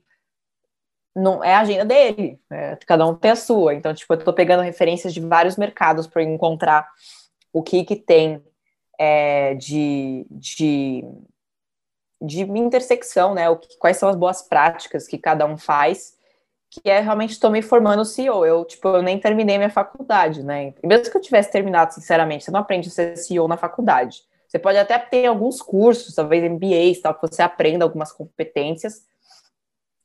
não 1.14 1.42
é 1.42 1.54
a 1.54 1.60
agenda 1.60 1.84
dele, 1.84 2.40
né? 2.48 2.76
cada 2.86 3.06
um 3.06 3.14
tem 3.14 3.30
a 3.30 3.36
sua. 3.36 3.74
Então, 3.74 3.92
tipo, 3.92 4.12
eu 4.12 4.18
estou 4.18 4.32
pegando 4.32 4.62
referências 4.62 5.12
de 5.12 5.20
vários 5.20 5.56
mercados 5.56 6.06
para 6.06 6.22
encontrar 6.22 6.88
o 7.52 7.62
que, 7.62 7.84
que 7.84 7.96
tem 7.96 8.42
é, 8.98 9.54
de, 9.54 10.26
de, 10.30 11.04
de 12.20 12.42
intersecção, 12.42 13.34
né? 13.34 13.48
O 13.48 13.56
que, 13.56 13.76
quais 13.78 13.96
são 13.96 14.08
as 14.08 14.16
boas 14.16 14.42
práticas 14.42 15.08
que 15.08 15.18
cada 15.18 15.46
um 15.46 15.56
faz, 15.56 16.14
que 16.70 16.88
é 16.88 17.00
realmente 17.00 17.32
estou 17.32 17.50
me 17.50 17.62
formando 17.62 18.04
CEO. 18.04 18.46
Eu, 18.46 18.64
tipo, 18.64 18.86
eu 18.88 19.02
nem 19.02 19.18
terminei 19.18 19.58
minha 19.58 19.70
faculdade, 19.70 20.44
né? 20.44 20.74
E 20.82 20.86
mesmo 20.86 21.10
que 21.10 21.16
eu 21.16 21.20
tivesse 21.20 21.50
terminado, 21.50 21.92
sinceramente, 21.92 22.44
você 22.44 22.50
não 22.50 22.60
aprende 22.60 22.88
a 22.88 22.92
ser 22.92 23.16
CEO 23.16 23.48
na 23.48 23.56
faculdade. 23.56 24.22
Você 24.46 24.58
pode 24.58 24.78
até 24.78 24.98
ter 24.98 25.26
alguns 25.26 25.62
cursos, 25.62 26.14
talvez 26.14 26.42
MBAs, 26.42 27.00
tal, 27.00 27.14
que 27.14 27.22
você 27.22 27.42
aprenda 27.42 27.84
algumas 27.84 28.12
competências, 28.12 29.04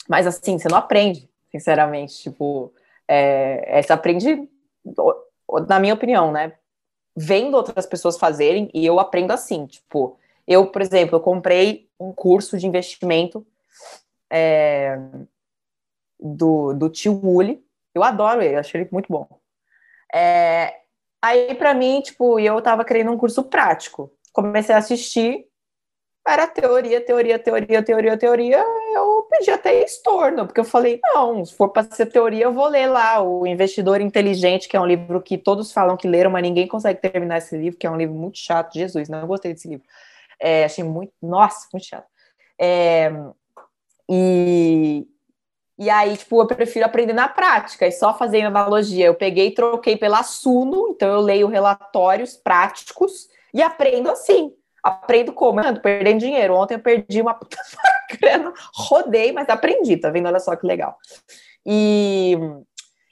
mas 0.08 0.28
assim, 0.28 0.58
você 0.58 0.68
não 0.68 0.78
aprende, 0.78 1.30
sinceramente. 1.52 2.22
Tipo, 2.22 2.74
é, 3.08 3.80
é, 3.80 3.82
você 3.82 3.94
aprende, 3.94 4.50
na 5.68 5.80
minha 5.80 5.94
opinião, 5.94 6.32
né? 6.32 6.54
vendo 7.16 7.56
outras 7.56 7.86
pessoas 7.86 8.18
fazerem 8.18 8.70
e 8.74 8.86
eu 8.86 9.00
aprendo 9.00 9.32
assim, 9.32 9.66
tipo, 9.66 10.20
eu, 10.46 10.68
por 10.68 10.82
exemplo, 10.82 11.16
eu 11.16 11.22
comprei 11.22 11.90
um 12.00 12.12
curso 12.12 12.58
de 12.58 12.68
investimento 12.68 13.48
é, 14.30 15.00
do, 16.20 16.74
do 16.74 16.90
tio 16.90 17.14
Wooly, 17.14 17.64
eu 17.94 18.04
adoro 18.04 18.42
ele, 18.42 18.58
acho 18.58 18.76
ele 18.76 18.90
muito 18.92 19.08
bom. 19.08 19.28
É, 20.14 20.82
aí, 21.22 21.56
para 21.56 21.74
mim, 21.74 22.02
tipo, 22.02 22.38
eu 22.40 22.62
tava 22.62 22.84
querendo 22.84 23.12
um 23.12 23.18
curso 23.18 23.44
prático, 23.44 24.12
comecei 24.34 24.76
a 24.76 24.80
assistir, 24.80 25.48
era 26.28 26.48
teoria, 26.48 27.00
teoria, 27.00 27.40
teoria, 27.40 27.84
teoria, 27.84 28.18
teoria, 28.18 28.66
eu 28.94 29.15
pedi 29.38 29.52
até 29.52 29.84
estorno, 29.84 30.46
porque 30.46 30.60
eu 30.60 30.66
falei, 30.66 31.00
não, 31.04 31.44
se 31.44 31.54
for 31.56 31.70
para 31.70 31.84
ser 31.84 32.08
teoria, 32.08 32.46
eu 32.46 32.54
vou 32.54 32.68
ler 32.68 32.88
lá 32.88 33.22
o 33.22 33.46
Investidor 33.46 34.02
Inteligente, 34.02 34.68
que 34.68 34.78
é 34.78 34.82
um 34.82 34.86
livro 34.86 35.22
que 35.22 35.38
todos 35.38 35.72
falam 35.72 35.98
que 35.98 36.08
leram, 36.08 36.32
mas 36.32 36.42
ninguém 36.42 36.68
consegue 36.68 37.00
terminar 37.02 37.38
esse 37.38 37.58
livro, 37.58 37.78
que 37.78 37.88
é 37.88 37.92
um 37.92 37.98
livro 37.98 38.16
muito 38.16 38.38
chato, 38.38 38.74
Jesus, 38.74 39.10
não 39.10 39.28
gostei 39.28 39.54
desse 39.54 39.68
livro. 39.68 39.86
É, 40.40 40.66
achei 40.66 40.84
muito, 40.84 41.14
nossa, 41.22 41.68
muito 41.72 41.86
chato. 41.86 42.08
É, 42.60 43.12
e, 44.10 45.08
e 45.78 45.90
aí, 45.90 46.16
tipo, 46.16 46.42
eu 46.42 46.48
prefiro 46.48 46.86
aprender 46.86 47.14
na 47.14 47.28
prática 47.28 47.88
e 47.88 47.92
só 47.92 48.18
fazendo 48.18 48.48
analogia. 48.48 49.06
Eu 49.06 49.16
peguei 49.16 49.48
e 49.48 49.54
troquei 49.54 49.98
pela 49.98 50.24
Suno, 50.24 50.90
então 50.90 51.10
eu 51.10 51.22
leio 51.22 51.48
relatórios 51.48 52.36
práticos 52.36 53.28
e 53.54 53.62
aprendo 53.62 54.10
assim. 54.10 54.54
Aprendo 54.86 55.34
como? 55.34 55.60
Ando 55.60 55.82
perdendo 55.82 56.20
dinheiro. 56.20 56.54
Ontem 56.54 56.76
eu 56.76 56.80
perdi 56.80 57.20
uma 57.20 57.34
puta 57.34 57.58
grana, 58.22 58.54
rodei, 58.72 59.32
mas 59.32 59.50
aprendi, 59.50 59.98
tá 59.98 60.12
vendo? 60.12 60.28
Olha 60.28 60.40
só 60.40 60.56
que 60.56 60.68
legal. 60.68 60.96
E 61.66 62.38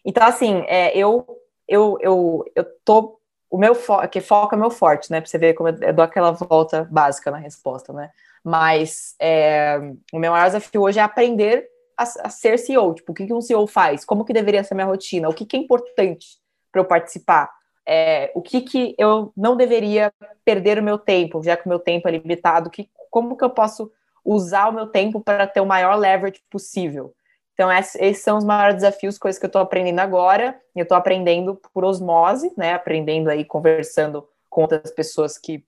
então, 0.06 0.28
assim, 0.28 0.64
é, 0.68 0.96
eu, 0.96 1.26
eu, 1.68 1.98
eu, 2.00 2.46
eu 2.56 2.66
tô. 2.86 3.20
O 3.50 3.58
meu 3.58 3.74
foco, 3.74 4.08
que 4.08 4.22
foco 4.22 4.54
é 4.54 4.58
meu 4.58 4.70
forte, 4.70 5.12
né? 5.12 5.20
Pra 5.20 5.30
você 5.30 5.38
ver 5.40 5.54
como 5.54 5.70
eu, 5.70 5.78
eu 5.82 5.94
dou 5.94 6.04
aquela 6.04 6.32
volta 6.32 6.88
básica 6.92 7.32
na 7.32 7.38
resposta, 7.38 7.92
né? 7.92 8.12
Mas 8.44 9.16
é, 9.20 9.80
o 10.12 10.20
meu 10.20 10.32
maior 10.32 10.46
desafio 10.46 10.82
hoje 10.82 11.00
é 11.00 11.02
aprender 11.02 11.68
a, 11.98 12.04
a, 12.04 12.30
ser 12.30 12.60
CEO. 12.60 12.94
Tipo, 12.94 13.12
o 13.12 13.16
que, 13.16 13.26
que 13.26 13.34
um 13.34 13.42
CEO 13.42 13.66
faz? 13.66 14.06
Como 14.06 14.26
que 14.26 14.34
deveria 14.34 14.64
ser 14.64 14.76
minha 14.76 14.86
rotina? 14.86 15.30
O 15.30 15.34
que, 15.34 15.46
que 15.46 15.56
é 15.56 15.60
importante 15.60 16.38
para 16.72 16.82
eu 16.82 16.86
participar? 16.86 17.50
É, 17.86 18.32
o 18.34 18.42
que, 18.42 18.62
que 18.62 18.96
eu 18.98 19.32
não 19.36 19.56
deveria 19.56 20.14
perder 20.46 20.80
o 20.80 20.84
meu 20.84 20.98
tempo, 20.98 21.44
já 21.44 21.58
que 21.58 21.66
o 21.66 21.70
meu 21.70 21.80
tempo 21.80 22.08
é 22.08 22.12
limitado, 22.12 22.70
que, 22.70 22.90
como 23.10 23.36
que 23.36 23.44
eu 23.44 23.50
posso 23.50 23.92
usar 24.24 24.70
o 24.70 24.74
meu 24.74 24.88
tempo 24.88 25.20
para 25.20 25.46
ter 25.46 25.60
o 25.62 25.66
maior 25.66 25.96
leverage 25.96 26.42
possível. 26.50 27.14
Então, 27.54 27.72
esses 27.72 28.20
são 28.20 28.38
os 28.38 28.44
maiores 28.44 28.76
desafios, 28.76 29.18
coisas 29.18 29.38
que 29.38 29.46
eu 29.46 29.50
estou 29.50 29.62
aprendendo 29.62 30.00
agora. 30.00 30.60
Eu 30.76 30.84
estou 30.84 30.98
aprendendo 30.98 31.60
por 31.72 31.86
osmose, 31.86 32.52
né? 32.58 32.74
Aprendendo 32.74 33.30
aí, 33.30 33.46
conversando 33.46 34.28
com 34.50 34.62
outras 34.62 34.92
pessoas 34.92 35.38
que 35.38 35.64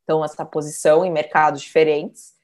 estão 0.00 0.20
nessa 0.22 0.44
posição 0.44 1.04
em 1.04 1.10
mercados 1.10 1.60
diferentes. 1.60 2.34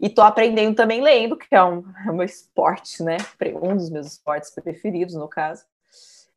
E 0.00 0.06
estou 0.06 0.24
aprendendo 0.24 0.74
também 0.74 1.02
lendo, 1.02 1.36
que 1.36 1.54
é 1.54 1.62
um, 1.62 1.84
é 2.08 2.12
meu 2.12 2.24
esporte, 2.24 3.02
né? 3.02 3.18
Um 3.62 3.76
dos 3.76 3.90
meus 3.90 4.06
esportes 4.06 4.50
preferidos, 4.50 5.14
no 5.14 5.28
caso. 5.28 5.64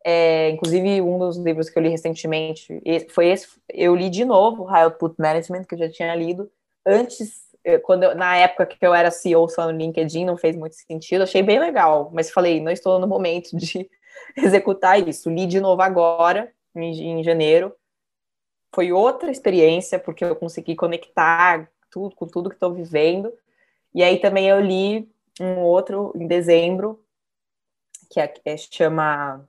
É, 0.07 0.51
inclusive, 0.51 1.01
um 1.01 1.17
dos 1.17 1.35
livros 1.35 1.67
que 1.67 1.79
eu 1.79 1.81
li 1.81 1.89
recentemente 1.89 2.79
foi 3.09 3.29
esse. 3.29 3.47
Eu 3.67 3.95
li 3.95 4.09
de 4.09 4.23
novo 4.23 4.63
High 4.63 4.83
Output 4.83 5.15
Management, 5.17 5.63
que 5.63 5.73
eu 5.73 5.79
já 5.79 5.89
tinha 5.89 6.13
lido 6.13 6.49
antes 6.85 7.45
eu, 7.65 7.81
quando 7.81 8.03
eu, 8.03 8.15
na 8.15 8.37
época 8.37 8.67
que 8.67 8.77
eu 8.85 8.93
era 8.93 9.09
CEO 9.09 9.49
só 9.49 9.65
no 9.65 9.77
LinkedIn, 9.77 10.23
não 10.23 10.37
fez 10.37 10.55
muito 10.55 10.75
sentido, 10.75 11.23
achei 11.23 11.41
bem 11.41 11.59
legal, 11.59 12.11
mas 12.13 12.29
falei, 12.29 12.61
não 12.61 12.71
estou 12.71 12.99
no 12.99 13.07
momento 13.07 13.57
de 13.57 13.89
executar 14.37 15.05
isso. 15.05 15.31
Li 15.31 15.47
de 15.47 15.59
novo 15.59 15.81
agora, 15.81 16.53
em, 16.75 17.19
em 17.19 17.23
janeiro. 17.23 17.75
Foi 18.73 18.91
outra 18.91 19.31
experiência, 19.31 19.97
porque 19.97 20.23
eu 20.23 20.35
consegui 20.35 20.75
conectar 20.75 21.67
tudo 21.89 22.15
com 22.15 22.27
tudo 22.27 22.49
que 22.49 22.55
estou 22.55 22.71
vivendo. 22.71 23.33
E 23.93 24.03
aí 24.03 24.19
também 24.19 24.47
eu 24.47 24.59
li 24.59 25.09
um 25.41 25.61
outro 25.61 26.13
em 26.15 26.27
dezembro, 26.27 27.03
que 28.11 28.19
é, 28.19 28.31
é, 28.45 28.57
chama 28.57 29.47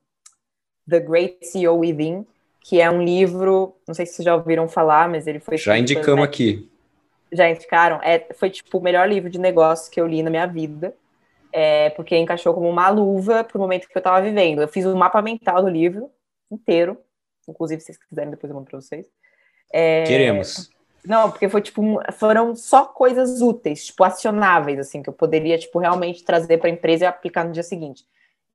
The 0.89 1.01
Great 1.01 1.39
CEO 1.47 1.79
Within, 1.79 2.27
que 2.61 2.81
é 2.81 2.91
um 2.91 3.03
livro, 3.03 3.77
não 3.87 3.95
sei 3.95 4.07
se 4.07 4.15
vocês 4.15 4.25
já 4.25 4.35
ouviram 4.35 4.69
falar, 4.69 5.09
mas 5.09 5.27
ele 5.27 5.41
foi... 5.41 5.57
Já 5.57 5.79
indicamos 5.79 6.25
aqui 6.25 6.69
já 7.33 7.51
indicaram, 7.51 8.01
é, 8.03 8.27
foi 8.35 8.51
tipo 8.51 8.79
o 8.79 8.83
melhor 8.83 9.09
livro 9.09 9.29
de 9.29 9.39
negócios 9.39 9.89
que 9.89 10.01
eu 10.01 10.07
li 10.07 10.23
na 10.23 10.31
minha 10.31 10.47
vida, 10.47 10.95
é, 11.53 11.91
porque 11.91 12.17
encaixou 12.17 12.55
como 12.55 12.69
uma 12.69 12.89
luva 12.89 13.43
pro 13.45 13.59
momento 13.59 13.89
que 13.89 13.97
eu 13.97 14.01
estava 14.01 14.21
vivendo. 14.21 14.63
Eu 14.63 14.69
fiz 14.69 14.85
o 14.85 14.93
um 14.93 14.97
mapa 14.97 15.21
mental 15.23 15.63
do 15.63 15.69
livro 15.69 16.11
inteiro, 16.51 16.99
inclusive 17.49 17.81
se 17.81 17.87
vocês 17.87 17.99
quiserem 18.09 18.31
depois 18.31 18.51
eu 18.51 18.55
mando 18.55 18.69
para 18.69 18.81
vocês. 18.81 19.07
É, 19.73 20.05
Queremos. 20.05 20.71
Não, 21.05 21.31
porque 21.31 21.49
foi 21.49 21.63
tipo 21.63 22.01
foram 22.13 22.55
só 22.57 22.85
coisas 22.85 23.41
úteis, 23.41 23.87
tipo 23.87 24.03
acionáveis 24.03 24.79
assim 24.79 25.03
que 25.03 25.09
eu 25.09 25.13
poderia 25.13 25.57
tipo 25.57 25.79
realmente 25.79 26.25
trazer 26.25 26.59
para 26.59 26.69
a 26.69 26.73
empresa 26.73 27.05
e 27.05 27.07
aplicar 27.07 27.45
no 27.45 27.53
dia 27.53 27.63
seguinte. 27.63 28.05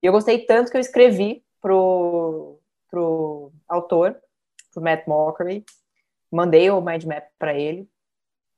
E 0.03 0.05
eu 0.05 0.11
gostei 0.11 0.39
tanto 0.39 0.69
que 0.69 0.75
eu 0.75 0.81
escrevi 0.81 1.43
pro 1.61 2.57
pro 2.89 3.51
autor, 3.69 4.17
pro 4.73 4.83
Matt 4.83 5.07
Mockery, 5.07 5.63
mandei 6.29 6.69
o 6.69 6.81
mind 6.81 7.05
map 7.05 7.29
para 7.39 7.53
ele 7.53 7.89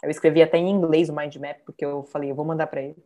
eu 0.04 0.12
escrevi 0.12 0.42
até 0.42 0.58
em 0.58 0.70
inglês 0.70 1.08
o 1.08 1.16
mind 1.16 1.34
map, 1.38 1.60
porque 1.66 1.86
eu 1.86 2.04
falei, 2.04 2.30
eu 2.30 2.36
vou 2.36 2.44
mandar 2.44 2.68
para 2.68 2.82
ele. 2.82 3.02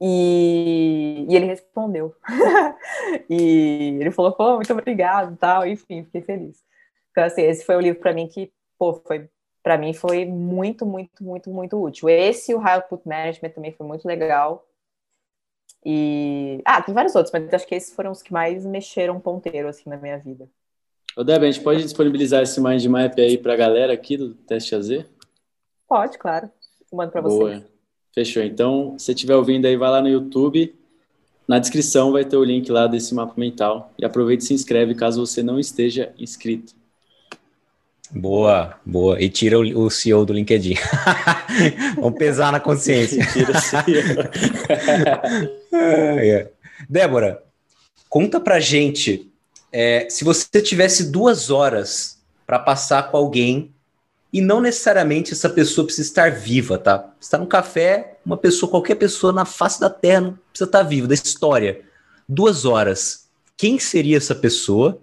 E, 0.00 1.26
e, 1.28 1.36
ele 1.36 1.44
respondeu. 1.44 2.16
e 3.28 3.98
ele 4.00 4.10
falou, 4.10 4.32
pô, 4.32 4.56
muito 4.56 4.72
obrigado, 4.72 5.36
tal, 5.36 5.66
enfim, 5.66 6.02
fiquei 6.04 6.22
feliz. 6.22 6.64
Então, 7.10 7.24
assim, 7.24 7.42
esse 7.42 7.66
foi 7.66 7.76
o 7.76 7.80
livro 7.80 8.00
para 8.00 8.14
mim 8.14 8.26
que, 8.26 8.50
pô, 8.78 8.94
foi 8.94 9.28
para 9.62 9.76
mim 9.76 9.92
foi 9.92 10.24
muito, 10.24 10.86
muito, 10.86 11.22
muito, 11.22 11.50
muito 11.50 11.82
útil. 11.82 12.08
Esse, 12.08 12.54
o 12.54 12.58
High 12.58 12.76
Output 12.76 13.06
Management 13.06 13.50
também 13.50 13.72
foi 13.72 13.86
muito 13.86 14.08
legal. 14.08 14.66
E 15.84 16.60
ah, 16.64 16.82
tem 16.82 16.94
vários 16.94 17.14
outros, 17.14 17.32
mas 17.32 17.52
acho 17.52 17.66
que 17.66 17.74
esses 17.74 17.94
foram 17.94 18.10
os 18.10 18.22
que 18.22 18.32
mais 18.32 18.66
mexeram 18.66 19.18
ponteiro 19.18 19.68
assim 19.68 19.88
na 19.88 19.96
minha 19.96 20.18
vida. 20.18 20.48
Ô, 21.16 21.24
Deb, 21.24 21.42
a 21.42 21.50
gente 21.50 21.62
pode 21.64 21.82
disponibilizar 21.82 22.42
esse 22.42 22.60
mind 22.60 22.84
map 22.86 23.18
aí 23.18 23.36
para 23.36 23.54
a 23.54 23.56
galera 23.56 23.92
aqui 23.92 24.16
do 24.16 24.34
Teste 24.34 24.74
AZ? 24.74 25.04
Pode, 25.88 26.18
claro. 26.18 26.50
Eu 26.90 26.96
mando 26.96 27.10
para 27.10 27.20
vocês. 27.20 27.64
Fechou. 28.14 28.42
Então, 28.42 28.98
se 28.98 29.06
você 29.06 29.12
estiver 29.12 29.34
ouvindo 29.34 29.66
aí, 29.66 29.76
vai 29.76 29.90
lá 29.90 30.00
no 30.00 30.08
YouTube. 30.08 30.74
Na 31.48 31.58
descrição 31.58 32.12
vai 32.12 32.24
ter 32.24 32.36
o 32.36 32.44
link 32.44 32.70
lá 32.70 32.86
desse 32.86 33.14
mapa 33.14 33.34
mental. 33.36 33.92
E 33.98 34.04
aproveite 34.04 34.44
e 34.44 34.46
se 34.46 34.54
inscreve 34.54 34.94
caso 34.94 35.24
você 35.24 35.42
não 35.42 35.58
esteja 35.58 36.12
inscrito. 36.18 36.74
Boa, 38.12 38.74
boa. 38.84 39.20
E 39.20 39.28
tira 39.28 39.58
o, 39.58 39.84
o 39.84 39.90
CEO 39.90 40.24
do 40.24 40.32
LinkedIn. 40.32 40.74
Vamos 41.96 42.18
pesar 42.18 42.50
na 42.50 42.58
consciência. 42.58 43.24
tira 43.32 43.52
o 43.52 43.60
CEO. 43.60 43.82
é. 45.72 46.50
Débora, 46.88 47.42
conta 48.08 48.40
pra 48.40 48.58
gente. 48.58 49.30
É, 49.72 50.08
se 50.10 50.24
você 50.24 50.60
tivesse 50.60 51.10
duas 51.10 51.50
horas 51.50 52.18
para 52.44 52.58
passar 52.58 53.10
com 53.10 53.16
alguém 53.16 53.72
e 54.32 54.40
não 54.40 54.60
necessariamente 54.60 55.32
essa 55.32 55.48
pessoa 55.48 55.84
precisa 55.84 56.08
estar 56.08 56.32
viva, 56.32 56.78
tá? 56.78 56.98
Você 57.20 57.26
está 57.26 57.38
num 57.38 57.46
café, 57.46 58.18
uma 58.26 58.36
pessoa, 58.36 58.68
qualquer 58.70 58.96
pessoa 58.96 59.32
na 59.32 59.44
face 59.44 59.80
da 59.80 59.88
Terra 59.90 60.20
não 60.22 60.38
precisa 60.50 60.68
estar 60.68 60.82
viva, 60.82 61.06
da 61.06 61.14
história. 61.14 61.82
Duas 62.28 62.64
horas. 62.64 63.28
Quem 63.56 63.78
seria 63.78 64.16
essa 64.16 64.34
pessoa 64.34 65.00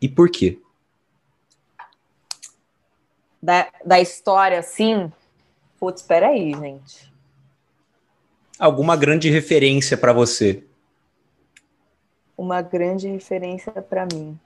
e 0.00 0.08
por 0.08 0.30
quê? 0.30 0.58
Da, 3.46 3.68
da 3.84 4.00
história, 4.00 4.60
sim? 4.60 5.12
Putz, 5.78 6.00
espera 6.00 6.30
aí, 6.30 6.52
gente. 6.52 7.14
Alguma 8.58 8.96
grande 8.96 9.30
referência 9.30 9.96
para 9.96 10.12
você? 10.12 10.64
Uma 12.36 12.60
grande 12.60 13.06
referência 13.06 13.70
para 13.70 14.04
mim. 14.12 14.36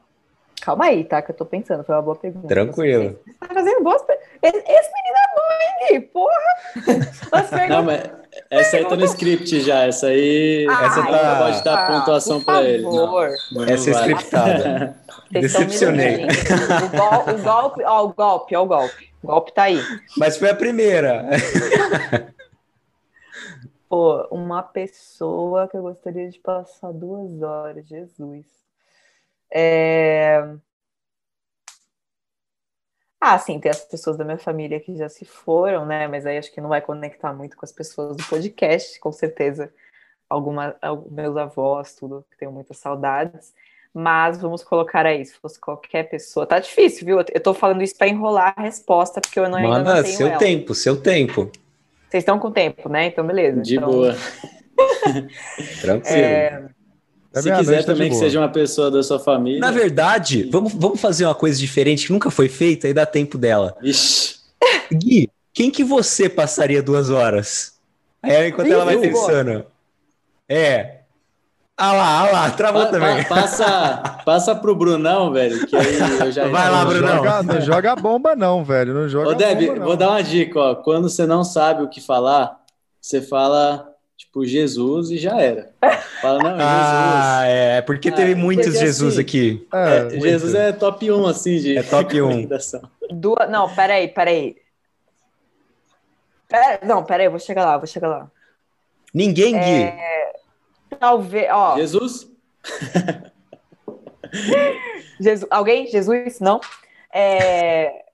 Calma 0.61 0.85
aí, 0.85 1.03
tá? 1.03 1.23
Que 1.23 1.31
eu 1.31 1.35
tô 1.35 1.47
pensando, 1.47 1.83
foi 1.83 1.95
uma 1.95 2.03
boa 2.03 2.17
pergunta. 2.17 2.47
Tranquilo. 2.49 3.19
Você 3.25 3.33
tá 3.41 3.47
fazendo 3.55 3.83
boas 3.83 4.03
perguntas. 4.03 4.29
Esse 4.43 4.91
menino 4.93 5.17
é 5.17 5.35
bom, 5.35 5.95
hein, 5.95 6.01
porra! 6.03 7.69
Não, 7.71 7.83
mas 7.83 8.20
essa 8.51 8.77
aí 8.79 8.85
tá 8.85 8.97
no 8.97 9.05
script 9.05 9.61
já. 9.61 9.85
Essa 9.85 10.09
aí. 10.09 10.67
Ai, 10.69 10.87
essa 10.87 11.03
tá, 11.07 11.39
pode 11.39 11.65
dar 11.65 11.75
ah, 11.79 11.87
pontuação 11.87 12.43
para 12.43 12.65
ele. 12.65 12.83
Não, 12.83 13.65
essa 13.69 13.91
é 13.91 13.93
scriptada. 13.93 14.97
Decepcionei. 15.31 16.25
O, 16.25 16.97
gol, 16.97 17.35
o, 17.35 17.43
golpe, 17.43 17.85
ó, 17.85 18.05
o 18.05 18.13
golpe, 18.13 18.57
ó, 18.57 18.63
o 18.63 18.67
golpe. 18.67 19.11
O 19.23 19.27
golpe 19.29 19.53
tá 19.53 19.65
aí. 19.65 19.81
Mas 20.17 20.37
foi 20.37 20.51
a 20.51 20.55
primeira. 20.55 21.29
Pô, 23.89 24.27
uma 24.31 24.63
pessoa 24.63 25.69
que 25.69 25.77
eu 25.77 25.83
gostaria 25.83 26.29
de 26.29 26.39
passar 26.39 26.93
duas 26.93 27.43
horas, 27.43 27.87
Jesus. 27.87 28.47
É... 29.53 30.10
Ah, 33.33 33.39
sim, 33.39 33.61
tem 33.61 33.71
as 33.71 33.85
pessoas 33.85 34.17
da 34.17 34.25
minha 34.25 34.39
família 34.39 34.81
que 34.81 34.97
já 34.97 35.09
se 35.09 35.25
foram, 35.25 35.87
né? 35.87 36.09
Mas 36.09 36.27
aí 36.27 36.37
acho 36.37 36.51
que 36.51 36.61
não 36.61 36.69
vai 36.69 36.81
conectar 36.81 37.33
muito 37.33 37.57
com 37.57 37.65
as 37.65 37.71
pessoas 37.71 38.17
do 38.17 38.25
podcast, 38.25 38.99
com 38.99 39.13
certeza. 39.13 39.73
Alguma, 40.29 40.75
meus 41.09 41.37
avós, 41.37 41.95
tudo, 41.95 42.25
que 42.29 42.37
tenho 42.37 42.51
muitas 42.51 42.79
saudades. 42.79 43.55
Mas 43.95 44.41
vamos 44.41 44.65
colocar 44.65 45.07
aí, 45.07 45.25
se 45.25 45.35
fosse 45.35 45.61
qualquer 45.61 46.11
pessoa. 46.11 46.45
Tá 46.45 46.59
difícil, 46.59 47.07
viu? 47.07 47.19
Eu 47.21 47.41
tô 47.41 47.55
falando 47.55 47.83
isso 47.83 47.97
para 47.97 48.09
enrolar 48.09 48.53
a 48.57 48.63
resposta, 48.63 49.21
porque 49.21 49.39
eu 49.39 49.49
não, 49.49 49.63
Manda 49.63 49.77
ainda 49.77 49.95
não 49.95 50.03
tenho 50.03 50.17
seu 50.17 50.27
ela. 50.27 50.39
tempo, 50.39 50.75
seu 50.75 51.01
tempo. 51.01 51.53
Vocês 52.09 52.23
estão 52.23 52.37
com 52.37 52.51
tempo, 52.51 52.89
né? 52.89 53.07
Então, 53.07 53.25
beleza. 53.25 53.63
De 53.63 53.77
então... 53.77 53.93
boa. 53.93 54.17
Tranquilo. 55.81 56.17
É... 56.17 56.69
É 57.33 57.43
Se 57.43 57.53
quiser 57.53 57.85
também 57.85 58.11
que 58.11 58.17
seja 58.17 58.41
uma 58.41 58.49
pessoa 58.49 58.91
da 58.91 59.03
sua 59.03 59.19
família. 59.19 59.61
Na 59.61 59.71
verdade, 59.71 60.49
vamos, 60.51 60.73
vamos 60.75 61.01
fazer 61.01 61.25
uma 61.25 61.35
coisa 61.35 61.59
diferente 61.59 62.07
que 62.07 62.13
nunca 62.13 62.31
foi 62.31 62.49
feita 62.49 62.89
e 62.89 62.93
dá 62.93 63.07
tempo 63.07 63.39
dela. 63.39 63.77
Ixi. 63.83 64.41
Gui, 64.93 65.31
quem 65.53 65.71
que 65.71 65.85
você 65.85 66.29
passaria 66.29 66.83
duas 66.83 67.09
horas? 67.09 67.75
Aí 68.23 68.49
enquanto 68.49 68.67
Ih, 68.67 68.73
ela 68.73 68.85
vai 68.85 68.99
pensando. 68.99 69.65
É. 70.49 71.01
Ah 71.77 71.93
lá, 71.93 72.19
ah 72.19 72.31
lá, 72.31 72.51
travou 72.51 72.83
pa, 72.83 72.91
também. 72.91 73.23
Pa, 73.25 73.29
passa, 73.37 73.97
passa 74.25 74.55
pro 74.55 74.75
Brunão, 74.75 75.33
velho, 75.33 75.67
que 75.67 75.75
aí 75.75 75.99
eu 76.21 76.33
já... 76.33 76.47
Vai 76.49 76.71
lá, 76.71 76.85
Brunão. 76.85 77.17
Joga, 77.17 77.43
não 77.43 77.61
joga 77.61 77.97
bomba 77.97 78.37
não, 78.37 78.63
velho, 78.63 78.93
não 78.93 79.09
joga 79.09 79.31
Ô, 79.31 79.35
Deb, 79.35 79.61
bomba, 79.61 79.79
não. 79.79 79.87
vou 79.87 79.97
dar 79.97 80.11
uma 80.11 80.23
dica, 80.23 80.59
ó. 80.59 80.75
Quando 80.75 81.09
você 81.09 81.27
não 81.27 81.43
sabe 81.43 81.83
o 81.83 81.89
que 81.89 82.01
falar, 82.01 82.61
você 83.01 83.23
fala 83.23 83.90
tipo, 84.21 84.45
Jesus 84.45 85.11
e 85.11 85.17
já 85.17 85.41
era. 85.41 85.73
Fala, 86.21 86.43
não, 86.43 86.51
Jesus. 86.61 86.63
Ah, 86.63 87.45
é, 87.47 87.81
porque 87.81 88.13
teve 88.13 88.33
ah, 88.33 88.37
muitos 88.37 88.67
porque, 88.67 88.79
Jesus 88.79 89.15
assim, 89.15 89.23
aqui. 89.23 89.67
É, 89.73 90.15
é, 90.15 90.21
Jesus 90.21 90.55
é 90.55 90.73
top 90.73 91.11
1, 91.11 91.27
assim, 91.27 91.59
de 91.59 91.79
É 91.79 91.83
top 91.83 92.21
1. 92.21 92.47
Duas, 93.11 93.51
não, 93.51 93.75
peraí, 93.75 94.09
peraí. 94.09 94.57
Pera, 96.47 96.81
não, 96.85 97.03
peraí, 97.03 97.29
vou 97.29 97.39
chegar 97.39 97.65
lá, 97.65 97.79
vou 97.79 97.87
chegar 97.87 98.09
lá. 98.09 98.31
Ninguém, 99.15 99.59
Gui. 99.59 99.85
É, 99.85 100.33
talvez, 100.99 101.49
ó. 101.51 101.77
Jesus? 101.77 102.31
Jesus? 105.19 105.49
Alguém? 105.51 105.87
Jesus? 105.87 106.41
Não? 106.41 106.61
É... 107.13 108.05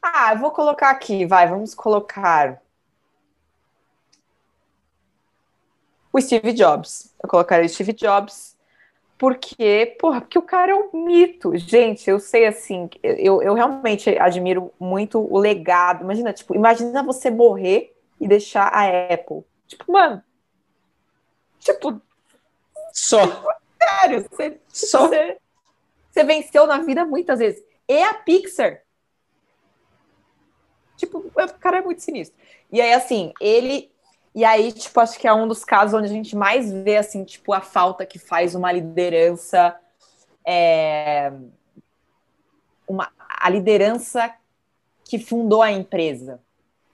Ah, 0.00 0.34
eu 0.34 0.38
vou 0.38 0.52
colocar 0.52 0.90
aqui, 0.90 1.26
vai, 1.26 1.48
vamos 1.48 1.74
colocar 1.74 2.62
o 6.14 6.20
Steve 6.20 6.52
Jobs. 6.52 7.12
Eu 7.20 7.28
colocaria 7.28 7.66
o 7.66 7.68
Steve 7.68 7.92
Jobs 7.92 8.56
porque, 9.18 9.96
porra, 9.98 10.20
porque 10.20 10.38
o 10.38 10.42
cara 10.42 10.72
é 10.72 10.74
um 10.74 11.04
mito. 11.04 11.56
Gente, 11.56 12.08
eu 12.08 12.20
sei 12.20 12.46
assim, 12.46 12.88
eu, 13.02 13.42
eu 13.42 13.54
realmente 13.54 14.10
admiro 14.18 14.72
muito 14.78 15.18
o 15.18 15.38
legado. 15.38 16.04
Imagina, 16.04 16.32
tipo, 16.32 16.54
imagina 16.54 17.02
você 17.02 17.30
morrer 17.30 17.96
e 18.20 18.28
deixar 18.28 18.68
a 18.68 19.12
Apple. 19.12 19.44
Tipo, 19.66 19.90
mano. 19.90 20.22
Tipo. 21.58 22.00
Só. 22.92 23.26
Tipo, 23.26 23.48
sério, 23.82 24.26
você, 24.30 24.60
Só. 24.68 25.08
Você, 25.08 25.38
você 26.10 26.24
venceu 26.24 26.66
na 26.66 26.78
vida 26.78 27.04
muitas 27.04 27.40
vezes. 27.40 27.64
E 27.88 28.02
a 28.02 28.14
Pixar. 28.14 28.82
Tipo, 30.96 31.18
o 31.18 31.58
cara 31.58 31.78
é 31.78 31.82
muito 31.82 32.02
sinistro. 32.02 32.38
E 32.70 32.80
aí, 32.80 32.92
assim, 32.92 33.32
ele 33.40 33.93
e 34.34 34.44
aí, 34.44 34.72
tipo, 34.72 34.98
acho 35.00 35.18
que 35.18 35.28
é 35.28 35.32
um 35.32 35.46
dos 35.46 35.64
casos 35.64 35.94
onde 35.94 36.06
a 36.06 36.12
gente 36.12 36.34
mais 36.34 36.72
vê, 36.72 36.96
assim, 36.96 37.24
tipo, 37.24 37.52
a 37.52 37.60
falta 37.60 38.04
que 38.04 38.18
faz 38.18 38.54
uma 38.54 38.72
liderança. 38.72 39.76
É, 40.44 41.32
uma, 42.86 43.10
a 43.28 43.48
liderança 43.48 44.34
que 45.04 45.18
fundou 45.18 45.62
a 45.62 45.70
empresa. 45.70 46.40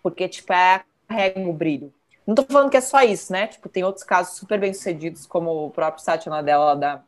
porque, 0.03 0.29
tipo, 0.29 0.53
é 0.53 0.85
carrega 1.09 1.41
o 1.41 1.53
brilho. 1.53 1.93
Não 2.27 2.35
tô 2.35 2.45
falando 2.45 2.71
que 2.71 2.77
é 2.77 2.81
só 2.81 3.03
isso, 3.03 3.33
né? 3.33 3.49
Tipo, 3.49 3.69
tem 3.69 3.83
outros 3.83 4.05
casos 4.05 4.37
super 4.37 4.61
bem 4.61 4.73
sucedidos, 4.73 5.27
como 5.27 5.67
o 5.67 5.71
próprio 5.71 6.05
Satya 6.05 6.31
Nadella 6.31 6.77
da 6.77 7.03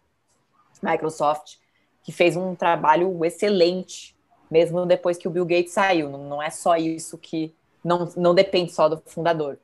Microsoft, 0.82 1.58
que 2.02 2.10
fez 2.10 2.36
um 2.36 2.54
trabalho 2.54 3.24
excelente, 3.24 4.16
mesmo 4.50 4.84
depois 4.84 5.16
que 5.16 5.28
o 5.28 5.30
Bill 5.30 5.46
Gates 5.46 5.72
saiu. 5.72 6.10
Não, 6.10 6.24
não 6.24 6.42
é 6.42 6.50
só 6.50 6.76
isso 6.76 7.16
que 7.18 7.54
não, 7.84 8.10
não 8.16 8.34
depende 8.34 8.72
só 8.72 8.88
do 8.88 9.00
fundador. 9.06 9.58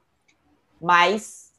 Mas 0.80 1.52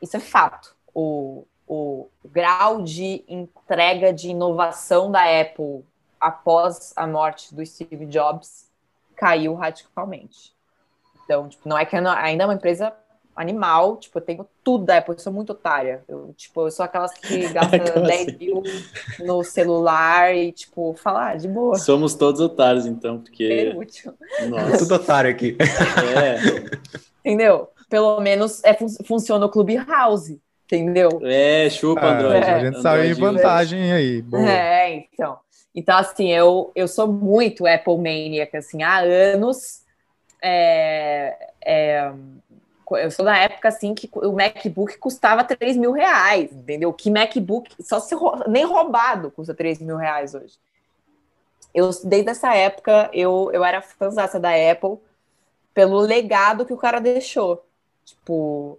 isso 0.00 0.16
é 0.16 0.20
fato. 0.20 0.74
O, 0.94 1.46
o 1.66 2.08
grau 2.24 2.82
de 2.82 3.24
entrega 3.28 4.12
de 4.12 4.30
inovação 4.30 5.10
da 5.10 5.22
Apple 5.40 5.84
após 6.20 6.92
a 6.96 7.06
morte 7.06 7.54
do 7.54 7.64
Steve 7.64 8.06
Jobs 8.06 8.70
caiu 9.16 9.54
radicalmente. 9.54 10.54
Então, 11.24 11.48
tipo, 11.48 11.68
não 11.68 11.78
é 11.78 11.84
que 11.84 11.96
ainda 11.96 12.44
é 12.44 12.46
uma 12.46 12.54
empresa 12.54 12.92
animal, 13.36 13.96
tipo, 13.96 14.18
eu 14.18 14.22
tenho 14.22 14.46
tudo 14.62 14.84
da 14.84 14.98
Apple, 14.98 15.14
eu 15.14 15.18
sou 15.18 15.32
muito 15.32 15.50
otária. 15.50 16.04
Eu, 16.06 16.32
tipo, 16.36 16.66
eu 16.66 16.70
sou 16.70 16.84
aquelas 16.84 17.12
que 17.14 17.48
gastam 17.52 18.02
10 18.02 18.28
assim? 18.28 18.36
mil 18.38 18.62
no 19.20 19.42
celular 19.42 20.34
e, 20.34 20.52
tipo, 20.52 20.94
falar 20.94 21.30
ah, 21.30 21.36
de 21.36 21.48
boa. 21.48 21.76
Somos 21.78 22.14
todos 22.14 22.40
otários, 22.40 22.86
então, 22.86 23.20
porque. 23.20 23.44
É 23.44 23.76
útil. 23.76 24.14
Nossa. 24.48 24.78
Tudo 24.78 24.94
otário 24.94 25.30
aqui. 25.30 25.56
É. 26.16 26.38
Entendeu? 27.20 27.70
Pelo 27.94 28.20
menos 28.20 28.60
é, 28.64 28.74
fun 28.74 28.88
funciona 29.06 29.46
o 29.46 29.48
Clubhouse, 29.48 30.42
entendeu? 30.64 31.20
É, 31.22 31.70
chupa, 31.70 32.00
ah, 32.00 32.10
Android. 32.10 32.44
A 32.44 32.58
gente 32.58 32.82
saiu 32.82 33.04
em 33.04 33.14
vantagem 33.14 33.92
aí. 33.92 34.20
Boa. 34.20 34.50
É, 34.50 34.96
então. 34.96 35.38
Então, 35.72 35.96
assim, 35.96 36.28
eu, 36.28 36.72
eu 36.74 36.88
sou 36.88 37.06
muito 37.06 37.64
Apple 37.68 37.96
Maniac, 37.96 38.56
assim, 38.56 38.82
há 38.82 38.98
anos. 38.98 39.84
É, 40.42 41.36
é, 41.64 42.12
eu 42.90 43.12
sou 43.12 43.24
da 43.24 43.38
época 43.38 43.68
assim 43.68 43.94
que 43.94 44.10
o 44.12 44.32
MacBook 44.32 44.98
custava 44.98 45.44
3 45.44 45.76
mil 45.76 45.92
reais, 45.92 46.50
entendeu? 46.50 46.92
Que 46.92 47.12
MacBook, 47.12 47.76
só 47.78 48.00
se 48.00 48.16
nem 48.48 48.64
roubado 48.64 49.30
custa 49.30 49.54
3 49.54 49.80
mil 49.80 49.96
reais 49.96 50.34
hoje. 50.34 50.58
Eu, 51.72 51.90
desde 52.02 52.30
essa 52.30 52.52
época, 52.56 53.08
eu, 53.12 53.50
eu 53.52 53.64
era 53.64 53.80
fãzaça 53.80 54.40
da 54.40 54.50
Apple 54.50 54.98
pelo 55.72 56.00
legado 56.00 56.66
que 56.66 56.72
o 56.72 56.76
cara 56.76 56.98
deixou. 57.00 57.64
Tipo, 58.04 58.78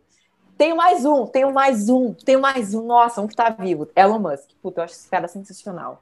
tenho 0.57 0.75
mais 0.75 1.05
um, 1.05 1.25
tenho 1.25 1.53
mais 1.53 1.89
um, 1.89 2.13
tenho 2.13 2.39
mais 2.39 2.73
um. 2.73 2.85
Nossa, 2.85 3.21
um 3.21 3.27
que 3.27 3.35
tá 3.35 3.49
vivo. 3.49 3.89
Elon 3.95 4.19
Musk. 4.19 4.49
Puta, 4.61 4.81
eu 4.81 4.85
acho 4.85 4.93
esse 4.93 5.09
cara 5.09 5.27
sensacional. 5.27 6.01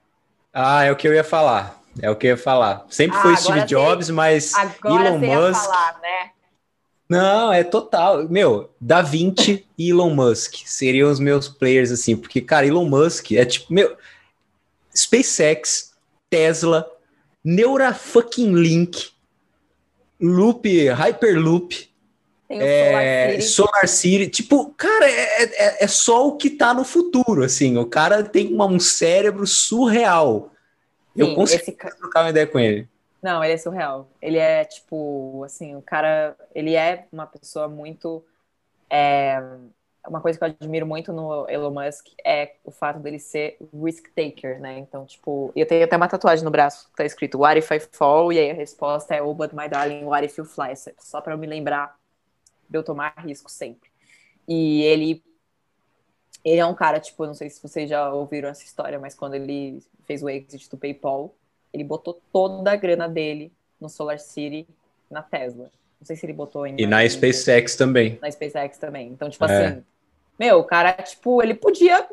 Ah, 0.53 0.83
é 0.83 0.91
o 0.91 0.95
que 0.95 1.07
eu 1.07 1.13
ia 1.13 1.23
falar. 1.23 1.81
É 2.01 2.09
o 2.09 2.15
que 2.15 2.27
eu 2.27 2.31
ia 2.31 2.37
falar. 2.37 2.85
Sempre 2.89 3.17
ah, 3.17 3.21
foi 3.21 3.37
Steve 3.37 3.65
Jobs, 3.65 4.09
mas 4.09 4.53
Elon 4.83 5.17
Musk. 5.17 5.65
Falar, 5.65 5.99
né? 6.01 6.31
Não, 7.09 7.51
é 7.51 7.63
total. 7.63 8.27
Meu, 8.29 8.71
Da 8.79 9.01
Vinci 9.01 9.65
e 9.77 9.89
Elon 9.89 10.13
Musk 10.13 10.55
seriam 10.65 11.11
os 11.11 11.19
meus 11.19 11.47
players, 11.47 11.91
assim, 11.91 12.15
porque, 12.15 12.41
cara, 12.41 12.65
Elon 12.65 12.85
Musk 12.85 13.31
é 13.31 13.45
tipo, 13.45 13.73
meu. 13.73 13.95
SpaceX, 14.95 15.93
Tesla, 16.29 16.89
Neura 17.43 17.93
fucking 17.93 18.53
Link, 18.53 19.11
Loop, 20.21 20.67
Hyperloop, 20.89 21.93
é, 22.49 22.88
Solar, 22.90 23.32
City. 23.32 23.41
Solar, 23.44 23.88
City. 23.88 24.28
Tipo, 24.30 24.74
cara, 24.74 25.10
é, 25.10 25.44
é, 25.44 25.84
é, 25.84 25.88
só 25.88 26.28
o 26.28 26.38
que 26.38 26.49
tá 26.49 26.74
no 26.74 26.84
futuro, 26.84 27.44
assim. 27.44 27.78
O 27.78 27.86
cara 27.86 28.24
tem 28.24 28.53
uma, 28.53 28.65
um 28.65 28.80
cérebro 28.80 29.48
surreal. 29.48 30.52
Sim, 31.15 31.22
Eu 31.22 31.36
consigo 31.36 31.61
esse... 31.61 31.72
trocar 31.72 32.24
uma 32.24 32.30
ideia 32.30 32.48
com 32.48 32.60
ele. 32.60 32.88
Não, 33.22 33.44
ele 33.44 33.53
é 33.53 33.57
surreal. 33.57 34.10
Ele 34.22 34.38
é, 34.38 34.65
tipo, 34.65 35.44
assim, 35.45 35.76
o 35.76 35.82
cara. 35.82 36.36
Ele 36.53 36.76
é 36.76 37.07
uma 37.11 37.26
pessoa 37.26 37.68
muito. 37.68 38.24
É, 38.90 39.41
uma 40.07 40.20
coisa 40.20 40.38
que 40.38 40.44
eu 40.44 40.49
admiro 40.49 40.86
muito 40.86 41.14
no 41.14 41.49
Elon 41.49 41.72
Musk 41.72 42.07
é 42.26 42.56
o 42.65 42.72
fato 42.72 42.99
dele 42.99 43.20
ser 43.20 43.57
risk 43.74 44.10
taker, 44.14 44.60
né? 44.60 44.78
Então, 44.78 45.06
tipo, 45.06 45.52
eu 45.56 45.65
tenho 45.65 45.86
até 45.86 45.95
uma 45.95 46.10
tatuagem 46.10 46.44
no 46.44 46.52
braço 46.52 46.90
que 46.90 46.98
tá 46.98 47.06
escrito 47.06 47.40
What 47.40 47.57
if 47.57 47.72
I 47.72 47.80
fall? 47.80 48.34
E 48.34 48.38
aí 48.38 48.52
a 48.52 48.53
resposta 48.53 49.15
é 49.15 49.22
Oh, 49.22 49.34
but 49.34 49.53
my 49.53 49.70
darling, 49.70 50.03
what 50.03 50.26
if 50.26 50.38
you 50.38 50.44
fly? 50.44 50.74
Só 50.99 51.22
para 51.22 51.34
eu 51.34 51.38
me 51.38 51.48
lembrar 51.48 51.95
de 52.73 52.77
eu 52.77 52.83
tomar 52.83 53.13
risco 53.19 53.49
sempre. 53.49 53.89
E 54.47 54.81
ele. 54.81 55.23
Ele 56.43 56.59
é 56.59 56.65
um 56.65 56.73
cara, 56.73 56.99
tipo, 56.99 57.25
não 57.25 57.33
sei 57.33 57.49
se 57.49 57.61
vocês 57.61 57.89
já 57.89 58.11
ouviram 58.11 58.49
essa 58.49 58.65
história, 58.65 58.99
mas 58.99 59.15
quando 59.15 59.35
ele 59.35 59.81
fez 60.05 60.21
o 60.21 60.29
exit 60.29 60.69
do 60.69 60.75
PayPal, 60.75 61.33
ele 61.71 61.85
botou 61.85 62.19
toda 62.33 62.69
a 62.69 62.75
grana 62.75 63.07
dele 63.07 63.49
no 63.79 63.87
Solar 63.87 64.19
City 64.19 64.67
na 65.09 65.21
Tesla. 65.21 65.71
Não 66.01 66.05
sei 66.05 66.17
se 66.17 66.25
ele 66.25 66.33
botou 66.33 66.67
em. 66.67 66.75
E 66.77 66.85
na 66.85 67.07
SpaceX 67.07 67.77
também. 67.77 68.19
Na 68.21 68.29
SpaceX 68.29 68.77
também. 68.77 69.07
Então, 69.07 69.29
tipo 69.29 69.45
é. 69.45 69.67
assim, 69.67 69.83
meu, 70.37 70.59
o 70.59 70.63
cara, 70.65 70.91
tipo, 70.91 71.41
ele 71.41 71.53
podia. 71.53 72.05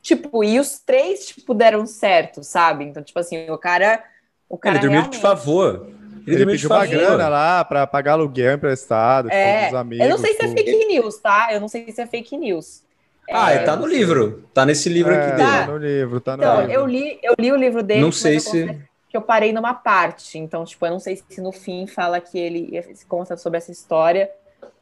Tipo, 0.00 0.42
e 0.42 0.58
os 0.58 0.78
três, 0.78 1.26
tipo, 1.26 1.52
deram 1.52 1.84
certo, 1.84 2.42
sabe? 2.42 2.84
Então, 2.84 3.02
tipo 3.02 3.18
assim, 3.18 3.50
o 3.50 3.58
cara. 3.58 4.02
O 4.48 4.56
cara 4.56 4.78
ele 4.78 4.88
dormiu 4.88 5.10
de 5.10 5.18
favor. 5.18 5.92
Ele, 6.32 6.42
ele 6.42 6.52
pediu 6.52 6.70
uma 6.70 6.86
grana 6.86 7.28
lá 7.28 7.64
para 7.64 7.86
pagar 7.86 8.12
aluguel 8.12 8.54
emprestado, 8.54 9.30
é, 9.30 9.64
tipo, 9.64 9.76
amigos. 9.76 10.04
Eu 10.04 10.10
não 10.10 10.18
sei 10.18 10.34
se 10.34 10.44
é 10.44 10.48
fake 10.48 10.86
news, 10.86 11.18
tá? 11.18 11.48
Eu 11.52 11.60
não 11.60 11.68
sei 11.68 11.90
se 11.92 12.00
é 12.00 12.06
fake 12.06 12.36
news. 12.36 12.82
Ah, 13.30 13.52
é, 13.52 13.58
tá 13.58 13.76
no 13.76 13.86
livro. 13.86 14.44
Tá 14.54 14.64
nesse 14.64 14.88
livro 14.88 15.12
é, 15.12 15.18
aqui 15.18 15.36
dele. 15.36 15.48
Tá 15.48 15.66
no 15.66 15.76
livro, 15.76 16.20
tá 16.20 16.36
no 16.36 16.42
então, 16.42 16.60
livro. 16.60 16.72
Eu 16.72 16.86
li, 16.86 17.18
eu 17.22 17.34
li 17.38 17.52
o 17.52 17.56
livro 17.56 17.82
dele. 17.82 18.00
Não 18.00 18.12
sei 18.12 18.40
se. 18.40 18.78
Que 19.08 19.16
eu 19.16 19.22
parei 19.22 19.52
numa 19.52 19.74
parte. 19.74 20.38
Então, 20.38 20.64
tipo, 20.64 20.84
eu 20.84 20.90
não 20.90 21.00
sei 21.00 21.22
se 21.28 21.40
no 21.40 21.52
fim 21.52 21.86
fala 21.86 22.20
que 22.20 22.38
ele 22.38 22.82
conta 23.06 23.36
sobre 23.36 23.58
essa 23.58 23.70
história. 23.70 24.30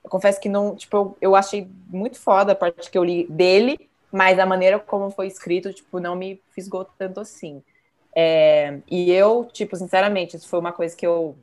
Eu 0.03 0.11
confesso 0.11 0.41
que 0.41 0.49
não, 0.49 0.77
tipo, 0.77 0.97
eu, 0.97 1.17
eu 1.21 1.37
achei 1.37 1.69
muito 1.89 2.19
foda 2.19 2.53
a 2.53 2.55
parte 2.55 2.91
que 2.91 2.99
eu 2.99 3.05
li 3.05 3.27
dele, 3.29 3.89
mas 4.13 4.39
a 4.39 4.47
maneira 4.47 4.79
como 4.79 5.11
foi 5.11 5.27
escrito, 5.27 5.73
tipo, 5.73 5.99
não 5.99 6.15
me 6.15 6.41
fisgou 6.55 6.85
tanto 6.99 7.21
assim. 7.21 7.63
É, 8.19 8.81
e 8.91 9.13
eu, 9.13 9.47
tipo, 9.53 9.77
sinceramente, 9.77 10.39
isso 10.39 10.49
foi 10.49 10.59
uma 10.59 10.73
coisa 10.73 10.97
que 10.97 11.07
eu. 11.07 11.37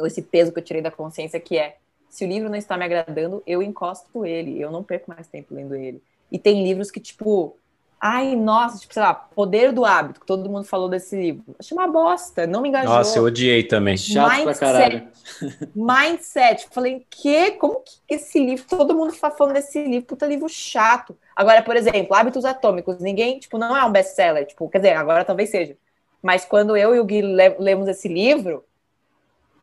Esse 0.00 0.20
peso 0.20 0.52
que 0.52 0.58
eu 0.58 0.62
tirei 0.62 0.82
da 0.82 0.90
consciência, 0.90 1.40
que 1.40 1.56
é 1.56 1.78
se 2.10 2.24
o 2.24 2.28
livro 2.28 2.48
não 2.48 2.56
está 2.56 2.76
me 2.76 2.84
agradando, 2.84 3.42
eu 3.46 3.62
encosto 3.62 4.24
ele, 4.24 4.60
eu 4.60 4.70
não 4.70 4.84
perco 4.84 5.10
mais 5.10 5.26
tempo 5.26 5.54
lendo 5.54 5.74
ele. 5.74 6.02
E 6.30 6.38
tem 6.38 6.62
livros 6.62 6.90
que, 6.90 7.00
tipo, 7.00 7.56
ai, 8.00 8.36
nossa, 8.36 8.78
tipo, 8.78 8.94
sei 8.94 9.02
lá, 9.02 9.14
Poder 9.14 9.72
do 9.72 9.84
Hábito, 9.84 10.20
que 10.20 10.26
todo 10.26 10.48
mundo 10.48 10.64
falou 10.64 10.88
desse 10.88 11.16
livro. 11.16 11.54
Achei 11.58 11.76
uma 11.76 11.88
bosta, 11.88 12.46
não 12.46 12.60
me 12.60 12.68
engajou. 12.68 12.94
Nossa, 12.94 13.18
eu 13.18 13.24
odiei 13.24 13.64
também. 13.64 13.96
Chato 13.96 14.30
Mindset, 14.30 14.44
pra 14.44 14.54
caralho. 14.54 15.08
Mindset. 15.74 16.68
Falei, 16.70 17.06
que? 17.10 17.52
Como 17.52 17.80
que 17.80 17.92
esse 18.08 18.38
livro, 18.38 18.64
todo 18.68 18.94
mundo 18.94 19.14
tá 19.14 19.30
falando 19.30 19.54
desse 19.54 19.82
livro, 19.82 20.06
puta 20.06 20.26
livro 20.26 20.48
chato. 20.48 21.16
Agora, 21.34 21.62
por 21.62 21.76
exemplo, 21.76 22.14
Hábitos 22.14 22.44
Atômicos, 22.44 22.98
ninguém, 22.98 23.38
tipo, 23.38 23.58
não 23.58 23.76
é 23.76 23.84
um 23.84 23.92
best-seller, 23.92 24.46
tipo, 24.46 24.68
quer 24.68 24.78
dizer, 24.78 24.94
agora 24.94 25.24
talvez 25.24 25.50
seja. 25.50 25.76
Mas 26.22 26.44
quando 26.44 26.76
eu 26.76 26.94
e 26.94 27.00
o 27.00 27.04
Gui 27.04 27.22
lemos 27.22 27.86
esse 27.88 28.08
livro, 28.08 28.64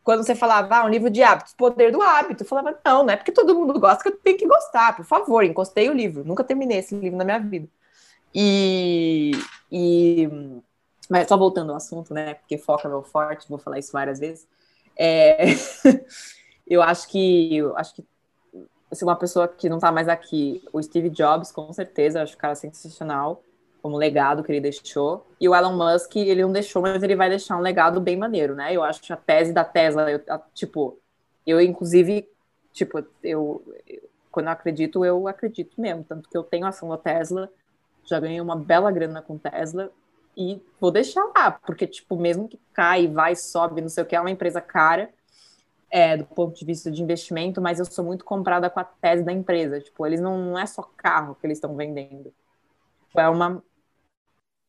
quando 0.04 0.24
você 0.24 0.36
falava, 0.36 0.78
ah, 0.78 0.86
um 0.86 0.90
livro 0.90 1.10
de 1.10 1.24
hábitos, 1.24 1.54
poder 1.54 1.92
do 1.92 2.02
hábito, 2.02 2.44
eu 2.44 2.48
falava, 2.48 2.78
não, 2.86 3.04
não 3.04 3.10
é 3.14 3.18
porque 3.18 3.32
todo 3.32 3.56
mundo 3.56 3.78
gosta 3.80 4.04
que 4.04 4.10
eu 4.10 4.18
tenho 4.18 4.38
que 4.38 4.48
gostar, 4.48 4.96
por 4.96 5.04
favor, 5.04 5.44
encostei 5.44 5.90
o 5.90 5.94
livro, 5.94 6.24
nunca 6.24 6.44
terminei 6.44 6.78
esse 6.78 6.96
livro 6.96 7.18
na 7.18 7.26
minha 7.26 7.40
vida. 7.40 7.68
E, 8.36 9.32
e 9.72 10.30
mas 11.10 11.28
só 11.28 11.38
voltando 11.38 11.70
ao 11.72 11.78
assunto, 11.78 12.14
né, 12.14 12.34
porque 12.34 12.58
foca 12.58 12.90
meu 12.90 13.02
forte, 13.02 13.48
vou 13.48 13.58
falar 13.58 13.80
isso 13.80 13.94
várias 13.94 14.20
vezes, 14.20 14.46
é, 14.98 15.46
eu 16.68 16.82
acho 16.82 17.08
que, 17.08 17.56
eu 17.56 17.78
acho 17.78 17.96
que 17.96 18.06
se 18.92 19.04
uma 19.04 19.16
pessoa 19.16 19.48
que 19.48 19.70
não 19.70 19.78
está 19.78 19.92
mais 19.92 20.10
aqui, 20.10 20.64
o 20.74 20.82
Steve 20.82 21.10
Jobs, 21.10 21.52
com 21.52 21.72
certeza, 21.72 22.20
eu 22.20 22.24
acho 22.24 22.36
o 22.36 22.38
cara 22.38 22.56
sensacional, 22.56 23.42
como 23.82 23.98
legado 23.98 24.44
que 24.44 24.52
ele 24.52 24.62
deixou. 24.62 25.28
E 25.40 25.48
o 25.48 25.54
Elon 25.54 25.76
Musk, 25.76 26.16
ele 26.16 26.42
não 26.42 26.52
deixou, 26.52 26.82
mas 26.82 27.04
ele 27.04 27.16
vai 27.16 27.30
deixar 27.30 27.58
um 27.58 27.62
legado 27.62 28.02
bem 28.02 28.18
maneiro, 28.18 28.56
né? 28.56 28.74
Eu 28.74 28.84
acho 28.84 29.02
que 29.02 29.14
a 29.14 29.18
tese 29.18 29.54
da 29.54 29.64
Tesla, 29.64 30.10
eu, 30.10 30.22
tipo, 30.54 30.98
eu 31.46 31.62
inclusive, 31.62 32.28
tipo, 32.74 32.98
eu, 33.24 33.64
eu, 33.86 34.10
quando 34.32 34.48
eu 34.48 34.52
acredito, 34.52 35.06
eu 35.06 35.28
acredito 35.28 35.80
mesmo. 35.80 36.04
Tanto 36.04 36.30
que 36.30 36.38
eu 36.38 36.44
tenho 36.44 36.66
ação 36.66 36.90
da 36.90 36.98
Tesla, 36.98 37.52
já 38.06 38.20
ganhei 38.20 38.42
uma 38.42 38.56
bela 38.56 38.92
grana 38.92 39.22
com 39.22 39.38
Tesla 39.38 39.92
e 40.38 40.62
vou 40.80 40.92
deixar 40.92 41.24
lá, 41.36 41.52
porque, 41.52 41.88
tipo, 41.88 42.18
mesmo 42.18 42.48
que 42.48 42.60
cai, 42.74 43.08
vai, 43.08 43.36
sobe, 43.36 43.82
não 43.82 43.90
sei 43.90 44.04
o 44.04 44.06
que, 44.06 44.16
é 44.16 44.20
uma 44.20 44.32
empresa 44.32 44.62
cara. 44.62 45.10
É, 45.90 46.18
do 46.18 46.26
ponto 46.26 46.58
de 46.58 46.66
vista 46.66 46.92
de 46.92 47.02
investimento, 47.02 47.62
mas 47.62 47.80
eu 47.80 47.86
sou 47.86 48.04
muito 48.04 48.26
comprada 48.26 48.70
com 48.70 48.80
a 48.80 48.84
tese 48.84 49.24
da 49.24 49.32
empresa. 49.32 49.80
Tipo, 49.80 50.06
eles 50.06 50.20
não, 50.20 50.38
não 50.38 50.60
é 50.60 50.66
só 50.66 50.82
carro 50.98 51.36
que 51.36 51.48
eles 51.48 51.58
estão 51.58 51.74
vendendo. 51.76 52.34
É 53.16 53.30
uma, 53.30 53.64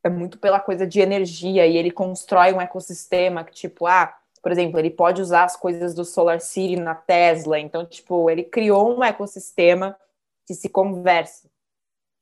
é 0.03 0.09
muito 0.09 0.37
pela 0.39 0.59
coisa 0.59 0.87
de 0.87 0.99
energia 0.99 1.67
e 1.67 1.75
ele 1.75 1.91
constrói 1.91 2.53
um 2.53 2.61
ecossistema 2.61 3.43
que, 3.43 3.51
tipo, 3.51 3.85
ah, 3.85 4.15
por 4.41 4.51
exemplo, 4.51 4.79
ele 4.79 4.89
pode 4.89 5.21
usar 5.21 5.43
as 5.43 5.57
coisas 5.57 5.93
do 5.93 6.05
Solar 6.05 6.39
City 6.39 6.77
na 6.77 6.95
Tesla, 6.95 7.59
então, 7.59 7.85
tipo, 7.85 8.29
ele 8.29 8.43
criou 8.43 8.97
um 8.97 9.03
ecossistema 9.03 9.97
que 10.45 10.53
se 10.53 10.69
conversa. 10.69 11.49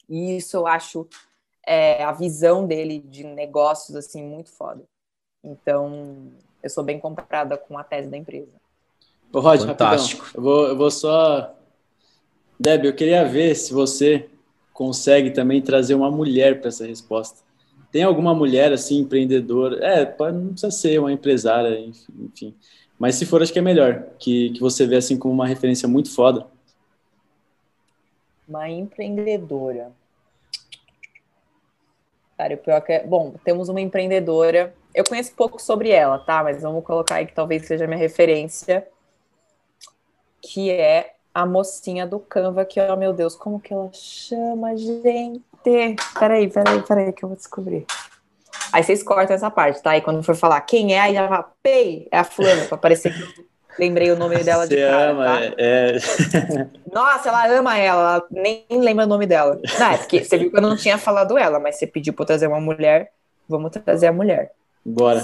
E 0.07 0.37
isso 0.37 0.57
eu 0.57 0.67
acho 0.67 1.07
é, 1.65 2.03
a 2.03 2.11
visão 2.11 2.65
dele 2.65 2.99
de 2.99 3.23
negócios, 3.23 3.95
assim, 3.95 4.23
muito 4.23 4.51
foda. 4.51 4.83
Então, 5.43 6.31
eu 6.61 6.69
sou 6.69 6.83
bem 6.83 6.99
comprada 6.99 7.57
com 7.57 7.77
a 7.77 7.83
tese 7.83 8.09
da 8.09 8.17
empresa. 8.17 8.51
Ô, 9.31 9.39
Rod, 9.39 9.61
Fantástico. 9.61 10.23
rapidão. 10.23 10.43
Eu 10.43 10.43
vou, 10.43 10.67
eu 10.67 10.77
vou 10.77 10.91
só. 10.91 11.53
Deb, 12.59 12.85
eu 12.85 12.95
queria 12.95 13.25
ver 13.25 13.55
se 13.55 13.73
você 13.73 14.29
consegue 14.73 15.31
também 15.31 15.61
trazer 15.61 15.95
uma 15.95 16.11
mulher 16.11 16.59
para 16.59 16.69
essa 16.69 16.85
resposta. 16.85 17.43
Tem 17.91 18.03
alguma 18.03 18.33
mulher 18.33 18.73
assim, 18.73 18.99
empreendedora? 18.99 19.83
É, 19.85 20.05
pode, 20.05 20.37
não 20.37 20.49
precisa 20.49 20.71
ser 20.71 20.99
uma 20.99 21.11
empresária, 21.11 21.79
enfim, 21.79 22.13
enfim. 22.19 22.55
Mas 22.99 23.15
se 23.15 23.25
for, 23.25 23.41
acho 23.41 23.53
que 23.53 23.59
é 23.59 23.61
melhor. 23.61 24.03
Que, 24.19 24.49
que 24.51 24.59
você 24.59 24.85
vê 24.85 24.97
assim 24.97 25.17
como 25.17 25.33
uma 25.33 25.47
referência 25.47 25.87
muito 25.87 26.11
foda. 26.11 26.47
Uma 28.47 28.69
empreendedora. 28.69 29.91
Cara, 32.37 32.53
o 32.53 32.57
pior 32.57 32.81
que 32.81 32.93
é. 32.93 33.03
Bom, 33.03 33.33
temos 33.43 33.69
uma 33.69 33.81
empreendedora. 33.81 34.73
Eu 34.93 35.03
conheço 35.03 35.33
pouco 35.35 35.61
sobre 35.61 35.89
ela, 35.89 36.19
tá? 36.19 36.43
Mas 36.43 36.61
vamos 36.61 36.83
colocar 36.83 37.15
aí 37.15 37.25
que 37.25 37.33
talvez 37.33 37.65
seja 37.65 37.87
minha 37.87 37.97
referência. 37.97 38.87
Que 40.41 40.71
é 40.71 41.15
a 41.33 41.45
mocinha 41.45 42.05
do 42.05 42.19
Canva, 42.19 42.63
que, 42.63 42.79
oh 42.79 42.95
meu 42.95 43.11
Deus, 43.11 43.35
como 43.35 43.59
que 43.59 43.73
ela 43.73 43.89
chama, 43.91 44.75
gente? 44.77 45.43
Peraí, 45.63 46.49
peraí, 46.49 46.81
peraí, 46.81 47.11
que 47.11 47.25
eu 47.25 47.29
vou 47.29 47.35
descobrir. 47.35 47.85
Aí 48.71 48.83
vocês 48.83 49.03
cortam 49.03 49.35
essa 49.35 49.49
parte, 49.49 49.81
tá? 49.81 49.97
E 49.97 50.01
quando 50.01 50.23
for 50.23 50.35
falar 50.35 50.61
quem 50.61 50.93
é, 50.93 50.99
aí 50.99 51.13
já 51.13 51.27
fala, 51.27 51.51
pei, 51.63 52.07
é 52.11 52.19
a 52.19 52.23
fulana, 52.23 52.65
pra 52.65 52.77
parecer 52.77 53.13
que 53.13 53.21
eu 53.39 53.45
lembrei 53.77 54.11
o 54.11 54.15
nome 54.17 54.43
dela 54.43 54.67
de 54.67 54.75
Você 54.75 54.87
cara, 54.87 55.11
ama, 55.11 55.25
tá? 55.25 55.41
é, 55.43 55.53
é- 55.57 55.97
Nossa, 56.91 57.29
ela 57.29 57.47
ama 57.57 57.77
ela, 57.77 58.15
ela 58.15 58.27
nem 58.31 58.65
lembra 58.69 59.05
o 59.05 59.07
nome 59.07 59.25
dela. 59.25 59.59
Não, 59.79 59.91
é 59.91 59.97
porque 59.97 60.23
você 60.23 60.37
viu 60.37 60.49
que 60.51 60.57
eu 60.57 60.61
não 60.61 60.75
tinha 60.75 60.97
falado 60.97 61.37
ela, 61.37 61.59
mas 61.59 61.75
você 61.77 61.85
pediu 61.87 62.13
pra 62.13 62.23
eu 62.23 62.27
trazer 62.27 62.47
uma 62.47 62.59
mulher, 62.61 63.11
vamos 63.47 63.71
trazer 63.71 64.07
a 64.07 64.13
mulher. 64.13 64.51
Bora. 64.85 65.21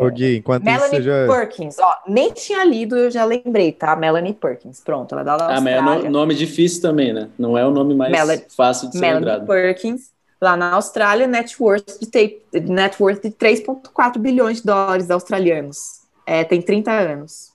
Ô, 0.00 0.08
Gui, 0.10 0.38
enquanto 0.38 0.62
isso, 0.62 0.70
Melanie 0.72 0.96
você 0.96 1.02
já... 1.02 1.26
Perkins, 1.26 1.78
ó, 1.78 1.94
nem 2.08 2.32
tinha 2.32 2.64
lido, 2.64 2.96
eu 2.96 3.10
já 3.10 3.22
lembrei, 3.24 3.70
tá? 3.70 3.94
Melanie 3.94 4.32
Perkins, 4.32 4.80
pronto, 4.80 5.12
ela 5.14 5.20
é 5.20 5.24
da 5.24 5.34
Ah, 5.56 5.60
mas 5.60 6.04
é 6.04 6.08
nome 6.08 6.34
difícil 6.34 6.80
também, 6.80 7.12
né? 7.12 7.28
Não 7.38 7.58
é 7.58 7.66
o 7.66 7.70
nome 7.70 7.94
mais 7.94 8.10
Melanie- 8.10 8.46
fácil 8.48 8.88
de 8.88 8.94
ser 8.94 9.00
Melanie 9.00 9.26
lembrado. 9.26 9.46
Perkins, 9.46 10.10
lá 10.42 10.56
na 10.56 10.72
Austrália, 10.72 11.26
net 11.28 11.54
worth 11.62 12.00
de, 12.00 12.42
net 12.68 13.00
worth 13.00 13.22
de 13.22 13.30
3,4 13.30 14.18
bilhões 14.18 14.58
de 14.58 14.64
dólares 14.64 15.08
australianos. 15.08 16.02
É, 16.26 16.42
tem 16.42 16.60
30 16.60 16.90
anos. 16.90 17.52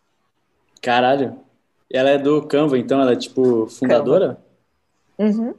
Caralho. 0.81 1.37
Ela 1.91 2.11
é 2.11 2.17
do 2.17 2.41
Canva, 2.43 2.77
então 2.77 3.01
ela 3.01 3.11
é 3.11 3.15
tipo 3.17 3.67
fundadora? 3.67 4.37
Uhum. 5.17 5.53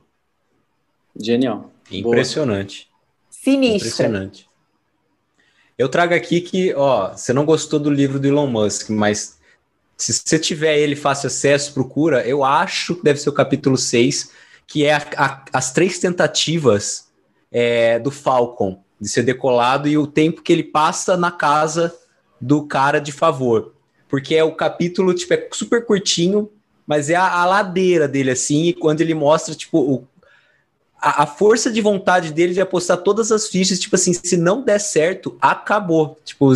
Genial. 1.14 1.70
Impressionante. 1.90 2.88
Sinistra. 3.30 3.76
Impressionante. 3.88 4.48
Eu 5.76 5.88
trago 5.88 6.14
aqui 6.14 6.40
que, 6.40 6.74
ó, 6.74 7.10
você 7.12 7.32
não 7.32 7.44
gostou 7.44 7.78
do 7.78 7.90
livro 7.90 8.18
do 8.18 8.26
Elon 8.26 8.46
Musk, 8.46 8.90
mas 8.90 9.38
se 9.96 10.12
você 10.12 10.38
tiver 10.38 10.78
ele 10.78 10.96
fácil 10.96 11.26
acesso, 11.26 11.74
procura, 11.74 12.26
eu 12.26 12.42
acho 12.42 12.96
que 12.96 13.02
deve 13.04 13.20
ser 13.20 13.28
o 13.28 13.34
capítulo 13.34 13.76
6, 13.76 14.30
que 14.66 14.84
é 14.84 14.94
a- 14.94 15.06
a- 15.16 15.44
as 15.52 15.72
três 15.72 15.98
tentativas 15.98 17.07
é, 17.50 17.98
do 17.98 18.10
Falcon 18.10 18.82
de 19.00 19.08
ser 19.08 19.22
decolado 19.22 19.88
e 19.88 19.96
o 19.96 20.06
tempo 20.06 20.42
que 20.42 20.52
ele 20.52 20.64
passa 20.64 21.16
na 21.16 21.30
casa 21.30 21.94
do 22.40 22.64
cara 22.64 23.00
de 23.00 23.12
favor. 23.12 23.74
Porque 24.08 24.34
é 24.34 24.42
o 24.42 24.54
capítulo, 24.54 25.14
tipo, 25.14 25.34
é 25.34 25.48
super 25.52 25.84
curtinho, 25.84 26.50
mas 26.86 27.10
é 27.10 27.14
a, 27.14 27.30
a 27.30 27.44
ladeira 27.44 28.08
dele, 28.08 28.30
assim, 28.30 28.64
e 28.64 28.72
quando 28.72 29.00
ele 29.00 29.14
mostra, 29.14 29.54
tipo, 29.54 29.78
o, 29.78 30.06
a, 31.00 31.24
a 31.24 31.26
força 31.26 31.70
de 31.70 31.80
vontade 31.80 32.32
dele 32.32 32.54
de 32.54 32.60
apostar 32.60 32.98
todas 32.98 33.30
as 33.30 33.48
fichas, 33.48 33.78
tipo 33.78 33.94
assim, 33.94 34.12
se 34.12 34.36
não 34.36 34.62
der 34.62 34.80
certo, 34.80 35.36
acabou. 35.40 36.18
Tipo, 36.24 36.50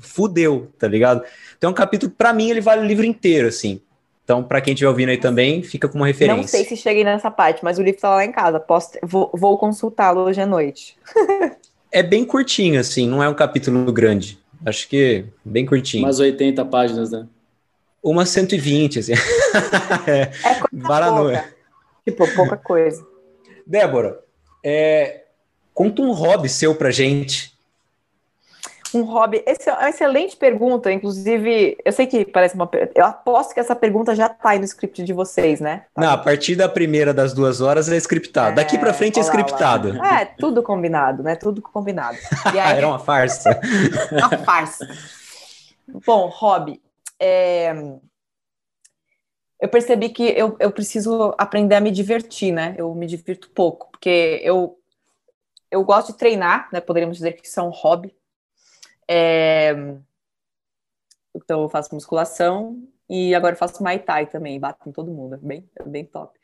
fudeu, 0.00 0.70
tá 0.78 0.86
ligado? 0.86 1.22
Então 1.58 1.68
é 1.68 1.72
um 1.72 1.74
capítulo, 1.76 2.12
pra 2.16 2.32
mim, 2.32 2.50
ele 2.50 2.60
vale 2.60 2.82
o 2.82 2.86
livro 2.86 3.04
inteiro, 3.04 3.48
assim. 3.48 3.80
Então, 4.24 4.42
pra 4.42 4.60
quem 4.60 4.72
estiver 4.72 4.88
ouvindo 4.88 5.08
aí 5.08 5.18
também, 5.18 5.62
fica 5.62 5.88
como 5.88 6.04
referência. 6.04 6.40
Não 6.40 6.46
sei 6.48 6.64
se 6.64 6.76
cheguei 6.76 7.02
nessa 7.02 7.30
parte, 7.30 7.64
mas 7.64 7.78
o 7.78 7.82
livro 7.82 8.00
tá 8.00 8.10
lá 8.10 8.24
em 8.24 8.32
casa. 8.32 8.60
Posso, 8.60 8.92
vou, 9.02 9.30
vou 9.34 9.58
consultá-lo 9.58 10.20
hoje 10.20 10.40
à 10.40 10.46
noite. 10.46 10.96
É 11.90 12.02
bem 12.02 12.24
curtinho, 12.24 12.80
assim, 12.80 13.06
não 13.06 13.22
é 13.22 13.28
um 13.28 13.34
capítulo 13.34 13.92
grande. 13.92 14.38
Acho 14.64 14.88
que 14.88 15.26
bem 15.44 15.66
curtinho. 15.66 16.04
Umas 16.04 16.20
80 16.20 16.64
páginas, 16.64 17.10
né? 17.10 17.26
Uma 18.02 18.24
120, 18.24 19.00
assim. 19.00 19.12
é, 20.06 20.30
É 20.42 20.54
coisa 20.54 21.12
pouca. 21.12 21.54
Tipo, 22.04 22.34
pouca 22.34 22.56
coisa. 22.56 23.06
Débora, 23.66 24.20
é, 24.64 25.22
conta 25.74 26.02
um 26.02 26.12
hobby 26.12 26.48
seu 26.48 26.74
pra 26.74 26.90
gente. 26.90 27.51
Um 28.94 29.02
hobby. 29.02 29.42
Essa 29.46 29.70
é 29.70 29.74
uma 29.74 29.88
excelente 29.88 30.36
pergunta. 30.36 30.92
Inclusive, 30.92 31.78
eu 31.84 31.92
sei 31.92 32.06
que 32.06 32.24
parece 32.24 32.54
uma. 32.54 32.68
Eu 32.94 33.06
aposto 33.06 33.54
que 33.54 33.60
essa 33.60 33.74
pergunta 33.74 34.14
já 34.14 34.28
tá 34.28 34.50
aí 34.50 34.58
no 34.58 34.64
script 34.64 35.02
de 35.02 35.12
vocês, 35.12 35.60
né? 35.60 35.86
Tá 35.94 36.02
Não, 36.02 36.10
a 36.10 36.18
partir 36.18 36.56
da 36.56 36.68
primeira 36.68 37.14
das 37.14 37.32
duas 37.32 37.60
horas 37.60 37.88
é 37.90 37.96
scriptado. 37.96 38.56
Daqui 38.56 38.78
pra 38.78 38.92
frente 38.92 39.18
é 39.18 39.22
scriptado. 39.22 39.96
lá. 39.96 40.20
É, 40.20 40.24
tudo 40.26 40.62
combinado, 40.62 41.22
né? 41.22 41.36
Tudo 41.36 41.62
combinado. 41.62 42.18
Aí, 42.44 42.58
era 42.76 42.86
uma 42.86 42.98
farsa. 42.98 43.58
uma 44.12 44.38
farsa. 44.38 44.86
Bom, 46.06 46.28
hobby. 46.28 46.80
é, 47.20 47.72
Eu 49.60 49.68
percebi 49.68 50.08
que 50.10 50.24
eu, 50.24 50.56
eu 50.58 50.70
preciso 50.70 51.34
aprender 51.38 51.74
a 51.76 51.80
me 51.80 51.90
divertir, 51.90 52.52
né? 52.52 52.74
Eu 52.76 52.94
me 52.94 53.06
divirto 53.06 53.50
pouco, 53.50 53.90
porque 53.90 54.40
eu, 54.42 54.76
eu 55.70 55.84
gosto 55.84 56.12
de 56.12 56.18
treinar, 56.18 56.68
né? 56.72 56.80
Poderíamos 56.80 57.16
dizer 57.16 57.32
que 57.32 57.46
isso 57.46 57.60
é 57.60 57.62
um 57.62 57.70
hobby. 57.70 58.14
É, 59.14 59.74
Então, 61.34 61.62
eu 61.62 61.68
faço 61.68 61.94
musculação 61.94 62.82
e 63.08 63.34
agora 63.34 63.54
eu 63.54 63.58
faço 63.58 63.82
Muay 63.82 63.98
Thai 63.98 64.26
também, 64.26 64.60
bato 64.60 64.88
em 64.88 64.92
todo 64.92 65.10
mundo, 65.10 65.34
é 65.34 65.38
bem, 65.38 65.68
é 65.76 65.82
bem 65.82 66.04
top. 66.04 66.38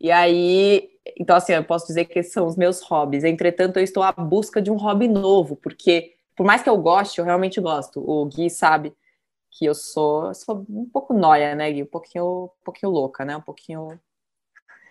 E 0.00 0.10
aí, 0.10 0.90
então 1.18 1.36
assim, 1.36 1.52
eu 1.52 1.64
posso 1.64 1.86
dizer 1.86 2.06
que 2.06 2.18
esses 2.18 2.32
são 2.32 2.46
os 2.46 2.56
meus 2.56 2.82
hobbies. 2.82 3.24
Entretanto, 3.24 3.78
eu 3.78 3.84
estou 3.84 4.02
à 4.02 4.12
busca 4.12 4.60
de 4.60 4.70
um 4.70 4.76
hobby 4.76 5.06
novo, 5.08 5.56
porque 5.56 6.16
por 6.36 6.44
mais 6.44 6.62
que 6.62 6.68
eu 6.68 6.76
goste, 6.76 7.18
eu 7.18 7.24
realmente 7.24 7.60
gosto. 7.60 8.00
O 8.00 8.26
Gui 8.26 8.50
sabe 8.50 8.92
que 9.50 9.64
eu 9.64 9.74
sou, 9.74 10.26
eu 10.28 10.34
sou 10.34 10.66
um 10.68 10.88
pouco 10.88 11.14
noia, 11.14 11.54
né, 11.54 11.70
Gui? 11.70 11.82
Um 11.84 11.86
pouquinho, 11.86 12.44
um 12.44 12.64
pouquinho 12.64 12.90
louca, 12.90 13.24
né? 13.24 13.36
Um 13.36 13.40
pouquinho. 13.42 14.00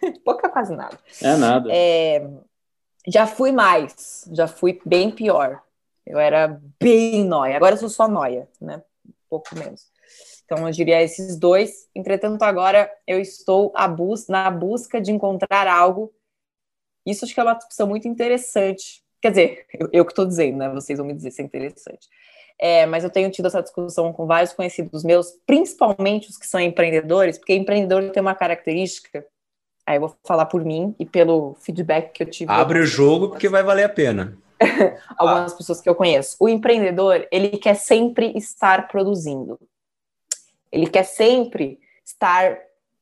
Pouca 0.23 0.49
quase 0.49 0.75
nada. 0.75 0.97
É 1.21 1.35
nada. 1.35 1.69
É, 1.71 2.27
já 3.07 3.27
fui 3.27 3.51
mais, 3.51 4.27
já 4.31 4.47
fui 4.47 4.79
bem 4.85 5.11
pior. 5.11 5.61
Eu 6.05 6.19
era 6.19 6.59
bem 6.79 7.23
noia. 7.23 7.55
Agora 7.55 7.75
eu 7.75 7.79
sou 7.79 7.89
só 7.89 8.07
noia, 8.07 8.47
né? 8.59 8.81
Um 9.07 9.13
pouco 9.29 9.55
menos. 9.55 9.91
Então 10.45 10.67
eu 10.67 10.71
diria 10.71 11.01
esses 11.01 11.37
dois. 11.37 11.87
Entretanto, 11.95 12.41
agora 12.43 12.91
eu 13.07 13.19
estou 13.19 13.71
bus 13.95 14.27
na 14.27 14.49
busca 14.51 14.99
de 14.99 15.11
encontrar 15.11 15.67
algo. 15.67 16.13
Isso 17.05 17.25
acho 17.25 17.33
que 17.33 17.39
é 17.39 17.43
uma 17.43 17.53
discussão 17.53 17.87
muito 17.87 18.07
interessante. 18.07 19.03
Quer 19.21 19.29
dizer, 19.29 19.65
eu, 19.79 19.89
eu 19.93 20.05
que 20.05 20.11
estou 20.11 20.25
dizendo, 20.25 20.57
né? 20.57 20.69
Vocês 20.69 20.97
vão 20.97 21.07
me 21.07 21.13
dizer 21.13 21.31
se 21.31 21.41
é 21.41 21.45
interessante. 21.45 22.07
É, 22.59 22.85
mas 22.85 23.03
eu 23.03 23.09
tenho 23.09 23.31
tido 23.31 23.47
essa 23.47 23.61
discussão 23.61 24.13
com 24.13 24.27
vários 24.27 24.53
conhecidos 24.53 25.03
meus, 25.03 25.31
principalmente 25.47 26.29
os 26.29 26.37
que 26.37 26.45
são 26.45 26.59
empreendedores, 26.59 27.37
porque 27.37 27.55
empreendedor 27.55 28.11
tem 28.11 28.21
uma 28.21 28.35
característica. 28.35 29.25
Aí 29.85 29.97
eu 29.97 30.01
vou 30.01 30.15
falar 30.23 30.45
por 30.45 30.63
mim 30.63 30.95
e 30.99 31.05
pelo 31.05 31.55
feedback 31.55 32.11
que 32.11 32.23
eu 32.23 32.29
tive. 32.29 32.51
Abre 32.51 32.79
o 32.79 32.85
jogo 32.85 33.29
porque 33.29 33.49
vai 33.49 33.63
valer 33.63 33.83
a 33.83 33.89
pena. 33.89 34.37
algumas 35.17 35.53
pessoas 35.53 35.81
que 35.81 35.89
eu 35.89 35.95
conheço. 35.95 36.35
O 36.39 36.47
empreendedor, 36.47 37.27
ele 37.31 37.57
quer 37.57 37.75
sempre 37.75 38.31
estar 38.37 38.87
produzindo. 38.87 39.59
Ele 40.71 40.87
quer 40.87 41.03
sempre 41.03 41.79
estar 42.05 42.57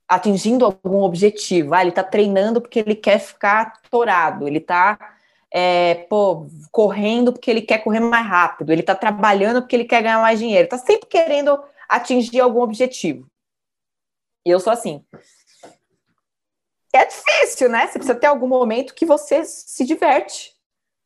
atingindo 0.07 0.65
algum 0.65 1.03
objetivo. 1.03 1.73
Ah, 1.73 1.81
ele 1.81 1.89
está 1.89 2.03
treinando 2.03 2.61
porque 2.61 2.79
ele 2.79 2.95
quer 2.95 3.19
ficar 3.19 3.79
torado. 3.89 4.47
Ele 4.47 4.57
está 4.57 4.97
é, 5.53 6.07
correndo 6.71 7.31
porque 7.31 7.51
ele 7.51 7.61
quer 7.61 7.83
correr 7.83 7.99
mais 7.99 8.25
rápido. 8.25 8.71
Ele 8.71 8.81
está 8.81 8.95
trabalhando 8.95 9.61
porque 9.61 9.75
ele 9.75 9.85
quer 9.85 10.01
ganhar 10.01 10.19
mais 10.19 10.39
dinheiro. 10.39 10.63
Está 10.63 10.77
sempre 10.77 11.07
querendo 11.07 11.61
atingir 11.87 12.39
algum 12.39 12.61
objetivo. 12.61 13.29
E 14.45 14.49
eu 14.49 14.59
sou 14.59 14.73
assim. 14.73 15.03
É 16.91 17.05
difícil, 17.05 17.69
né? 17.69 17.85
Você 17.85 17.99
precisa 17.99 18.15
ter 18.15 18.27
algum 18.27 18.47
momento 18.47 18.95
que 18.95 19.05
você 19.05 19.45
se 19.45 19.85
diverte. 19.85 20.58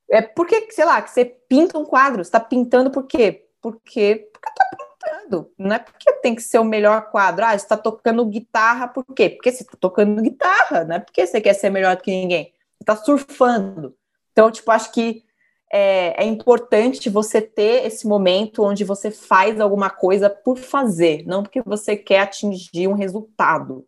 É 0.09 0.21
porque, 0.21 0.71
sei 0.71 0.85
lá, 0.85 1.01
que 1.01 1.11
você 1.11 1.25
pinta 1.25 1.77
um 1.77 1.85
quadro, 1.85 2.23
você 2.23 2.31
tá 2.31 2.39
pintando 2.39 2.91
por 2.91 3.05
quê? 3.05 3.47
Porque, 3.61 4.30
porque 4.31 4.53
tá 4.53 4.65
pintando. 4.77 5.51
Não 5.57 5.75
é 5.75 5.80
porque 5.80 6.11
tem 6.21 6.35
que 6.35 6.41
ser 6.41 6.59
o 6.59 6.65
melhor 6.65 7.09
quadro. 7.09 7.45
Ah, 7.45 7.57
você 7.57 7.67
tá 7.67 7.77
tocando 7.77 8.25
guitarra, 8.25 8.88
por 8.88 9.05
quê? 9.15 9.30
Porque 9.30 9.51
você 9.51 9.63
tá 9.63 9.77
tocando 9.80 10.21
guitarra, 10.21 10.84
não 10.84 10.95
é 10.95 10.99
porque 10.99 11.25
você 11.25 11.41
quer 11.41 11.53
ser 11.53 11.69
melhor 11.69 11.95
do 11.95 12.03
que 12.03 12.11
ninguém. 12.11 12.53
Você 12.77 12.85
tá 12.85 12.95
surfando. 12.95 13.95
Então, 14.31 14.51
tipo, 14.51 14.69
acho 14.71 14.91
que 14.91 15.23
é, 15.71 16.23
é 16.23 16.25
importante 16.25 17.09
você 17.09 17.41
ter 17.41 17.85
esse 17.85 18.07
momento 18.07 18.63
onde 18.63 18.84
você 18.84 19.09
faz 19.09 19.59
alguma 19.59 19.89
coisa 19.89 20.30
por 20.30 20.57
fazer, 20.57 21.23
não 21.25 21.41
porque 21.41 21.61
você 21.61 21.97
quer 21.97 22.19
atingir 22.19 22.88
um 22.88 22.93
resultado. 22.93 23.84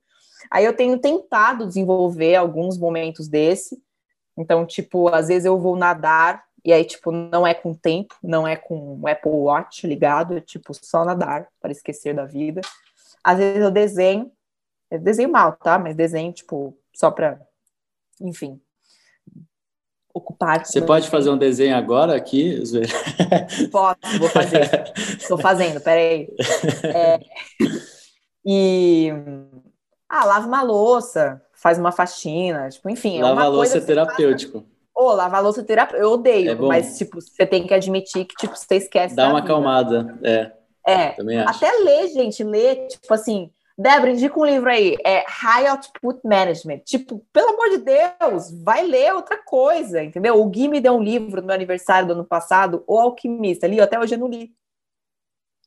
Aí 0.50 0.66
eu 0.66 0.76
tenho 0.76 0.98
tentado 0.98 1.68
desenvolver 1.68 2.36
alguns 2.36 2.78
momentos 2.78 3.28
desse. 3.28 3.80
Então, 4.38 4.66
tipo, 4.66 5.08
às 5.14 5.28
vezes 5.28 5.46
eu 5.46 5.60
vou 5.60 5.76
nadar 5.76 6.44
E 6.64 6.74
aí, 6.74 6.84
tipo, 6.84 7.12
não 7.12 7.46
é 7.46 7.54
com 7.54 7.74
tempo, 7.74 8.16
não 8.24 8.48
é 8.48 8.56
com 8.56 9.00
o 9.00 9.08
Apple 9.08 9.32
Watch 9.32 9.86
ligado, 9.86 10.38
é 10.38 10.42
tipo 10.42 10.74
só 10.74 11.06
nadar 11.06 11.48
para 11.62 11.72
esquecer 11.72 12.16
da 12.16 12.26
vida. 12.26 12.62
Às 13.24 13.38
vezes 13.38 13.62
eu 13.62 13.72
desenho, 13.72 14.32
eu 14.90 15.00
desenho 15.00 15.32
mal, 15.32 15.54
tá? 15.54 15.78
Mas 15.78 15.96
desenho, 15.96 16.34
tipo, 16.34 16.78
só 16.94 17.12
para, 17.12 17.40
enfim, 18.20 18.60
ocupar. 20.16 20.66
Você 20.66 20.82
pode 20.82 21.10
fazer 21.10 21.30
um 21.30 21.38
desenho 21.38 21.76
agora 21.76 22.16
aqui? 22.16 22.64
Posso, 23.72 24.20
vou 24.20 24.30
fazer. 24.30 24.94
Estou 25.20 25.38
fazendo, 25.38 25.82
peraí. 25.82 26.30
É, 26.84 27.20
e. 28.46 29.10
Ah, 30.08 30.24
lava 30.24 30.48
uma 30.48 30.62
louça, 30.62 31.42
faz 31.66 31.80
uma 31.80 31.92
faxina, 31.92 32.70
tipo, 32.70 32.88
enfim. 32.92 33.20
Lava 33.24 33.46
é 33.46 33.48
louça 33.48 33.80
é 33.80 33.82
terapêutico. 33.82 34.60
Ô, 34.96 35.06
oh, 35.06 35.14
lavar 35.14 35.42
louça 35.42 35.62
é 35.62 35.64
terapêutico, 35.64 36.06
eu 36.06 36.12
odeio, 36.12 36.52
é 36.52 36.56
mas, 36.56 36.96
tipo, 36.96 37.20
você 37.20 37.44
tem 37.44 37.66
que 37.66 37.74
admitir 37.74 38.24
que, 38.26 38.36
tipo, 38.36 38.56
você 38.56 38.76
esquece. 38.76 39.16
Dá 39.16 39.30
uma 39.30 39.42
vida. 39.42 39.46
acalmada, 39.46 40.16
é. 40.22 40.52
É, 40.88 41.16
até 41.48 41.72
ler, 41.80 42.10
gente, 42.10 42.44
ler, 42.44 42.86
tipo 42.86 43.12
assim, 43.12 43.50
Débora, 43.76 44.12
indica 44.12 44.40
um 44.40 44.46
livro 44.46 44.70
aí, 44.70 44.96
é 45.04 45.26
High 45.28 45.66
Output 45.66 46.20
Management. 46.24 46.82
Tipo, 46.86 47.26
pelo 47.34 47.50
amor 47.50 47.70
de 47.72 47.78
Deus, 47.80 48.52
vai 48.64 48.86
ler 48.86 49.16
outra 49.16 49.38
coisa, 49.44 50.04
entendeu? 50.04 50.40
O 50.40 50.46
Gui 50.46 50.68
me 50.68 50.80
deu 50.80 50.94
um 50.94 51.02
livro 51.02 51.42
no 51.42 51.48
meu 51.48 51.56
aniversário 51.56 52.08
do 52.08 52.14
ano 52.14 52.26
passado, 52.26 52.84
O 52.86 53.00
Alquimista, 53.00 53.66
li, 53.66 53.82
até 53.82 54.00
hoje 54.00 54.14
eu 54.14 54.20
não 54.20 54.28
li. 54.28 54.52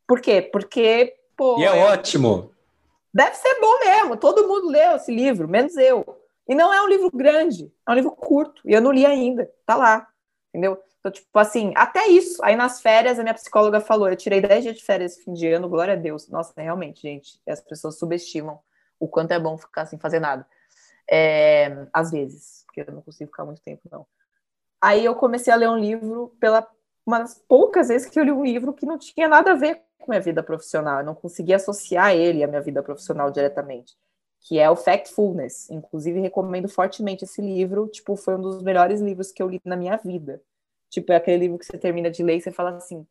Por 0.06 0.20
quê? 0.20 0.42
Porque, 0.42 1.12
pô... 1.36 1.58
E 1.58 1.64
é, 1.64 1.76
é 1.76 1.84
ótimo. 1.86 2.52
Deve 3.18 3.34
ser 3.34 3.60
bom 3.60 3.80
mesmo, 3.80 4.16
todo 4.16 4.46
mundo 4.46 4.68
leu 4.68 4.94
esse 4.94 5.12
livro, 5.12 5.48
menos 5.48 5.76
eu. 5.76 6.22
E 6.48 6.54
não 6.54 6.72
é 6.72 6.80
um 6.80 6.86
livro 6.86 7.10
grande, 7.10 7.68
é 7.84 7.90
um 7.90 7.94
livro 7.94 8.12
curto, 8.12 8.62
e 8.64 8.72
eu 8.72 8.80
não 8.80 8.92
li 8.92 9.04
ainda, 9.04 9.50
tá 9.66 9.74
lá, 9.74 10.06
entendeu? 10.50 10.80
Então, 11.00 11.10
tipo 11.10 11.36
assim, 11.36 11.72
até 11.74 12.06
isso. 12.06 12.40
Aí 12.44 12.54
nas 12.54 12.80
férias, 12.80 13.18
a 13.18 13.22
minha 13.24 13.34
psicóloga 13.34 13.80
falou: 13.80 14.08
eu 14.08 14.14
tirei 14.14 14.40
10 14.40 14.62
dias 14.62 14.76
de 14.76 14.84
férias 14.84 15.16
fim 15.16 15.32
de 15.32 15.48
ano, 15.48 15.68
glória 15.68 15.94
a 15.94 15.96
Deus. 15.96 16.28
Nossa, 16.28 16.52
realmente, 16.56 17.02
gente, 17.02 17.40
as 17.48 17.60
pessoas 17.60 17.98
subestimam 17.98 18.60
o 19.00 19.08
quanto 19.08 19.32
é 19.32 19.40
bom 19.40 19.58
ficar 19.58 19.84
sem 19.86 19.98
fazer 19.98 20.20
nada. 20.20 20.46
É, 21.10 21.88
às 21.92 22.12
vezes, 22.12 22.62
porque 22.66 22.88
eu 22.88 22.94
não 22.94 23.02
consigo 23.02 23.32
ficar 23.32 23.44
muito 23.44 23.60
tempo, 23.62 23.82
não. 23.90 24.06
Aí 24.80 25.04
eu 25.04 25.16
comecei 25.16 25.52
a 25.52 25.56
ler 25.56 25.68
um 25.68 25.76
livro 25.76 26.36
pela 26.38 26.64
uma 27.04 27.18
das 27.18 27.34
poucas 27.48 27.88
vezes 27.88 28.08
que 28.08 28.20
eu 28.20 28.22
li 28.22 28.30
um 28.30 28.44
livro 28.44 28.72
que 28.72 28.86
não 28.86 28.96
tinha 28.96 29.26
nada 29.26 29.52
a 29.52 29.56
ver 29.56 29.87
com 29.98 30.10
minha 30.10 30.20
vida 30.20 30.42
profissional. 30.42 31.00
Eu 31.00 31.04
não 31.04 31.14
conseguia 31.14 31.56
associar 31.56 32.14
ele 32.14 32.42
à 32.42 32.46
minha 32.46 32.60
vida 32.60 32.82
profissional 32.82 33.30
diretamente. 33.30 33.94
Que 34.40 34.58
é 34.58 34.70
o 34.70 34.76
Factfulness. 34.76 35.68
Inclusive, 35.70 36.20
recomendo 36.20 36.68
fortemente 36.68 37.24
esse 37.24 37.40
livro. 37.40 37.88
Tipo, 37.88 38.16
foi 38.16 38.36
um 38.36 38.40
dos 38.40 38.62
melhores 38.62 39.00
livros 39.00 39.32
que 39.32 39.42
eu 39.42 39.48
li 39.48 39.60
na 39.64 39.76
minha 39.76 39.96
vida. 39.96 40.40
Tipo, 40.88 41.12
é 41.12 41.16
aquele 41.16 41.38
livro 41.38 41.58
que 41.58 41.66
você 41.66 41.76
termina 41.76 42.10
de 42.10 42.22
ler 42.22 42.36
e 42.36 42.40
você 42.40 42.50
fala 42.50 42.76
assim: 42.76 43.06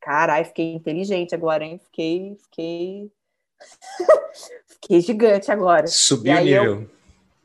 carai, 0.00 0.44
fiquei 0.44 0.74
inteligente 0.74 1.34
agora, 1.34 1.64
hein? 1.64 1.78
Fiquei. 1.78 2.36
Fiquei. 2.42 3.12
fiquei 4.66 5.00
gigante 5.00 5.52
agora. 5.52 5.86
Subiu 5.86 6.34
o 6.34 6.40
nível. 6.40 6.64
Eu... 6.64 6.90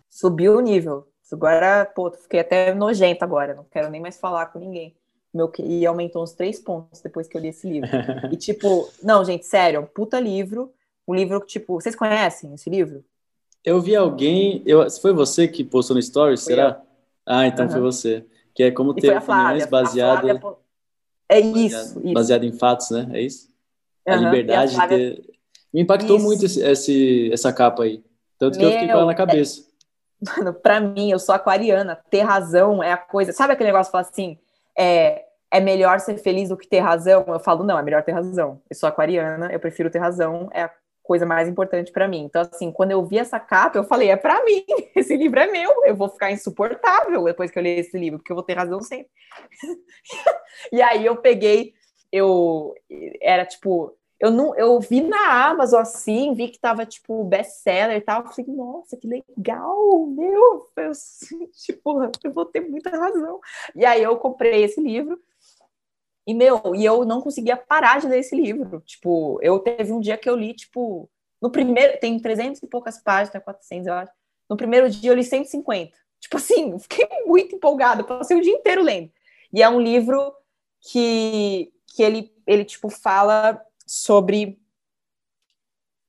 Subiu 0.09 0.57
o 0.57 0.61
nível. 0.61 1.11
Agora, 1.31 1.85
pô, 1.85 2.11
fiquei 2.11 2.41
até 2.41 2.73
nojento 2.73 3.23
agora, 3.23 3.55
não 3.55 3.63
quero 3.63 3.89
nem 3.89 4.01
mais 4.01 4.19
falar 4.19 4.47
com 4.47 4.59
ninguém. 4.59 4.93
Meu 5.33 5.47
QI 5.47 5.85
aumentou 5.85 6.21
uns 6.23 6.33
três 6.33 6.59
pontos 6.59 7.01
depois 7.01 7.27
que 7.27 7.37
eu 7.37 7.41
li 7.41 7.49
esse 7.49 7.69
livro. 7.69 7.89
e, 8.31 8.35
tipo, 8.37 8.89
não, 9.01 9.23
gente, 9.23 9.45
sério, 9.45 9.77
é 9.77 9.79
um 9.79 9.85
puta 9.85 10.19
livro. 10.19 10.73
Um 11.07 11.15
livro 11.15 11.39
que, 11.41 11.47
tipo, 11.47 11.79
vocês 11.79 11.95
conhecem 11.95 12.53
esse 12.53 12.69
livro? 12.69 13.03
Eu 13.63 13.79
vi 13.79 13.95
alguém. 13.95 14.61
Eu, 14.65 14.89
foi 14.89 15.13
você 15.13 15.47
que 15.47 15.63
postou 15.63 15.95
no 15.95 16.01
Stories, 16.01 16.41
será? 16.41 16.81
Eu. 16.81 16.91
Ah, 17.25 17.47
então 17.47 17.65
uhum. 17.65 17.71
foi 17.71 17.81
você. 17.81 18.25
Que 18.53 18.63
é 18.63 18.71
como 18.71 18.93
ter 18.93 19.15
opiniões 19.17 19.65
baseadas. 19.65 20.41
É 21.29 21.39
isso, 21.39 21.95
baseado, 21.95 22.13
baseado 22.13 22.43
em 22.43 22.51
fatos, 22.51 22.89
né? 22.89 23.07
É 23.13 23.21
isso? 23.21 23.47
Uhum, 24.05 24.13
a 24.13 24.17
liberdade 24.17 24.73
a 24.73 24.75
Flávia... 24.75 24.97
de 24.97 25.21
ter. 25.21 25.31
Me 25.73 25.81
impactou 25.81 26.17
isso. 26.17 26.25
muito 26.25 26.45
esse, 26.45 26.61
esse, 26.61 27.31
essa 27.31 27.53
capa 27.53 27.83
aí. 27.83 28.03
Tanto 28.37 28.57
que 28.57 28.65
Meu, 28.65 28.69
eu 28.69 28.73
fiquei 28.73 28.87
com 28.87 28.99
ela 28.99 29.05
na 29.05 29.15
cabeça. 29.15 29.61
É... 29.61 29.71
Mano, 30.37 30.53
pra 30.53 30.79
mim, 30.81 31.09
eu 31.09 31.19
sou 31.19 31.33
aquariana. 31.33 31.95
Ter 32.09 32.21
razão 32.21 32.83
é 32.83 32.91
a 32.91 32.97
coisa. 32.97 33.31
Sabe 33.31 33.53
aquele 33.53 33.69
negócio 33.69 33.89
que 33.89 33.93
fala 33.93 34.07
assim? 34.07 34.37
É, 34.77 35.25
é 35.51 35.59
melhor 35.59 35.99
ser 35.99 36.17
feliz 36.17 36.49
do 36.49 36.57
que 36.57 36.67
ter 36.67 36.79
razão? 36.79 37.25
Eu 37.27 37.39
falo, 37.39 37.63
não, 37.63 37.77
é 37.77 37.83
melhor 37.83 38.03
ter 38.03 38.13
razão. 38.13 38.61
Eu 38.69 38.75
sou 38.75 38.87
aquariana, 38.87 39.51
eu 39.51 39.59
prefiro 39.59 39.89
ter 39.89 39.99
razão. 39.99 40.49
É 40.53 40.63
a 40.63 40.71
coisa 41.03 41.25
mais 41.25 41.49
importante 41.49 41.91
para 41.91 42.07
mim. 42.07 42.23
Então, 42.23 42.41
assim, 42.41 42.71
quando 42.71 42.91
eu 42.91 43.05
vi 43.05 43.17
essa 43.17 43.39
capa, 43.39 43.77
eu 43.77 43.83
falei, 43.83 44.09
é 44.09 44.15
para 44.15 44.43
mim, 44.45 44.63
esse 44.95 45.15
livro 45.17 45.39
é 45.39 45.47
meu, 45.47 45.85
eu 45.85 45.95
vou 45.95 46.07
ficar 46.07 46.31
insuportável 46.31 47.23
depois 47.25 47.51
que 47.51 47.59
eu 47.59 47.63
ler 47.63 47.79
esse 47.79 47.97
livro, 47.97 48.19
porque 48.19 48.31
eu 48.31 48.35
vou 48.35 48.45
ter 48.45 48.53
razão 48.53 48.81
sempre. 48.81 49.09
e 50.71 50.81
aí 50.81 51.05
eu 51.05 51.17
peguei, 51.17 51.73
eu 52.11 52.73
era 53.21 53.45
tipo, 53.45 53.93
eu 54.21 54.29
não, 54.29 54.55
eu 54.55 54.79
vi 54.79 55.01
na 55.01 55.49
Amazon 55.49 55.81
assim, 55.81 56.35
vi 56.35 56.49
que 56.49 56.59
tava 56.59 56.85
tipo 56.85 57.23
best-seller 57.23 57.97
e 57.97 58.01
tal, 58.01 58.21
eu 58.21 58.29
falei, 58.29 58.51
nossa, 58.51 58.95
que 58.95 59.07
legal, 59.07 60.05
meu, 60.05 60.69
eu, 60.77 60.91
tipo, 61.65 62.03
eu 62.23 62.31
vou 62.31 62.45
ter 62.45 62.59
muita 62.59 62.91
razão. 62.91 63.39
E 63.75 63.83
aí 63.83 64.03
eu 64.03 64.15
comprei 64.17 64.63
esse 64.63 64.79
livro 64.79 65.19
e, 66.27 66.35
meu, 66.35 66.61
e 66.75 66.85
eu 66.85 67.03
não 67.03 67.19
conseguia 67.19 67.57
parar 67.57 67.99
de 67.99 68.07
ler 68.07 68.19
esse 68.19 68.35
livro. 68.35 68.81
Tipo, 68.85 69.39
eu 69.41 69.57
teve 69.57 69.91
um 69.91 69.99
dia 69.99 70.19
que 70.19 70.29
eu 70.29 70.35
li, 70.35 70.53
tipo, 70.53 71.09
no 71.41 71.49
primeiro, 71.49 71.99
tem 71.99 72.19
300 72.19 72.61
e 72.61 72.67
poucas 72.67 73.01
páginas, 73.01 73.43
400, 73.43 73.87
eu 73.87 73.93
acho. 73.95 74.13
No 74.47 74.55
primeiro 74.55 74.87
dia 74.87 75.09
eu 75.09 75.15
li 75.15 75.23
150. 75.23 75.97
Tipo 76.19 76.37
assim, 76.37 76.77
fiquei 76.77 77.07
muito 77.25 77.55
empolgada, 77.55 78.03
passei 78.03 78.37
o 78.37 78.41
dia 78.41 78.53
inteiro 78.53 78.83
lendo. 78.83 79.11
E 79.51 79.63
é 79.63 79.67
um 79.67 79.81
livro 79.81 80.31
que, 80.79 81.73
que 81.87 82.03
ele, 82.03 82.31
ele, 82.45 82.63
tipo, 82.63 82.87
fala 82.87 83.59
sobre... 83.91 84.57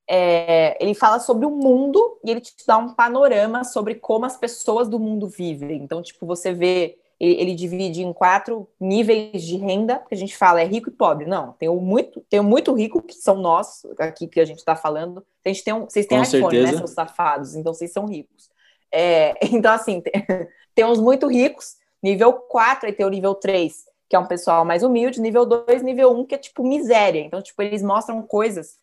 É, 0.08 0.76
ele 0.82 0.94
fala 0.94 1.18
sobre 1.18 1.46
o 1.46 1.50
mundo 1.50 2.20
e 2.24 2.30
ele 2.30 2.40
te 2.40 2.54
dá 2.66 2.76
um 2.76 2.94
panorama 2.94 3.64
sobre 3.64 3.94
como 3.94 4.24
as 4.24 4.36
pessoas 4.36 4.88
do 4.88 5.00
mundo 5.00 5.28
vivem. 5.28 5.82
Então, 5.82 6.02
tipo, 6.02 6.26
você 6.26 6.52
vê 6.52 6.98
ele, 7.18 7.40
ele, 7.40 7.54
divide 7.54 8.02
em 8.02 8.12
quatro 8.12 8.68
níveis 8.80 9.42
de 9.42 9.56
renda, 9.56 9.98
que 9.98 10.14
a 10.14 10.16
gente 10.16 10.36
fala 10.36 10.60
é 10.60 10.64
rico 10.64 10.90
e 10.90 10.92
pobre. 10.92 11.24
Não, 11.24 11.52
tem 11.52 11.68
o 11.68 11.80
muito, 11.80 12.20
tem 12.28 12.38
o 12.38 12.44
muito 12.44 12.72
rico, 12.72 13.02
que 13.02 13.14
são 13.14 13.36
nós, 13.36 13.84
aqui 13.98 14.28
que 14.28 14.38
a 14.38 14.44
gente 14.44 14.58
está 14.58 14.76
falando. 14.76 15.24
A 15.44 15.48
gente 15.48 15.64
tem 15.64 15.72
um, 15.72 15.84
vocês 15.88 16.06
têm 16.06 16.18
Com 16.18 16.24
iPhone, 16.24 16.42
né, 16.42 16.50
certeza. 16.50 16.72
né, 16.72 16.78
seus 16.78 16.90
safados, 16.90 17.56
então 17.56 17.72
vocês 17.72 17.92
são 17.92 18.06
ricos. 18.06 18.50
É, 18.92 19.34
então, 19.54 19.72
assim, 19.72 20.00
tem, 20.00 20.12
tem 20.74 20.84
uns 20.84 21.00
muito 21.00 21.26
ricos, 21.26 21.76
nível 22.02 22.32
4, 22.32 22.86
aí 22.86 22.92
tem 22.92 23.06
o 23.06 23.10
nível 23.10 23.34
3, 23.34 23.84
que 24.12 24.16
é 24.16 24.18
um 24.18 24.26
pessoal 24.26 24.62
mais 24.62 24.82
humilde, 24.82 25.22
nível 25.22 25.46
2, 25.46 25.82
nível 25.82 26.12
1, 26.12 26.26
que 26.26 26.34
é 26.34 26.38
tipo 26.38 26.62
miséria. 26.62 27.18
Então, 27.18 27.40
tipo, 27.40 27.62
eles 27.62 27.82
mostram 27.82 28.20
coisas. 28.20 28.76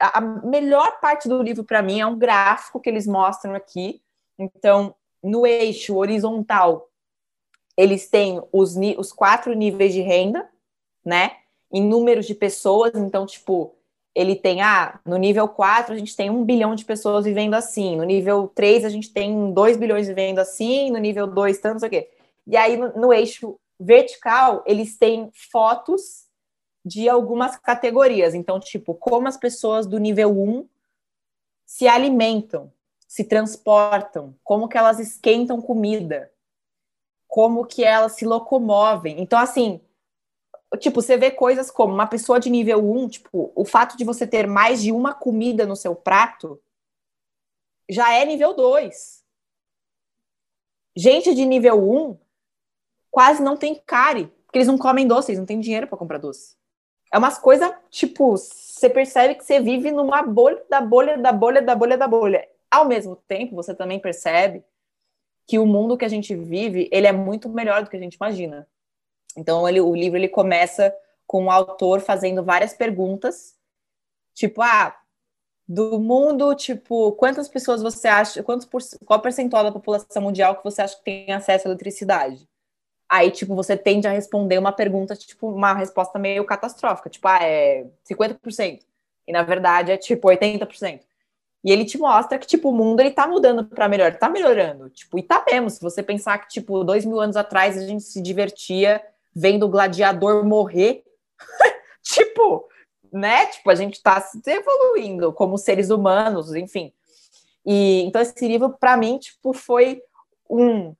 A, 0.00 0.20
a 0.20 0.20
melhor 0.22 1.00
parte 1.02 1.28
do 1.28 1.42
livro, 1.42 1.62
para 1.62 1.82
mim, 1.82 2.00
é 2.00 2.06
um 2.06 2.18
gráfico 2.18 2.80
que 2.80 2.88
eles 2.88 3.06
mostram 3.06 3.54
aqui. 3.54 4.00
Então, 4.38 4.94
no 5.22 5.46
eixo 5.46 5.94
horizontal, 5.96 6.88
eles 7.76 8.08
têm 8.08 8.42
os, 8.50 8.74
os 8.96 9.12
quatro 9.12 9.52
níveis 9.52 9.92
de 9.92 10.00
renda, 10.00 10.48
né? 11.04 11.32
Em 11.70 11.86
números 11.86 12.24
de 12.24 12.34
pessoas, 12.34 12.94
então, 12.94 13.26
tipo, 13.26 13.74
ele 14.14 14.34
tem, 14.34 14.62
ah, 14.62 14.98
no 15.04 15.18
nível 15.18 15.46
4 15.46 15.92
a 15.92 15.98
gente 15.98 16.16
tem 16.16 16.30
um 16.30 16.42
bilhão 16.42 16.74
de 16.74 16.86
pessoas 16.86 17.26
vivendo 17.26 17.52
assim, 17.52 17.96
no 17.96 18.04
nível 18.04 18.50
3 18.54 18.86
a 18.86 18.88
gente 18.88 19.12
tem 19.12 19.52
2 19.52 19.76
bilhões 19.76 20.08
vivendo 20.08 20.38
assim, 20.38 20.90
no 20.90 20.96
nível 20.96 21.26
2 21.26 21.58
tanto, 21.58 21.72
não 21.74 21.80
sei 21.80 21.88
o 21.88 21.90
quê. 21.90 22.10
E 22.46 22.56
aí, 22.56 22.78
no, 22.78 22.88
no 22.98 23.12
eixo 23.12 23.58
vertical, 23.78 24.62
eles 24.66 24.96
têm 24.96 25.30
fotos 25.50 26.26
de 26.84 27.08
algumas 27.08 27.56
categorias. 27.56 28.34
Então, 28.34 28.60
tipo, 28.60 28.94
como 28.94 29.26
as 29.26 29.36
pessoas 29.36 29.86
do 29.86 29.98
nível 29.98 30.30
1 30.30 30.68
se 31.64 31.88
alimentam, 31.88 32.72
se 33.08 33.24
transportam, 33.24 34.36
como 34.44 34.68
que 34.68 34.76
elas 34.76 34.98
esquentam 34.98 35.60
comida, 35.62 36.30
como 37.26 37.64
que 37.64 37.82
elas 37.82 38.12
se 38.12 38.24
locomovem. 38.24 39.20
Então, 39.20 39.38
assim, 39.38 39.80
tipo, 40.78 41.00
você 41.00 41.16
vê 41.16 41.30
coisas 41.30 41.70
como 41.70 41.94
uma 41.94 42.06
pessoa 42.06 42.38
de 42.38 42.50
nível 42.50 42.78
1, 42.78 43.08
tipo, 43.08 43.52
o 43.54 43.64
fato 43.64 43.96
de 43.96 44.04
você 44.04 44.26
ter 44.26 44.46
mais 44.46 44.82
de 44.82 44.92
uma 44.92 45.14
comida 45.14 45.64
no 45.64 45.76
seu 45.76 45.94
prato 45.94 46.60
já 47.88 48.12
é 48.12 48.24
nível 48.24 48.54
2. 48.54 49.24
Gente 50.96 51.34
de 51.34 51.44
nível 51.44 51.90
1 51.90 52.23
quase 53.14 53.40
não 53.40 53.56
tem 53.56 53.80
care, 53.86 54.26
porque 54.44 54.58
eles 54.58 54.66
não 54.66 54.76
comem 54.76 55.06
doce, 55.06 55.30
eles 55.30 55.38
não 55.38 55.46
têm 55.46 55.60
dinheiro 55.60 55.86
para 55.86 55.96
comprar 55.96 56.18
doce. 56.18 56.56
É 57.12 57.16
umas 57.16 57.38
coisas, 57.38 57.72
tipo, 57.88 58.32
você 58.36 58.90
percebe 58.90 59.36
que 59.36 59.44
você 59.44 59.60
vive 59.60 59.92
numa 59.92 60.20
bolha 60.20 60.60
da 60.68 60.80
bolha 60.80 61.16
da 61.16 61.32
bolha 61.32 61.62
da 61.62 61.76
bolha 61.76 61.96
da 61.96 62.08
bolha. 62.08 62.48
Ao 62.68 62.84
mesmo 62.84 63.14
tempo, 63.14 63.54
você 63.54 63.72
também 63.72 64.00
percebe 64.00 64.64
que 65.46 65.60
o 65.60 65.64
mundo 65.64 65.96
que 65.96 66.04
a 66.04 66.08
gente 66.08 66.34
vive, 66.34 66.88
ele 66.90 67.06
é 67.06 67.12
muito 67.12 67.48
melhor 67.48 67.84
do 67.84 67.88
que 67.88 67.96
a 67.96 68.00
gente 68.00 68.14
imagina. 68.14 68.66
Então, 69.36 69.68
ele, 69.68 69.80
o 69.80 69.94
livro 69.94 70.18
ele 70.18 70.28
começa 70.28 70.92
com 71.24 71.44
o 71.44 71.50
autor 71.52 72.00
fazendo 72.00 72.42
várias 72.42 72.74
perguntas, 72.74 73.54
tipo, 74.34 74.60
ah, 74.60 74.92
do 75.68 76.00
mundo, 76.00 76.52
tipo, 76.56 77.12
quantas 77.12 77.48
pessoas 77.48 77.80
você 77.80 78.08
acha, 78.08 78.42
quantos 78.42 78.68
qual 79.04 79.20
percentual 79.20 79.62
da 79.62 79.70
população 79.70 80.20
mundial 80.20 80.56
que 80.56 80.64
você 80.64 80.82
acha 80.82 80.96
que 80.96 81.04
tem 81.04 81.32
acesso 81.32 81.68
à 81.68 81.70
eletricidade? 81.70 82.48
Aí, 83.16 83.30
tipo, 83.30 83.54
você 83.54 83.76
tende 83.76 84.06
a 84.06 84.10
responder 84.10 84.58
uma 84.58 84.72
pergunta, 84.72 85.14
tipo, 85.14 85.48
uma 85.48 85.72
resposta 85.74 86.18
meio 86.18 86.44
catastrófica, 86.44 87.10
tipo, 87.10 87.26
ah, 87.28 87.38
é 87.42 87.86
50%. 88.08 88.80
E 89.26 89.32
na 89.32 89.42
verdade 89.42 89.90
é 89.90 89.96
tipo 89.96 90.28
80%. 90.28 91.00
E 91.64 91.72
ele 91.72 91.84
te 91.86 91.96
mostra 91.96 92.38
que, 92.38 92.46
tipo, 92.46 92.68
o 92.68 92.74
mundo 92.74 93.00
ele 93.00 93.10
tá 93.10 93.26
mudando 93.26 93.64
para 93.64 93.88
melhor, 93.88 94.14
tá 94.16 94.28
melhorando. 94.28 94.90
Tipo, 94.90 95.18
e 95.18 95.22
tá 95.22 95.42
mesmo. 95.50 95.70
Se 95.70 95.80
você 95.80 96.02
pensar 96.02 96.36
que, 96.38 96.48
tipo, 96.48 96.84
dois 96.84 97.06
mil 97.06 97.18
anos 97.18 97.36
atrás 97.36 97.78
a 97.78 97.86
gente 97.86 98.04
se 98.04 98.20
divertia 98.20 99.02
vendo 99.34 99.64
o 99.64 99.68
gladiador 99.68 100.44
morrer, 100.44 101.02
tipo, 102.04 102.68
né? 103.10 103.46
Tipo, 103.46 103.70
a 103.70 103.74
gente 103.74 104.02
tá 104.02 104.20
se 104.20 104.38
evoluindo 104.46 105.32
como 105.32 105.56
seres 105.56 105.88
humanos, 105.88 106.54
enfim. 106.54 106.92
E 107.64 108.02
então 108.02 108.20
esse 108.20 108.46
livro, 108.46 108.76
para 108.78 108.96
mim, 108.96 109.16
tipo, 109.18 109.54
foi 109.54 110.02
um. 110.48 110.94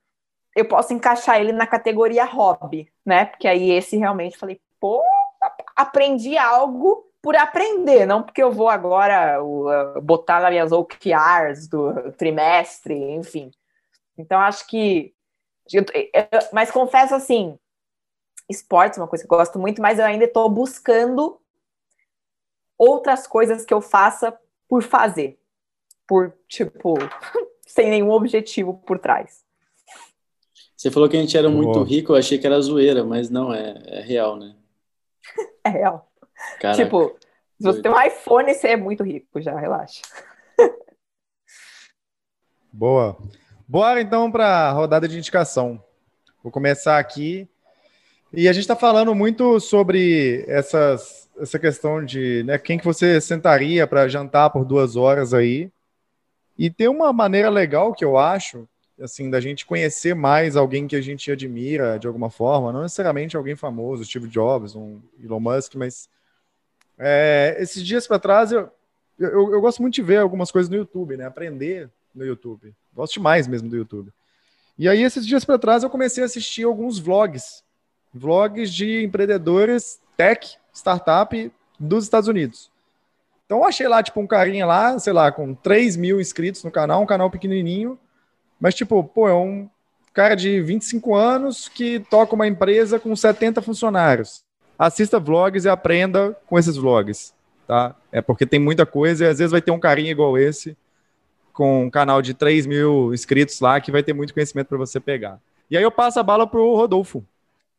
Eu 0.55 0.65
posso 0.65 0.93
encaixar 0.93 1.39
ele 1.39 1.51
na 1.51 1.67
categoria 1.67 2.23
hobby, 2.23 2.91
né? 3.05 3.25
Porque 3.25 3.47
aí 3.47 3.71
esse 3.71 3.97
realmente 3.97 4.37
falei, 4.37 4.61
pô, 4.79 5.03
aprendi 5.75 6.37
algo 6.37 7.05
por 7.21 7.35
aprender, 7.35 8.05
não 8.05 8.21
porque 8.21 8.41
eu 8.41 8.51
vou 8.51 8.69
agora 8.69 9.39
botar 10.03 10.39
nas 10.39 10.51
minhas 10.51 10.71
OKRs 10.71 11.67
do 11.67 12.11
trimestre, 12.13 12.93
enfim. 12.93 13.51
Então, 14.17 14.39
acho 14.39 14.67
que. 14.67 15.13
mas 16.53 16.71
confesso 16.71 17.15
assim: 17.15 17.57
esportes 18.49 18.97
é 18.97 19.01
uma 19.01 19.07
coisa 19.07 19.25
que 19.25 19.33
eu 19.33 19.37
gosto 19.37 19.59
muito, 19.59 19.81
mas 19.81 19.99
eu 19.99 20.05
ainda 20.05 20.25
estou 20.25 20.49
buscando 20.49 21.41
outras 22.77 23.25
coisas 23.25 23.65
que 23.65 23.73
eu 23.73 23.81
faça 23.81 24.37
por 24.67 24.83
fazer. 24.83 25.39
Por, 26.07 26.31
tipo, 26.47 26.93
sem 27.65 27.89
nenhum 27.89 28.11
objetivo 28.11 28.75
por 28.85 28.99
trás. 28.99 29.44
Você 30.85 30.91
falou 30.91 31.09
que 31.09 31.17
a 31.17 31.19
gente 31.19 31.35
era 31.35 31.49
muito 31.49 31.81
rico, 31.81 32.11
eu 32.11 32.15
achei 32.15 32.37
que 32.37 32.45
era 32.45 32.61
zoeira, 32.61 33.03
mas 33.03 33.27
não, 33.27 33.51
é, 33.51 33.75
é 33.87 34.01
real, 34.01 34.37
né? 34.37 34.53
É 35.65 35.69
real. 35.69 36.07
Caraca. 36.59 36.83
Tipo, 36.83 37.17
se 37.59 37.63
você 37.63 37.81
tem 37.81 37.91
um 37.91 37.99
iPhone, 37.99 38.53
você 38.53 38.67
é 38.67 38.77
muito 38.77 39.03
rico 39.03 39.41
já, 39.41 39.59
relaxa. 39.59 40.03
Boa. 42.71 43.17
Bora 43.67 43.99
então 43.99 44.31
para 44.31 44.45
a 44.45 44.71
rodada 44.73 45.07
de 45.07 45.17
indicação. 45.17 45.83
Vou 46.43 46.51
começar 46.51 46.99
aqui. 46.99 47.49
E 48.31 48.47
a 48.47 48.53
gente 48.53 48.61
está 48.61 48.75
falando 48.75 49.15
muito 49.15 49.59
sobre 49.59 50.45
essas, 50.47 51.27
essa 51.39 51.57
questão 51.57 52.05
de 52.05 52.43
né, 52.43 52.59
quem 52.59 52.77
que 52.77 52.85
você 52.85 53.19
sentaria 53.19 53.87
para 53.87 54.07
jantar 54.07 54.51
por 54.51 54.63
duas 54.63 54.95
horas 54.95 55.33
aí. 55.33 55.71
E 56.55 56.69
tem 56.69 56.87
uma 56.87 57.11
maneira 57.11 57.49
legal 57.49 57.91
que 57.91 58.05
eu 58.05 58.19
acho, 58.19 58.69
assim, 58.99 59.29
da 59.29 59.41
gente 59.41 59.65
conhecer 59.65 60.13
mais 60.13 60.55
alguém 60.55 60.87
que 60.87 60.95
a 60.95 61.01
gente 61.01 61.31
admira 61.31 61.99
de 61.99 62.07
alguma 62.07 62.29
forma, 62.29 62.71
não 62.71 62.81
necessariamente 62.81 63.35
alguém 63.35 63.55
famoso, 63.55 64.05
Steve 64.05 64.27
Jobs, 64.27 64.75
um 64.75 65.01
Elon 65.21 65.39
Musk, 65.39 65.75
mas 65.75 66.09
é, 66.97 67.57
esses 67.59 67.83
dias 67.83 68.07
para 68.07 68.19
trás, 68.19 68.51
eu, 68.51 68.71
eu, 69.19 69.53
eu, 69.53 69.61
gosto 69.61 69.81
muito 69.81 69.95
de 69.95 70.01
ver 70.01 70.17
algumas 70.17 70.51
coisas 70.51 70.69
no 70.69 70.77
YouTube, 70.77 71.17
né? 71.17 71.25
Aprender 71.25 71.89
no 72.13 72.25
YouTube. 72.25 72.73
Gosto 72.93 73.13
demais 73.13 73.47
mesmo 73.47 73.69
do 73.69 73.75
YouTube. 73.75 74.11
E 74.77 74.89
aí, 74.89 75.03
esses 75.03 75.25
dias 75.25 75.45
para 75.45 75.59
trás, 75.59 75.83
eu 75.83 75.89
comecei 75.89 76.23
a 76.23 76.25
assistir 76.25 76.63
alguns 76.63 76.99
vlogs. 76.99 77.63
Vlogs 78.13 78.73
de 78.73 79.03
empreendedores 79.03 79.99
tech, 80.17 80.57
startup 80.73 81.51
dos 81.79 82.05
Estados 82.05 82.27
Unidos. 82.27 82.71
Então, 83.45 83.59
eu 83.59 83.65
achei 83.65 83.87
lá, 83.87 84.01
tipo, 84.01 84.19
um 84.19 84.27
carinha 84.27 84.65
lá, 84.65 84.97
sei 84.97 85.13
lá, 85.13 85.31
com 85.31 85.53
3 85.53 85.95
mil 85.97 86.19
inscritos 86.19 86.63
no 86.63 86.71
canal, 86.71 87.01
um 87.01 87.05
canal 87.05 87.29
pequenininho. 87.29 87.99
Mas, 88.59 88.75
tipo, 88.75 89.03
pô, 89.03 89.27
é 89.27 89.33
um 89.33 89.69
cara 90.13 90.35
de 90.35 90.61
25 90.61 91.15
anos 91.15 91.67
que 91.67 91.99
toca 91.99 92.35
uma 92.35 92.47
empresa 92.47 92.99
com 92.99 93.15
70 93.15 93.61
funcionários 93.61 94.45
assista 94.77 95.19
vlogs 95.19 95.65
e 95.65 95.69
aprenda 95.69 96.37
com 96.45 96.59
esses 96.59 96.77
vlogs, 96.77 97.33
tá? 97.67 97.95
É 98.11 98.21
porque 98.21 98.45
tem 98.45 98.59
muita 98.59 98.85
coisa 98.85 99.25
e 99.25 99.27
às 99.27 99.39
vezes 99.39 99.51
vai 99.51 99.61
ter 99.61 99.71
um 99.71 99.79
carinha 99.79 100.11
igual 100.11 100.37
esse, 100.37 100.77
com 101.53 101.85
um 101.85 101.89
canal 101.89 102.21
de 102.21 102.33
3 102.33 102.65
mil 102.65 103.13
inscritos 103.13 103.59
lá, 103.59 103.79
que 103.79 103.91
vai 103.91 104.03
ter 104.03 104.13
muito 104.13 104.33
conhecimento 104.33 104.67
para 104.67 104.77
você 104.77 104.99
pegar. 104.99 105.39
E 105.69 105.77
aí 105.77 105.83
eu 105.83 105.91
passo 105.91 106.19
a 106.19 106.23
bala 106.23 106.45
pro 106.45 106.75
Rodolfo. 106.75 107.23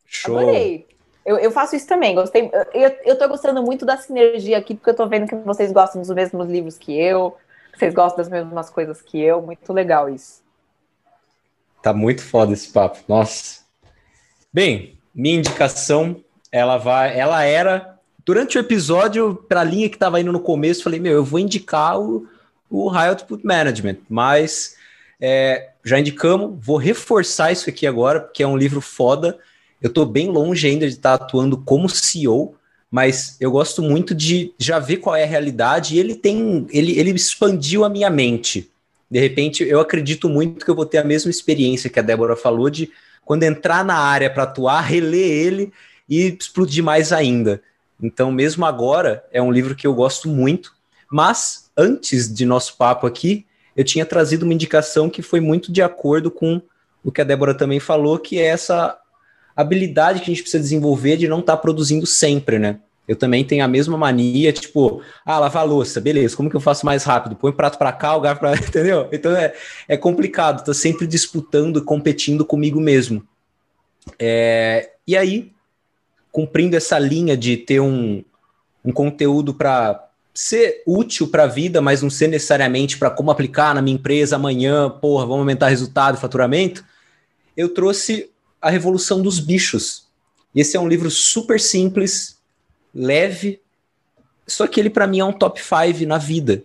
Show! 0.06 0.38
Adorei. 0.38 0.86
Eu, 1.24 1.38
eu 1.38 1.50
faço 1.50 1.74
isso 1.74 1.88
também, 1.88 2.14
gostei. 2.14 2.48
Eu, 2.72 2.96
eu 3.04 3.18
tô 3.18 3.28
gostando 3.28 3.60
muito 3.60 3.84
da 3.84 3.96
sinergia 3.96 4.56
aqui, 4.56 4.74
porque 4.76 4.90
eu 4.90 4.94
tô 4.94 5.08
vendo 5.08 5.26
que 5.26 5.34
vocês 5.34 5.72
gostam 5.72 6.00
dos 6.00 6.10
mesmos 6.10 6.48
livros 6.48 6.78
que 6.78 6.96
eu, 6.96 7.36
vocês 7.76 7.92
gostam 7.92 8.18
das 8.18 8.28
mesmas 8.28 8.70
coisas 8.70 9.02
que 9.02 9.20
eu, 9.20 9.42
muito 9.42 9.72
legal 9.72 10.08
isso. 10.08 10.40
Tá 11.86 11.92
muito 11.92 12.20
foda 12.20 12.52
esse 12.52 12.66
papo, 12.72 12.98
nossa. 13.06 13.60
Bem, 14.52 14.98
minha 15.14 15.36
indicação 15.36 16.16
ela 16.50 16.78
vai, 16.78 17.16
ela 17.16 17.44
era 17.44 17.96
durante 18.24 18.58
o 18.58 18.60
episódio 18.60 19.36
para 19.48 19.60
a 19.60 19.64
linha 19.64 19.88
que 19.88 19.94
estava 19.94 20.20
indo 20.20 20.32
no 20.32 20.40
começo, 20.40 20.82
falei 20.82 20.98
meu, 20.98 21.12
eu 21.12 21.24
vou 21.24 21.38
indicar 21.38 22.00
o, 22.00 22.26
o 22.68 22.88
High 22.88 23.10
Output 23.10 23.46
Management, 23.46 23.98
mas 24.08 24.74
é, 25.20 25.68
já 25.84 25.96
indicamos, 25.96 26.58
vou 26.60 26.76
reforçar 26.76 27.52
isso 27.52 27.70
aqui 27.70 27.86
agora 27.86 28.18
porque 28.18 28.42
é 28.42 28.48
um 28.48 28.56
livro 28.56 28.80
foda. 28.80 29.38
Eu 29.80 29.86
estou 29.86 30.04
bem 30.04 30.28
longe 30.28 30.66
ainda 30.66 30.88
de 30.88 30.94
estar 30.94 31.16
tá 31.16 31.24
atuando 31.24 31.56
como 31.56 31.88
CEO, 31.88 32.56
mas 32.90 33.36
eu 33.40 33.52
gosto 33.52 33.80
muito 33.80 34.12
de 34.12 34.52
já 34.58 34.80
ver 34.80 34.96
qual 34.96 35.14
é 35.14 35.22
a 35.22 35.28
realidade 35.28 35.94
e 35.94 36.00
ele 36.00 36.16
tem, 36.16 36.66
ele, 36.68 36.98
ele 36.98 37.12
expandiu 37.12 37.84
a 37.84 37.88
minha 37.88 38.10
mente. 38.10 38.72
De 39.10 39.20
repente, 39.20 39.62
eu 39.62 39.80
acredito 39.80 40.28
muito 40.28 40.64
que 40.64 40.70
eu 40.70 40.74
vou 40.74 40.86
ter 40.86 40.98
a 40.98 41.04
mesma 41.04 41.30
experiência 41.30 41.90
que 41.90 41.98
a 41.98 42.02
Débora 42.02 42.36
falou 42.36 42.68
de 42.68 42.90
quando 43.24 43.42
entrar 43.42 43.84
na 43.84 43.96
área 43.96 44.30
para 44.30 44.44
atuar, 44.44 44.80
reler 44.80 45.30
ele 45.30 45.72
e 46.08 46.36
explodir 46.38 46.82
mais 46.82 47.12
ainda. 47.12 47.62
Então, 48.02 48.30
mesmo 48.30 48.64
agora, 48.64 49.24
é 49.32 49.40
um 49.40 49.50
livro 49.50 49.74
que 49.74 49.86
eu 49.86 49.94
gosto 49.94 50.28
muito, 50.28 50.74
mas 51.10 51.70
antes 51.76 52.32
de 52.32 52.44
nosso 52.44 52.76
papo 52.76 53.06
aqui, 53.06 53.46
eu 53.76 53.84
tinha 53.84 54.06
trazido 54.06 54.44
uma 54.44 54.54
indicação 54.54 55.10
que 55.10 55.22
foi 55.22 55.40
muito 55.40 55.72
de 55.72 55.82
acordo 55.82 56.30
com 56.30 56.60
o 57.04 57.12
que 57.12 57.20
a 57.20 57.24
Débora 57.24 57.54
também 57.54 57.78
falou, 57.78 58.18
que 58.18 58.38
é 58.38 58.46
essa 58.46 58.98
habilidade 59.54 60.20
que 60.20 60.24
a 60.24 60.34
gente 60.34 60.42
precisa 60.42 60.62
desenvolver 60.62 61.16
de 61.16 61.28
não 61.28 61.40
estar 61.40 61.56
tá 61.56 61.62
produzindo 61.62 62.06
sempre, 62.06 62.58
né? 62.58 62.80
Eu 63.06 63.14
também 63.14 63.44
tenho 63.44 63.64
a 63.64 63.68
mesma 63.68 63.96
mania, 63.96 64.52
tipo, 64.52 65.00
ah, 65.24 65.38
lavar 65.38 65.66
louça, 65.66 66.00
beleza, 66.00 66.36
como 66.36 66.50
que 66.50 66.56
eu 66.56 66.60
faço 66.60 66.84
mais 66.84 67.04
rápido? 67.04 67.36
Põe 67.36 67.50
o 67.50 67.54
prato 67.54 67.78
para 67.78 67.92
cá, 67.92 68.16
o 68.16 68.20
garfo 68.20 68.40
para 68.40 68.54
entendeu? 68.58 69.08
Então 69.12 69.34
é, 69.36 69.54
é 69.86 69.96
complicado, 69.96 70.64
tá 70.64 70.74
sempre 70.74 71.06
disputando, 71.06 71.84
competindo 71.84 72.44
comigo 72.44 72.80
mesmo. 72.80 73.26
É, 74.18 74.90
e 75.06 75.16
aí, 75.16 75.52
cumprindo 76.32 76.76
essa 76.76 76.98
linha 76.98 77.36
de 77.36 77.56
ter 77.56 77.80
um, 77.80 78.24
um 78.84 78.92
conteúdo 78.92 79.54
para 79.54 80.06
ser 80.34 80.82
útil 80.86 81.28
para 81.28 81.44
a 81.44 81.48
vida, 81.48 81.80
mas 81.80 82.02
não 82.02 82.10
ser 82.10 82.28
necessariamente 82.28 82.98
para 82.98 83.10
como 83.10 83.30
aplicar 83.30 83.74
na 83.74 83.80
minha 83.80 83.94
empresa 83.94 84.36
amanhã, 84.36 84.90
porra, 84.90 85.24
vamos 85.24 85.40
aumentar 85.40 85.68
resultado 85.68 86.16
e 86.16 86.20
faturamento, 86.20 86.84
eu 87.56 87.70
trouxe 87.70 88.30
A 88.60 88.68
Revolução 88.68 89.22
dos 89.22 89.40
Bichos. 89.40 90.06
Esse 90.54 90.76
é 90.76 90.80
um 90.80 90.88
livro 90.88 91.10
super 91.10 91.58
simples, 91.58 92.35
leve, 92.96 93.60
só 94.46 94.66
que 94.66 94.80
ele 94.80 94.88
para 94.88 95.06
mim 95.06 95.20
é 95.20 95.24
um 95.24 95.32
top 95.32 95.60
5 95.62 96.06
na 96.06 96.16
vida. 96.16 96.62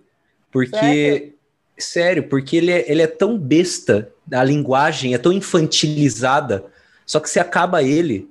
Porque, 0.49 0.76
sério, 0.78 1.34
sério 1.78 2.24
porque 2.24 2.56
ele 2.56 2.72
é, 2.72 2.90
ele 2.90 3.02
é 3.02 3.08
tão 3.08 3.38
besta, 3.38 4.10
a 4.32 4.44
linguagem 4.44 5.14
é 5.14 5.18
tão 5.18 5.34
infantilizada, 5.34 6.64
só 7.06 7.20
que 7.20 7.30
se 7.30 7.40
acaba 7.40 7.84
ele, 7.84 8.30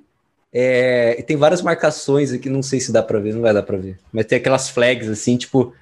é, 0.51 1.23
tem 1.27 1.37
várias 1.37 1.61
marcações 1.61 2.31
aqui, 2.33 2.49
não 2.49 2.63
sei 2.63 2.79
se 2.79 2.91
dá 2.91 3.03
para 3.03 3.19
ver, 3.19 3.33
não 3.33 3.41
vai 3.41 3.53
dar 3.53 3.63
para 3.63 3.77
ver. 3.77 3.99
Mas 4.11 4.25
tem 4.25 4.37
aquelas 4.37 4.69
flags 4.69 5.07
assim, 5.07 5.37
tipo, 5.37 5.73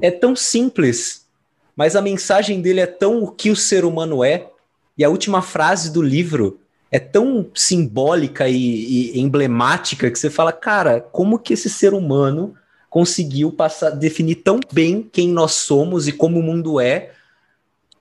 é 0.00 0.10
tão 0.10 0.34
simples, 0.36 1.26
mas 1.74 1.96
a 1.96 2.02
mensagem 2.02 2.60
dele 2.60 2.80
é 2.80 2.86
tão 2.86 3.22
o 3.22 3.30
que 3.30 3.50
o 3.50 3.56
ser 3.56 3.84
humano 3.84 4.24
é. 4.24 4.48
E 4.96 5.04
a 5.04 5.10
última 5.10 5.42
frase 5.42 5.92
do 5.92 6.00
livro 6.00 6.58
é 6.90 6.98
tão 6.98 7.46
simbólica 7.54 8.48
e, 8.48 9.16
e 9.16 9.20
emblemática 9.20 10.10
que 10.10 10.18
você 10.18 10.30
fala, 10.30 10.52
cara, 10.52 11.00
como 11.00 11.38
que 11.38 11.52
esse 11.54 11.68
ser 11.68 11.94
humano 11.94 12.54
conseguiu 12.88 13.52
passar, 13.52 13.90
definir 13.90 14.36
tão 14.36 14.60
bem 14.72 15.08
quem 15.12 15.28
nós 15.28 15.52
somos 15.52 16.08
e 16.08 16.12
como 16.12 16.38
o 16.38 16.42
mundo 16.42 16.80
é, 16.80 17.12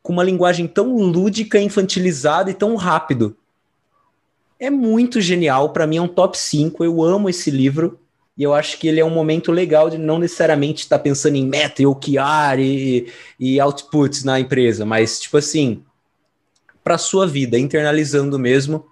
com 0.01 0.13
uma 0.13 0.23
linguagem 0.23 0.67
tão 0.67 0.95
lúdica, 0.95 1.59
infantilizada 1.59 2.51
e 2.51 2.53
tão 2.53 2.75
rápido 2.75 3.35
é 4.59 4.69
muito 4.69 5.21
genial. 5.21 5.69
Para 5.69 5.87
mim 5.87 5.97
é 5.97 6.01
um 6.01 6.07
top 6.07 6.37
5. 6.37 6.83
Eu 6.83 7.03
amo 7.03 7.29
esse 7.29 7.51
livro. 7.51 7.99
E 8.37 8.43
eu 8.43 8.53
acho 8.53 8.77
que 8.77 8.87
ele 8.87 8.99
é 8.99 9.05
um 9.05 9.09
momento 9.09 9.49
legal 9.49 9.89
de 9.89 9.97
não 9.97 10.19
necessariamente 10.19 10.83
estar 10.83 10.97
tá 10.97 11.03
pensando 11.03 11.35
em 11.37 11.45
meta 11.45 11.81
e 11.81 11.85
OKR 11.85 12.59
e, 12.59 13.07
e 13.39 13.61
outputs 13.61 14.25
na 14.25 14.37
empresa, 14.37 14.85
mas, 14.85 15.21
tipo 15.21 15.37
assim, 15.37 15.81
para 16.85 16.99
sua 16.99 17.25
vida, 17.25 17.57
internalizando 17.57 18.37
mesmo, 18.37 18.85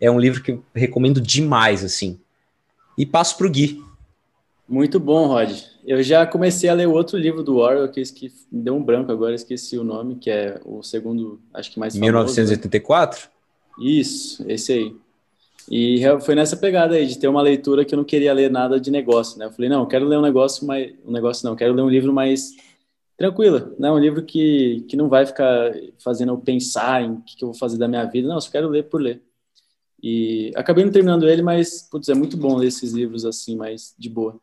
é 0.00 0.10
um 0.10 0.18
livro 0.18 0.42
que 0.42 0.52
eu 0.52 0.64
recomendo 0.74 1.20
demais, 1.20 1.84
assim. 1.84 2.18
E 2.96 3.04
passo 3.04 3.36
para 3.36 3.46
o 3.46 3.50
Gui. 3.50 3.84
Muito 4.66 4.98
bom, 4.98 5.26
Rod. 5.26 5.52
Eu 5.86 6.02
já 6.02 6.26
comecei 6.26 6.70
a 6.70 6.74
ler 6.74 6.88
o 6.88 6.92
outro 6.92 7.18
livro 7.18 7.42
do 7.42 7.58
Orwell, 7.58 7.86
que, 7.90 8.02
me 8.50 8.62
deu 8.62 8.74
um 8.74 8.82
branco 8.82 9.12
agora, 9.12 9.34
esqueci 9.34 9.76
o 9.76 9.84
nome, 9.84 10.14
que 10.14 10.30
é 10.30 10.58
o 10.64 10.82
segundo, 10.82 11.38
acho 11.52 11.70
que 11.70 11.78
mais 11.78 11.92
famoso. 11.92 12.06
1984? 12.06 13.28
Isso, 13.78 14.42
esse 14.48 14.72
aí. 14.72 14.96
E 15.70 16.00
foi 16.22 16.34
nessa 16.34 16.56
pegada 16.56 16.94
aí, 16.94 17.06
de 17.06 17.18
ter 17.18 17.28
uma 17.28 17.42
leitura 17.42 17.84
que 17.84 17.94
eu 17.94 17.98
não 17.98 18.04
queria 18.04 18.32
ler 18.32 18.50
nada 18.50 18.80
de 18.80 18.90
negócio, 18.90 19.38
né? 19.38 19.44
Eu 19.44 19.52
falei, 19.52 19.68
não, 19.68 19.80
eu 19.80 19.86
quero 19.86 20.06
ler 20.08 20.16
um 20.16 20.22
negócio 20.22 20.66
mais... 20.66 20.94
Um 21.06 21.12
negócio 21.12 21.46
não, 21.46 21.54
quero 21.54 21.74
ler 21.74 21.82
um 21.82 21.90
livro 21.90 22.10
mais 22.10 22.54
tranquilo, 23.16 23.74
né? 23.78 23.90
Um 23.90 23.98
livro 23.98 24.24
que, 24.24 24.84
que 24.88 24.96
não 24.96 25.08
vai 25.08 25.26
ficar 25.26 25.72
fazendo 25.98 26.32
eu 26.32 26.38
pensar 26.38 27.02
em 27.02 27.12
o 27.12 27.22
que, 27.22 27.36
que 27.36 27.44
eu 27.44 27.48
vou 27.48 27.58
fazer 27.58 27.78
da 27.78 27.88
minha 27.88 28.04
vida. 28.04 28.28
Não, 28.28 28.36
eu 28.36 28.40
só 28.40 28.50
quero 28.50 28.68
ler 28.68 28.88
por 28.88 29.00
ler. 29.00 29.22
E 30.02 30.52
acabei 30.54 30.84
não 30.84 30.92
terminando 30.92 31.28
ele, 31.28 31.40
mas, 31.40 31.88
putz, 31.88 32.08
é 32.08 32.14
muito 32.14 32.36
bom 32.36 32.56
ler 32.56 32.66
esses 32.68 32.92
livros 32.92 33.24
assim, 33.24 33.56
mais 33.56 33.94
de 33.98 34.10
boa. 34.10 34.38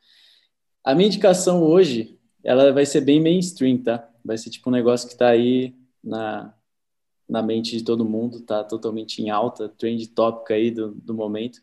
A 0.84 0.95
minha 0.95 1.07
indicação 1.07 1.61
hoje, 1.61 2.18
ela 2.43 2.72
vai 2.72 2.85
ser 2.85 3.02
bem 3.02 3.22
mainstream, 3.22 3.77
tá? 3.77 4.10
Vai 4.26 4.38
ser 4.38 4.49
tipo 4.49 4.69
um 4.69 4.73
negócio 4.73 5.07
que 5.07 5.15
tá 5.15 5.27
aí 5.27 5.76
na, 6.03 6.52
na 7.30 7.43
mente 7.43 7.77
de 7.77 7.84
todo 7.84 8.03
mundo, 8.03 8.41
tá 8.41 8.64
totalmente 8.64 9.22
em 9.22 9.30
alta, 9.30 9.69
trend 9.69 10.07
tópica 10.07 10.56
aí 10.56 10.72
do, 10.72 10.91
do 10.95 11.14
momento, 11.14 11.61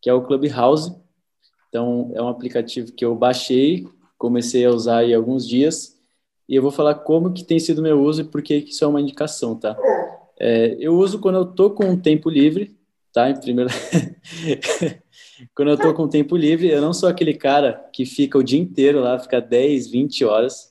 que 0.00 0.08
é 0.08 0.14
o 0.14 0.22
Clubhouse. 0.22 0.94
Então, 1.68 2.12
é 2.14 2.22
um 2.22 2.28
aplicativo 2.28 2.92
que 2.92 3.04
eu 3.04 3.16
baixei, 3.16 3.86
comecei 4.16 4.64
a 4.64 4.70
usar 4.70 4.98
aí 4.98 5.12
alguns 5.12 5.46
dias, 5.48 5.99
e 6.50 6.56
eu 6.56 6.62
vou 6.62 6.70
falar 6.70 6.96
como 6.96 7.32
que 7.32 7.44
tem 7.44 7.58
sido 7.58 7.80
meu 7.80 8.02
uso 8.02 8.22
e 8.22 8.24
por 8.24 8.42
que 8.42 8.56
isso 8.56 8.84
é 8.84 8.88
uma 8.88 9.00
indicação, 9.00 9.54
tá? 9.54 9.78
É, 10.38 10.76
eu 10.78 10.94
uso 10.98 11.20
quando 11.20 11.36
eu 11.36 11.46
tô 11.46 11.70
com 11.70 11.96
tempo 11.96 12.28
livre, 12.28 12.76
tá? 13.12 13.30
Em 13.30 13.40
primeiro... 13.40 13.70
quando 15.54 15.70
eu 15.70 15.78
tô 15.78 15.94
com 15.94 16.08
tempo 16.08 16.36
livre, 16.36 16.68
eu 16.68 16.82
não 16.82 16.92
sou 16.92 17.08
aquele 17.08 17.34
cara 17.34 17.88
que 17.92 18.04
fica 18.04 18.36
o 18.36 18.42
dia 18.42 18.60
inteiro 18.60 19.00
lá, 19.00 19.18
fica 19.18 19.40
10, 19.40 19.86
20 19.86 20.24
horas 20.24 20.70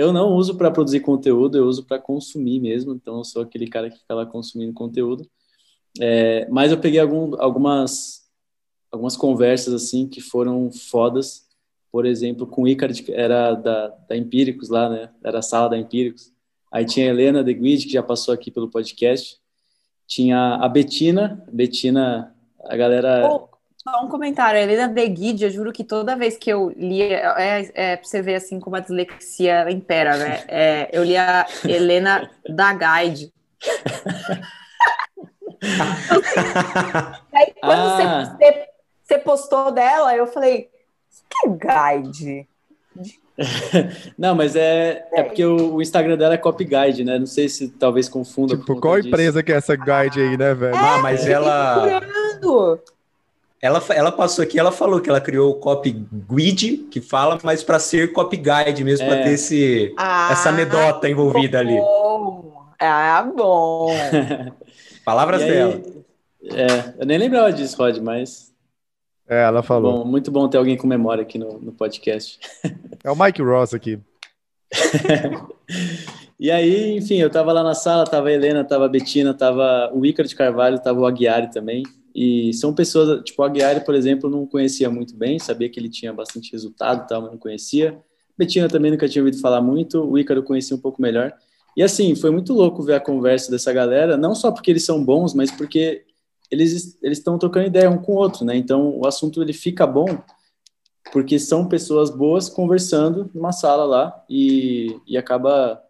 eu 0.00 0.12
não 0.12 0.34
uso 0.34 0.56
para 0.56 0.70
produzir 0.70 1.00
conteúdo, 1.00 1.58
eu 1.58 1.66
uso 1.66 1.84
para 1.84 1.98
consumir 1.98 2.60
mesmo. 2.60 2.94
Então, 2.94 3.18
eu 3.18 3.24
sou 3.24 3.42
aquele 3.42 3.66
cara 3.66 3.90
que 3.90 3.98
fica 3.98 4.14
lá 4.14 4.24
consumindo 4.24 4.72
conteúdo. 4.72 5.28
É, 6.00 6.48
mas 6.48 6.70
eu 6.70 6.78
peguei 6.78 7.00
algum, 7.00 7.34
algumas, 7.40 8.22
algumas 8.90 9.16
conversas 9.16 9.74
assim 9.74 10.08
que 10.08 10.20
foram 10.20 10.70
fodas. 10.72 11.48
Por 11.90 12.06
exemplo, 12.06 12.46
com 12.46 12.62
o 12.62 12.68
Icard, 12.68 13.02
que 13.02 13.12
era 13.12 13.54
da, 13.54 13.88
da 14.08 14.16
Empíricos 14.16 14.68
lá, 14.68 14.88
né? 14.88 15.10
Era 15.24 15.40
a 15.40 15.42
sala 15.42 15.70
da 15.70 15.78
Empíricos. 15.78 16.32
Aí 16.70 16.84
tinha 16.84 17.06
a 17.06 17.08
Helena 17.10 17.42
de 17.42 17.52
Guide, 17.52 17.86
que 17.86 17.92
já 17.92 18.02
passou 18.02 18.32
aqui 18.32 18.50
pelo 18.50 18.70
podcast. 18.70 19.38
Tinha 20.06 20.54
a 20.54 20.68
Betina. 20.68 21.44
Betina, 21.52 22.34
a 22.64 22.76
galera. 22.76 23.28
Oh, 23.28 23.48
só 23.76 24.04
um 24.04 24.08
comentário, 24.08 24.60
a 24.60 24.62
Helena 24.62 24.86
De 24.86 25.08
Guide, 25.08 25.44
eu 25.44 25.50
juro 25.50 25.72
que 25.72 25.82
toda 25.82 26.14
vez 26.14 26.36
que 26.36 26.50
eu 26.50 26.70
lia, 26.76 27.34
é, 27.38 27.70
é 27.74 27.96
pra 27.96 28.06
você 28.06 28.20
ver 28.20 28.34
assim 28.34 28.60
como 28.60 28.76
a 28.76 28.80
dislexia 28.80 29.70
impera, 29.70 30.16
né? 30.16 30.44
É, 30.48 30.90
eu 30.92 31.02
lia 31.02 31.46
Helena 31.64 32.30
da 32.48 32.74
Guide. 32.74 33.32
aí 37.34 37.54
quando 37.60 37.80
ah. 37.80 38.36
você, 38.38 38.68
você, 39.02 39.18
postou 39.18 39.70
dela, 39.70 40.14
eu 40.14 40.26
falei, 40.26 40.70
que 41.30 41.46
é 41.46 41.96
guide? 41.96 42.48
Não, 44.18 44.34
mas 44.34 44.54
é, 44.54 45.06
é 45.12 45.22
porque 45.22 45.44
o, 45.44 45.74
o, 45.74 45.82
Instagram 45.82 46.16
dela 46.16 46.34
é 46.34 46.38
copy 46.38 46.64
guide, 46.64 47.04
né? 47.04 47.18
Não 47.18 47.26
sei 47.26 47.48
se 47.48 47.68
talvez 47.68 48.08
confunda. 48.08 48.56
Tipo, 48.56 48.80
qual 48.80 48.98
empresa 48.98 49.42
que 49.42 49.52
é 49.52 49.56
essa 49.56 49.74
guide 49.74 50.20
aí, 50.20 50.36
né, 50.36 50.54
velho? 50.54 50.74
É, 50.74 50.78
ah, 50.78 50.98
mas 51.02 51.26
ela. 51.26 52.02
Ela, 53.62 53.82
ela 53.90 54.10
passou 54.10 54.42
aqui, 54.42 54.58
ela 54.58 54.72
falou 54.72 55.00
que 55.00 55.10
ela 55.10 55.20
criou 55.20 55.50
o 55.50 55.54
Copy 55.54 56.06
Guide, 56.30 56.78
que 56.90 56.98
fala, 56.98 57.38
mas 57.42 57.62
para 57.62 57.78
ser 57.78 58.10
Copy 58.10 58.38
Guide 58.38 58.82
mesmo, 58.82 59.04
é. 59.04 59.08
para 59.08 59.22
ter 59.22 59.32
esse, 59.32 59.92
ah, 59.98 60.30
essa 60.32 60.48
anedota 60.48 61.06
envolvida 61.10 61.62
bom. 61.62 61.68
ali. 61.68 61.78
Ah, 62.78 63.22
bom. 63.22 63.88
Palavras 65.04 65.42
aí, 65.42 65.50
dela. 65.50 65.82
É, 66.42 66.94
eu 67.00 67.06
nem 67.06 67.18
lembrava 67.18 67.52
disso, 67.52 67.76
Rod, 67.76 67.98
mas. 67.98 68.49
É, 69.30 69.44
ela 69.44 69.62
falou. 69.62 69.98
Bom, 70.02 70.04
muito 70.04 70.28
bom 70.28 70.48
ter 70.48 70.58
alguém 70.58 70.76
com 70.76 70.88
memória 70.88 71.22
aqui 71.22 71.38
no, 71.38 71.60
no 71.60 71.70
podcast. 71.70 72.40
É 73.04 73.10
o 73.10 73.16
Mike 73.16 73.40
Ross 73.40 73.72
aqui. 73.72 73.96
e 76.38 76.50
aí, 76.50 76.96
enfim, 76.96 77.18
eu 77.18 77.30
tava 77.30 77.52
lá 77.52 77.62
na 77.62 77.72
sala, 77.72 78.04
tava 78.04 78.28
a 78.28 78.32
Helena, 78.32 78.64
tava 78.64 78.86
a 78.86 78.88
Betina, 78.88 79.32
tava 79.32 79.88
o 79.94 80.04
Ícaro 80.04 80.28
de 80.28 80.34
Carvalho, 80.34 80.82
tava 80.82 80.98
o 80.98 81.06
Aguiari 81.06 81.48
também. 81.48 81.84
E 82.12 82.52
são 82.54 82.74
pessoas, 82.74 83.22
tipo, 83.22 83.40
o 83.40 83.44
Aguiar, 83.44 83.84
por 83.84 83.94
exemplo, 83.94 84.28
não 84.28 84.44
conhecia 84.44 84.90
muito 84.90 85.16
bem, 85.16 85.38
sabia 85.38 85.68
que 85.68 85.78
ele 85.78 85.88
tinha 85.88 86.12
bastante 86.12 86.50
resultado 86.50 87.04
e 87.04 87.06
tal, 87.06 87.22
mas 87.22 87.30
não 87.30 87.38
conhecia. 87.38 87.96
Betina 88.36 88.68
também 88.68 88.90
nunca 88.90 89.08
tinha 89.08 89.22
ouvido 89.22 89.40
falar 89.40 89.60
muito, 89.60 90.02
o 90.02 90.18
Ícaro 90.18 90.42
conhecia 90.42 90.76
um 90.76 90.80
pouco 90.80 91.00
melhor. 91.00 91.32
E 91.76 91.84
assim, 91.84 92.16
foi 92.16 92.30
muito 92.30 92.52
louco 92.52 92.82
ver 92.82 92.94
a 92.94 93.00
conversa 93.00 93.48
dessa 93.48 93.72
galera, 93.72 94.16
não 94.16 94.34
só 94.34 94.50
porque 94.50 94.72
eles 94.72 94.84
são 94.84 95.04
bons, 95.04 95.34
mas 95.34 95.52
porque 95.52 96.04
eles 96.50 96.98
eles 97.02 97.18
estão 97.18 97.38
trocando 97.38 97.66
ideia 97.66 97.90
um 97.90 97.98
com 97.98 98.12
o 98.12 98.16
outro, 98.16 98.44
né? 98.44 98.56
Então, 98.56 98.96
o 98.98 99.06
assunto 99.06 99.42
ele 99.42 99.52
fica 99.52 99.86
bom 99.86 100.06
porque 101.12 101.38
são 101.38 101.66
pessoas 101.66 102.10
boas 102.10 102.48
conversando 102.48 103.30
numa 103.34 103.52
sala 103.52 103.84
lá 103.84 104.24
e, 104.28 104.96
e 105.06 105.16
acaba 105.16 105.82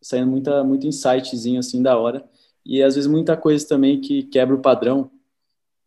saindo 0.00 0.30
muita 0.30 0.62
muito 0.64 0.86
insightzinho 0.86 1.58
assim 1.58 1.82
da 1.82 1.98
hora. 1.98 2.24
E 2.64 2.82
às 2.82 2.94
vezes 2.94 3.10
muita 3.10 3.36
coisa 3.36 3.66
também 3.66 4.00
que 4.00 4.22
quebra 4.24 4.54
o 4.54 4.60
padrão 4.60 5.10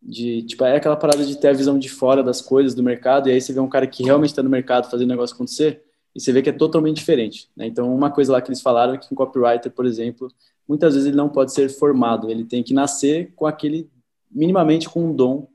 de 0.00 0.42
tipo 0.42 0.64
é 0.64 0.76
aquela 0.76 0.96
parada 0.96 1.24
de 1.24 1.36
ter 1.36 1.48
a 1.48 1.52
visão 1.52 1.78
de 1.78 1.88
fora 1.88 2.22
das 2.22 2.40
coisas 2.40 2.74
do 2.74 2.82
mercado 2.82 3.28
e 3.28 3.32
aí 3.32 3.40
você 3.40 3.52
vê 3.52 3.60
um 3.60 3.68
cara 3.68 3.86
que 3.86 4.04
realmente 4.04 4.30
está 4.30 4.42
no 4.42 4.50
mercado 4.50 4.88
fazendo 4.88 5.08
o 5.08 5.10
negócio 5.10 5.34
acontecer 5.34 5.82
e 6.14 6.20
você 6.20 6.32
vê 6.32 6.40
que 6.40 6.50
é 6.50 6.52
totalmente 6.52 6.96
diferente 6.96 7.50
né? 7.56 7.66
então 7.66 7.92
uma 7.92 8.10
coisa 8.10 8.32
lá 8.32 8.40
que 8.40 8.48
eles 8.48 8.60
falaram 8.60 8.94
é 8.94 8.98
que 8.98 9.12
um 9.12 9.16
copywriter 9.16 9.72
por 9.72 9.84
exemplo 9.84 10.32
muitas 10.68 10.94
vezes 10.94 11.08
ele 11.08 11.16
não 11.16 11.28
pode 11.28 11.52
ser 11.52 11.68
formado 11.68 12.30
ele 12.30 12.44
tem 12.44 12.62
que 12.62 12.72
nascer 12.72 13.32
com 13.34 13.44
aquele 13.44 13.90
minimamente 14.30 14.88
com 14.88 15.04
um 15.04 15.14
dom 15.14 15.48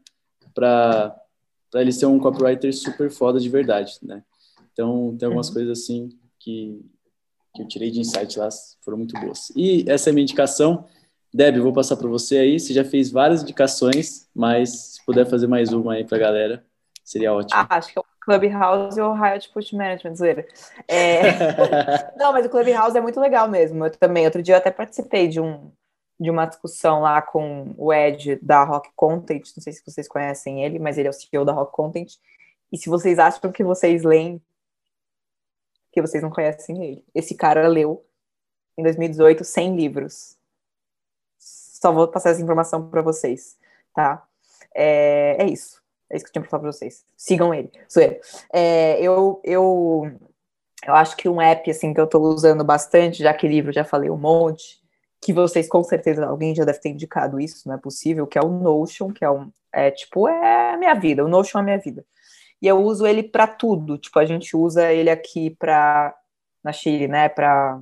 para 0.53 1.15
ele 1.75 1.91
ser 1.91 2.05
um 2.05 2.19
copywriter 2.19 2.73
super 2.73 3.09
foda 3.09 3.39
de 3.39 3.49
verdade 3.49 3.97
né 4.01 4.23
então 4.71 5.15
tem 5.17 5.25
algumas 5.25 5.47
uhum. 5.47 5.53
coisas 5.53 5.79
assim 5.79 6.09
que 6.39 6.79
que 7.55 7.61
eu 7.61 7.67
tirei 7.67 7.91
de 7.91 7.99
insight 7.99 8.39
lá 8.39 8.49
foram 8.83 8.97
muito 8.97 9.19
boas 9.19 9.51
e 9.55 9.85
essa 9.87 10.09
é 10.09 10.11
a 10.11 10.13
minha 10.13 10.23
indicação 10.23 10.85
Deb, 11.33 11.57
vou 11.57 11.73
passar 11.73 11.97
para 11.97 12.07
você 12.07 12.37
aí. 12.37 12.59
Você 12.59 12.73
já 12.73 12.85
fez 12.85 13.09
várias 13.09 13.41
indicações, 13.41 14.29
mas 14.35 14.93
se 14.93 15.05
puder 15.05 15.25
fazer 15.25 15.47
mais 15.47 15.73
uma 15.73 15.93
aí 15.93 16.05
para 16.05 16.17
a 16.17 16.21
galera, 16.21 16.63
seria 17.03 17.33
ótimo. 17.33 17.59
Ah, 17.59 17.65
acho 17.77 17.91
que 17.91 17.97
é 17.97 18.01
o 18.01 18.05
Clubhouse 18.21 19.01
ou 19.01 19.09
o 19.09 19.19
Riot 19.19 19.49
Push 19.51 19.71
Management, 19.71 20.15
zoeira. 20.15 20.45
É... 20.87 21.23
Não, 22.17 22.31
mas 22.31 22.45
o 22.45 22.49
Clubhouse 22.49 22.95
é 22.95 23.01
muito 23.01 23.19
legal 23.19 23.49
mesmo. 23.49 23.83
Eu 23.83 23.89
também, 23.91 24.25
outro 24.25 24.43
dia 24.43 24.53
eu 24.53 24.59
até 24.59 24.69
participei 24.69 25.27
de, 25.27 25.41
um, 25.41 25.71
de 26.19 26.29
uma 26.29 26.45
discussão 26.45 27.01
lá 27.01 27.21
com 27.21 27.73
o 27.77 27.93
Ed 27.93 28.37
da 28.41 28.63
Rock 28.63 28.89
Content. 28.95 29.43
Não 29.55 29.63
sei 29.63 29.73
se 29.73 29.83
vocês 29.85 30.07
conhecem 30.07 30.63
ele, 30.63 30.79
mas 30.79 30.97
ele 30.97 31.07
é 31.07 31.11
o 31.11 31.13
CEO 31.13 31.45
da 31.45 31.53
Rock 31.53 31.71
Content. 31.71 32.15
E 32.71 32.77
se 32.77 32.89
vocês 32.89 33.19
acham 33.19 33.51
que 33.51 33.63
vocês 33.63 34.03
leem, 34.03 34.41
que 35.91 36.01
vocês 36.01 36.23
não 36.23 36.29
conhecem 36.29 36.83
ele. 36.83 37.05
Esse 37.13 37.35
cara 37.35 37.67
leu, 37.67 38.05
em 38.77 38.83
2018, 38.83 39.43
100 39.43 39.75
livros 39.75 40.37
só 41.83 41.91
vou 41.91 42.07
passar 42.07 42.29
essa 42.29 42.41
informação 42.41 42.89
para 42.89 43.01
vocês, 43.01 43.57
tá? 43.93 44.25
É, 44.73 45.35
é, 45.37 45.45
isso. 45.45 45.83
É 46.09 46.15
isso 46.15 46.23
que 46.23 46.29
eu 46.29 46.33
tinha 46.33 46.41
para 46.41 46.49
falar 46.49 46.61
para 46.61 46.71
vocês. 46.71 47.05
Sigam 47.17 47.53
ele. 47.53 47.69
É, 48.53 49.01
eu, 49.01 49.41
eu, 49.43 50.09
eu 50.87 50.95
acho 50.95 51.17
que 51.17 51.27
um 51.27 51.41
app 51.41 51.69
assim 51.69 51.93
que 51.93 51.99
eu 51.99 52.05
estou 52.05 52.21
usando 52.21 52.63
bastante, 52.63 53.21
já 53.21 53.33
que 53.33 53.49
livro 53.49 53.73
já 53.73 53.83
falei 53.83 54.09
um 54.09 54.17
monte, 54.17 54.81
que 55.23 55.33
vocês 55.33 55.67
com 55.67 55.83
certeza 55.83 56.25
alguém 56.25 56.55
já 56.55 56.65
deve 56.65 56.79
ter 56.79 56.89
indicado 56.89 57.39
isso, 57.39 57.67
não 57.67 57.75
é 57.75 57.77
possível, 57.77 58.27
que 58.27 58.37
é 58.37 58.41
o 58.41 58.49
Notion, 58.49 59.11
que 59.11 59.23
é 59.25 59.29
um 59.29 59.51
é 59.71 59.89
tipo 59.91 60.27
é 60.27 60.73
a 60.73 60.77
minha 60.77 60.93
vida, 60.93 61.25
o 61.25 61.27
Notion 61.27 61.59
é 61.59 61.61
a 61.61 61.63
minha 61.65 61.79
vida. 61.79 62.05
E 62.61 62.67
eu 62.67 62.77
uso 62.81 63.05
ele 63.07 63.23
para 63.23 63.47
tudo, 63.47 63.97
tipo 63.97 64.19
a 64.19 64.25
gente 64.25 64.55
usa 64.55 64.91
ele 64.91 65.09
aqui 65.09 65.49
para 65.51 66.15
na 66.63 66.71
Chile, 66.71 67.07
né, 67.07 67.29
para 67.29 67.81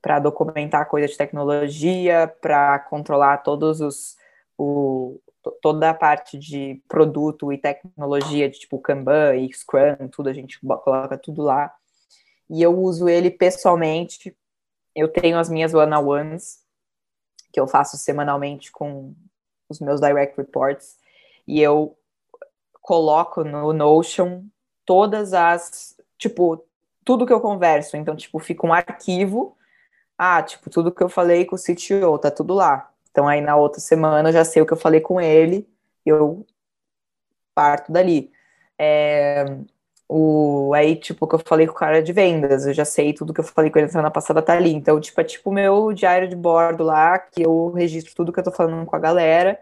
para 0.00 0.20
documentar 0.20 0.88
coisas 0.88 1.10
de 1.10 1.16
tecnologia, 1.18 2.32
para 2.40 2.78
controlar 2.80 3.38
todos 3.38 3.80
os 3.80 4.16
o, 4.56 5.20
toda 5.62 5.90
a 5.90 5.94
parte 5.94 6.38
de 6.38 6.82
produto 6.88 7.52
e 7.52 7.58
tecnologia, 7.58 8.48
de 8.48 8.58
tipo 8.58 8.78
Kanban 8.78 9.36
e 9.36 9.52
Scrum, 9.52 10.08
tudo 10.10 10.28
a 10.28 10.32
gente 10.32 10.60
coloca 10.60 11.16
tudo 11.16 11.42
lá. 11.42 11.72
E 12.48 12.62
eu 12.62 12.76
uso 12.78 13.08
ele 13.08 13.30
pessoalmente. 13.30 14.36
Eu 15.00 15.08
tenho 15.08 15.38
as 15.38 15.48
minhas 15.48 15.74
one-on-ones 15.74 16.60
que 17.52 17.58
eu 17.58 17.66
faço 17.66 17.96
semanalmente 17.96 18.70
com 18.70 19.14
os 19.68 19.80
meus 19.80 20.00
direct 20.00 20.36
reports 20.36 20.96
e 21.46 21.60
eu 21.60 21.96
coloco 22.80 23.44
no 23.44 23.72
Notion 23.72 24.44
todas 24.84 25.32
as, 25.32 25.96
tipo, 26.18 26.64
tudo 27.04 27.26
que 27.26 27.32
eu 27.32 27.40
converso. 27.40 27.96
Então, 27.96 28.16
tipo, 28.16 28.38
fica 28.38 28.66
um 28.66 28.72
arquivo 28.72 29.56
ah, 30.22 30.42
tipo, 30.42 30.68
tudo 30.68 30.92
que 30.92 31.02
eu 31.02 31.08
falei 31.08 31.46
com 31.46 31.56
o 31.56 31.58
CTO, 31.58 32.18
tá 32.18 32.30
tudo 32.30 32.52
lá. 32.52 32.92
Então 33.10 33.26
aí 33.26 33.40
na 33.40 33.56
outra 33.56 33.80
semana 33.80 34.28
eu 34.28 34.32
já 34.34 34.44
sei 34.44 34.60
o 34.60 34.66
que 34.66 34.72
eu 34.74 34.76
falei 34.76 35.00
com 35.00 35.18
ele, 35.18 35.66
eu 36.04 36.46
parto 37.54 37.90
dali. 37.90 38.30
É, 38.78 39.46
o, 40.12 40.74
aí, 40.74 40.96
tipo, 40.96 41.24
que 41.28 41.36
eu 41.36 41.38
falei 41.38 41.68
com 41.68 41.72
o 41.72 41.76
cara 41.76 42.02
de 42.02 42.12
vendas, 42.12 42.66
eu 42.66 42.74
já 42.74 42.84
sei 42.84 43.12
tudo 43.12 43.32
que 43.32 43.38
eu 43.38 43.44
falei 43.44 43.70
com 43.70 43.78
ele 43.78 43.86
na 43.86 43.92
semana 43.92 44.10
passada 44.10 44.42
tá 44.42 44.54
ali. 44.54 44.72
Então, 44.74 45.00
tipo, 45.00 45.20
é 45.20 45.24
tipo 45.24 45.50
o 45.50 45.52
meu 45.52 45.92
diário 45.92 46.28
de 46.28 46.34
bordo 46.34 46.82
lá, 46.82 47.16
que 47.16 47.42
eu 47.42 47.70
registro 47.70 48.12
tudo 48.16 48.32
que 48.32 48.40
eu 48.40 48.44
tô 48.44 48.50
falando 48.50 48.84
com 48.84 48.96
a 48.96 48.98
galera. 48.98 49.56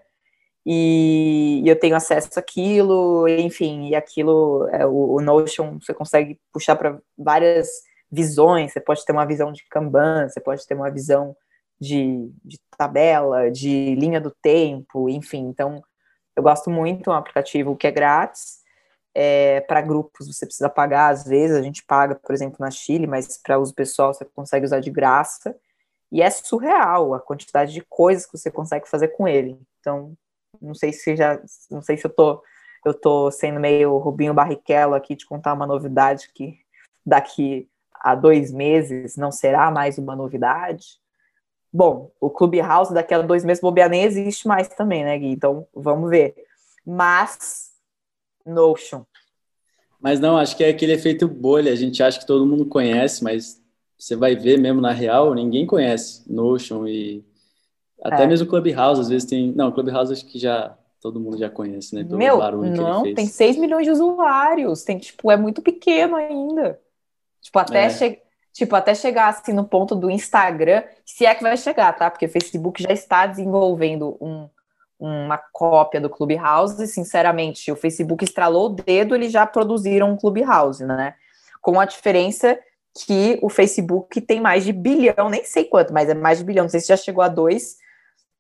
e, 0.67 1.63
eu 1.67 1.79
tenho 1.79 1.97
acesso 1.97 2.39
àquilo, 2.39 3.29
enfim, 3.29 3.89
e 3.89 3.95
aquilo, 3.97 4.69
é, 4.73 4.87
o, 4.87 5.17
o 5.17 5.21
Notion, 5.21 5.79
você 5.81 5.95
consegue 5.95 6.41
puxar 6.53 6.77
para 6.77 6.99
várias 7.17 7.69
visões, 8.11 8.73
você 8.73 8.81
pode 8.81 9.05
ter 9.05 9.13
uma 9.13 9.27
visão 9.27 9.53
de 9.53 9.65
Kanban, 9.69 10.29
você 10.29 10.41
pode 10.41 10.67
ter 10.67 10.75
uma 10.75 10.91
visão 10.91 11.37
de, 11.81 12.31
de 12.45 12.59
tabela, 12.77 13.51
de 13.51 13.95
linha 13.97 14.21
do 14.21 14.31
tempo, 14.43 15.09
enfim, 15.09 15.47
então 15.49 15.83
eu 16.37 16.43
gosto 16.43 16.71
muito, 16.71 17.11
é 17.11 17.15
um 17.15 17.17
aplicativo 17.17 17.77
que 17.77 17.87
é 17.87 17.91
grátis, 17.91 18.59
é, 19.15 19.61
para 19.63 19.81
grupos 19.81 20.27
você 20.27 20.47
precisa 20.47 20.69
pagar, 20.69 21.09
às 21.09 21.25
vezes 21.25 21.57
a 21.57 21.63
gente 21.63 21.85
paga, 21.85 22.15
por 22.15 22.35
exemplo, 22.35 22.57
na 22.61 22.71
Chile, 22.71 23.07
mas 23.07 23.39
para 23.43 23.59
uso 23.59 23.75
pessoal 23.75 24.15
você 24.15 24.25
consegue 24.25 24.67
usar 24.67 24.81
de 24.81 24.91
graça, 24.91 25.57
e 26.11 26.23
é 26.23 26.31
surreal 26.31 27.15
a 27.15 27.21
quantidade 27.21 27.73
de 27.73 27.83
coisas 27.83 28.25
que 28.25 28.37
você 28.37 28.51
consegue 28.51 28.89
fazer 28.89 29.09
com 29.09 29.29
ele, 29.29 29.61
então 29.81 30.15
não 30.61 30.75
sei 30.75 30.93
se 30.93 31.15
já, 31.17 31.41
não 31.71 31.83
sei 31.83 31.97
se 31.97 32.07
eu 32.07 32.11
tô, 32.11 32.43
eu 32.85 32.95
tô 32.95 33.31
sendo 33.31 33.61
meio 33.61 33.97
Rubinho 33.99 34.35
Barrichello 34.35 34.95
aqui 34.95 35.15
de 35.15 35.27
contar 35.27 35.53
uma 35.53 35.67
novidade 35.67 36.31
que 36.35 36.59
daqui 37.05 37.69
a 37.95 38.15
dois 38.15 38.53
meses 38.53 39.17
não 39.17 39.33
será 39.33 39.71
mais 39.71 39.99
uma 39.99 40.15
novidade. 40.15 40.99
Bom, 41.73 42.11
o 42.21 42.31
Clubhouse 42.31 42.95
daqui 42.95 43.13
a 43.13 43.21
dois 43.21 43.45
meses 43.45 43.61
bobear 43.61 43.91
nem 43.91 44.05
existe 44.05 44.49
mais 44.49 44.69
também, 44.69 45.05
né, 45.05 45.19
Gui? 45.19 45.33
Então 45.33 45.67
vamos 45.75 46.09
ver. 46.09 46.35
Mas 46.87 47.68
Notion. 48.49 49.05
Mas 50.01 50.21
não, 50.21 50.37
acho 50.37 50.57
que 50.57 50.65
é 50.65 50.69
aquele 50.69 50.93
efeito 50.93 51.27
bolha. 51.27 51.73
A 51.73 51.77
gente 51.77 52.03
acha 52.03 52.19
que 52.19 52.27
todo 52.27 52.47
mundo 52.47 52.67
conhece, 52.67 53.23
mas 53.23 53.61
você 53.99 54.15
vai 54.15 54.37
ver 54.37 54.59
mesmo 54.59 54.81
na 54.81 54.93
real, 54.93 55.35
ninguém 55.35 55.67
conhece 55.67 56.23
Notion 56.33 56.87
e 56.87 57.25
até 58.03 58.25
é. 58.25 58.27
mesmo 58.27 58.47
Clubhouse, 58.47 59.01
às 59.01 59.09
vezes 59.09 59.29
tem. 59.29 59.53
Não, 59.53 59.73
Clubhouse 59.73 60.13
acho 60.13 60.27
que 60.27 60.39
já 60.39 60.77
todo 61.01 61.21
mundo 61.21 61.37
já 61.37 61.51
conhece, 61.51 61.95
né? 61.95 62.05
Pelo 62.05 62.19
Meu, 62.19 62.39
barulho 62.39 62.71
não, 62.71 63.03
que 63.03 63.09
ele 63.09 63.17
fez. 63.17 63.17
tem 63.17 63.27
6 63.27 63.57
milhões 63.57 63.85
de 63.85 63.91
usuários. 63.91 64.83
Tem, 64.85 64.99
tipo, 64.99 65.31
é 65.31 65.37
muito 65.37 65.63
pequeno 65.63 66.17
ainda. 66.17 66.81
Tipo, 67.41 67.59
até, 67.59 67.85
é. 67.85 67.91
che... 67.91 68.19
tipo, 68.53 68.75
até 68.77 68.95
chegar 68.95 69.29
assim 69.29 69.53
no 69.53 69.65
ponto 69.65 69.95
do 69.95 70.11
Instagram, 70.11 70.85
se 71.05 71.27
é 71.27 71.35
que 71.35 71.43
vai 71.43 71.57
chegar, 71.57 71.93
tá? 71.93 72.11
Porque 72.11 72.27
o 72.27 72.31
Facebook 72.31 72.83
já 72.83 72.93
está 72.93 73.27
desenvolvendo 73.27 74.17
um, 74.21 74.49
uma 74.99 75.39
cópia 75.39 76.01
do 76.01 76.11
Clubhouse, 76.11 76.83
e 76.83 76.87
sinceramente, 76.87 77.71
o 77.71 77.77
Facebook 77.77 78.25
estralou 78.25 78.67
o 78.67 78.75
dedo, 78.75 79.15
eles 79.15 79.33
já 79.33 79.47
produziram 79.47 80.11
um 80.11 80.17
Clubhouse, 80.17 80.85
né? 80.85 81.15
Com 81.61 81.79
a 81.79 81.85
diferença 81.85 82.59
que 83.07 83.39
o 83.43 83.49
Facebook 83.49 84.21
tem 84.21 84.41
mais 84.41 84.65
de 84.65 84.73
bilhão, 84.73 85.29
nem 85.29 85.45
sei 85.45 85.65
quanto, 85.65 85.93
mas 85.93 86.09
é 86.09 86.15
mais 86.15 86.39
de 86.39 86.45
bilhão, 86.45 86.65
não 86.65 86.71
sei 86.71 86.81
se 86.81 86.89
já 86.89 86.97
chegou 86.97 87.23
a 87.23 87.29
dois, 87.29 87.77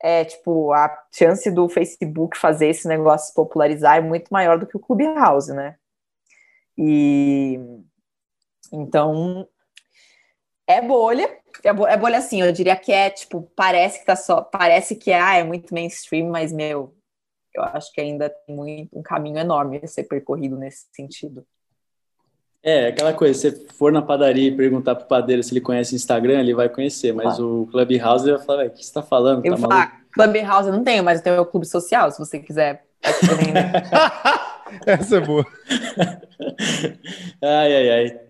é, 0.02 0.24
tipo, 0.24 0.72
a 0.72 0.96
chance 1.12 1.50
do 1.50 1.68
Facebook 1.68 2.36
fazer 2.36 2.68
esse 2.68 2.88
negócio 2.88 3.28
se 3.28 3.34
popularizar 3.34 3.96
é 3.96 4.00
muito 4.00 4.28
maior 4.30 4.58
do 4.58 4.66
que 4.66 4.76
o 4.76 4.80
Clubhouse, 4.80 5.52
né? 5.52 5.76
E 6.76 7.58
então 8.72 9.48
é 10.68 10.82
bolha, 10.82 11.26
é, 11.64 11.68
é 11.68 11.96
bolha 11.96 12.18
assim, 12.18 12.42
eu 12.42 12.52
diria 12.52 12.76
que 12.76 12.92
é 12.92 13.08
tipo, 13.08 13.50
parece 13.56 14.00
que 14.00 14.04
tá 14.04 14.14
só, 14.14 14.42
parece 14.42 14.94
que 14.94 15.10
é, 15.10 15.18
ah, 15.18 15.36
é 15.36 15.42
muito 15.42 15.72
mainstream, 15.72 16.28
mas 16.28 16.52
meu, 16.52 16.94
eu 17.54 17.64
acho 17.64 17.90
que 17.90 18.02
ainda 18.02 18.28
tem 18.28 18.54
muito, 18.54 18.96
um 18.96 19.02
caminho 19.02 19.38
enorme 19.38 19.80
a 19.82 19.86
ser 19.86 20.04
percorrido 20.04 20.58
nesse 20.58 20.86
sentido. 20.92 21.46
É, 22.62 22.88
aquela 22.88 23.14
coisa, 23.14 23.32
se 23.32 23.50
você 23.50 23.66
for 23.72 23.90
na 23.90 24.02
padaria 24.02 24.48
e 24.48 24.56
perguntar 24.56 24.94
pro 24.94 25.06
padeiro 25.06 25.42
se 25.42 25.54
ele 25.54 25.60
conhece 25.60 25.94
Instagram, 25.94 26.40
ele 26.40 26.54
vai 26.54 26.68
conhecer, 26.68 27.14
mas 27.14 27.38
ah. 27.38 27.42
o 27.42 27.66
Clubhouse 27.68 28.28
ele 28.28 28.36
vai 28.36 28.44
falar, 28.44 28.66
o 28.66 28.70
que 28.70 28.84
você 28.84 28.92
tá 28.92 29.02
falando? 29.02 29.46
Eu 29.46 29.52
tá 29.52 29.58
vou 29.58 29.70
falar, 29.70 30.02
Clubhouse 30.12 30.68
eu 30.68 30.74
não 30.74 30.84
tenho, 30.84 31.02
mas 31.02 31.18
eu 31.18 31.24
tenho 31.24 31.40
o 31.40 31.46
clube 31.46 31.66
social, 31.66 32.10
se 32.10 32.18
você 32.18 32.38
quiser. 32.38 32.84
Essa 34.84 35.16
é 35.16 35.20
boa. 35.20 35.46
ai, 37.40 37.74
ai, 37.74 37.90
ai. 37.90 38.20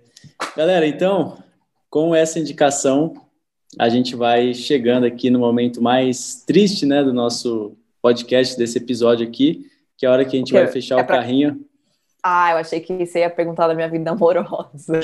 Galera, 0.57 0.87
então, 0.87 1.37
com 1.91 2.15
essa 2.15 2.39
indicação, 2.39 3.15
a 3.79 3.89
gente 3.89 4.17
vai 4.17 4.55
chegando 4.55 5.05
aqui 5.05 5.31
no 5.31 5.39
momento 5.39 5.83
mais 5.83 6.43
triste, 6.47 6.87
né, 6.87 7.03
do 7.03 7.13
nosso 7.13 7.77
podcast, 8.01 8.57
desse 8.57 8.79
episódio 8.79 9.27
aqui, 9.27 9.67
que 9.97 10.07
é 10.07 10.09
a 10.09 10.13
hora 10.13 10.25
que 10.25 10.37
a 10.37 10.39
gente 10.39 10.53
vai 10.53 10.67
fechar 10.67 10.99
é 10.99 11.03
o 11.03 11.07
pra... 11.07 11.17
carrinho 11.17 11.69
ah, 12.23 12.51
eu 12.53 12.57
achei 12.59 12.81
que 12.81 13.07
você 13.07 13.21
ia 13.21 13.31
perguntar 13.31 13.69
da 13.69 13.75
minha 13.75 13.89
vida 13.89 14.11
amorosa. 14.11 14.69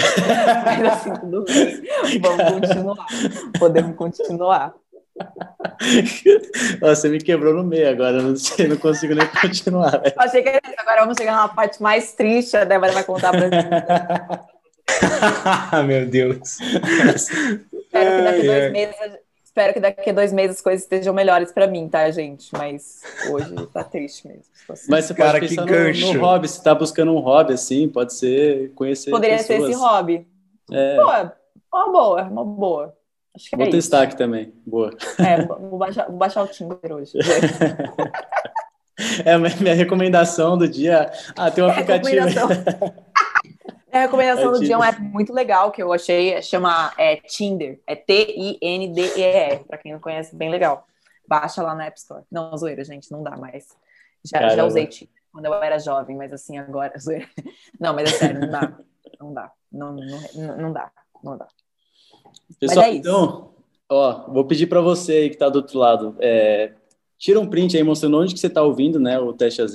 Mas 0.67 0.93
assim, 0.93 1.15
tudo 1.15 1.45
bem. 1.45 1.83
Vamos 2.21 2.53
continuar. 2.53 3.07
Podemos 3.59 3.97
continuar. 3.97 4.75
Você 6.81 7.09
me 7.09 7.19
quebrou 7.19 7.55
no 7.55 7.63
meio 7.63 7.89
agora, 7.89 8.21
não, 8.21 8.35
sei, 8.35 8.67
não 8.67 8.77
consigo 8.77 9.15
nem 9.15 9.27
continuar. 9.29 10.03
Achei 10.19 10.43
que 10.43 10.61
agora 10.77 11.03
vamos 11.03 11.17
chegar 11.17 11.37
na 11.37 11.47
parte 11.47 11.81
mais 11.81 12.13
triste, 12.15 12.57
a 12.57 12.65
Débora 12.65 12.93
vai 12.93 13.05
contar 13.05 13.31
pra 13.31 13.43
gente. 13.43 13.55
Meu 15.87 16.07
Deus. 16.07 16.59
Espero 16.61 18.17
que 18.17 18.23
daqui 18.23 18.49
a 18.49 18.53
dois 18.53 18.73
meses 18.73 19.25
Espero 19.55 19.73
que 19.73 19.79
daqui 19.79 20.11
a 20.11 20.13
dois 20.13 20.33
meses 20.33 20.57
as 20.57 20.63
coisas 20.63 20.83
estejam 20.83 21.15
melhores 21.15 21.53
para 21.53 21.69
mim, 21.69 21.89
tá, 21.89 22.11
gente? 22.11 22.53
Mas 22.53 23.03
hoje 23.31 23.55
tá 23.73 23.85
triste 23.85 24.27
mesmo. 24.27 24.43
Mas 24.89 25.05
você 25.05 25.15
Cara, 25.15 25.39
pode 25.39 25.47
que 25.47 25.65
gancho. 25.65 26.09
No, 26.09 26.15
no 26.15 26.21
hobby, 26.21 26.49
se 26.49 26.61
tá 26.61 26.75
buscando 26.75 27.13
um 27.13 27.21
hobby 27.21 27.53
assim, 27.53 27.89
pode 27.89 28.15
ser 28.15 28.73
conhecer 28.75 29.13
Poderia 29.13 29.37
pessoas. 29.37 29.61
ser 29.61 29.71
esse 29.71 29.79
hobby. 29.79 30.27
É. 30.73 30.97
Boa, 30.97 31.37
uma 31.73 31.93
boa, 31.93 32.23
uma 32.25 32.45
boa. 32.45 32.97
Acho 33.33 33.51
que 33.51 33.57
vou 33.57 33.67
é 33.67 33.71
testar 33.71 33.99
isso. 33.99 34.07
aqui 34.07 34.17
também. 34.17 34.53
Boa. 34.67 34.91
É, 35.21 35.47
vou 35.47 35.79
baixar, 35.79 36.09
vou 36.09 36.17
baixar 36.17 36.43
o 36.43 36.49
Tinder 36.49 36.93
hoje. 36.93 37.13
é 39.25 39.35
a 39.35 39.39
minha 39.39 39.75
recomendação 39.75 40.59
do 40.59 40.69
dia. 40.69 41.13
Ah, 41.37 41.49
tem 41.49 41.63
um 41.63 41.69
é. 43.95 43.99
A 43.99 44.03
recomendação 44.03 44.51
é 44.51 44.53
do 44.53 44.61
dia 44.61 44.77
é 44.77 44.89
app 44.89 45.01
muito 45.01 45.33
legal 45.33 45.71
que 45.71 45.83
eu 45.83 45.93
achei, 45.93 46.41
chama 46.43 46.93
é, 46.99 47.17
Tinder, 47.17 47.81
é 47.87 47.95
T-I-N-D-E-R, 47.95 49.65
para 49.65 49.79
quem 49.79 49.93
não 49.93 50.01
conhece, 50.01 50.35
bem 50.35 50.51
legal. 50.51 50.87
Baixa 51.27 51.63
lá 51.63 51.75
na 51.75 51.87
App 51.87 51.99
Store. 51.99 52.23
Não, 52.31 52.55
zoeira, 52.57 52.85
gente, 52.85 53.11
não 53.11 53.23
dá 53.23 53.37
mais. 53.37 53.69
Já, 54.25 54.51
já 54.51 54.65
usei 54.65 54.87
Tinder 54.87 55.25
quando 55.35 55.47
eu 55.47 55.55
era 55.55 55.81
jovem, 55.81 56.17
mas 56.17 56.33
assim, 56.33 56.57
agora, 56.57 56.97
zoeira. 57.01 57.29
Não, 57.79 57.93
mas 57.93 58.15
é 58.15 58.17
sério, 58.17 58.41
não 58.41 58.51
dá. 58.51 58.79
Não 59.21 59.35
dá. 59.35 59.53
Não, 59.73 59.93
não, 59.93 60.57
não 60.59 60.73
dá. 60.73 60.93
Não 61.23 61.37
dá. 61.37 61.49
Pessoal, 62.61 62.87
é 62.87 62.95
então, 62.95 63.51
ó, 63.89 64.31
vou 64.33 64.45
pedir 64.45 64.69
para 64.69 64.81
você 64.81 65.13
aí 65.13 65.29
que 65.29 65.35
está 65.35 65.49
do 65.49 65.57
outro 65.57 65.79
lado, 65.79 66.17
é, 66.21 66.73
tira 67.19 67.41
um 67.41 67.49
print 67.49 67.77
aí 67.77 67.83
mostrando 67.83 68.19
onde 68.19 68.33
que 68.33 68.39
você 68.41 68.47
está 68.47 68.63
ouvindo, 68.63 69.01
né, 69.01 69.19
o 69.19 69.33
Teste 69.33 69.61
AZ, 69.61 69.75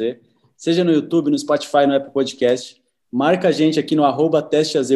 seja 0.55 0.83
no 0.83 0.91
YouTube, 0.91 1.29
no 1.29 1.37
Spotify, 1.37 1.85
no 1.85 1.95
Apple 1.95 2.11
Podcast. 2.11 2.78
Marca 3.11 3.48
a 3.48 3.52
gente 3.52 3.80
aqui 3.80 3.95
no 3.95 4.03
arroba 4.03 4.48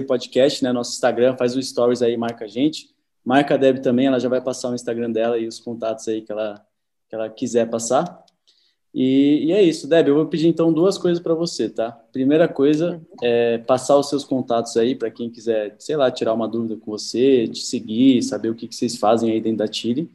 Podcast, 0.07 0.64
né? 0.64 0.72
Nosso 0.72 0.91
Instagram, 0.91 1.35
faz 1.35 1.56
um 1.56 1.61
stories 1.61 2.02
aí, 2.02 2.15
marca 2.15 2.45
a 2.45 2.48
gente. 2.48 2.94
Marca 3.26 3.56
a 3.56 3.57
Deb 3.57 3.80
também, 3.80 4.07
ela 4.07 4.19
já 4.19 4.30
vai 4.30 4.41
passar 4.41 4.69
o 4.69 4.76
Instagram 4.76 5.11
dela 5.11 5.40
e 5.40 5.48
os 5.48 5.60
contatos 5.60 6.07
aí 6.07 6.22
que 6.22 6.31
ela, 6.31 6.64
que 7.10 7.15
ela 7.15 7.30
quiser 7.30 7.69
passar. 7.69 8.23
E, 8.94 9.45
e 9.45 9.52
é 9.52 9.64
isso, 9.64 9.88
Deb, 9.88 10.10
eu 10.10 10.15
vou 10.15 10.27
pedir 10.27 10.48
então 10.48 10.72
duas 10.72 10.99
coisas 10.99 11.19
para 11.19 11.34
você, 11.34 11.68
tá? 11.68 11.91
Primeira 12.11 12.48
coisa 12.48 13.02
é 13.23 13.57
passar 13.57 13.98
os 13.98 14.10
seus 14.10 14.23
contatos 14.23 14.77
aí 14.77 14.94
para 14.94 15.10
quem 15.10 15.31
quiser, 15.31 15.76
sei 15.80 15.95
lá, 15.95 16.11
tirar 16.11 16.34
uma 16.34 16.48
dúvida 16.48 16.77
com 16.77 16.91
você, 16.91 17.48
te 17.48 17.61
seguir, 17.61 18.22
saber 18.22 18.49
o 18.49 18.56
que, 18.56 18.68
que 18.68 18.76
vocês 18.76 18.95
fazem 18.95 19.31
aí 19.31 19.41
dentro 19.41 19.60
da 19.60 19.72
Chile. 19.72 20.11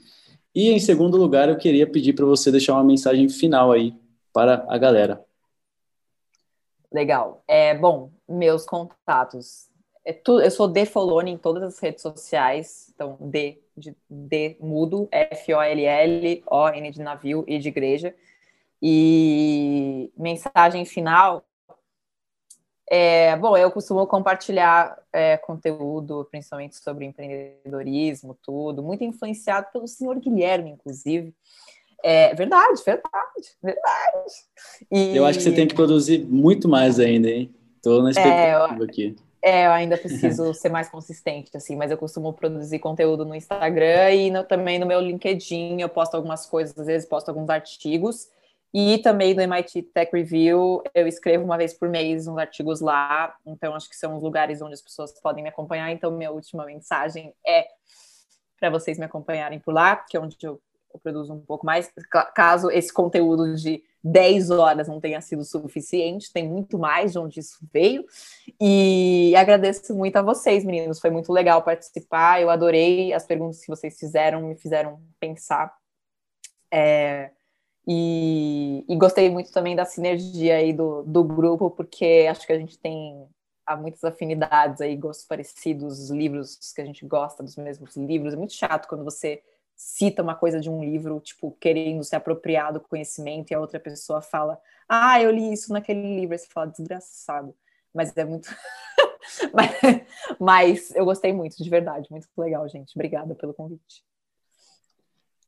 E 0.55 0.71
em 0.71 0.79
segundo 0.79 1.17
lugar, 1.17 1.49
eu 1.49 1.57
queria 1.57 1.87
pedir 1.87 2.13
para 2.13 2.25
você 2.25 2.53
deixar 2.53 2.75
uma 2.75 2.85
mensagem 2.85 3.29
final 3.29 3.73
aí 3.73 3.93
para 4.33 4.65
a 4.69 4.79
galera. 4.79 5.28
Legal. 6.93 7.43
É, 7.47 7.75
bom, 7.75 8.11
meus 8.29 8.65
contatos. 8.65 9.69
É 10.05 10.13
tu, 10.13 10.41
eu 10.41 10.51
sou 10.51 10.67
Defolone 10.67 11.33
em 11.33 11.39
todas 11.39 11.63
as 11.63 11.79
redes 11.79 12.03
sociais. 12.03 12.91
Então, 12.95 13.17
D 13.21 13.63
de 13.77 13.97
D 14.09 14.57
mudo, 14.61 15.09
F-O-L-L, 15.13 16.43
O-N 16.47 16.91
de 16.91 17.03
navio 17.03 17.45
e 17.47 17.59
de 17.59 17.69
igreja. 17.69 18.15
E 18.83 20.11
mensagem 20.17 20.85
final. 20.85 21.45
É, 22.91 23.37
bom, 23.37 23.55
eu 23.57 23.71
costumo 23.71 24.07
compartilhar 24.07 24.99
é, 25.13 25.37
conteúdo, 25.37 26.27
principalmente 26.31 26.77
sobre 26.77 27.05
empreendedorismo, 27.05 28.35
tudo, 28.43 28.83
muito 28.83 29.05
influenciado 29.05 29.67
pelo 29.71 29.87
senhor 29.87 30.19
Guilherme, 30.19 30.71
inclusive. 30.71 31.35
É 32.05 32.35
verdade, 32.35 32.81
verdade, 32.85 33.57
verdade. 33.63 34.33
E... 34.91 35.17
Eu 35.17 35.27
acho 35.27 35.39
que 35.39 35.45
você 35.45 35.53
tem 35.53 35.67
que 35.67 35.75
produzir 35.75 36.25
muito 36.25 36.69
mais 36.69 37.01
ainda, 37.01 37.29
hein? 37.29 37.55
Estou 37.77 38.03
na 38.03 38.11
expectativa 38.11 38.75
é, 38.75 38.79
eu, 38.79 38.85
aqui. 38.85 39.17
É, 39.43 39.67
eu 39.67 39.73
ainda 39.73 39.97
preciso 39.97 40.53
ser 40.55 40.69
mais 40.69 40.89
consistente, 40.89 41.57
assim, 41.57 41.77
mas 41.77 41.91
eu 41.91 41.99
costumo 41.99 42.33
produzir 42.33 42.79
conteúdo 42.79 43.25
no 43.25 43.35
Instagram 43.35 44.13
e 44.15 44.31
no, 44.31 44.45
também 44.45 44.79
no 44.79 44.87
meu 44.87 45.01
LinkedIn. 45.01 45.81
Eu 45.81 45.89
posto 45.89 46.15
algumas 46.15 46.47
coisas, 46.47 46.77
às 46.79 46.87
vezes 46.87 47.09
posto 47.09 47.29
alguns 47.29 47.49
artigos. 47.49 48.29
E 48.73 48.99
também 48.99 49.35
no 49.35 49.41
MIT 49.41 49.83
Tech 49.95 50.11
Review, 50.13 50.83
eu 50.95 51.07
escrevo 51.07 51.43
uma 51.43 51.57
vez 51.57 51.73
por 51.73 51.89
mês 51.89 52.29
uns 52.29 52.37
artigos 52.37 52.81
lá. 52.81 53.35
Então, 53.47 53.75
acho 53.75 53.89
que 53.89 53.97
são 53.97 54.17
os 54.17 54.23
lugares 54.23 54.61
onde 54.61 54.75
as 54.75 54.83
pessoas 54.83 55.19
podem 55.21 55.43
me 55.43 55.49
acompanhar. 55.49 55.91
Então, 55.91 56.11
minha 56.11 56.31
última 56.31 56.67
mensagem 56.67 57.33
é 57.47 57.67
para 58.61 58.69
vocês 58.71 58.99
me 58.99 59.05
acompanharem 59.05 59.59
por 59.59 59.73
lá, 59.73 59.97
que 59.97 60.17
é 60.17 60.21
onde 60.21 60.37
eu 60.43 60.61
eu 60.93 61.01
produzo 61.01 61.33
um 61.33 61.41
pouco 61.41 61.67
mais. 61.67 61.91
Caso 62.35 62.71
esse 62.71 62.93
conteúdo 62.93 63.55
de 63.55 63.83
10 64.03 64.51
horas 64.51 64.89
não 64.89 65.01
tenha 65.01 65.21
sido 65.21 65.45
suficiente, 65.45 66.33
tem 66.33 66.49
muito 66.49 66.79
mais 66.79 67.13
de 67.13 67.19
onde 67.19 67.41
isso 67.41 67.59
veio. 67.73 68.05
E 68.61 69.35
agradeço 69.37 69.95
muito 69.95 70.17
a 70.17 70.23
vocês, 70.23 70.65
meninos. 70.65 71.01
Foi 71.01 71.11
muito 71.11 71.33
legal 71.33 71.63
participar. 71.63 72.41
Eu 72.41 72.51
adorei 72.51 73.13
as 73.13 73.27
perguntas 73.27 73.61
que 73.61 73.69
vocês 73.69 73.99
fizeram, 73.99 74.43
me 74.43 74.57
fizeram 74.57 75.01
pensar. 75.21 75.77
É, 76.71 77.31
e, 77.87 78.85
e, 78.87 78.97
gostei 78.97 79.31
muito 79.31 79.51
também 79.51 79.75
da 79.75 79.87
sinergia 79.87 80.57
aí 80.57 80.75
do, 80.75 81.03
do 81.05 81.25
grupo, 81.25 81.71
porque 81.71 82.27
acho 82.31 82.47
que 82.47 82.53
a 82.53 82.59
gente 82.59 82.79
tem 82.79 83.27
há 83.65 83.77
muitas 83.77 84.05
afinidades 84.05 84.81
aí, 84.81 84.97
gostos 84.97 85.27
parecidos, 85.27 86.11
livros 86.11 86.73
que 86.75 86.81
a 86.81 86.85
gente 86.85 87.07
gosta 87.07 87.43
dos 87.43 87.57
mesmos 87.57 87.97
livros. 87.97 88.35
É 88.35 88.37
muito 88.37 88.53
chato 88.53 88.87
quando 88.89 89.05
você 89.05 89.43
cita 89.79 90.25
uma 90.25 90.35
coisa 90.35 90.59
de 90.59 90.69
um 90.69 90.83
livro, 90.83 91.21
tipo, 91.21 91.57
querendo 91.61 92.03
se 92.03 92.17
apropriar 92.17 92.73
do 92.73 92.81
conhecimento, 92.81 93.53
e 93.53 93.55
a 93.55 93.61
outra 93.61 93.79
pessoa 93.79 94.21
fala, 94.21 94.61
ah, 94.89 95.23
eu 95.23 95.31
li 95.31 95.53
isso 95.53 95.73
naquele 95.73 96.17
livro, 96.17 96.35
aí 96.35 96.39
você 96.39 96.49
fala, 96.53 96.67
desgraçado. 96.67 97.55
Mas 97.95 98.15
é 98.17 98.25
muito. 98.25 98.49
mas, 99.55 99.71
mas 100.39 100.97
eu 100.97 101.05
gostei 101.05 101.33
muito, 101.33 101.63
de 101.63 101.71
verdade, 101.71 102.09
muito 102.11 102.27
legal, 102.37 102.69
gente. 102.69 102.93
Obrigada 102.97 103.37
pelo 103.37 103.55
convite. 103.55 104.03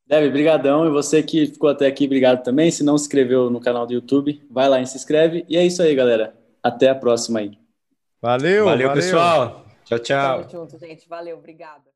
Deve, 0.06 0.30
brigadão. 0.30 0.86
E 0.86 0.90
você 0.90 1.22
que 1.22 1.46
ficou 1.46 1.68
até 1.68 1.86
aqui, 1.86 2.06
obrigado 2.06 2.42
também. 2.42 2.70
Se 2.70 2.84
não 2.84 2.96
se 2.96 3.04
inscreveu 3.04 3.50
no 3.50 3.60
canal 3.60 3.86
do 3.86 3.92
YouTube, 3.92 4.44
vai 4.50 4.68
lá 4.68 4.80
e 4.80 4.86
se 4.86 4.96
inscreve. 4.96 5.44
E 5.48 5.56
é 5.56 5.64
isso 5.64 5.82
aí, 5.82 5.94
galera. 5.94 6.36
Até 6.62 6.88
a 6.88 6.94
próxima 6.94 7.40
aí. 7.40 7.58
Valeu, 8.20 8.64
valeu, 8.64 8.88
valeu. 8.88 9.02
pessoal. 9.02 9.66
Tchau, 9.84 9.98
tchau. 9.98 10.38
Tamo 10.44 10.50
junto, 10.50 10.78
gente. 10.78 11.08
Valeu, 11.08 11.38
obrigada. 11.38 11.90